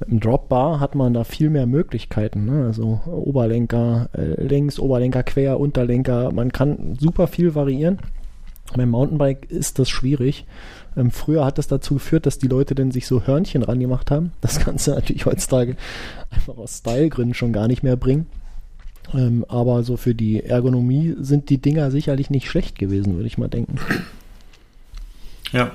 mit 0.00 0.08
einem 0.08 0.20
Dropbar 0.20 0.80
hat 0.80 0.94
man 0.94 1.14
da 1.14 1.24
viel 1.24 1.50
mehr 1.50 1.66
Möglichkeiten. 1.66 2.44
Ne? 2.46 2.66
Also 2.66 3.00
Oberlenker 3.06 4.08
äh, 4.12 4.42
längs, 4.42 4.78
Oberlenker 4.78 5.22
quer, 5.22 5.58
Unterlenker. 5.60 6.32
Man 6.32 6.52
kann 6.52 6.96
super 6.98 7.26
viel 7.26 7.54
variieren. 7.54 7.98
Beim 8.74 8.90
Mountainbike 8.90 9.50
ist 9.50 9.78
das 9.78 9.90
schwierig. 9.90 10.46
Ähm, 10.96 11.10
früher 11.10 11.44
hat 11.44 11.58
das 11.58 11.68
dazu 11.68 11.94
geführt, 11.94 12.26
dass 12.26 12.38
die 12.38 12.48
Leute 12.48 12.74
dann 12.74 12.90
sich 12.90 13.06
so 13.06 13.26
Hörnchen 13.26 13.62
ran 13.62 13.80
gemacht 13.80 14.10
haben. 14.10 14.32
Das 14.40 14.58
kannst 14.60 14.86
du 14.86 14.92
natürlich 14.92 15.26
heutzutage 15.26 15.76
einfach 16.30 16.56
aus 16.56 16.78
Stylegründen 16.78 17.34
schon 17.34 17.52
gar 17.52 17.68
nicht 17.68 17.82
mehr 17.82 17.96
bringen. 17.96 18.26
Ähm, 19.12 19.44
aber 19.48 19.82
so 19.82 19.96
für 19.96 20.14
die 20.14 20.42
Ergonomie 20.42 21.14
sind 21.20 21.50
die 21.50 21.58
Dinger 21.58 21.90
sicherlich 21.90 22.30
nicht 22.30 22.48
schlecht 22.48 22.78
gewesen, 22.78 23.14
würde 23.16 23.26
ich 23.26 23.38
mal 23.38 23.48
denken. 23.48 23.78
Ja. 25.52 25.70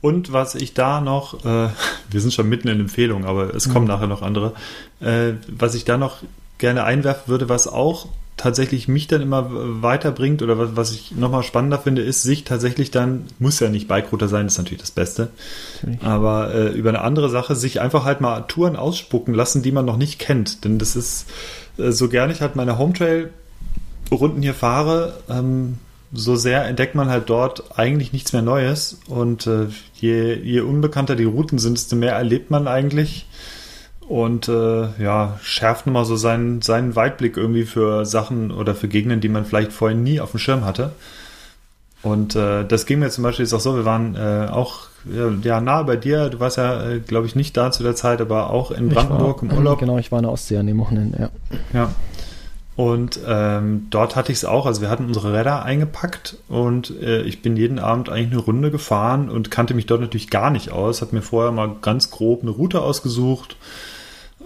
Und 0.00 0.32
was 0.32 0.56
ich 0.56 0.74
da 0.74 1.00
noch, 1.00 1.44
äh, 1.44 1.68
wir 2.10 2.20
sind 2.20 2.32
schon 2.32 2.48
mitten 2.48 2.68
in 2.68 2.80
Empfehlungen, 2.80 3.24
aber 3.24 3.54
es 3.54 3.68
kommen 3.68 3.86
nachher 3.86 4.08
noch 4.08 4.22
andere, 4.22 4.54
äh, 5.00 5.34
was 5.48 5.74
ich 5.74 5.84
da 5.84 5.98
noch 5.98 6.18
gerne 6.58 6.84
einwerfen 6.84 7.28
würde, 7.28 7.48
was 7.48 7.68
auch 7.68 8.08
tatsächlich 8.36 8.88
mich 8.88 9.06
dann 9.06 9.20
immer 9.20 9.48
weiterbringt 9.82 10.42
oder 10.42 10.58
was, 10.58 10.70
was 10.74 10.92
ich 10.92 11.12
nochmal 11.12 11.42
spannender 11.42 11.78
finde, 11.78 12.02
ist, 12.02 12.22
sich 12.22 12.44
tatsächlich 12.44 12.90
dann, 12.90 13.26
muss 13.38 13.60
ja 13.60 13.68
nicht 13.68 13.88
Bikerouter 13.88 14.28
sein, 14.28 14.46
ist 14.46 14.58
natürlich 14.58 14.80
das 14.80 14.90
Beste, 14.90 15.28
Natürlich. 15.82 16.02
aber 16.02 16.54
äh, 16.54 16.68
über 16.68 16.88
eine 16.88 17.02
andere 17.02 17.30
Sache, 17.30 17.54
sich 17.54 17.80
einfach 17.80 18.04
halt 18.04 18.20
mal 18.20 18.40
Touren 18.42 18.76
ausspucken 18.76 19.34
lassen, 19.34 19.62
die 19.62 19.72
man 19.72 19.84
noch 19.84 19.96
nicht 19.96 20.18
kennt. 20.18 20.64
Denn 20.64 20.78
das 20.78 20.96
ist, 20.96 21.26
äh, 21.78 21.92
so 21.92 22.08
gerne 22.08 22.32
ich 22.32 22.40
halt 22.40 22.56
meine 22.56 22.78
Hometrail-Runden 22.78 24.42
hier 24.42 24.54
fahre, 24.54 25.14
ähm, 25.28 25.78
so 26.12 26.36
sehr 26.36 26.66
entdeckt 26.66 26.94
man 26.94 27.08
halt 27.08 27.30
dort 27.30 27.78
eigentlich 27.78 28.12
nichts 28.12 28.32
mehr 28.32 28.42
Neues. 28.42 28.98
Und 29.08 29.46
äh, 29.46 29.68
je, 29.94 30.34
je 30.34 30.60
unbekannter 30.60 31.16
die 31.16 31.24
Routen 31.24 31.58
sind, 31.58 31.78
desto 31.78 31.96
mehr 31.96 32.12
erlebt 32.12 32.50
man 32.50 32.68
eigentlich. 32.68 33.26
Und 34.08 34.48
äh, 34.48 34.88
ja, 35.02 35.38
schärft 35.42 35.86
nochmal 35.86 36.04
so 36.04 36.16
seinen, 36.16 36.60
seinen 36.60 36.96
Weitblick 36.96 37.36
irgendwie 37.36 37.64
für 37.64 38.04
Sachen 38.04 38.50
oder 38.50 38.74
für 38.74 38.88
Gegenden, 38.88 39.20
die 39.20 39.28
man 39.28 39.44
vielleicht 39.44 39.72
vorher 39.72 39.96
nie 39.96 40.20
auf 40.20 40.32
dem 40.32 40.38
Schirm 40.38 40.64
hatte. 40.64 40.92
Und 42.02 42.34
äh, 42.34 42.64
das 42.64 42.86
ging 42.86 42.98
mir 42.98 43.10
zum 43.10 43.22
Beispiel 43.22 43.44
jetzt 43.44 43.54
auch 43.54 43.60
so, 43.60 43.76
wir 43.76 43.84
waren 43.84 44.16
äh, 44.16 44.48
auch 44.50 44.88
ja, 45.04 45.30
ja 45.42 45.60
nahe 45.60 45.84
bei 45.84 45.96
dir, 45.96 46.30
du 46.30 46.40
warst 46.40 46.56
ja, 46.56 46.90
äh, 46.90 47.00
glaube 47.00 47.26
ich, 47.26 47.36
nicht 47.36 47.56
da 47.56 47.70
zu 47.70 47.82
der 47.82 47.94
Zeit, 47.94 48.20
aber 48.20 48.50
auch 48.50 48.72
in 48.72 48.88
Brandenburg 48.88 49.42
war, 49.42 49.50
im 49.50 49.56
Urlaub. 49.56 49.78
Genau, 49.78 49.98
ich 49.98 50.10
war 50.10 50.18
in 50.18 50.24
der 50.24 50.32
Ostsee 50.32 50.58
an 50.58 50.66
dem 50.66 50.78
Wochenende, 50.78 51.18
ja. 51.18 51.30
Ja. 51.72 51.94
Und 52.74 53.20
ähm, 53.26 53.88
dort 53.90 54.16
hatte 54.16 54.32
ich 54.32 54.38
es 54.38 54.44
auch, 54.44 54.66
also 54.66 54.80
wir 54.80 54.88
hatten 54.88 55.04
unsere 55.04 55.34
Räder 55.34 55.62
eingepackt 55.62 56.38
und 56.48 56.90
äh, 57.02 57.20
ich 57.22 57.42
bin 57.42 57.56
jeden 57.56 57.78
Abend 57.78 58.08
eigentlich 58.08 58.32
eine 58.32 58.40
Runde 58.40 58.70
gefahren 58.70 59.28
und 59.28 59.50
kannte 59.50 59.74
mich 59.74 59.86
dort 59.86 60.00
natürlich 60.00 60.30
gar 60.30 60.50
nicht 60.50 60.72
aus, 60.72 61.02
habe 61.02 61.14
mir 61.14 61.22
vorher 61.22 61.52
mal 61.52 61.76
ganz 61.82 62.10
grob 62.10 62.42
eine 62.42 62.50
Route 62.50 62.80
ausgesucht 62.80 63.56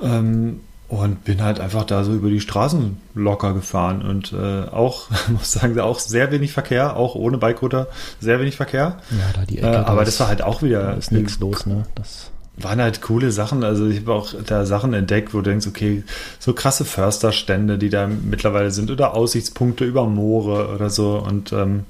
ähm, 0.02 0.60
und 0.88 1.24
bin 1.24 1.42
halt 1.42 1.58
einfach 1.58 1.82
da 1.84 2.04
so 2.04 2.12
über 2.14 2.30
die 2.30 2.40
Straßen 2.40 2.96
locker 3.14 3.54
gefahren 3.54 4.02
und 4.02 4.32
äh, 4.32 4.68
auch, 4.70 5.08
muss 5.28 5.52
sagen, 5.52 5.78
auch 5.80 5.98
sehr 5.98 6.30
wenig 6.30 6.52
Verkehr, 6.52 6.96
auch 6.96 7.14
ohne 7.16 7.38
Bikerouter, 7.38 7.88
sehr 8.20 8.38
wenig 8.40 8.56
Verkehr. 8.56 8.98
Ja, 9.10 9.16
da 9.34 9.44
die 9.44 9.56
Äh, 9.58 9.62
Ecke. 9.62 9.70
da 9.72 9.84
aber 9.86 10.02
ist- 10.02 10.08
das 10.08 10.20
war 10.20 10.28
halt 10.28 10.42
auch 10.42 10.62
wieder 10.62 10.82
Da 10.82 10.92
ist 10.92 11.10
nichts 11.12 11.38
los, 11.40 11.66
ne? 11.66 11.84
Das, 11.96 12.30
waren 12.58 12.80
halt 12.80 13.02
coole 13.02 13.32
Sachen. 13.32 13.64
Also 13.64 13.86
ich 13.86 13.98
habe 14.00 14.14
auch 14.14 14.32
da 14.46 14.64
Sachen 14.64 14.94
entdeckt, 14.94 15.34
wo 15.34 15.38
du 15.42 15.50
denkst, 15.50 15.66
okay, 15.66 16.04
so 16.38 16.54
krasse 16.54 16.86
Försterstände, 16.86 17.76
die 17.76 17.90
da 17.90 18.06
mittlerweile 18.06 18.70
sind, 18.70 18.90
oder 18.90 19.12
Aussichtspunkte 19.12 19.84
über 19.84 20.06
Moore 20.06 20.68
oder 20.74 20.88
so. 20.88 21.18
Und 21.18 21.52
ähm, 21.52 21.84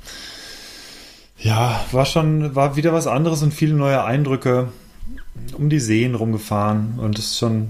ja, 1.39 1.81
war 1.93 2.05
schon, 2.07 2.55
war 2.57 2.77
wieder 2.77 2.93
was 2.93 3.07
anderes 3.07 3.43
und 3.45 3.53
viele 3.55 3.75
neue 3.75 4.03
Eindrücke 4.03 4.69
um 5.57 5.69
die 5.69 5.79
Seen 5.81 6.15
rumgefahren. 6.17 6.95
Und 6.99 7.19
das 7.19 7.27
ist 7.27 7.39
schon 7.39 7.69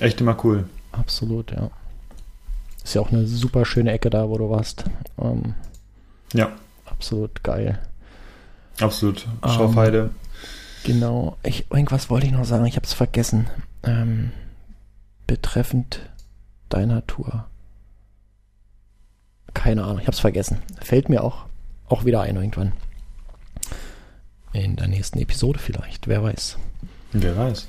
echt 0.00 0.20
immer 0.20 0.36
cool. 0.44 0.68
absolut, 0.92 1.50
ja. 1.52 1.70
Ist 2.84 2.94
ja 2.94 3.00
auch 3.00 3.12
eine 3.12 3.26
super 3.26 3.64
schöne 3.64 3.92
Ecke 3.92 4.10
da, 4.10 4.28
wo 4.28 4.38
du 4.38 4.50
warst. 4.50 4.84
Ähm, 5.18 5.54
Ja, 6.32 6.50
absolut 6.86 7.42
geil. 7.44 7.78
absolut. 8.80 9.26
Ähm, 9.44 9.50
Schorfheide. 9.50 10.10
Genau. 10.84 11.36
Ich, 11.44 11.70
irgendwas 11.70 12.10
wollte 12.10 12.26
ich 12.26 12.32
noch 12.32 12.44
sagen, 12.44 12.66
ich 12.66 12.74
habe 12.76 12.86
es 12.86 12.92
vergessen. 12.92 13.46
Ähm, 13.84 14.32
betreffend 15.28 16.00
deiner 16.68 17.06
Tour. 17.06 17.46
Keine 19.54 19.84
Ahnung, 19.84 19.98
ich 19.98 20.06
habe 20.06 20.12
es 20.14 20.20
vergessen. 20.20 20.58
Fällt 20.80 21.08
mir 21.08 21.22
auch, 21.22 21.44
auch 21.88 22.04
wieder 22.04 22.22
ein 22.22 22.36
irgendwann. 22.36 22.72
In 24.52 24.76
der 24.76 24.88
nächsten 24.88 25.18
Episode 25.18 25.58
vielleicht, 25.58 26.08
wer 26.08 26.22
weiß. 26.22 26.58
Wer 27.12 27.36
weiß. 27.36 27.68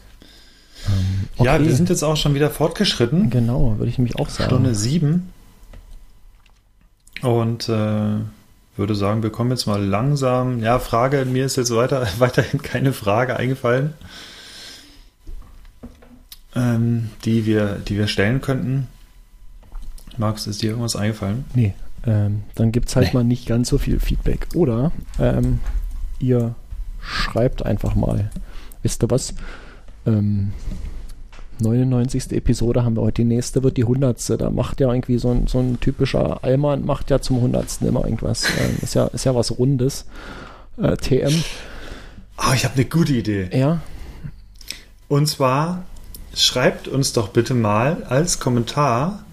Ähm, 0.87 1.27
Ja, 1.45 1.55
okay. 1.55 1.65
wir 1.65 1.75
sind 1.75 1.89
jetzt 1.89 2.03
auch 2.03 2.17
schon 2.17 2.33
wieder 2.35 2.49
fortgeschritten. 2.49 3.29
Genau, 3.29 3.77
würde 3.77 3.89
ich 3.89 3.97
nämlich 3.97 4.17
auch 4.17 4.29
sagen. 4.29 4.49
Stunde 4.49 4.75
sieben. 4.75 5.29
Und 7.21 7.69
äh, 7.69 8.17
würde 8.75 8.95
sagen, 8.95 9.23
wir 9.23 9.29
kommen 9.29 9.51
jetzt 9.51 9.65
mal 9.65 9.81
langsam. 9.83 10.61
Ja, 10.61 10.79
Frage, 10.79 11.25
mir 11.25 11.45
ist 11.45 11.55
jetzt 11.55 11.73
weiter, 11.75 12.05
weiterhin 12.19 12.61
keine 12.61 12.91
Frage 12.93 13.37
eingefallen, 13.37 13.93
ähm, 16.55 17.09
die, 17.25 17.45
wir, 17.45 17.75
die 17.87 17.97
wir 17.97 18.07
stellen 18.07 18.41
könnten. 18.41 18.87
Max, 20.17 20.45
ist 20.47 20.61
dir 20.61 20.71
irgendwas 20.71 20.95
eingefallen? 20.95 21.45
Nee, 21.55 21.73
ähm, 22.05 22.43
dann 22.55 22.71
gibt 22.71 22.89
es 22.89 22.95
halt 22.95 23.07
Nee. 23.07 23.13
mal 23.13 23.23
nicht 23.23 23.47
ganz 23.47 23.69
so 23.69 23.77
viel 23.77 23.99
Feedback. 23.99 24.47
Oder 24.53 24.91
ähm, 25.19 25.59
ihr 26.19 26.53
schreibt 27.01 27.65
einfach 27.65 27.95
mal. 27.95 28.29
Wisst 28.83 29.03
ihr 29.03 29.09
was? 29.09 29.33
Ähm, 30.05 30.51
99. 31.59 32.31
Episode 32.31 32.83
haben 32.83 32.95
wir 32.95 33.01
heute. 33.01 33.21
Die 33.21 33.27
nächste 33.27 33.63
wird 33.63 33.77
die 33.77 33.83
100. 33.83 34.41
Da 34.41 34.49
macht 34.49 34.79
ja 34.79 34.91
irgendwie 34.91 35.17
so 35.17 35.31
ein, 35.31 35.47
so 35.47 35.59
ein 35.59 35.79
typischer 35.79 36.43
Allmann, 36.43 36.85
macht 36.85 37.09
ja 37.09 37.21
zum 37.21 37.37
100. 37.37 37.81
immer 37.81 38.03
irgendwas. 38.03 38.45
Ähm, 38.59 38.77
ist, 38.81 38.95
ja, 38.95 39.05
ist 39.07 39.25
ja 39.25 39.35
was 39.35 39.57
Rundes. 39.57 40.05
Äh, 40.81 40.97
TM. 40.97 41.43
Ah, 42.37 42.53
ich 42.55 42.65
habe 42.65 42.75
eine 42.75 42.85
gute 42.85 43.13
Idee. 43.13 43.49
Ja, 43.53 43.81
Und 45.07 45.27
zwar 45.27 45.83
schreibt 46.33 46.87
uns 46.87 47.13
doch 47.13 47.29
bitte 47.29 47.53
mal 47.53 48.03
als 48.09 48.39
Kommentar 48.39 49.23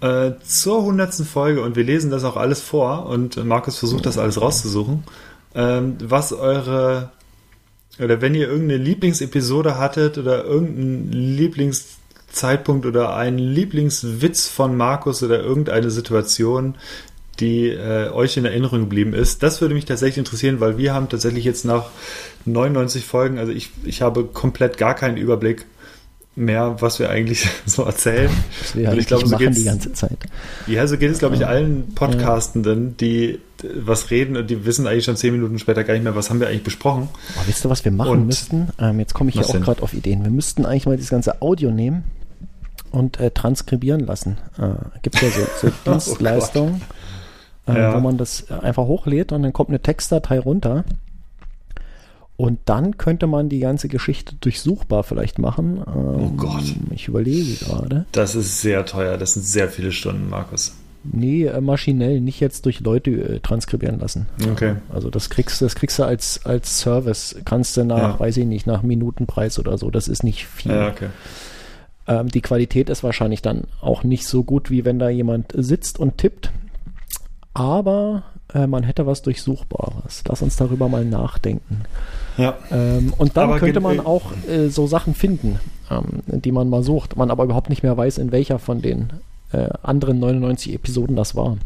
äh, 0.00 0.32
zur 0.44 0.82
hundertsten 0.84 1.26
Folge 1.26 1.62
und 1.62 1.74
wir 1.74 1.84
lesen 1.84 2.10
das 2.10 2.24
auch 2.24 2.36
alles 2.36 2.60
vor 2.60 3.06
und 3.06 3.36
äh, 3.36 3.44
Markus 3.44 3.78
versucht 3.78 4.06
das 4.06 4.18
alles 4.18 4.40
rauszusuchen, 4.40 5.02
ähm, 5.54 5.96
was 6.00 6.32
eure 6.32 7.10
oder 7.98 8.20
wenn 8.20 8.34
ihr 8.34 8.48
irgendeine 8.48 8.82
Lieblingsepisode 8.82 9.78
hattet 9.78 10.18
oder 10.18 10.44
irgendeinen 10.44 11.12
Lieblingszeitpunkt 11.12 12.86
oder 12.86 13.16
einen 13.16 13.38
Lieblingswitz 13.38 14.48
von 14.48 14.76
Markus 14.76 15.22
oder 15.22 15.40
irgendeine 15.40 15.90
Situation, 15.90 16.74
die 17.40 17.68
äh, 17.68 18.10
euch 18.10 18.36
in 18.36 18.44
Erinnerung 18.44 18.80
geblieben 18.80 19.12
ist. 19.12 19.42
Das 19.42 19.60
würde 19.60 19.74
mich 19.74 19.84
tatsächlich 19.84 20.18
interessieren, 20.18 20.60
weil 20.60 20.78
wir 20.78 20.94
haben 20.94 21.08
tatsächlich 21.08 21.44
jetzt 21.44 21.64
nach 21.64 21.86
99 22.44 23.04
Folgen, 23.04 23.38
also 23.38 23.52
ich, 23.52 23.70
ich 23.84 24.02
habe 24.02 24.24
komplett 24.24 24.78
gar 24.78 24.94
keinen 24.94 25.16
Überblick 25.16 25.66
mehr, 26.36 26.76
was 26.80 26.98
wir 26.98 27.10
eigentlich 27.10 27.48
so 27.66 27.84
erzählen. 27.84 28.30
das 28.60 28.74
wir 28.74 28.82
Und 28.82 28.88
halt 28.88 29.00
ich 29.00 29.06
glaube, 29.06 29.26
so 29.26 29.36
geht's- 29.36 29.56
die 29.56 29.64
ganze 29.64 29.92
Zeit. 29.92 30.18
Ja, 30.66 30.86
so 30.86 30.96
geht 30.98 31.10
es, 31.10 31.18
glaube 31.18 31.36
ich, 31.36 31.46
allen 31.46 31.94
Podcastenden, 31.94 32.96
die 32.96 33.24
äh, 33.30 33.38
was 33.76 34.10
reden 34.10 34.36
und 34.36 34.50
die 34.50 34.64
wissen 34.64 34.86
eigentlich 34.86 35.04
schon 35.04 35.16
zehn 35.16 35.32
Minuten 35.32 35.58
später 35.58 35.84
gar 35.84 35.94
nicht 35.94 36.02
mehr, 36.02 36.14
was 36.16 36.30
haben 36.30 36.40
wir 36.40 36.48
eigentlich 36.48 36.64
besprochen. 36.64 37.08
Aber 37.36 37.46
wisst 37.46 37.64
ihr, 37.64 37.70
was 37.70 37.84
wir 37.84 37.92
machen 37.92 38.10
Und- 38.10 38.26
müssten? 38.26 38.68
Ähm, 38.80 38.98
jetzt 38.98 39.14
komme 39.14 39.30
ich 39.30 39.36
ja 39.36 39.42
Was 39.42 39.50
auch 39.50 39.60
gerade 39.60 39.82
auf 39.82 39.94
Ideen. 39.94 40.22
Wir 40.24 40.30
müssten 40.30 40.66
eigentlich 40.66 40.86
mal 40.86 40.96
das 40.96 41.08
ganze 41.10 41.40
Audio 41.42 41.70
nehmen 41.70 42.04
und 42.90 43.20
äh, 43.20 43.30
transkribieren 43.30 44.00
lassen. 44.00 44.38
Äh, 44.58 44.98
Gibt 45.02 45.20
ja 45.22 45.28
so, 45.30 45.40
so 45.60 45.68
Oh 45.86 45.90
Dienstleistungen, 45.90 46.82
äh, 47.68 47.74
Ja. 47.78 47.94
wo 47.94 48.00
man 48.00 48.18
das 48.18 48.50
einfach 48.50 48.84
hochlädt 48.84 49.32
und 49.32 49.42
dann 49.42 49.52
kommt 49.52 49.70
eine 49.70 49.80
Textdatei 49.80 50.38
runter. 50.40 50.84
Und 52.36 52.58
dann 52.64 52.96
könnte 52.98 53.26
man 53.28 53.48
die 53.48 53.60
ganze 53.60 53.88
Geschichte 53.88 54.34
durchsuchbar 54.40 55.04
vielleicht 55.04 55.38
machen. 55.38 55.76
Ähm, 55.86 55.94
Oh 56.24 56.28
Gott. 56.36 56.64
Ich 56.90 57.06
überlege 57.08 57.54
gerade. 57.64 58.06
Das 58.12 58.34
ist 58.34 58.60
sehr 58.60 58.84
teuer, 58.86 59.16
das 59.18 59.34
sind 59.34 59.44
sehr 59.46 59.68
viele 59.68 59.92
Stunden, 59.92 60.28
Markus. 60.28 60.74
Nee, 61.04 61.44
äh, 61.44 61.60
maschinell, 61.60 62.20
nicht 62.20 62.40
jetzt 62.40 62.64
durch 62.66 62.80
Leute 62.80 63.10
äh, 63.10 63.40
transkribieren 63.40 64.00
lassen. 64.00 64.26
Okay. 64.50 64.76
Also 64.92 65.10
das 65.10 65.28
kriegst, 65.30 65.60
das 65.62 65.74
kriegst 65.76 65.98
du 65.98 66.02
als, 66.04 66.44
als 66.44 66.80
Service. 66.80 67.36
Kannst 67.44 67.76
du 67.76 67.84
nach, 67.84 67.98
Ja. 68.14 68.18
weiß 68.20 68.38
ich 68.38 68.46
nicht, 68.46 68.66
nach 68.66 68.82
Minutenpreis 68.82 69.58
oder 69.58 69.76
so. 69.78 69.90
Das 69.90 70.08
ist 70.08 70.24
nicht 70.24 70.46
viel. 70.46 70.72
Ja, 70.72 70.88
okay. 70.88 71.08
Ähm, 72.08 72.28
die 72.28 72.40
Qualität 72.40 72.88
ist 72.90 73.04
wahrscheinlich 73.04 73.42
dann 73.42 73.64
auch 73.80 74.02
nicht 74.02 74.26
so 74.26 74.42
gut, 74.44 74.70
wie 74.70 74.84
wenn 74.84 74.98
da 74.98 75.08
jemand 75.10 75.52
sitzt 75.54 75.98
und 76.00 76.18
tippt. 76.18 76.50
Aber 77.52 78.24
äh, 78.52 78.66
man 78.66 78.82
hätte 78.82 79.06
was 79.06 79.22
Durchsuchbares. 79.22 80.24
Lass 80.26 80.42
uns 80.42 80.56
darüber 80.56 80.88
mal 80.88 81.04
nachdenken. 81.04 81.82
Ja. 82.36 82.56
Ähm, 82.70 83.12
und 83.16 83.36
dann 83.36 83.50
Aber 83.50 83.58
könnte 83.58 83.80
man 83.80 84.00
auch 84.00 84.32
äh, 84.48 84.68
so 84.68 84.86
Sachen 84.86 85.14
finden, 85.14 85.60
ähm, 85.90 86.22
die 86.26 86.52
man 86.52 86.68
mal 86.68 86.82
sucht, 86.82 87.16
man 87.16 87.30
aber 87.30 87.44
überhaupt 87.44 87.70
nicht 87.70 87.82
mehr 87.82 87.96
weiß, 87.96 88.18
in 88.18 88.32
welcher 88.32 88.58
von 88.58 88.82
den 88.82 89.12
äh, 89.52 89.68
anderen 89.82 90.18
99 90.18 90.74
Episoden 90.74 91.16
das 91.16 91.34
war. 91.36 91.56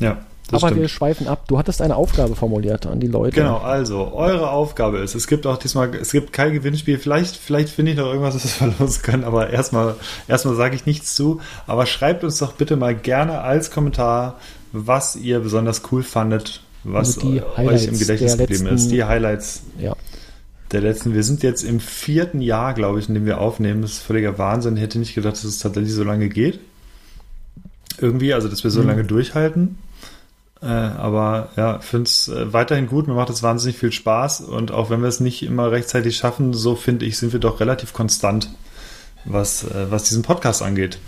Ja, 0.00 0.18
das 0.50 0.62
aber 0.62 0.74
wir 0.74 0.88
stimmt. 0.88 0.90
schweifen 0.90 1.28
ab. 1.28 1.44
Du 1.46 1.58
hattest 1.58 1.80
eine 1.80 1.94
Aufgabe 1.96 2.34
formuliert 2.34 2.86
an 2.86 2.98
die 2.98 3.06
Leute. 3.06 3.36
Genau, 3.36 3.58
also 3.58 4.12
eure 4.12 4.50
Aufgabe 4.50 4.98
ist, 4.98 5.14
es 5.14 5.26
gibt 5.26 5.46
auch 5.46 5.56
diesmal, 5.58 5.94
es 5.94 6.10
gibt 6.12 6.32
kein 6.32 6.52
Gewinnspiel, 6.52 6.98
vielleicht, 6.98 7.36
vielleicht 7.36 7.68
finde 7.68 7.92
ich 7.92 7.98
noch 7.98 8.06
irgendwas, 8.06 8.34
das 8.42 8.60
wir 8.60 8.72
verlosen 8.72 9.02
können, 9.02 9.24
aber 9.24 9.50
erstmal, 9.50 9.94
erstmal 10.26 10.56
sage 10.56 10.74
ich 10.74 10.86
nichts 10.86 11.14
zu, 11.14 11.40
aber 11.66 11.86
schreibt 11.86 12.24
uns 12.24 12.38
doch 12.38 12.52
bitte 12.52 12.76
mal 12.76 12.94
gerne 12.94 13.40
als 13.40 13.70
Kommentar, 13.70 14.36
was 14.72 15.16
ihr 15.16 15.40
besonders 15.40 15.82
cool 15.92 16.02
fandet, 16.02 16.62
was 16.84 17.18
Also 17.18 17.20
die 17.32 17.42
euch 17.42 17.86
im 17.86 17.98
Gedächtnis 17.98 18.36
geblieben 18.38 18.64
letzten- 18.64 18.74
ist, 18.76 18.88
die 18.90 19.04
Highlights 19.04 19.62
Ja. 19.78 19.94
der 20.72 20.80
letzten. 20.80 21.14
Wir 21.14 21.22
sind 21.24 21.42
jetzt 21.42 21.62
im 21.62 21.80
vierten 21.80 22.40
Jahr, 22.40 22.74
glaube 22.74 22.98
ich, 23.00 23.08
in 23.08 23.14
dem 23.14 23.26
wir 23.26 23.40
aufnehmen. 23.40 23.82
Das 23.82 23.92
ist 23.92 23.98
völliger 24.02 24.38
Wahnsinn. 24.38 24.76
Ich 24.76 24.82
hätte 24.82 24.98
nicht 24.98 25.14
gedacht, 25.14 25.34
dass 25.34 25.44
es 25.44 25.58
tatsächlich 25.58 25.92
so 25.92 26.04
lange 26.04 26.28
geht. 26.28 26.60
Irgendwie, 27.98 28.32
also 28.32 28.48
dass 28.48 28.64
wir 28.64 28.70
so 28.70 28.80
Mhm. 28.80 28.86
lange 28.88 29.04
durchhalten. 29.04 29.78
Äh, 30.62 30.66
aber 30.66 31.48
ja, 31.56 31.78
finde 31.80 32.04
es 32.08 32.28
äh, 32.28 32.52
weiterhin 32.52 32.86
gut. 32.86 33.08
Mir 33.08 33.14
macht 33.14 33.30
es 33.30 33.42
wahnsinnig 33.42 33.78
viel 33.78 33.92
Spaß. 33.92 34.42
Und 34.42 34.72
auch 34.72 34.90
wenn 34.90 35.00
wir 35.00 35.08
es 35.08 35.20
nicht 35.20 35.42
immer 35.42 35.70
rechtzeitig 35.70 36.16
schaffen, 36.16 36.52
so 36.52 36.76
finde 36.76 37.06
ich, 37.06 37.16
sind 37.18 37.32
wir 37.32 37.40
doch 37.40 37.60
relativ 37.60 37.92
konstant, 37.92 38.50
was, 39.24 39.64
äh, 39.64 39.90
was 39.90 40.04
diesen 40.04 40.22
Podcast 40.22 40.62
angeht. 40.62 40.98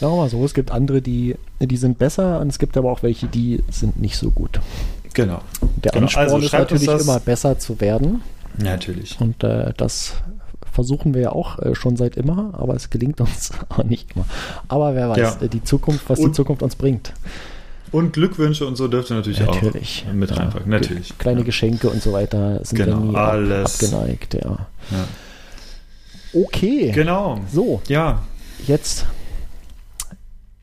Sagen 0.00 0.12
wir 0.12 0.16
mal 0.18 0.28
so, 0.28 0.44
es 0.44 0.54
gibt 0.54 0.72
andere, 0.72 1.00
die, 1.00 1.36
die 1.60 1.76
sind 1.76 1.98
besser 1.98 2.40
und 2.40 2.48
es 2.48 2.58
gibt 2.58 2.76
aber 2.76 2.90
auch 2.92 3.02
welche, 3.02 3.28
die 3.28 3.62
sind 3.70 3.98
nicht 4.00 4.18
so 4.18 4.30
gut. 4.30 4.60
Genau. 5.16 5.40
Der 5.82 5.92
Genau, 5.92 6.04
Ansporn 6.04 6.24
also 6.24 6.38
ist 6.38 6.52
natürlich 6.52 6.86
das. 6.86 7.02
immer 7.02 7.18
besser 7.20 7.58
zu 7.58 7.80
werden 7.80 8.22
natürlich. 8.58 9.16
und 9.20 9.42
äh, 9.42 9.72
das 9.76 10.14
versuchen 10.72 11.14
wir 11.14 11.22
ja 11.22 11.32
auch 11.32 11.58
äh, 11.58 11.74
schon 11.74 11.96
seit 11.96 12.16
immer, 12.16 12.52
aber 12.56 12.74
es 12.74 12.90
gelingt 12.90 13.20
uns 13.20 13.50
auch 13.70 13.82
nicht 13.82 14.14
immer. 14.14 14.26
Aber 14.68 14.94
wer 14.94 15.08
weiß, 15.10 15.18
Ja. 15.18 15.36
äh, 15.40 15.48
die 15.48 15.64
Zukunft, 15.64 16.08
was 16.08 16.18
die 16.18 16.26
Und- 16.26 16.34
Zukunft 16.36 16.62
uns 16.62 16.76
bringt. 16.76 17.12
Und 17.92 18.12
Glückwünsche 18.14 18.66
und 18.66 18.76
so 18.76 18.88
dürft 18.88 19.10
ihr 19.10 19.16
natürlich, 19.16 19.40
Natürlich. 19.40 20.04
auch 20.08 20.12
mit 20.12 20.30
Ja. 20.30 20.36
reinpacken. 20.36 20.68
Natürlich. 20.70 21.16
Kleine 21.18 21.40
ja. 21.40 21.46
Geschenke 21.46 21.88
und 21.88 22.02
so 22.02 22.12
weiter 22.12 22.62
sind 22.64 22.76
Genau, 22.78 22.98
ja 22.98 23.04
nie 23.06 23.16
alles. 23.16 23.82
abgeneigt. 23.82 24.34
Ja. 24.34 24.66
Ja. 24.90 25.04
Okay. 26.34 26.90
Genau. 26.92 27.40
So, 27.52 27.80
Ja, 27.88 28.22
jetzt, 28.66 29.06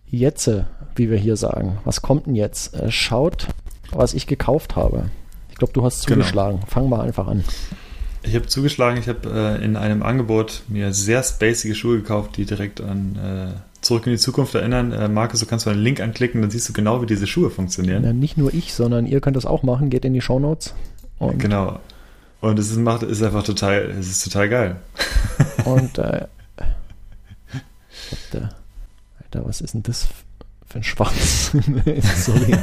jetzt, 0.10 0.50
wie 0.96 1.10
wir 1.10 1.18
hier 1.18 1.38
sagen. 1.38 1.78
Was 1.86 2.02
kommt 2.02 2.28
denn 2.28 2.36
jetzt? 2.36 2.74
Äh, 2.76 2.92
Schaut, 2.92 3.48
was 3.96 4.14
ich 4.14 4.28
gekauft 4.28 4.76
habe. 4.76 5.10
Ich 5.50 5.56
glaube, 5.58 5.74
du 5.74 5.84
hast 5.84 6.06
Genau. 6.08 6.22
zugeschlagen. 6.22 6.60
Fang 6.68 6.90
mal 6.90 7.02
einfach 7.02 7.28
an. 7.28 7.44
Ich 8.24 8.36
habe 8.36 8.48
zugeschlagen, 8.48 8.98
ich 9.00 9.08
habe 9.10 9.30
äh, 9.60 9.64
in 9.66 9.76
einem 9.76 10.02
Angebot 10.02 10.64
mir 10.68 10.94
sehr 10.94 11.22
spacige 11.24 11.76
Schuhe 11.76 11.98
gekauft, 11.98 12.38
die 12.38 12.46
direkt 12.46 12.80
an 12.82 13.18
äh, 13.18 13.60
Zurück 13.82 14.06
in 14.08 14.14
die 14.14 14.18
Zukunft 14.18 14.56
erinnern. 14.56 14.94
Äh, 14.94 15.10
Markus, 15.10 15.42
du 15.42 15.46
kannst 15.46 15.66
mal 15.66 15.74
den 15.76 15.84
Link 15.84 16.00
anklicken, 16.00 16.42
dann 16.42 16.50
siehst 16.50 16.70
du 16.70 16.74
genau, 16.74 17.02
wie 17.02 17.06
diese 17.06 17.28
Schuhe 17.28 17.50
funktionieren. 17.50 18.02
Ja, 18.04 18.14
nicht 18.14 18.38
nur 18.38 18.54
ich, 18.54 18.74
sondern 18.74 19.06
ihr 19.06 19.20
könnt 19.20 19.36
das 19.36 19.46
auch 19.46 19.62
machen. 19.64 19.90
Geht 19.90 20.06
in 20.06 20.14
die 20.14 20.22
Shownotes. 20.22 20.74
Genau. 21.38 21.80
Und 22.40 22.60
es 22.60 22.72
ist, 22.72 22.78
macht, 22.78 23.04
ist 23.04 23.22
einfach 23.22 23.44
total, 23.44 23.92
es 24.00 24.08
ist 24.10 24.24
total 24.24 24.48
geil. 24.50 24.76
und 25.66 25.98
äh, 25.98 26.26
Alter, 28.32 28.50
Alter, 29.22 29.46
was 29.46 29.62
ist 29.62 29.74
denn 29.74 29.84
das 29.84 30.08
für 30.74 30.80
ein 30.80 30.84
Schwanz? 30.84 31.52
Sorry. 32.26 32.56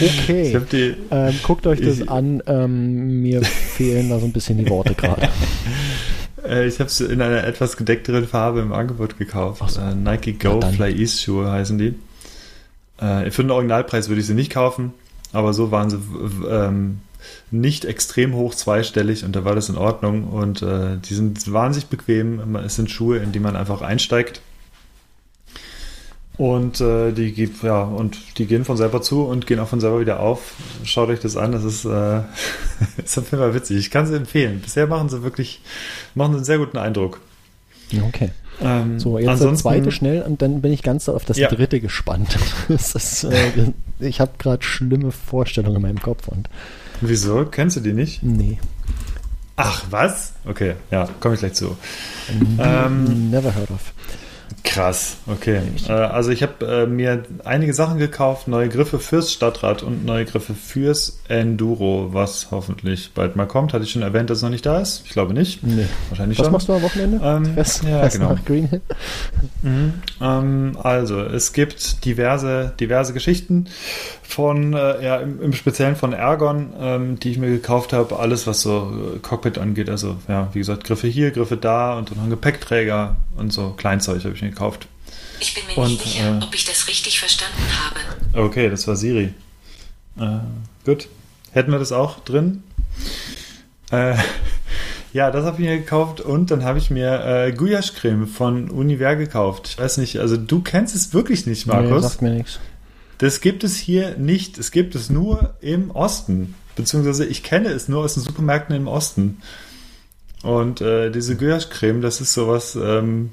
Okay. 0.00 0.60
die, 0.72 0.94
Ähm, 1.10 1.34
guckt 1.42 1.66
euch 1.66 1.80
das 1.80 2.00
Ich- 2.00 2.10
an. 2.10 2.42
Ähm, 2.46 3.20
mir 3.20 3.42
fehlen 3.42 4.08
da 4.08 4.18
so 4.18 4.24
ein 4.24 4.32
bisschen 4.32 4.56
die 4.56 4.68
Worte 4.70 4.94
gerade. 4.94 5.28
äh, 6.44 6.66
ich 6.66 6.80
habe 6.80 6.88
sie 6.88 7.04
in 7.04 7.20
einer 7.20 7.44
etwas 7.44 7.76
gedeckteren 7.76 8.26
Farbe 8.26 8.60
im 8.60 8.72
Angebot 8.72 9.18
gekauft. 9.18 9.62
So. 9.70 9.80
Äh, 9.80 9.94
Nike 9.94 10.32
Go 10.38 10.58
dann. 10.58 10.72
Fly 10.72 10.90
East 10.98 11.22
Schuhe 11.22 11.50
heißen 11.50 11.76
die. 11.76 11.94
Äh, 12.98 13.30
für 13.30 13.42
den 13.42 13.50
Originalpreis 13.50 14.08
würde 14.08 14.22
ich 14.22 14.26
sie 14.26 14.34
nicht 14.34 14.50
kaufen, 14.50 14.94
aber 15.32 15.52
so 15.52 15.70
waren 15.70 15.90
sie 15.90 15.98
ähm, 16.50 17.00
nicht 17.50 17.84
extrem 17.84 18.34
hoch 18.34 18.54
zweistellig 18.54 19.24
und 19.24 19.36
da 19.36 19.44
war 19.44 19.54
das 19.54 19.68
in 19.68 19.76
Ordnung 19.76 20.24
und 20.28 20.62
äh, 20.62 20.96
die 20.96 21.14
sind 21.14 21.52
wahnsinnig 21.52 21.88
bequem. 21.88 22.56
Es 22.56 22.76
sind 22.76 22.90
Schuhe, 22.90 23.18
in 23.18 23.32
die 23.32 23.40
man 23.40 23.54
einfach 23.54 23.82
einsteigt. 23.82 24.40
Und 26.40 26.80
äh, 26.80 27.12
die 27.12 27.50
ja, 27.62 27.82
und 27.82 28.38
die 28.38 28.46
gehen 28.46 28.64
von 28.64 28.78
selber 28.78 29.02
zu 29.02 29.24
und 29.24 29.46
gehen 29.46 29.58
auch 29.60 29.68
von 29.68 29.78
selber 29.78 30.00
wieder 30.00 30.20
auf. 30.20 30.54
Schaut 30.84 31.10
euch 31.10 31.20
das 31.20 31.36
an, 31.36 31.52
das 31.52 31.64
ist, 31.64 31.84
äh, 31.84 32.20
ist 33.04 33.18
auf 33.18 33.30
jeden 33.30 33.42
Fall 33.42 33.52
witzig. 33.54 33.76
Ich 33.76 33.90
kann 33.90 34.06
sie 34.06 34.14
empfehlen. 34.16 34.60
Bisher 34.60 34.86
machen 34.86 35.10
sie 35.10 35.22
wirklich, 35.22 35.60
machen 36.14 36.32
sie 36.32 36.36
einen 36.38 36.44
sehr 36.46 36.56
guten 36.56 36.78
Eindruck. 36.78 37.20
Okay. 38.08 38.30
Ähm, 38.62 38.98
So, 38.98 39.18
jetzt 39.18 39.26
der 39.26 39.32
ansonsten- 39.34 39.62
zweite 39.62 39.92
schnell 39.92 40.22
und 40.22 40.40
dann 40.40 40.62
bin 40.62 40.72
ich 40.72 40.82
ganz 40.82 41.10
auf 41.10 41.26
das 41.26 41.36
Ja. 41.36 41.48
dritte 41.50 41.78
gespannt. 41.78 42.38
Das 42.68 42.94
ist, 42.94 43.24
äh, 43.24 43.72
ich 44.00 44.18
habe 44.22 44.32
gerade 44.38 44.62
schlimme 44.62 45.12
Vorstellungen 45.12 45.76
in 45.76 45.82
meinem 45.82 46.00
Kopf 46.00 46.26
und 46.28 46.48
Wieso? 47.02 47.44
Kennst 47.44 47.76
du 47.76 47.80
die 47.80 47.92
nicht? 47.92 48.22
nee. 48.22 48.56
Ach, 49.56 49.84
was? 49.90 50.32
Okay, 50.46 50.76
ja, 50.90 51.06
komme 51.20 51.34
ich 51.34 51.40
gleich 51.40 51.52
zu. 51.52 51.76
Ähm, 52.58 53.30
Never 53.30 53.54
heard 53.54 53.70
of. 53.70 53.92
Krass, 54.62 55.16
okay. 55.26 55.60
Äh, 55.88 55.92
also 55.92 56.30
ich 56.30 56.42
habe 56.42 56.64
äh, 56.66 56.86
mir 56.86 57.22
einige 57.44 57.72
Sachen 57.72 57.98
gekauft, 57.98 58.46
neue 58.46 58.68
Griffe 58.68 58.98
fürs 58.98 59.32
Stadtrad 59.32 59.82
und 59.82 60.04
neue 60.04 60.24
Griffe 60.26 60.54
fürs 60.54 61.18
Enduro, 61.28 62.10
was 62.12 62.48
hoffentlich 62.50 63.12
bald 63.14 63.36
mal 63.36 63.46
kommt. 63.46 63.72
Hatte 63.72 63.84
ich 63.84 63.90
schon 63.90 64.02
erwähnt, 64.02 64.28
dass 64.30 64.38
es 64.38 64.42
noch 64.42 64.50
nicht 64.50 64.66
da 64.66 64.78
ist? 64.80 65.02
Ich 65.06 65.12
glaube 65.12 65.32
nicht. 65.34 65.62
Nee. 65.62 65.86
Wahrscheinlich 66.10 66.38
Was 66.38 66.46
schon. 66.46 66.52
machst 66.52 66.68
du 66.68 66.74
am 66.74 66.82
Wochenende? 66.82 67.20
Ähm, 67.24 67.54
Fährst- 67.54 67.82
ja, 67.84 68.00
fährst 68.00 68.16
genau. 68.18 68.34
nach 68.34 68.44
Green 68.44 68.68
Hill? 68.68 68.80
Mhm. 69.62 69.94
Ähm, 70.20 70.76
also, 70.82 71.20
es 71.22 71.52
gibt 71.52 72.04
diverse, 72.04 72.72
diverse 72.78 73.12
Geschichten 73.12 73.66
von, 74.30 74.72
äh, 74.74 75.04
ja, 75.04 75.16
im, 75.16 75.40
im 75.42 75.52
Speziellen 75.52 75.96
von 75.96 76.12
Ergon, 76.12 76.72
ähm, 76.80 77.20
die 77.20 77.30
ich 77.32 77.38
mir 77.38 77.50
gekauft 77.50 77.92
habe. 77.92 78.18
Alles, 78.18 78.46
was 78.46 78.62
so 78.62 78.92
äh, 79.16 79.18
Cockpit 79.18 79.58
angeht. 79.58 79.88
Also, 79.90 80.16
ja, 80.28 80.48
wie 80.52 80.58
gesagt, 80.60 80.84
Griffe 80.84 81.06
hier, 81.08 81.30
Griffe 81.30 81.56
da 81.56 81.96
und 81.98 82.10
dann 82.10 82.18
noch 82.18 82.24
ein 82.24 82.30
Gepäckträger 82.30 83.16
und 83.36 83.52
so 83.52 83.70
Kleinzeug 83.76 84.24
habe 84.24 84.34
ich 84.34 84.42
mir 84.42 84.50
gekauft. 84.50 84.86
Ich 85.40 85.54
bin 85.54 85.64
mir 85.66 85.78
Und, 85.82 85.90
nicht 85.90 86.02
sicher, 86.02 86.38
äh, 86.38 86.44
ob 86.44 86.54
ich 86.54 86.64
das 86.64 86.86
richtig 86.88 87.18
verstanden 87.18 87.62
habe. 87.84 88.46
Okay, 88.46 88.68
das 88.70 88.86
war 88.86 88.96
Siri. 88.96 89.32
Äh, 90.18 90.38
gut. 90.84 91.08
Hätten 91.52 91.72
wir 91.72 91.78
das 91.78 91.92
auch 91.92 92.20
drin? 92.20 92.62
Äh, 93.90 94.14
ja, 95.12 95.30
das 95.30 95.44
habe 95.44 95.60
ich 95.62 95.68
mir 95.68 95.78
gekauft 95.78 96.20
und 96.20 96.50
dann 96.50 96.62
habe 96.64 96.78
ich 96.78 96.90
mir 96.90 97.24
äh, 97.24 97.52
Gouache-Creme 97.52 98.26
von 98.26 98.70
Univer 98.70 99.16
gekauft. 99.16 99.68
Ich 99.70 99.78
weiß 99.78 99.96
nicht, 99.98 100.18
also 100.18 100.36
du 100.36 100.60
kennst 100.60 100.94
es 100.94 101.12
wirklich 101.14 101.46
nicht, 101.46 101.66
Nee, 101.66 101.72
Markus. 101.72 102.02
sagt 102.02 102.22
mir 102.22 102.30
nichts. 102.30 102.60
Das 103.20 103.42
gibt 103.42 103.64
es 103.64 103.76
hier 103.76 104.16
nicht. 104.16 104.56
Es 104.56 104.70
gibt 104.70 104.94
es 104.94 105.10
nur 105.10 105.54
im 105.60 105.90
Osten. 105.90 106.54
Beziehungsweise 106.74 107.26
ich 107.26 107.42
kenne 107.42 107.68
es 107.68 107.86
nur 107.86 108.02
aus 108.02 108.14
den 108.14 108.22
Supermärkten 108.22 108.74
im 108.74 108.88
Osten. 108.88 109.42
Und 110.42 110.80
äh, 110.80 111.10
diese 111.10 111.36
Gouache-Creme, 111.36 112.00
das 112.00 112.22
ist 112.22 112.32
sowas, 112.32 112.76
ähm, 112.76 113.32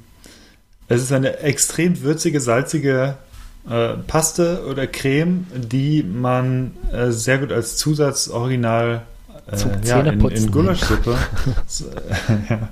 es 0.88 1.02
ist 1.02 1.10
eine 1.10 1.38
extrem 1.38 2.02
würzige, 2.02 2.38
salzige 2.40 3.16
äh, 3.66 3.94
Paste 4.06 4.66
oder 4.68 4.86
Creme, 4.86 5.46
die 5.54 6.02
man 6.02 6.72
äh, 6.92 7.10
sehr 7.10 7.38
gut 7.38 7.50
als 7.50 7.78
Zusatz 7.78 8.28
original 8.28 9.06
äh, 9.50 9.88
ja, 9.88 10.00
in, 10.00 10.20
in 10.20 10.50
Gulaschsuppe, 10.50 11.16
so, 11.66 11.86
ja, 12.50 12.68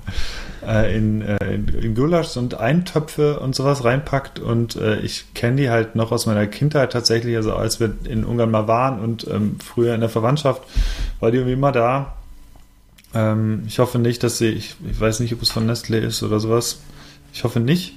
äh, 0.67 0.95
in, 0.95 1.21
äh, 1.21 1.53
in, 1.53 1.67
in 1.69 1.95
Gulasch 1.95 2.35
und 2.35 2.55
Eintöpfe 2.55 3.39
und 3.39 3.55
sowas 3.55 3.83
reinpackt. 3.83 4.39
Und 4.39 4.75
äh, 4.75 4.99
ich 4.99 5.33
kenne 5.33 5.61
die 5.61 5.69
halt 5.69 5.95
noch 5.95 6.11
aus 6.11 6.25
meiner 6.25 6.45
Kindheit 6.47 6.91
tatsächlich, 6.91 7.35
also 7.37 7.55
als 7.55 7.79
wir 7.79 7.93
in 8.03 8.25
Ungarn 8.25 8.51
mal 8.51 8.67
waren 8.67 8.99
und 8.99 9.25
ähm, 9.27 9.55
früher 9.63 9.95
in 9.95 10.01
der 10.01 10.09
Verwandtschaft, 10.09 10.63
war 11.19 11.31
die 11.31 11.37
irgendwie 11.37 11.53
immer 11.53 11.71
da. 11.71 12.17
Ähm, 13.13 13.63
ich 13.67 13.79
hoffe 13.79 13.97
nicht, 13.97 14.23
dass 14.23 14.37
sie, 14.37 14.49
ich, 14.49 14.75
ich 14.89 14.99
weiß 14.99 15.21
nicht, 15.21 15.33
ob 15.33 15.41
es 15.41 15.51
von 15.51 15.69
Nestlé 15.69 15.99
ist 15.99 16.21
oder 16.21 16.39
sowas. 16.39 16.81
Ich 17.33 17.43
hoffe 17.43 17.59
nicht. 17.59 17.95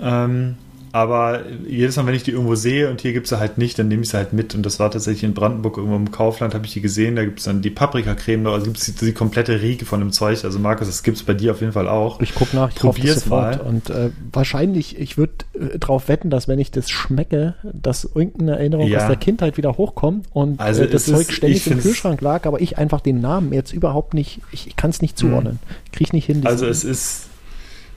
Ähm, 0.00 0.56
aber 0.92 1.42
jedes 1.66 1.96
Mal, 1.96 2.06
wenn 2.06 2.14
ich 2.14 2.22
die 2.22 2.30
irgendwo 2.30 2.54
sehe 2.54 2.90
und 2.90 3.00
hier 3.00 3.12
gibt 3.12 3.26
es 3.26 3.30
sie 3.30 3.38
halt 3.38 3.58
nicht, 3.58 3.78
dann 3.78 3.88
nehme 3.88 4.02
ich 4.02 4.08
sie 4.08 4.16
halt 4.16 4.32
mit. 4.32 4.54
Und 4.54 4.64
das 4.64 4.78
war 4.80 4.90
tatsächlich 4.90 5.24
in 5.24 5.34
Brandenburg 5.34 5.76
irgendwo 5.76 5.96
im 5.96 6.10
Kaufland, 6.10 6.54
habe 6.54 6.66
ich 6.66 6.72
die 6.72 6.80
gesehen. 6.80 7.16
Da 7.16 7.24
gibt 7.24 7.38
es 7.40 7.44
dann 7.44 7.62
die 7.62 7.70
Paprikacreme 7.70 8.42
noch, 8.42 8.52
also 8.54 8.66
gibt 8.66 8.78
es 8.78 8.86
die, 8.86 8.92
die 9.06 9.12
komplette 9.12 9.60
Riege 9.62 9.84
von 9.84 10.00
dem 10.00 10.12
Zeug. 10.12 10.44
Also 10.44 10.58
Markus, 10.58 10.86
das 10.86 11.02
gibt 11.02 11.16
es 11.18 11.22
bei 11.22 11.34
dir 11.34 11.52
auf 11.52 11.60
jeden 11.60 11.72
Fall 11.72 11.88
auch. 11.88 12.20
Ich 12.20 12.34
gucke 12.34 12.56
nach, 12.56 12.70
ich 12.70 12.76
Probier's 12.76 13.24
sofort. 13.24 13.58
mal. 13.58 13.60
Und 13.66 13.90
äh, 13.90 14.10
wahrscheinlich, 14.32 14.98
ich 14.98 15.18
würde 15.18 15.32
äh, 15.54 15.78
darauf 15.78 16.08
wetten, 16.08 16.30
dass 16.30 16.48
wenn 16.48 16.58
ich 16.58 16.70
das 16.70 16.90
schmecke, 16.90 17.54
dass 17.62 18.04
irgendeine 18.04 18.52
Erinnerung 18.58 18.88
Ja. 18.88 19.00
aus 19.00 19.06
der 19.06 19.16
Kindheit 19.16 19.56
wieder 19.56 19.76
hochkommt 19.76 20.26
und 20.32 20.60
Also 20.60 20.82
äh, 20.82 20.88
das 20.88 21.02
es 21.02 21.08
ist- 21.08 21.14
Zeug 21.26 21.32
ständig 21.36 21.66
ich 21.66 21.72
im 21.72 21.80
Kühlschrank 21.80 22.20
lag, 22.20 22.46
aber 22.46 22.60
ich 22.60 22.78
einfach 22.78 23.00
den 23.00 23.20
Namen 23.20 23.52
jetzt 23.52 23.72
überhaupt 23.72 24.14
nicht, 24.14 24.40
ich, 24.52 24.66
ich 24.66 24.76
kann 24.76 24.90
es 24.90 25.02
nicht 25.02 25.18
zuordnen. 25.18 25.58
Kriege 25.92 26.14
nicht 26.14 26.26
hin. 26.26 26.46
Also 26.46 26.66
es 26.66 26.84
ist, 26.84 27.26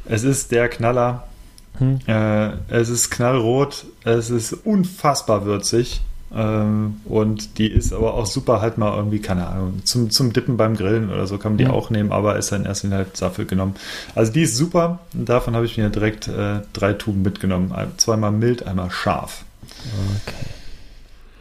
es 0.05 0.23
ist 0.23 0.51
der 0.51 0.68
Knaller. 0.69 1.27
Hm. 1.81 1.99
Äh, 2.07 2.51
es 2.69 2.89
ist 2.89 3.09
knallrot, 3.09 3.85
es 4.05 4.29
ist 4.29 4.53
unfassbar 4.53 5.45
würzig. 5.45 6.01
Ähm, 6.33 7.01
und 7.03 7.57
die 7.57 7.67
ist 7.67 7.91
aber 7.91 8.13
auch 8.13 8.25
super 8.25 8.61
halt 8.61 8.77
mal 8.77 8.95
irgendwie, 8.95 9.19
keine 9.19 9.47
Ahnung, 9.47 9.81
zum, 9.83 10.09
zum 10.11 10.31
Dippen 10.31 10.55
beim 10.55 10.77
Grillen 10.77 11.11
oder 11.11 11.27
so 11.27 11.37
kann 11.37 11.53
man 11.53 11.57
die 11.57 11.65
Ja. 11.65 11.71
auch 11.71 11.89
nehmen, 11.89 12.13
aber 12.13 12.37
ist 12.37 12.53
dann 12.53 12.63
erst 12.65 12.85
in 12.85 12.93
halt 12.93 13.21
dafür 13.21 13.43
genommen. 13.43 13.75
Also 14.15 14.31
die 14.31 14.43
ist 14.43 14.55
super 14.55 14.99
davon 15.11 15.55
habe 15.57 15.65
ich 15.65 15.77
mir 15.77 15.89
direkt 15.89 16.29
äh, 16.29 16.61
drei 16.71 16.93
Tuben 16.93 17.21
mitgenommen. 17.21 17.73
Ein- 17.73 17.91
Zweimal 17.97 18.31
mild, 18.31 18.65
einmal 18.65 18.89
scharf. 18.91 19.43
Okay. 20.25 20.35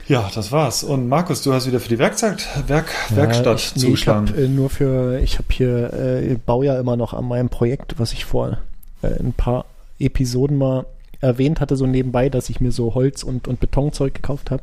Ja, 0.08 0.28
das 0.34 0.50
war's. 0.50 0.82
Und 0.82 1.08
Markus, 1.08 1.42
du 1.42 1.52
hast 1.52 1.68
wieder 1.68 1.78
für 1.78 1.88
die 1.88 2.00
Werkzeug, 2.00 2.38
Werk, 2.66 2.88
Werkstatt 3.10 3.58
ich, 3.60 3.76
nee, 3.76 3.76
ich 3.76 3.84
zugeschlagen. 3.84 4.28
habe 4.30 4.42
äh, 4.42 4.48
nur 4.48 4.70
für, 4.70 5.20
ich 5.20 5.34
habe 5.34 5.46
hier, 5.52 5.92
äh, 5.92 6.34
baue 6.44 6.66
ja 6.66 6.80
immer 6.80 6.96
noch 6.96 7.14
an 7.14 7.26
meinem 7.28 7.48
Projekt, 7.48 7.94
was 7.98 8.12
ich 8.12 8.24
vor 8.24 8.58
äh, 9.02 9.06
ein 9.20 9.34
paar 9.34 9.66
Episoden 10.00 10.56
mal 10.56 10.86
erwähnt 11.20 11.60
hatte, 11.60 11.76
so 11.76 11.86
nebenbei, 11.86 12.28
dass 12.28 12.50
ich 12.50 12.60
mir 12.60 12.72
so 12.72 12.94
Holz 12.94 13.22
und, 13.22 13.46
und 13.46 13.60
Betonzeug 13.60 14.14
gekauft 14.14 14.50
habe. 14.50 14.62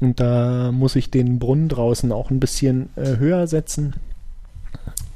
Und 0.00 0.20
da 0.20 0.72
muss 0.72 0.96
ich 0.96 1.10
den 1.10 1.38
Brunnen 1.38 1.68
draußen 1.68 2.12
auch 2.12 2.30
ein 2.30 2.40
bisschen 2.40 2.90
äh, 2.96 3.16
höher 3.16 3.46
setzen. 3.46 3.94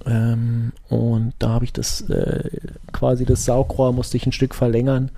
Ähm, 0.04 0.72
und 0.88 1.32
da 1.38 1.50
habe 1.50 1.64
ich 1.64 1.72
das 1.72 2.02
äh, 2.10 2.50
quasi 2.92 3.24
das 3.24 3.44
Saugrohr 3.44 3.92
musste 3.92 4.16
ich 4.16 4.26
ein 4.26 4.32
Stück 4.32 4.54
verlängern. 4.54 5.10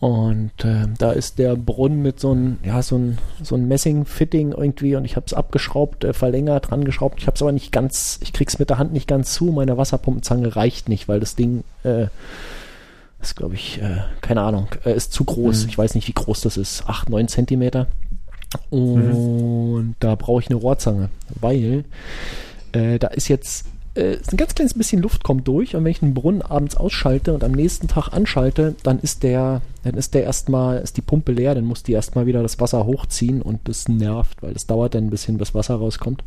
Und 0.00 0.52
ähm, 0.62 0.94
da 0.98 1.10
ist 1.10 1.40
der 1.40 1.56
Brunnen 1.56 2.02
mit 2.02 2.20
so 2.20 2.30
einem, 2.30 2.58
ja, 2.62 2.82
so 2.82 2.96
ein, 2.96 3.18
so 3.42 3.56
ein 3.56 3.66
Messing-Fitting 3.66 4.52
irgendwie 4.52 4.94
und 4.94 5.04
ich 5.04 5.16
habe 5.16 5.26
es 5.26 5.34
abgeschraubt, 5.34 6.04
äh, 6.04 6.12
verlängert, 6.12 6.70
dran 6.70 6.84
geschraubt. 6.84 7.20
Ich 7.20 7.26
habe 7.26 7.34
es 7.34 7.42
aber 7.42 7.50
nicht 7.50 7.72
ganz, 7.72 8.20
ich 8.22 8.32
krieg's 8.32 8.60
mit 8.60 8.70
der 8.70 8.78
Hand 8.78 8.92
nicht 8.92 9.08
ganz 9.08 9.32
zu. 9.32 9.46
Meine 9.46 9.76
Wasserpumpenzange 9.76 10.54
reicht 10.54 10.88
nicht, 10.88 11.08
weil 11.08 11.18
das 11.18 11.34
Ding 11.34 11.64
äh, 11.82 12.06
ist, 13.20 13.36
glaube 13.36 13.54
ich, 13.54 13.80
äh, 13.80 13.98
keine 14.20 14.42
Ahnung, 14.42 14.68
äh, 14.84 14.94
ist 14.94 15.12
zu 15.12 15.24
groß. 15.24 15.64
Mhm. 15.64 15.68
Ich 15.70 15.78
weiß 15.78 15.94
nicht, 15.94 16.08
wie 16.08 16.12
groß 16.12 16.40
das 16.42 16.56
ist. 16.56 16.84
8, 16.86 17.10
9 17.10 17.28
Zentimeter. 17.28 17.88
Und 18.70 19.96
da 20.00 20.14
brauche 20.14 20.40
ich 20.40 20.48
eine 20.48 20.56
Rohrzange, 20.56 21.10
weil 21.40 21.84
äh, 22.72 22.98
da 22.98 23.08
ist 23.08 23.28
jetzt 23.28 23.66
äh, 23.98 24.14
ist 24.14 24.32
ein 24.32 24.36
ganz 24.36 24.54
kleines 24.54 24.74
bisschen 24.74 25.02
Luft 25.02 25.24
kommt 25.24 25.46
durch 25.48 25.74
und 25.74 25.84
wenn 25.84 25.90
ich 25.90 26.02
einen 26.02 26.14
Brunnen 26.14 26.42
abends 26.42 26.76
ausschalte 26.76 27.34
und 27.34 27.44
am 27.44 27.52
nächsten 27.52 27.88
Tag 27.88 28.12
anschalte, 28.12 28.74
dann 28.82 29.00
ist 29.00 29.22
der, 29.22 29.60
dann 29.82 29.94
ist 29.94 30.14
der 30.14 30.22
erstmal, 30.22 30.78
ist 30.78 30.96
die 30.96 31.02
Pumpe 31.02 31.32
leer, 31.32 31.54
dann 31.54 31.64
muss 31.64 31.82
die 31.82 31.92
erstmal 31.92 32.26
wieder 32.26 32.42
das 32.42 32.60
Wasser 32.60 32.86
hochziehen 32.86 33.42
und 33.42 33.60
das 33.64 33.88
nervt, 33.88 34.42
weil 34.42 34.54
das 34.54 34.66
dauert 34.66 34.94
dann 34.94 35.04
ein 35.04 35.10
bisschen, 35.10 35.36
bis 35.36 35.54
Wasser 35.54 35.74
rauskommt. 35.74 36.22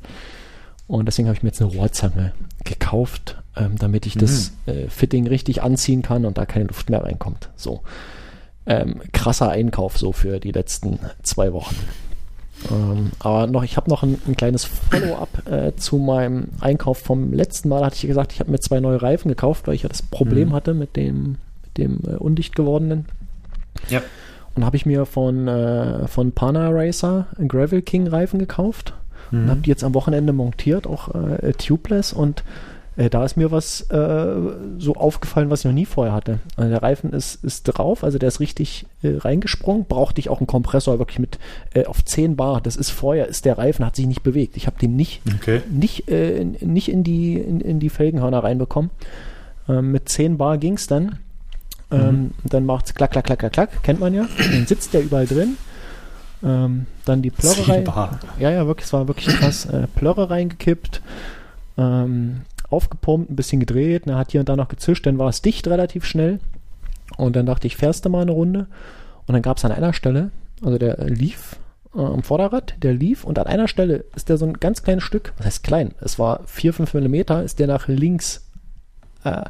Und 0.87 1.05
deswegen 1.05 1.27
habe 1.27 1.37
ich 1.37 1.43
mir 1.43 1.49
jetzt 1.49 1.61
eine 1.61 1.71
Rohrzange 1.71 2.33
gekauft, 2.65 3.40
ähm, 3.55 3.77
damit 3.77 4.05
ich 4.05 4.15
das 4.15 4.53
äh, 4.65 4.87
Fitting 4.87 5.27
richtig 5.27 5.61
anziehen 5.61 6.01
kann 6.01 6.25
und 6.25 6.37
da 6.37 6.45
keine 6.45 6.65
Luft 6.65 6.89
mehr 6.89 7.03
reinkommt. 7.03 7.49
So. 7.55 7.81
Ähm, 8.65 9.01
krasser 9.11 9.49
Einkauf 9.49 9.97
so 9.97 10.11
für 10.11 10.39
die 10.39 10.51
letzten 10.51 10.99
zwei 11.23 11.51
Wochen. 11.51 11.75
Ähm, 12.69 13.11
aber 13.19 13.47
noch, 13.47 13.63
ich 13.63 13.75
habe 13.75 13.89
noch 13.89 14.03
ein, 14.03 14.21
ein 14.27 14.37
kleines 14.37 14.65
Follow-up 14.65 15.47
äh, 15.51 15.75
zu 15.75 15.97
meinem 15.97 16.49
Einkauf 16.59 16.99
vom 16.99 17.33
letzten 17.33 17.69
Mal. 17.69 17.83
Hatte 17.83 17.95
ich 17.95 18.07
gesagt, 18.07 18.33
ich 18.33 18.39
habe 18.39 18.51
mir 18.51 18.59
zwei 18.59 18.79
neue 18.79 19.01
Reifen 19.01 19.29
gekauft, 19.29 19.67
weil 19.67 19.73
ich 19.73 19.83
ja 19.83 19.89
das 19.89 20.03
Problem 20.03 20.49
Mhm. 20.49 20.53
hatte 20.53 20.73
mit 20.73 20.95
dem, 20.95 21.37
mit 21.63 21.77
dem 21.77 21.99
äh, 22.07 22.17
undicht 22.17 22.55
gewordenen. 22.55 23.05
Ja. 23.89 24.01
Und 24.53 24.65
habe 24.65 24.75
ich 24.75 24.85
mir 24.85 25.05
von, 25.05 25.47
äh, 25.47 26.07
von 26.07 26.33
Pana 26.33 26.69
Racer 26.69 27.27
Gravel 27.47 27.81
King 27.81 28.07
Reifen 28.07 28.37
gekauft 28.37 28.93
und 29.31 29.49
habe 29.49 29.61
die 29.61 29.69
jetzt 29.69 29.85
am 29.85 29.93
Wochenende 29.93 30.33
montiert, 30.33 30.85
auch 30.85 31.15
äh, 31.15 31.53
tubeless 31.53 32.11
und 32.11 32.43
äh, 33.01 33.09
da 33.09 33.25
ist 33.25 33.35
mir 33.35 33.51
was 33.51 33.81
äh, 33.89 34.35
so 34.77 34.95
aufgefallen, 34.95 35.49
was 35.49 35.61
ich 35.61 35.65
noch 35.65 35.71
nie 35.73 35.85
vorher 35.85 36.13
hatte. 36.13 36.39
Also 36.55 36.69
der 36.69 36.83
Reifen 36.83 37.13
ist, 37.13 37.43
ist 37.43 37.63
drauf, 37.63 38.03
also 38.03 38.17
der 38.19 38.27
ist 38.27 38.39
richtig 38.39 38.85
äh, 39.01 39.17
reingesprungen. 39.17 39.85
Brauchte 39.85 40.19
ich 40.19 40.29
auch 40.29 40.39
einen 40.39 40.47
Kompressor 40.47 40.99
wirklich 40.99 41.19
mit 41.19 41.39
äh, 41.73 41.85
auf 41.85 42.03
10 42.05 42.35
Bar. 42.35 42.61
Das 42.61 42.75
ist 42.75 42.91
vorher, 42.91 43.27
ist 43.27 43.45
der 43.45 43.57
Reifen, 43.57 43.85
hat 43.85 43.95
sich 43.95 44.05
nicht 44.07 44.23
bewegt. 44.23 44.55
Ich 44.55 44.67
habe 44.67 44.77
den 44.79 44.95
nicht, 44.95 45.21
Okay. 45.35 45.61
nicht, 45.69 46.09
äh, 46.09 46.37
in, 46.39 46.51
nicht 46.73 46.89
in, 46.89 47.03
die, 47.03 47.35
in, 47.37 47.59
in 47.59 47.79
die 47.79 47.89
Felgenhörner 47.89 48.43
reinbekommen. 48.43 48.91
Ähm, 49.67 49.91
mit 49.91 50.07
10 50.09 50.37
Bar 50.37 50.57
ging 50.57 50.75
es 50.75 50.87
dann. 50.87 51.17
Ähm, 51.93 52.31
Dann 52.45 52.65
macht 52.65 52.85
es 52.85 52.93
klack, 52.93 53.11
klack, 53.11 53.25
klack, 53.25 53.39
klack, 53.39 53.51
klack, 53.51 53.83
kennt 53.83 53.99
man 53.99 54.13
ja. 54.13 54.25
Dann 54.37 54.65
sitzt 54.65 54.93
der 54.93 55.01
überall 55.03 55.27
drin. 55.27 55.57
Ähm, 56.43 56.85
dann 57.05 57.21
die 57.21 57.31
Plörre 57.31 57.67
rein. 57.67 57.83
Ja, 58.39 58.49
ja, 58.49 58.65
wirklich, 58.65 58.85
es 58.85 58.93
war 58.93 59.07
wirklich 59.09 59.27
krass. 59.35 59.65
Äh, 59.65 59.87
Plörre 59.93 60.29
reingekippt, 60.29 61.01
ähm, 61.77 62.41
aufgepumpt, 62.71 63.29
ein 63.29 63.35
bisschen 63.35 63.59
gedreht, 63.59 64.05
ne, 64.05 64.15
hat 64.17 64.31
hier 64.31 64.39
und 64.39 64.49
da 64.49 64.55
noch 64.55 64.67
gezischt, 64.67 65.05
dann 65.05 65.17
war 65.17 65.29
es 65.29 65.41
dicht 65.41 65.67
relativ 65.67 66.05
schnell. 66.05 66.39
Und 67.17 67.35
dann 67.35 67.45
dachte 67.45 67.67
ich, 67.67 67.77
fährst 67.77 68.05
du 68.05 68.09
mal 68.09 68.21
eine 68.21 68.31
Runde. 68.31 68.67
Und 69.27 69.33
dann 69.33 69.41
gab 69.41 69.57
es 69.57 69.65
an 69.65 69.71
einer 69.71 69.93
Stelle, 69.93 70.31
also 70.63 70.77
der 70.77 70.97
lief 71.07 71.57
äh, 71.95 71.99
am 71.99 72.23
Vorderrad, 72.23 72.75
der 72.81 72.93
lief 72.93 73.23
und 73.23 73.39
an 73.39 73.47
einer 73.47 73.67
Stelle 73.67 74.05
ist 74.15 74.29
der 74.29 74.37
so 74.37 74.45
ein 74.45 74.53
ganz 74.53 74.83
kleines 74.83 75.03
Stück, 75.03 75.33
was 75.37 75.45
heißt 75.45 75.63
klein, 75.63 75.93
es 75.99 76.19
war 76.19 76.41
4, 76.45 76.73
5 76.73 76.93
Millimeter, 76.93 77.43
ist 77.43 77.59
der 77.59 77.67
nach 77.67 77.87
links 77.87 78.47
äh, 79.23 79.43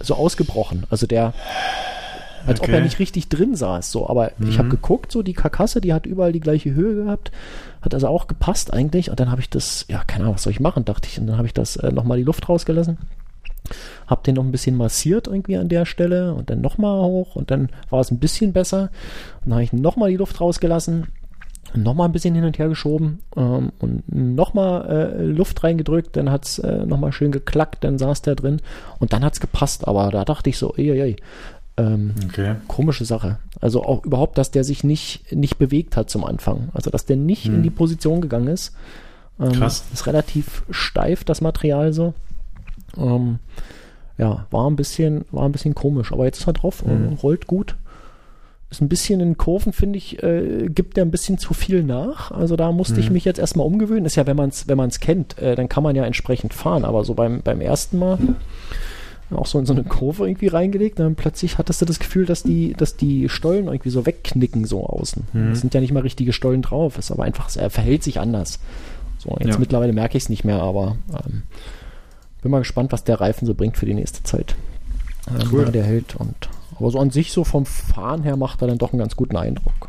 so 0.00 0.14
ausgebrochen. 0.14 0.84
Also 0.90 1.06
der, 1.06 1.32
als 2.46 2.60
ob 2.60 2.66
Okay. 2.68 2.76
er 2.76 2.82
nicht 2.82 2.98
richtig 2.98 3.28
drin 3.28 3.54
saß, 3.54 3.90
so. 3.90 4.08
Aber 4.08 4.32
ich 4.40 4.58
habe 4.58 4.68
geguckt, 4.68 5.12
so 5.12 5.22
die 5.22 5.32
Karkasse, 5.34 5.80
die 5.80 5.92
hat 5.92 6.06
überall 6.06 6.32
die 6.32 6.40
gleiche 6.40 6.74
Höhe 6.74 7.04
gehabt, 7.04 7.32
hat 7.82 7.94
also 7.94 8.08
auch 8.08 8.26
gepasst 8.26 8.72
eigentlich. 8.72 9.10
Und 9.10 9.20
dann 9.20 9.30
habe 9.30 9.40
ich 9.40 9.50
das, 9.50 9.84
ja, 9.88 10.02
keine 10.04 10.24
Ahnung, 10.24 10.34
was 10.36 10.42
soll 10.44 10.52
ich 10.52 10.60
machen, 10.60 10.84
dachte 10.84 11.08
ich. 11.10 11.18
Und 11.20 11.26
dann 11.26 11.36
habe 11.36 11.46
ich 11.46 11.54
das 11.54 11.76
äh, 11.76 11.92
nochmal 11.92 12.18
die 12.18 12.24
Luft 12.24 12.48
rausgelassen. 12.48 12.98
Hab 14.06 14.22
den 14.22 14.36
noch 14.36 14.44
ein 14.44 14.52
bisschen 14.52 14.76
massiert 14.76 15.26
irgendwie 15.26 15.56
an 15.56 15.68
der 15.68 15.86
Stelle 15.86 16.34
und 16.34 16.50
dann 16.50 16.60
nochmal 16.60 17.00
hoch 17.02 17.34
und 17.34 17.50
dann 17.50 17.68
war 17.90 17.98
es 18.00 18.12
ein 18.12 18.18
bisschen 18.20 18.52
besser. 18.52 18.90
Und 19.40 19.46
dann 19.46 19.54
habe 19.54 19.64
ich 19.64 19.72
nochmal 19.72 20.10
die 20.10 20.16
Luft 20.16 20.40
rausgelassen, 20.40 21.08
nochmal 21.74 22.08
ein 22.08 22.12
bisschen 22.12 22.36
hin 22.36 22.44
und 22.44 22.58
her 22.60 22.68
geschoben 22.68 23.18
ähm, 23.36 23.72
und 23.80 24.04
nochmal 24.14 24.88
äh, 25.18 25.22
Luft 25.24 25.64
reingedrückt, 25.64 26.16
dann 26.16 26.30
hat's 26.30 26.60
äh, 26.60 26.86
nochmal 26.86 27.10
schön 27.10 27.32
geklackt, 27.32 27.82
dann 27.82 27.98
saß 27.98 28.22
der 28.22 28.36
drin 28.36 28.60
und 29.00 29.12
dann 29.12 29.24
hat's 29.24 29.40
gepasst. 29.40 29.88
Aber 29.88 30.10
da 30.10 30.24
dachte 30.24 30.48
ich 30.48 30.58
so, 30.58 30.72
ey, 30.76 30.90
ey, 30.98 31.16
ähm, 31.76 32.14
Okay. 32.28 32.56
komische 32.68 33.04
Sache. 33.04 33.38
Also 33.60 33.82
auch 33.84 34.04
überhaupt, 34.04 34.38
dass 34.38 34.50
der 34.50 34.64
sich 34.64 34.84
nicht, 34.84 35.32
nicht 35.34 35.58
bewegt 35.58 35.96
hat 35.96 36.10
zum 36.10 36.24
Anfang. 36.24 36.68
Also 36.74 36.90
dass 36.90 37.04
der 37.06 37.16
nicht 37.16 37.46
in 37.46 37.62
die 37.62 37.70
Position 37.70 38.20
gegangen 38.20 38.48
ist. 38.48 38.74
Ähm, 39.40 39.52
Krass. 39.52 39.84
Ist 39.92 40.06
relativ 40.06 40.62
steif, 40.70 41.24
das 41.24 41.40
Material 41.40 41.92
so. 41.92 42.14
Ähm, 42.96 43.38
ja, 44.18 44.46
war 44.50 44.70
ein 44.70 44.76
bisschen, 44.76 45.24
war 45.30 45.44
ein 45.44 45.52
bisschen 45.52 45.74
komisch, 45.74 46.12
aber 46.12 46.24
jetzt 46.24 46.40
ist 46.40 46.46
er 46.46 46.54
drauf, 46.54 46.84
Mhm. 46.84 47.12
äh, 47.12 47.14
rollt 47.22 47.46
gut. 47.46 47.76
Ist 48.70 48.80
ein 48.80 48.88
bisschen 48.88 49.20
in 49.20 49.36
Kurven, 49.36 49.72
finde 49.72 49.98
ich, 49.98 50.22
äh, 50.22 50.68
gibt 50.68 50.96
der 50.96 51.04
ein 51.04 51.10
bisschen 51.12 51.38
zu 51.38 51.54
viel 51.54 51.82
nach. 51.84 52.32
Also 52.32 52.56
da 52.56 52.72
musste 52.72 52.98
ich 52.98 53.10
mich 53.10 53.24
jetzt 53.24 53.38
erstmal 53.38 53.64
umgewöhnen. 53.66 54.06
Ist 54.06 54.16
ja, 54.16 54.26
wenn 54.26 54.36
man 54.36 54.48
es 54.48 54.66
wenn 54.66 54.76
man's 54.76 54.98
kennt, 54.98 55.38
äh, 55.38 55.54
dann 55.54 55.68
kann 55.68 55.84
man 55.84 55.94
ja 55.94 56.04
entsprechend 56.04 56.52
fahren. 56.52 56.84
Aber 56.84 57.04
so 57.04 57.14
beim, 57.14 57.42
beim 57.42 57.60
ersten 57.60 57.98
Mal 57.98 58.18
auch 59.30 59.46
so 59.46 59.58
in 59.58 59.66
so 59.66 59.72
eine 59.72 59.82
Kurve 59.84 60.28
irgendwie 60.28 60.46
reingelegt, 60.46 60.98
dann 61.00 61.16
plötzlich 61.16 61.58
hattest 61.58 61.80
du 61.80 61.84
das 61.84 61.98
Gefühl, 61.98 62.26
dass 62.26 62.42
die, 62.44 62.74
dass 62.74 62.96
die 62.96 63.28
Stollen 63.28 63.66
irgendwie 63.66 63.90
so 63.90 64.06
wegknicken 64.06 64.64
so 64.64 64.86
außen. 64.86 65.24
Es 65.52 65.60
sind 65.60 65.74
ja 65.74 65.80
nicht 65.80 65.92
mal 65.92 66.00
richtige 66.00 66.32
Stollen 66.32 66.62
drauf, 66.62 66.96
ist 66.98 67.10
aber 67.10 67.24
einfach, 67.24 67.54
er 67.56 67.70
verhält 67.70 68.02
sich 68.04 68.20
anders. 68.20 68.60
So, 69.18 69.36
jetzt 69.40 69.54
Ja. 69.54 69.58
mittlerweile 69.58 69.92
merke 69.92 70.16
ich 70.16 70.24
es 70.24 70.28
nicht 70.28 70.44
mehr, 70.44 70.62
aber 70.62 70.96
ähm, 71.12 71.42
bin 72.42 72.50
mal 72.52 72.58
gespannt, 72.60 72.92
was 72.92 73.02
der 73.02 73.20
Reifen 73.20 73.46
so 73.46 73.54
bringt 73.54 73.76
für 73.76 73.86
die 73.86 73.94
nächste 73.94 74.22
Zeit. 74.22 74.54
Ähm, 75.28 75.48
Cool. 75.50 75.64
der 75.72 75.82
hält 75.84 76.14
und 76.16 76.48
aber 76.78 76.90
so 76.90 77.00
an 77.00 77.10
sich 77.10 77.32
so 77.32 77.42
vom 77.42 77.64
Fahren 77.66 78.22
her 78.22 78.36
macht 78.36 78.60
er 78.62 78.68
dann 78.68 78.78
doch 78.78 78.92
einen 78.92 78.98
ganz 79.00 79.16
guten 79.16 79.36
Eindruck. 79.36 79.88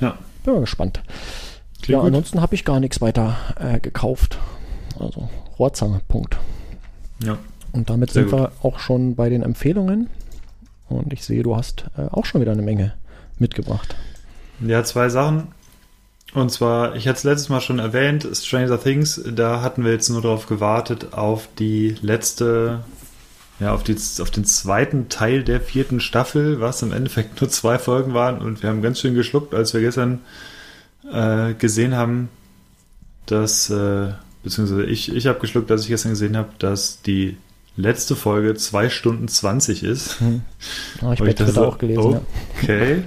Ja. 0.00 0.16
Bin 0.44 0.54
mal 0.54 0.60
gespannt. 0.60 1.02
Klingt 1.82 1.88
ja, 1.90 1.98
gut. 1.98 2.06
ansonsten 2.08 2.40
habe 2.40 2.54
ich 2.54 2.64
gar 2.64 2.80
nichts 2.80 3.00
weiter 3.00 3.36
äh, 3.60 3.78
gekauft. 3.78 4.38
Also 4.98 5.28
Rohrzange, 5.58 6.00
Punkt. 6.08 6.38
Ja. 7.22 7.36
Und 7.72 7.90
damit 7.90 8.10
Sehr 8.10 8.22
sind 8.22 8.30
gut. 8.30 8.40
wir 8.40 8.52
auch 8.62 8.78
schon 8.78 9.14
bei 9.14 9.28
den 9.28 9.42
Empfehlungen. 9.42 10.08
Und 10.88 11.12
ich 11.12 11.24
sehe, 11.24 11.42
du 11.42 11.56
hast 11.56 11.86
äh, 11.96 12.02
auch 12.10 12.24
schon 12.24 12.40
wieder 12.40 12.52
eine 12.52 12.62
Menge 12.62 12.94
mitgebracht. 13.38 13.96
Ja, 14.60 14.84
zwei 14.84 15.08
Sachen. 15.08 15.48
Und 16.34 16.50
zwar, 16.50 16.96
ich 16.96 17.06
hatte 17.08 17.18
es 17.18 17.24
letztes 17.24 17.48
Mal 17.50 17.60
schon 17.60 17.78
erwähnt, 17.78 18.26
Stranger 18.32 18.80
Things, 18.80 19.20
da 19.34 19.60
hatten 19.60 19.84
wir 19.84 19.92
jetzt 19.92 20.08
nur 20.08 20.22
darauf 20.22 20.46
gewartet, 20.46 21.12
auf 21.12 21.48
die 21.58 21.94
letzte, 22.00 22.80
ja, 23.60 23.74
auf, 23.74 23.82
die, 23.82 23.96
auf 24.20 24.30
den 24.30 24.46
zweiten 24.46 25.10
Teil 25.10 25.44
der 25.44 25.60
vierten 25.60 26.00
Staffel, 26.00 26.60
was 26.60 26.80
im 26.82 26.92
Endeffekt 26.92 27.38
nur 27.40 27.50
zwei 27.50 27.78
Folgen 27.78 28.14
waren. 28.14 28.38
Und 28.38 28.62
wir 28.62 28.70
haben 28.70 28.82
ganz 28.82 29.00
schön 29.00 29.14
geschluckt, 29.14 29.54
als 29.54 29.74
wir 29.74 29.82
gestern 29.82 30.20
äh, 31.10 31.52
gesehen 31.54 31.96
haben, 31.96 32.30
dass, 33.26 33.68
äh, 33.68 34.12
beziehungsweise 34.42 34.84
ich, 34.84 35.14
ich 35.14 35.26
habe 35.26 35.38
geschluckt, 35.38 35.70
als 35.70 35.82
ich 35.82 35.88
gestern 35.88 36.12
gesehen 36.12 36.36
habe, 36.36 36.48
dass 36.58 37.02
die 37.02 37.36
letzte 37.76 38.16
Folge 38.16 38.54
zwei 38.54 38.90
Stunden 38.90 39.28
20 39.28 39.82
ist. 39.84 40.16
Ich 40.96 41.02
Und 41.02 41.18
habe 41.18 41.28
ich 41.30 41.34
dachte 41.34 41.52
Twitter 41.52 41.52
so, 41.52 41.66
auch 41.66 41.78
gelesen. 41.78 42.12
Ja. 42.12 42.20
Okay. 42.62 43.02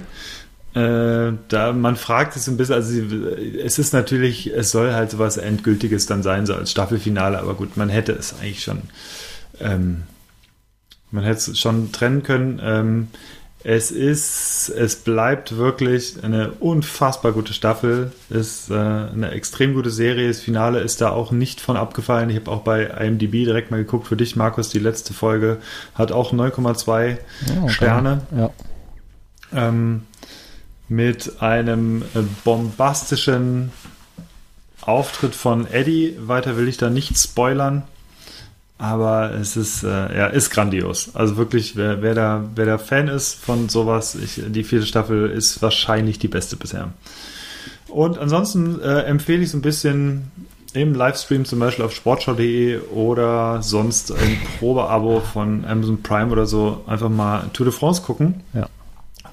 Äh, 0.74 1.32
da 1.48 1.72
man 1.72 1.96
fragt 1.96 2.36
es 2.36 2.46
ein 2.48 2.56
bisschen, 2.58 2.74
also 2.74 2.90
sie- 2.90 3.58
es 3.58 3.78
ist 3.78 3.94
natürlich, 3.94 4.48
es 4.52 4.70
soll 4.70 4.92
halt 4.92 5.10
sowas 5.10 5.38
Endgültiges 5.38 6.04
dann 6.06 6.22
sein, 6.22 6.44
so 6.44 6.54
als 6.54 6.70
Staffelfinale, 6.70 7.38
aber 7.38 7.54
gut, 7.54 7.76
man 7.78 7.88
hätte 7.88 8.12
es 8.12 8.34
eigentlich 8.40 8.62
schon, 8.62 8.82
ähm, 9.60 10.02
man 11.10 11.24
hätte 11.24 11.50
es 11.52 11.58
schon 11.58 11.92
trennen 11.92 12.22
können. 12.22 12.60
Ähm, 12.62 13.08
Es 13.68 13.90
ist, 13.90 14.68
es 14.68 14.94
bleibt 14.94 15.56
wirklich 15.56 16.22
eine 16.22 16.52
unfassbar 16.52 17.32
gute 17.32 17.52
Staffel. 17.52 18.12
Ist 18.30 18.70
äh, 18.70 18.74
eine 18.74 19.32
extrem 19.32 19.74
gute 19.74 19.90
Serie. 19.90 20.28
Das 20.28 20.38
Finale 20.38 20.78
ist 20.78 21.00
da 21.00 21.10
auch 21.10 21.32
nicht 21.32 21.60
von 21.60 21.76
abgefallen. 21.76 22.30
Ich 22.30 22.36
habe 22.36 22.48
auch 22.52 22.60
bei 22.60 22.84
IMDb 22.84 23.32
direkt 23.32 23.72
mal 23.72 23.78
geguckt 23.78 24.06
für 24.06 24.16
dich, 24.16 24.36
Markus. 24.36 24.68
Die 24.68 24.78
letzte 24.78 25.14
Folge 25.14 25.56
hat 25.96 26.12
auch 26.12 26.32
9,2 26.32 27.08
Ja, 27.08 27.62
okay. 27.64 27.68
Sterne. 27.72 28.20
Ja. 28.36 28.50
Ähm, 29.52 30.02
mit 30.86 31.42
einem 31.42 32.02
äh, 32.02 32.20
bombastischen 32.44 33.72
Auftritt 34.80 35.34
von 35.34 35.66
Eddie. 35.68 36.16
Weiter 36.20 36.56
will 36.56 36.68
ich 36.68 36.76
da 36.76 36.88
nicht 36.88 37.18
spoilern. 37.18 37.82
Aber 38.78 39.32
es 39.32 39.56
ist, 39.56 39.84
äh, 39.84 39.88
ja, 39.88 40.26
ist 40.26 40.50
grandios. 40.50 41.10
Also 41.14 41.36
wirklich, 41.36 41.76
wer, 41.76 42.02
wer, 42.02 42.14
da, 42.14 42.44
wer 42.54 42.66
da 42.66 42.78
Fan 42.78 43.08
ist 43.08 43.34
von 43.34 43.68
sowas, 43.70 44.14
ich, 44.14 44.42
die 44.48 44.64
vierte 44.64 44.86
Staffel 44.86 45.30
ist 45.30 45.62
wahrscheinlich 45.62 46.18
die 46.18 46.28
beste 46.28 46.56
bisher. 46.56 46.90
Und 47.88 48.18
ansonsten 48.18 48.80
äh, 48.82 49.02
empfehle 49.02 49.42
ich 49.42 49.50
so 49.50 49.58
ein 49.58 49.62
bisschen 49.62 50.30
im 50.74 50.94
Livestream 50.94 51.46
zum 51.46 51.58
Beispiel 51.58 51.86
auf 51.86 51.94
sportschau.de 51.94 52.80
oder 52.94 53.62
sonst 53.62 54.12
ein 54.12 54.38
Probeabo 54.58 55.20
von 55.20 55.64
Amazon 55.64 56.02
Prime 56.02 56.30
oder 56.30 56.44
so 56.44 56.84
einfach 56.86 57.08
mal 57.08 57.48
Tour 57.54 57.64
de 57.64 57.72
France 57.72 58.02
gucken. 58.02 58.42
Ja. 58.52 58.68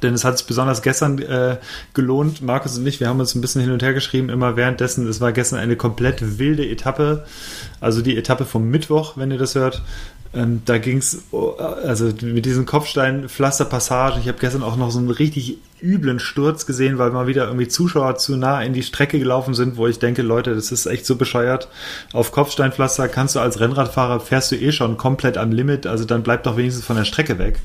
Denn 0.03 0.13
es 0.13 0.23
hat 0.23 0.37
sich 0.37 0.45
besonders 0.45 0.81
gestern 0.81 1.19
äh, 1.19 1.57
gelohnt, 1.93 2.41
Markus 2.41 2.77
und 2.77 2.85
ich, 2.85 2.99
wir 2.99 3.07
haben 3.07 3.19
uns 3.19 3.33
ein 3.33 3.41
bisschen 3.41 3.61
hin 3.61 3.71
und 3.71 3.81
her 3.81 3.93
geschrieben, 3.93 4.29
immer 4.29 4.55
währenddessen, 4.55 5.07
es 5.07 5.21
war 5.21 5.31
gestern 5.31 5.59
eine 5.59 5.75
komplett 5.75 6.37
wilde 6.37 6.67
Etappe, 6.67 7.25
also 7.79 8.01
die 8.01 8.17
Etappe 8.17 8.45
vom 8.45 8.69
Mittwoch, 8.69 9.17
wenn 9.17 9.31
ihr 9.31 9.37
das 9.37 9.55
hört. 9.55 9.81
Ähm, 10.35 10.63
da 10.65 10.79
ging 10.79 10.97
es, 10.97 11.25
also 11.31 12.11
mit 12.21 12.45
diesen 12.45 12.65
Kopfstein-Pflasterpassagen, 12.65 14.19
ich 14.19 14.27
habe 14.27 14.39
gestern 14.39 14.63
auch 14.63 14.77
noch 14.77 14.89
so 14.89 14.97
einen 14.97 15.11
richtig 15.11 15.59
üblen 15.79 16.19
Sturz 16.19 16.65
gesehen, 16.65 16.97
weil 16.97 17.11
mal 17.11 17.27
wieder 17.27 17.45
irgendwie 17.45 17.67
Zuschauer 17.67 18.15
zu 18.17 18.35
nah 18.35 18.61
in 18.63 18.73
die 18.73 18.83
Strecke 18.83 19.19
gelaufen 19.19 19.53
sind, 19.53 19.77
wo 19.77 19.85
ich 19.85 19.99
denke, 19.99 20.21
Leute, 20.21 20.55
das 20.55 20.71
ist 20.71 20.87
echt 20.87 21.05
so 21.05 21.17
bescheuert. 21.17 21.67
Auf 22.13 22.31
Kopfsteinpflaster 22.31 23.09
kannst 23.09 23.35
du 23.35 23.41
als 23.41 23.59
Rennradfahrer, 23.59 24.21
fährst 24.21 24.51
du 24.51 24.55
eh 24.55 24.71
schon 24.71 24.97
komplett 24.97 25.37
am 25.37 25.51
Limit, 25.51 25.85
also 25.85 26.03
dann 26.05 26.23
bleib 26.23 26.43
doch 26.43 26.57
wenigstens 26.57 26.85
von 26.85 26.95
der 26.95 27.05
Strecke 27.05 27.37
weg. 27.37 27.59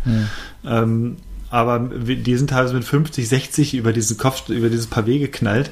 Ähm, 0.66 1.16
aber 1.50 1.78
die 1.80 2.36
sind 2.36 2.50
teilweise 2.50 2.74
mit 2.74 2.84
50, 2.84 3.28
60 3.28 3.74
über 3.74 3.92
diesen 3.92 4.16
Kopf, 4.18 4.48
über 4.48 4.68
dieses 4.68 4.90
Pavé 4.90 5.18
geknallt. 5.18 5.70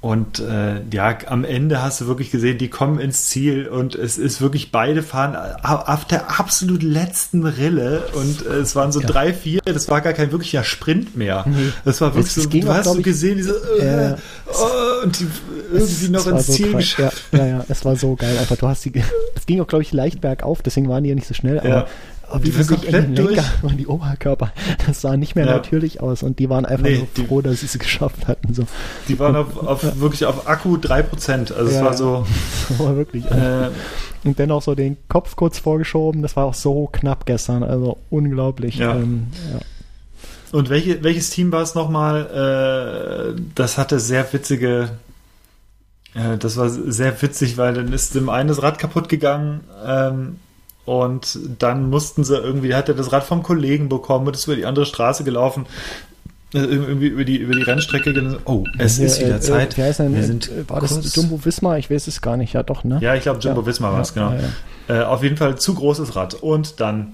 Und 0.00 0.38
äh, 0.38 0.80
ja, 0.92 1.18
am 1.26 1.42
Ende 1.44 1.82
hast 1.82 2.00
du 2.00 2.06
wirklich 2.06 2.30
gesehen, 2.30 2.56
die 2.56 2.68
kommen 2.68 3.00
ins 3.00 3.26
Ziel 3.26 3.66
und 3.66 3.96
es 3.96 4.16
ist 4.16 4.40
wirklich, 4.40 4.70
beide 4.70 5.02
fahren 5.02 5.34
auf 5.64 6.04
der 6.04 6.38
absolut 6.38 6.84
letzten 6.84 7.44
Rille 7.44 8.04
und 8.14 8.46
äh, 8.46 8.60
es 8.60 8.76
waren 8.76 8.92
so 8.92 9.00
Ja. 9.00 9.08
drei, 9.08 9.34
vier, 9.34 9.60
das 9.64 9.88
war 9.88 10.00
gar 10.00 10.12
kein 10.12 10.30
wirklicher 10.30 10.62
Sprint 10.62 11.16
mehr. 11.16 11.44
Nee. 11.48 11.72
Das 11.84 12.00
war 12.00 12.14
wirklich 12.14 12.28
Es- 12.30 12.36
es 12.36 12.44
so, 12.44 12.48
ging 12.48 12.60
du 12.66 12.70
auch, 12.70 12.74
hast 12.74 12.84
so 12.84 13.02
gesehen, 13.02 13.38
diese 13.38 13.56
äh, 13.80 14.10
äh, 14.12 14.16
oh, 14.46 15.02
und 15.04 15.18
die 15.18 15.26
irgendwie 15.72 16.08
noch 16.10 16.20
Es 16.20 16.26
war 16.26 16.32
ins 16.38 16.46
so 16.46 16.52
Ziel 16.52 16.72
geschafft. 16.74 17.22
Ja, 17.32 17.38
ja, 17.40 17.46
ja, 17.46 17.64
es 17.68 17.84
war 17.84 17.96
so 17.96 18.14
geil. 18.14 18.38
Einfach, 18.38 18.56
du 18.56 18.68
hast 18.68 18.84
die, 18.84 18.92
es 19.34 19.46
ging 19.46 19.60
auch, 19.60 19.66
glaube 19.66 19.82
ich, 19.82 19.92
leicht 19.92 20.20
bergauf, 20.20 20.62
deswegen 20.62 20.88
waren 20.88 21.02
die 21.02 21.08
ja 21.10 21.16
nicht 21.16 21.26
so 21.26 21.34
schnell, 21.34 21.58
aber, 21.58 21.68
Ja. 21.68 21.86
Aber 22.30 22.44
Die 22.44 22.50
den 22.50 22.66
komplett 22.66 22.92
Lenker 23.16 23.22
durch. 23.22 23.62
und 23.62 23.76
die 23.78 23.86
Oberkörper, 23.86 24.52
das 24.86 25.00
sah 25.00 25.16
nicht 25.16 25.34
mehr 25.36 25.46
Ja. 25.46 25.52
natürlich 25.52 26.00
aus 26.00 26.22
und 26.22 26.38
die 26.38 26.48
waren 26.50 26.64
einfach 26.66 26.84
Nee, 26.84 26.98
nur 26.98 27.06
die- 27.16 27.24
froh, 27.26 27.40
dass 27.40 27.60
sie 27.60 27.66
es 27.66 27.78
geschafft 27.78 28.26
hatten. 28.28 28.54
So. 28.54 28.64
Die 29.08 29.18
waren 29.18 29.36
auf, 29.36 29.56
auf 29.56 30.00
wirklich 30.00 30.24
auf 30.26 30.46
Akku 30.48 30.76
3%. 30.76 31.52
Also 31.52 31.68
es 31.70 31.74
Ja, 31.76 31.82
war 31.84 31.90
ja. 31.92 31.96
so. 31.96 32.26
Aber 32.78 32.96
wirklich. 32.96 33.24
Äh, 33.30 33.70
und 34.24 34.38
dennoch 34.38 34.62
so 34.62 34.74
den 34.74 34.96
Kopf 35.08 35.36
kurz 35.36 35.58
vorgeschoben, 35.58 36.22
das 36.22 36.36
war 36.36 36.44
auch 36.44 36.54
so 36.54 36.88
knapp 36.92 37.24
gestern, 37.26 37.62
also 37.62 37.98
unglaublich. 38.10 38.76
Ja. 38.76 38.94
Ähm, 38.96 39.28
ja. 39.52 39.60
Und 40.58 40.70
welche, 40.70 41.02
welches 41.04 41.30
Team 41.30 41.52
war 41.52 41.62
es 41.62 41.74
nochmal? 41.74 43.34
Äh, 43.36 43.40
das 43.54 43.78
hatte 43.78 44.00
sehr 44.00 44.30
witzige. 44.32 44.90
Äh, 46.14 46.38
das 46.38 46.56
war 46.56 46.68
sehr 46.70 47.20
witzig, 47.22 47.58
weil 47.58 47.74
dann 47.74 47.92
ist 47.92 48.14
dem 48.14 48.28
einen 48.30 48.48
das 48.48 48.62
Rad 48.62 48.78
kaputt 48.78 49.08
gegangen 49.08 49.60
ähm, 49.86 50.36
und 50.88 51.38
dann 51.58 51.90
mussten 51.90 52.24
sie 52.24 52.34
irgendwie, 52.34 52.74
hat 52.74 52.88
er 52.88 52.94
das 52.94 53.12
Rad 53.12 53.22
vom 53.22 53.42
Kollegen 53.42 53.90
bekommen 53.90 54.26
und 54.26 54.34
ist 54.34 54.46
über 54.46 54.56
die 54.56 54.64
andere 54.64 54.86
Straße 54.86 55.22
gelaufen. 55.22 55.66
Äh, 56.54 56.58
Irgendwie 56.58 57.08
über 57.08 57.24
die, 57.24 57.36
über 57.36 57.54
die 57.54 57.62
Rennstrecke. 57.62 58.38
Oh, 58.44 58.64
es 58.78 58.96
Hier, 58.96 59.06
ist 59.06 59.20
wieder 59.20 59.36
äh, 59.36 59.40
Zeit. 59.40 59.76
Ist 59.78 59.98
denn, 59.98 60.14
Wir 60.14 60.22
äh, 60.22 60.26
sind 60.26 60.50
war 60.68 60.80
das 60.80 60.92
kurz- 60.94 61.14
Jumbo 61.14 61.44
Wismar? 61.44 61.78
Ich 61.78 61.90
weiß 61.90 62.06
es 62.06 62.20
gar 62.22 62.36
nicht. 62.36 62.54
Ja, 62.54 62.62
doch, 62.62 62.84
ne? 62.84 62.98
Ja, 63.02 63.14
ich 63.14 63.22
glaube, 63.22 63.40
Jumbo 63.40 63.60
Ja. 63.60 63.66
Wismar 63.66 63.92
war 63.92 64.00
es, 64.00 64.14
Ja, 64.14 64.28
genau. 64.30 64.42
ja, 64.88 65.02
Äh, 65.02 65.04
auf 65.04 65.22
jeden 65.22 65.36
Fall 65.36 65.58
zu 65.58 65.74
großes 65.74 66.16
Rad. 66.16 66.34
Und 66.34 66.80
dann 66.80 67.12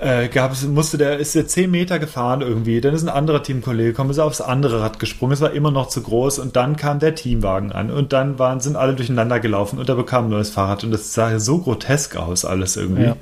äh, 0.00 0.26
gab 0.28 0.52
es, 0.52 0.64
musste 0.66 0.98
der, 0.98 1.18
ist 1.18 1.34
der 1.36 1.46
10 1.46 1.70
Meter 1.70 1.98
gefahren 2.00 2.40
irgendwie, 2.40 2.80
dann 2.80 2.94
ist 2.94 3.02
ein 3.04 3.08
anderer 3.08 3.42
Teamkollege 3.42 3.90
gekommen, 3.90 4.10
ist 4.10 4.18
aufs 4.18 4.40
andere 4.40 4.80
Rad 4.80 4.98
gesprungen, 5.00 5.32
es 5.32 5.40
war 5.40 5.52
immer 5.52 5.70
noch 5.72 5.88
zu 5.88 6.02
groß 6.02 6.38
und 6.40 6.54
dann 6.56 6.76
kam 6.76 6.98
der 7.00 7.14
Teamwagen 7.16 7.70
an 7.72 7.90
und 7.90 8.12
dann 8.12 8.38
waren, 8.38 8.60
sind 8.60 8.76
alle 8.76 8.94
durcheinander 8.94 9.38
gelaufen 9.40 9.78
und 9.78 9.88
er 9.88 9.94
bekam 9.96 10.26
ein 10.26 10.30
neues 10.30 10.50
Fahrrad 10.50 10.82
und 10.84 10.90
das 10.92 11.14
sah 11.14 11.38
so 11.40 11.58
grotesk 11.58 12.16
aus, 12.16 12.44
alles 12.44 12.76
irgendwie. 12.76 13.04
Ja. 13.04 13.16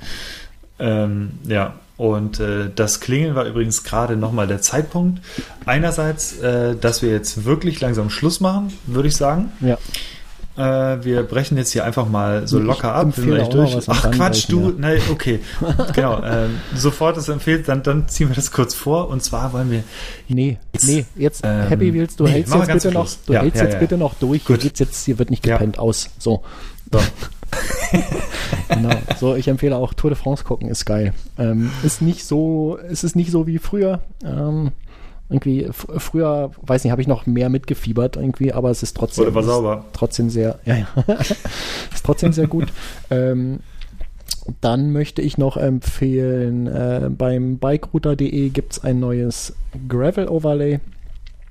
Ähm, 0.78 1.30
ja, 1.48 1.74
und 1.96 2.40
äh, 2.40 2.70
das 2.74 3.00
Klingeln 3.00 3.34
war 3.34 3.46
übrigens 3.46 3.84
gerade 3.84 4.16
nochmal 4.16 4.46
der 4.46 4.60
Zeitpunkt. 4.60 5.22
Einerseits, 5.64 6.38
äh, 6.38 6.76
dass 6.76 7.02
wir 7.02 7.10
jetzt 7.10 7.44
wirklich 7.44 7.80
langsam 7.80 8.10
Schluss 8.10 8.40
machen, 8.40 8.72
würde 8.86 9.08
ich 9.08 9.16
sagen. 9.16 9.52
Ja. 9.60 9.78
Äh, 10.56 11.04
wir 11.04 11.22
brechen 11.22 11.58
jetzt 11.58 11.72
hier 11.72 11.84
einfach 11.84 12.08
mal 12.08 12.48
so 12.48 12.58
locker 12.58 12.94
ab. 12.94 13.14
sind 13.14 13.26
wir 13.26 13.42
am 13.42 13.82
Ach 13.88 14.10
Quatsch, 14.10 14.46
du, 14.48 14.58
Anreichen, 14.68 14.80
nein, 14.80 15.00
okay. 15.12 15.40
genau, 15.94 16.22
ähm, 16.24 16.60
sofort 16.74 17.18
das 17.18 17.28
empfiehlt, 17.28 17.68
dann, 17.68 17.82
dann 17.82 18.08
ziehen 18.08 18.28
wir 18.28 18.36
das 18.36 18.52
kurz 18.52 18.74
vor. 18.74 19.08
Und 19.08 19.22
zwar 19.22 19.52
wollen 19.52 19.70
wir, 19.70 19.84
Nee, 20.28 20.58
nee, 20.82 21.04
jetzt 21.14 21.42
Ähm, 21.44 21.68
Happy 21.68 21.92
Wheels, 21.92 22.16
du 22.16 22.24
nee, 22.24 22.30
hältst 22.30 22.54
jetzt 22.54 22.72
bitte 22.72 22.92
noch, 22.92 23.08
du 23.26 23.32
Ja, 23.34 23.40
hältst 23.42 23.58
ja, 23.58 23.64
jetzt 23.64 23.74
ja. 23.74 23.80
bitte 23.80 23.98
noch 23.98 24.14
durch. 24.14 24.44
Gut. 24.46 24.56
Hier 24.62 24.70
geht's 24.70 24.80
jetzt, 24.80 25.04
hier 25.04 25.18
wird 25.18 25.30
nicht 25.30 25.46
Ja. 25.46 25.56
gepennt 25.58 25.78
aus. 25.78 26.08
So. 26.18 26.42
so, 26.90 27.00
Genau. 28.68 28.90
So, 29.18 29.36
ich 29.36 29.48
empfehle 29.48 29.76
auch 29.76 29.94
Tour 29.94 30.10
de 30.10 30.18
France 30.18 30.44
gucken, 30.44 30.68
ist 30.68 30.84
geil. 30.84 31.12
Ähm, 31.38 31.70
ist 31.82 32.02
nicht 32.02 32.24
so, 32.24 32.78
es 32.88 33.04
ist 33.04 33.16
nicht 33.16 33.30
so 33.30 33.46
wie 33.46 33.58
früher. 33.58 34.00
Ähm, 34.24 34.72
irgendwie 35.28 35.68
früher, 35.72 36.50
weiß 36.62 36.84
nicht, 36.84 36.90
habe 36.90 37.02
ich 37.02 37.08
noch 37.08 37.26
mehr 37.26 37.48
mitgefiebert 37.48 38.16
irgendwie, 38.16 38.52
aber 38.52 38.70
es 38.70 38.82
ist 38.82 38.96
trotzdem 38.96 39.36
ist 39.36 39.44
sauber. 39.46 39.84
trotzdem 39.92 40.30
sehr, 40.30 40.58
ja, 40.64 40.76
ja, 40.76 40.86
ist 41.18 42.04
trotzdem 42.04 42.32
sehr 42.32 42.46
gut. 42.46 42.72
ähm, 43.10 43.60
dann 44.60 44.92
möchte 44.92 45.22
ich 45.22 45.38
noch 45.38 45.56
empfehlen, 45.56 46.68
äh, 46.68 47.08
beim 47.10 47.58
bikerouter.de 47.58 48.48
gibt 48.50 48.74
es 48.74 48.84
ein 48.84 49.00
neues 49.00 49.54
Gravel 49.88 50.28
Overlay. 50.28 50.74
Ähm, 50.74 50.80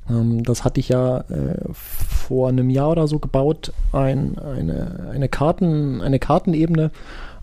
das 0.07 0.64
hatte 0.64 0.80
ich 0.80 0.90
ja 0.90 1.19
äh, 1.22 1.57
vor 1.73 2.49
einem 2.49 2.69
Jahr 2.69 2.91
oder 2.91 3.07
so 3.07 3.18
gebaut. 3.18 3.73
Ein, 3.91 4.38
eine, 4.38 5.10
eine, 5.11 5.30
Karten, 5.30 6.02
eine 6.02 6.19
Kartenebene, 6.19 6.91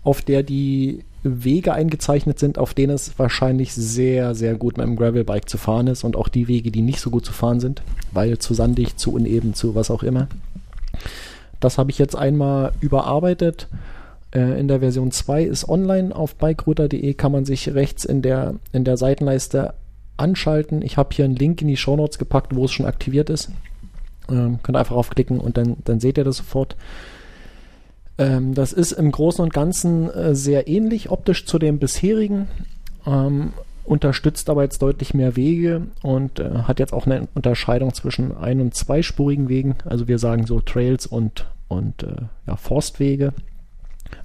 auf 0.03 0.21
der 0.21 0.43
die 0.43 1.03
Wege 1.23 1.73
eingezeichnet 1.73 2.39
sind, 2.39 2.57
auf 2.57 2.73
denen 2.73 2.93
es 2.93 3.17
wahrscheinlich 3.17 3.73
sehr, 3.73 4.35
sehr 4.35 4.55
gut 4.55 4.77
mit 4.77 4.85
dem 4.85 4.95
Gravelbike 4.95 5.49
zu 5.49 5.57
fahren 5.57 5.87
ist 5.87 6.03
und 6.03 6.15
auch 6.15 6.27
die 6.27 6.47
Wege, 6.47 6.71
die 6.71 6.81
nicht 6.81 6.99
so 6.99 7.09
gut 7.09 7.25
zu 7.25 7.33
fahren 7.33 7.59
sind, 7.59 7.81
weil 8.11 8.37
zu 8.37 8.53
sandig, 8.53 8.97
zu 8.97 9.13
uneben, 9.13 9.53
zu 9.53 9.75
was 9.75 9.91
auch 9.91 10.03
immer. 10.03 10.27
Das 11.59 11.77
habe 11.77 11.91
ich 11.91 11.97
jetzt 11.97 12.15
einmal 12.15 12.73
überarbeitet. 12.81 13.67
Äh, 14.33 14.59
in 14.59 14.67
der 14.67 14.79
Version 14.79 15.11
2 15.11 15.43
ist 15.43 15.67
online 15.67 16.15
auf 16.15 16.35
bikerouter.de, 16.35 17.13
kann 17.13 17.31
man 17.31 17.45
sich 17.45 17.73
rechts 17.73 18.03
in 18.05 18.21
der, 18.21 18.55
in 18.71 18.83
der 18.83 18.97
Seitenleiste 18.97 19.73
anschalten. 20.17 20.81
Ich 20.81 20.97
habe 20.97 21.09
hier 21.13 21.25
einen 21.25 21.35
Link 21.35 21.61
in 21.61 21.67
die 21.67 21.77
Shownotes 21.77 22.17
gepackt, 22.17 22.55
wo 22.55 22.65
es 22.65 22.71
schon 22.71 22.85
aktiviert 22.85 23.29
ist. 23.29 23.49
Ähm, 24.29 24.59
könnt 24.63 24.77
einfach 24.77 24.95
aufklicken 24.95 25.39
und 25.39 25.57
dann, 25.57 25.77
dann 25.83 25.99
seht 25.99 26.17
ihr 26.17 26.23
das 26.23 26.37
sofort. 26.37 26.75
Ähm, 28.17 28.53
das 28.53 28.73
ist 28.73 28.91
im 28.91 29.11
Großen 29.11 29.43
und 29.43 29.53
Ganzen 29.53 30.09
äh, 30.09 30.35
sehr 30.35 30.67
ähnlich 30.67 31.09
optisch 31.09 31.45
zu 31.45 31.59
dem 31.59 31.79
bisherigen. 31.79 32.47
Ähm, 33.05 33.53
unterstützt 33.85 34.49
aber 34.49 34.63
jetzt 34.63 34.81
deutlich 34.81 35.13
mehr 35.13 35.35
Wege 35.35 35.87
und 36.01 36.39
äh, 36.39 36.49
hat 36.63 36.79
jetzt 36.79 36.93
auch 36.93 37.05
eine 37.05 37.27
Unterscheidung 37.33 37.93
zwischen 37.93 38.35
ein- 38.37 38.61
und 38.61 38.75
zweispurigen 38.75 39.49
Wegen. 39.49 39.75
Also 39.85 40.07
wir 40.07 40.19
sagen 40.19 40.45
so 40.45 40.61
Trails 40.61 41.05
und, 41.05 41.47
und 41.67 42.03
äh, 42.03 42.15
ja, 42.47 42.55
Forstwege. 42.55 43.33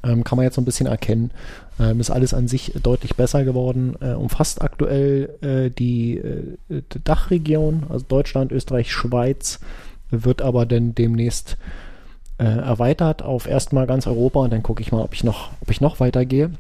Ähm, 0.04 0.22
kann 0.22 0.36
man 0.36 0.44
jetzt 0.44 0.54
so 0.54 0.60
ein 0.60 0.66
bisschen 0.66 0.86
erkennen. 0.86 1.32
Ähm, 1.80 2.00
ist 2.00 2.10
alles 2.10 2.34
an 2.34 2.48
sich 2.48 2.72
deutlich 2.82 3.14
besser 3.14 3.44
geworden. 3.44 3.96
Äh, 4.00 4.14
umfasst 4.14 4.62
aktuell 4.62 5.30
äh, 5.42 5.70
die 5.70 6.18
äh, 6.18 6.56
die 6.68 7.04
Dachregion, 7.04 7.84
also 7.88 8.04
Deutschland, 8.08 8.50
Österreich, 8.52 8.92
Schweiz, 8.92 9.60
wird 10.10 10.42
aber 10.42 10.66
dann 10.66 10.94
demnächst 10.94 11.56
äh, 12.38 12.44
erweitert 12.44 13.22
auf 13.22 13.46
erstmal 13.46 13.86
ganz 13.86 14.06
Europa 14.06 14.40
und 14.40 14.52
dann 14.52 14.62
gucke 14.62 14.82
ich 14.82 14.92
mal, 14.92 15.02
ob 15.02 15.14
ich 15.14 15.24
noch, 15.24 15.50
ob 15.60 15.70
ich 15.70 15.80
noch 15.80 16.00
weitergehe. 16.00 16.50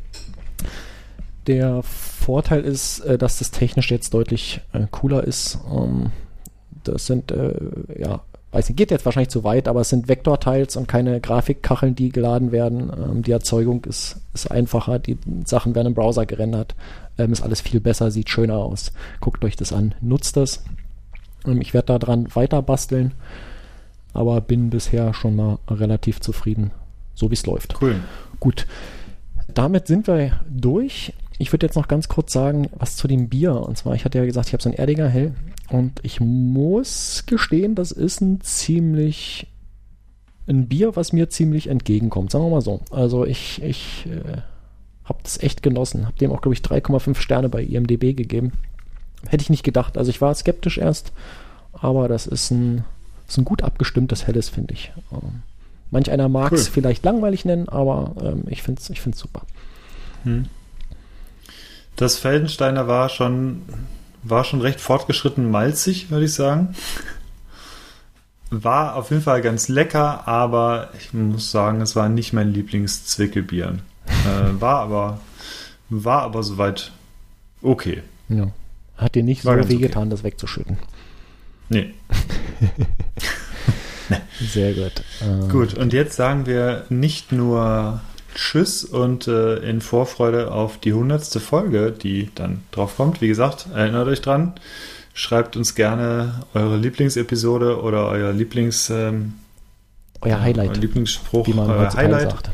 Der 1.46 1.82
Vorteil 1.82 2.62
ist, 2.62 3.00
äh, 3.00 3.16
dass 3.16 3.38
das 3.38 3.50
technisch 3.50 3.90
jetzt 3.90 4.12
deutlich 4.12 4.60
äh, 4.72 4.86
cooler 4.90 5.24
ist. 5.24 5.58
Ähm, 5.72 6.10
das 6.84 7.06
sind, 7.06 7.30
äh, 7.32 7.54
ja, 7.98 8.20
weiß 8.52 8.68
nicht, 8.68 8.78
geht 8.78 8.90
jetzt 8.90 9.04
wahrscheinlich 9.04 9.30
zu 9.30 9.44
weit, 9.44 9.68
aber 9.68 9.80
es 9.82 9.90
sind 9.90 10.08
Vektorteils 10.08 10.76
und 10.76 10.88
keine 10.88 11.20
Grafikkacheln, 11.20 11.94
die 11.94 12.10
geladen 12.10 12.50
werden. 12.52 12.90
Ähm, 12.96 13.22
die 13.22 13.32
Erzeugung 13.32 13.84
ist, 13.84 14.16
ist 14.34 14.50
einfacher, 14.50 14.98
die 14.98 15.18
Sachen 15.44 15.74
werden 15.74 15.88
im 15.88 15.94
Browser 15.94 16.26
gerendert. 16.26 16.74
Ähm, 17.18 17.32
ist 17.32 17.42
alles 17.42 17.60
viel 17.60 17.80
besser, 17.80 18.10
sieht 18.10 18.30
schöner 18.30 18.56
aus. 18.56 18.92
Guckt 19.20 19.44
euch 19.44 19.56
das 19.56 19.72
an, 19.72 19.94
nutzt 20.00 20.36
das. 20.36 20.64
Ähm, 21.46 21.60
ich 21.60 21.74
werde 21.74 21.98
daran 21.98 22.34
weiter 22.34 22.62
basteln, 22.62 23.12
aber 24.14 24.40
bin 24.40 24.70
bisher 24.70 25.12
schon 25.12 25.36
mal 25.36 25.58
relativ 25.68 26.20
zufrieden, 26.20 26.70
so 27.14 27.30
wie 27.30 27.34
es 27.34 27.46
läuft. 27.46 27.80
Cool. 27.82 27.96
Gut. 28.40 28.66
Damit 29.52 29.86
sind 29.86 30.06
wir 30.06 30.40
durch. 30.48 31.12
Ich 31.38 31.52
würde 31.52 31.66
jetzt 31.66 31.76
noch 31.76 31.88
ganz 31.88 32.08
kurz 32.08 32.32
sagen, 32.32 32.68
was 32.76 32.96
zu 32.96 33.06
dem 33.08 33.28
Bier. 33.28 33.54
Und 33.54 33.78
zwar, 33.78 33.94
ich 33.94 34.04
hatte 34.04 34.18
ja 34.18 34.24
gesagt, 34.24 34.48
ich 34.48 34.52
habe 34.52 34.62
so 34.62 34.68
ein 34.68 34.74
Erdinger 34.74 35.08
Hell. 35.08 35.34
Und 35.70 36.00
ich 36.02 36.20
muss 36.20 37.24
gestehen, 37.26 37.74
das 37.74 37.92
ist 37.92 38.20
ein 38.20 38.40
ziemlich 38.40 39.46
ein 40.48 40.66
Bier, 40.66 40.96
was 40.96 41.12
mir 41.12 41.28
ziemlich 41.28 41.68
entgegenkommt. 41.68 42.30
Sagen 42.30 42.44
wir 42.44 42.50
mal 42.50 42.62
so. 42.62 42.80
Also 42.90 43.24
ich, 43.24 43.62
ich 43.62 44.06
äh, 44.06 44.40
habe 45.04 45.18
das 45.22 45.40
echt 45.40 45.62
genossen. 45.62 46.06
Habe 46.06 46.18
dem 46.18 46.32
auch, 46.32 46.40
glaube 46.40 46.54
ich, 46.54 46.60
3,5 46.60 47.16
Sterne 47.16 47.48
bei 47.48 47.62
IMDB 47.62 48.16
gegeben. 48.16 48.52
Hätte 49.26 49.42
ich 49.42 49.50
nicht 49.50 49.62
gedacht. 49.62 49.98
Also 49.98 50.10
ich 50.10 50.20
war 50.20 50.34
skeptisch 50.34 50.78
erst, 50.78 51.12
aber 51.72 52.08
das 52.08 52.26
ist 52.26 52.50
ein, 52.50 52.84
ist 53.28 53.36
ein 53.36 53.44
gut 53.44 53.62
abgestimmtes 53.62 54.26
Helles, 54.26 54.48
finde 54.48 54.74
ich. 54.74 54.92
Ähm, 55.12 55.42
manch 55.90 56.10
einer 56.10 56.28
mag 56.28 56.52
es 56.52 56.66
cool. 56.66 56.72
vielleicht 56.72 57.04
langweilig 57.04 57.44
nennen, 57.44 57.68
aber 57.68 58.14
ähm, 58.22 58.44
ich 58.48 58.62
finde 58.62 58.80
es 58.80 58.90
ich 58.90 59.00
find's 59.00 59.18
super. 59.18 59.42
Hm. 60.24 60.46
Das 61.98 62.16
Feldensteiner 62.16 62.86
war 62.86 63.08
schon, 63.08 63.62
war 64.22 64.44
schon 64.44 64.60
recht 64.60 64.80
fortgeschritten 64.80 65.50
malzig, 65.50 66.12
würde 66.12 66.26
ich 66.26 66.32
sagen. 66.32 66.76
War 68.50 68.94
auf 68.94 69.10
jeden 69.10 69.22
Fall 69.22 69.42
ganz 69.42 69.66
lecker, 69.68 70.26
aber 70.28 70.90
ich 70.96 71.12
muss 71.12 71.50
sagen, 71.50 71.80
es 71.80 71.96
war 71.96 72.08
nicht 72.08 72.32
mein 72.32 72.54
Lieblingszwickelbier. 72.54 73.80
äh, 74.06 74.60
war 74.60 74.78
aber, 74.78 75.20
war 75.90 76.22
aber 76.22 76.44
soweit 76.44 76.92
okay. 77.62 78.04
Ja. 78.28 78.52
Hat 78.96 79.16
dir 79.16 79.24
nicht 79.24 79.44
war 79.44 79.60
so 79.60 79.68
wehgetan, 79.68 80.04
okay. 80.04 80.10
das 80.10 80.22
wegzuschütten? 80.22 80.78
Nee. 81.70 81.92
Sehr 84.40 84.72
gut. 84.72 85.02
Ähm, 85.20 85.50
gut, 85.50 85.74
und 85.74 85.92
jetzt 85.92 86.16
sagen 86.16 86.46
wir 86.46 86.86
nicht 86.88 87.30
nur 87.30 88.00
Tschüss 88.38 88.84
und 88.84 89.26
äh, 89.26 89.56
in 89.56 89.80
Vorfreude 89.80 90.52
auf 90.52 90.78
die 90.78 90.92
hundertste 90.92 91.40
Folge, 91.40 91.90
die 91.90 92.30
dann 92.36 92.62
drauf 92.70 92.96
kommt. 92.96 93.20
Wie 93.20 93.26
gesagt, 93.26 93.66
erinnert 93.74 94.06
euch 94.06 94.20
dran. 94.20 94.52
Schreibt 95.12 95.56
uns 95.56 95.74
gerne 95.74 96.44
eure 96.54 96.76
Lieblingsepisode 96.76 97.82
oder 97.82 98.06
euer 98.06 98.32
Lieblings 98.32 98.90
ähm, 98.90 99.34
euer 100.20 100.40
Highlight, 100.40 100.70
euer 100.70 100.76
Lieblingsspruch, 100.76 101.48
wie 101.48 101.52
man 101.52 101.68
euer 101.68 101.92
Highlight. 101.92 102.30
Sagt. 102.30 102.50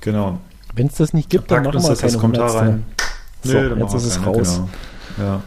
Genau. 0.00 0.40
Wenn 0.74 0.86
es 0.86 0.94
das 0.94 1.12
nicht 1.12 1.28
gibt, 1.28 1.50
dann, 1.50 1.64
machen 1.64 1.82
wir 1.82 1.96
keine 1.96 2.16
Kommentar 2.16 2.54
rein. 2.54 2.84
So, 3.42 3.52
Nö, 3.52 3.76
jetzt 3.80 3.94
ist 3.94 4.04
es 4.04 4.14
keine, 4.22 4.26
raus. 4.38 4.62
Genau. 5.16 5.28
Ja. 5.28 5.42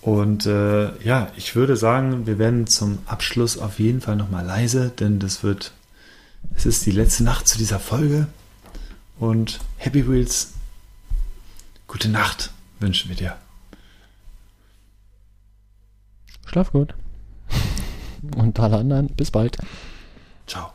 Und 0.00 0.46
äh, 0.46 0.98
ja, 1.04 1.28
ich 1.36 1.54
würde 1.54 1.76
sagen, 1.76 2.26
wir 2.26 2.40
werden 2.40 2.66
zum 2.66 2.98
Abschluss 3.06 3.56
auf 3.56 3.78
jeden 3.78 4.00
Fall 4.00 4.16
nochmal 4.16 4.44
leise, 4.44 4.90
denn 4.98 5.20
das 5.20 5.44
wird 5.44 5.72
es 6.54 6.66
ist 6.66 6.86
die 6.86 6.90
letzte 6.90 7.24
Nacht 7.24 7.48
zu 7.48 7.58
dieser 7.58 7.80
Folge 7.80 8.26
und 9.18 9.60
Happy 9.76 10.08
Wheels, 10.08 10.52
gute 11.86 12.08
Nacht 12.08 12.50
wünschen 12.80 13.08
wir 13.08 13.16
dir. 13.16 13.36
Schlaf 16.46 16.72
gut. 16.72 16.94
Und 18.36 18.60
alle 18.60 18.78
anderen, 18.78 19.08
bis 19.08 19.30
bald. 19.30 19.56
Ciao. 20.46 20.72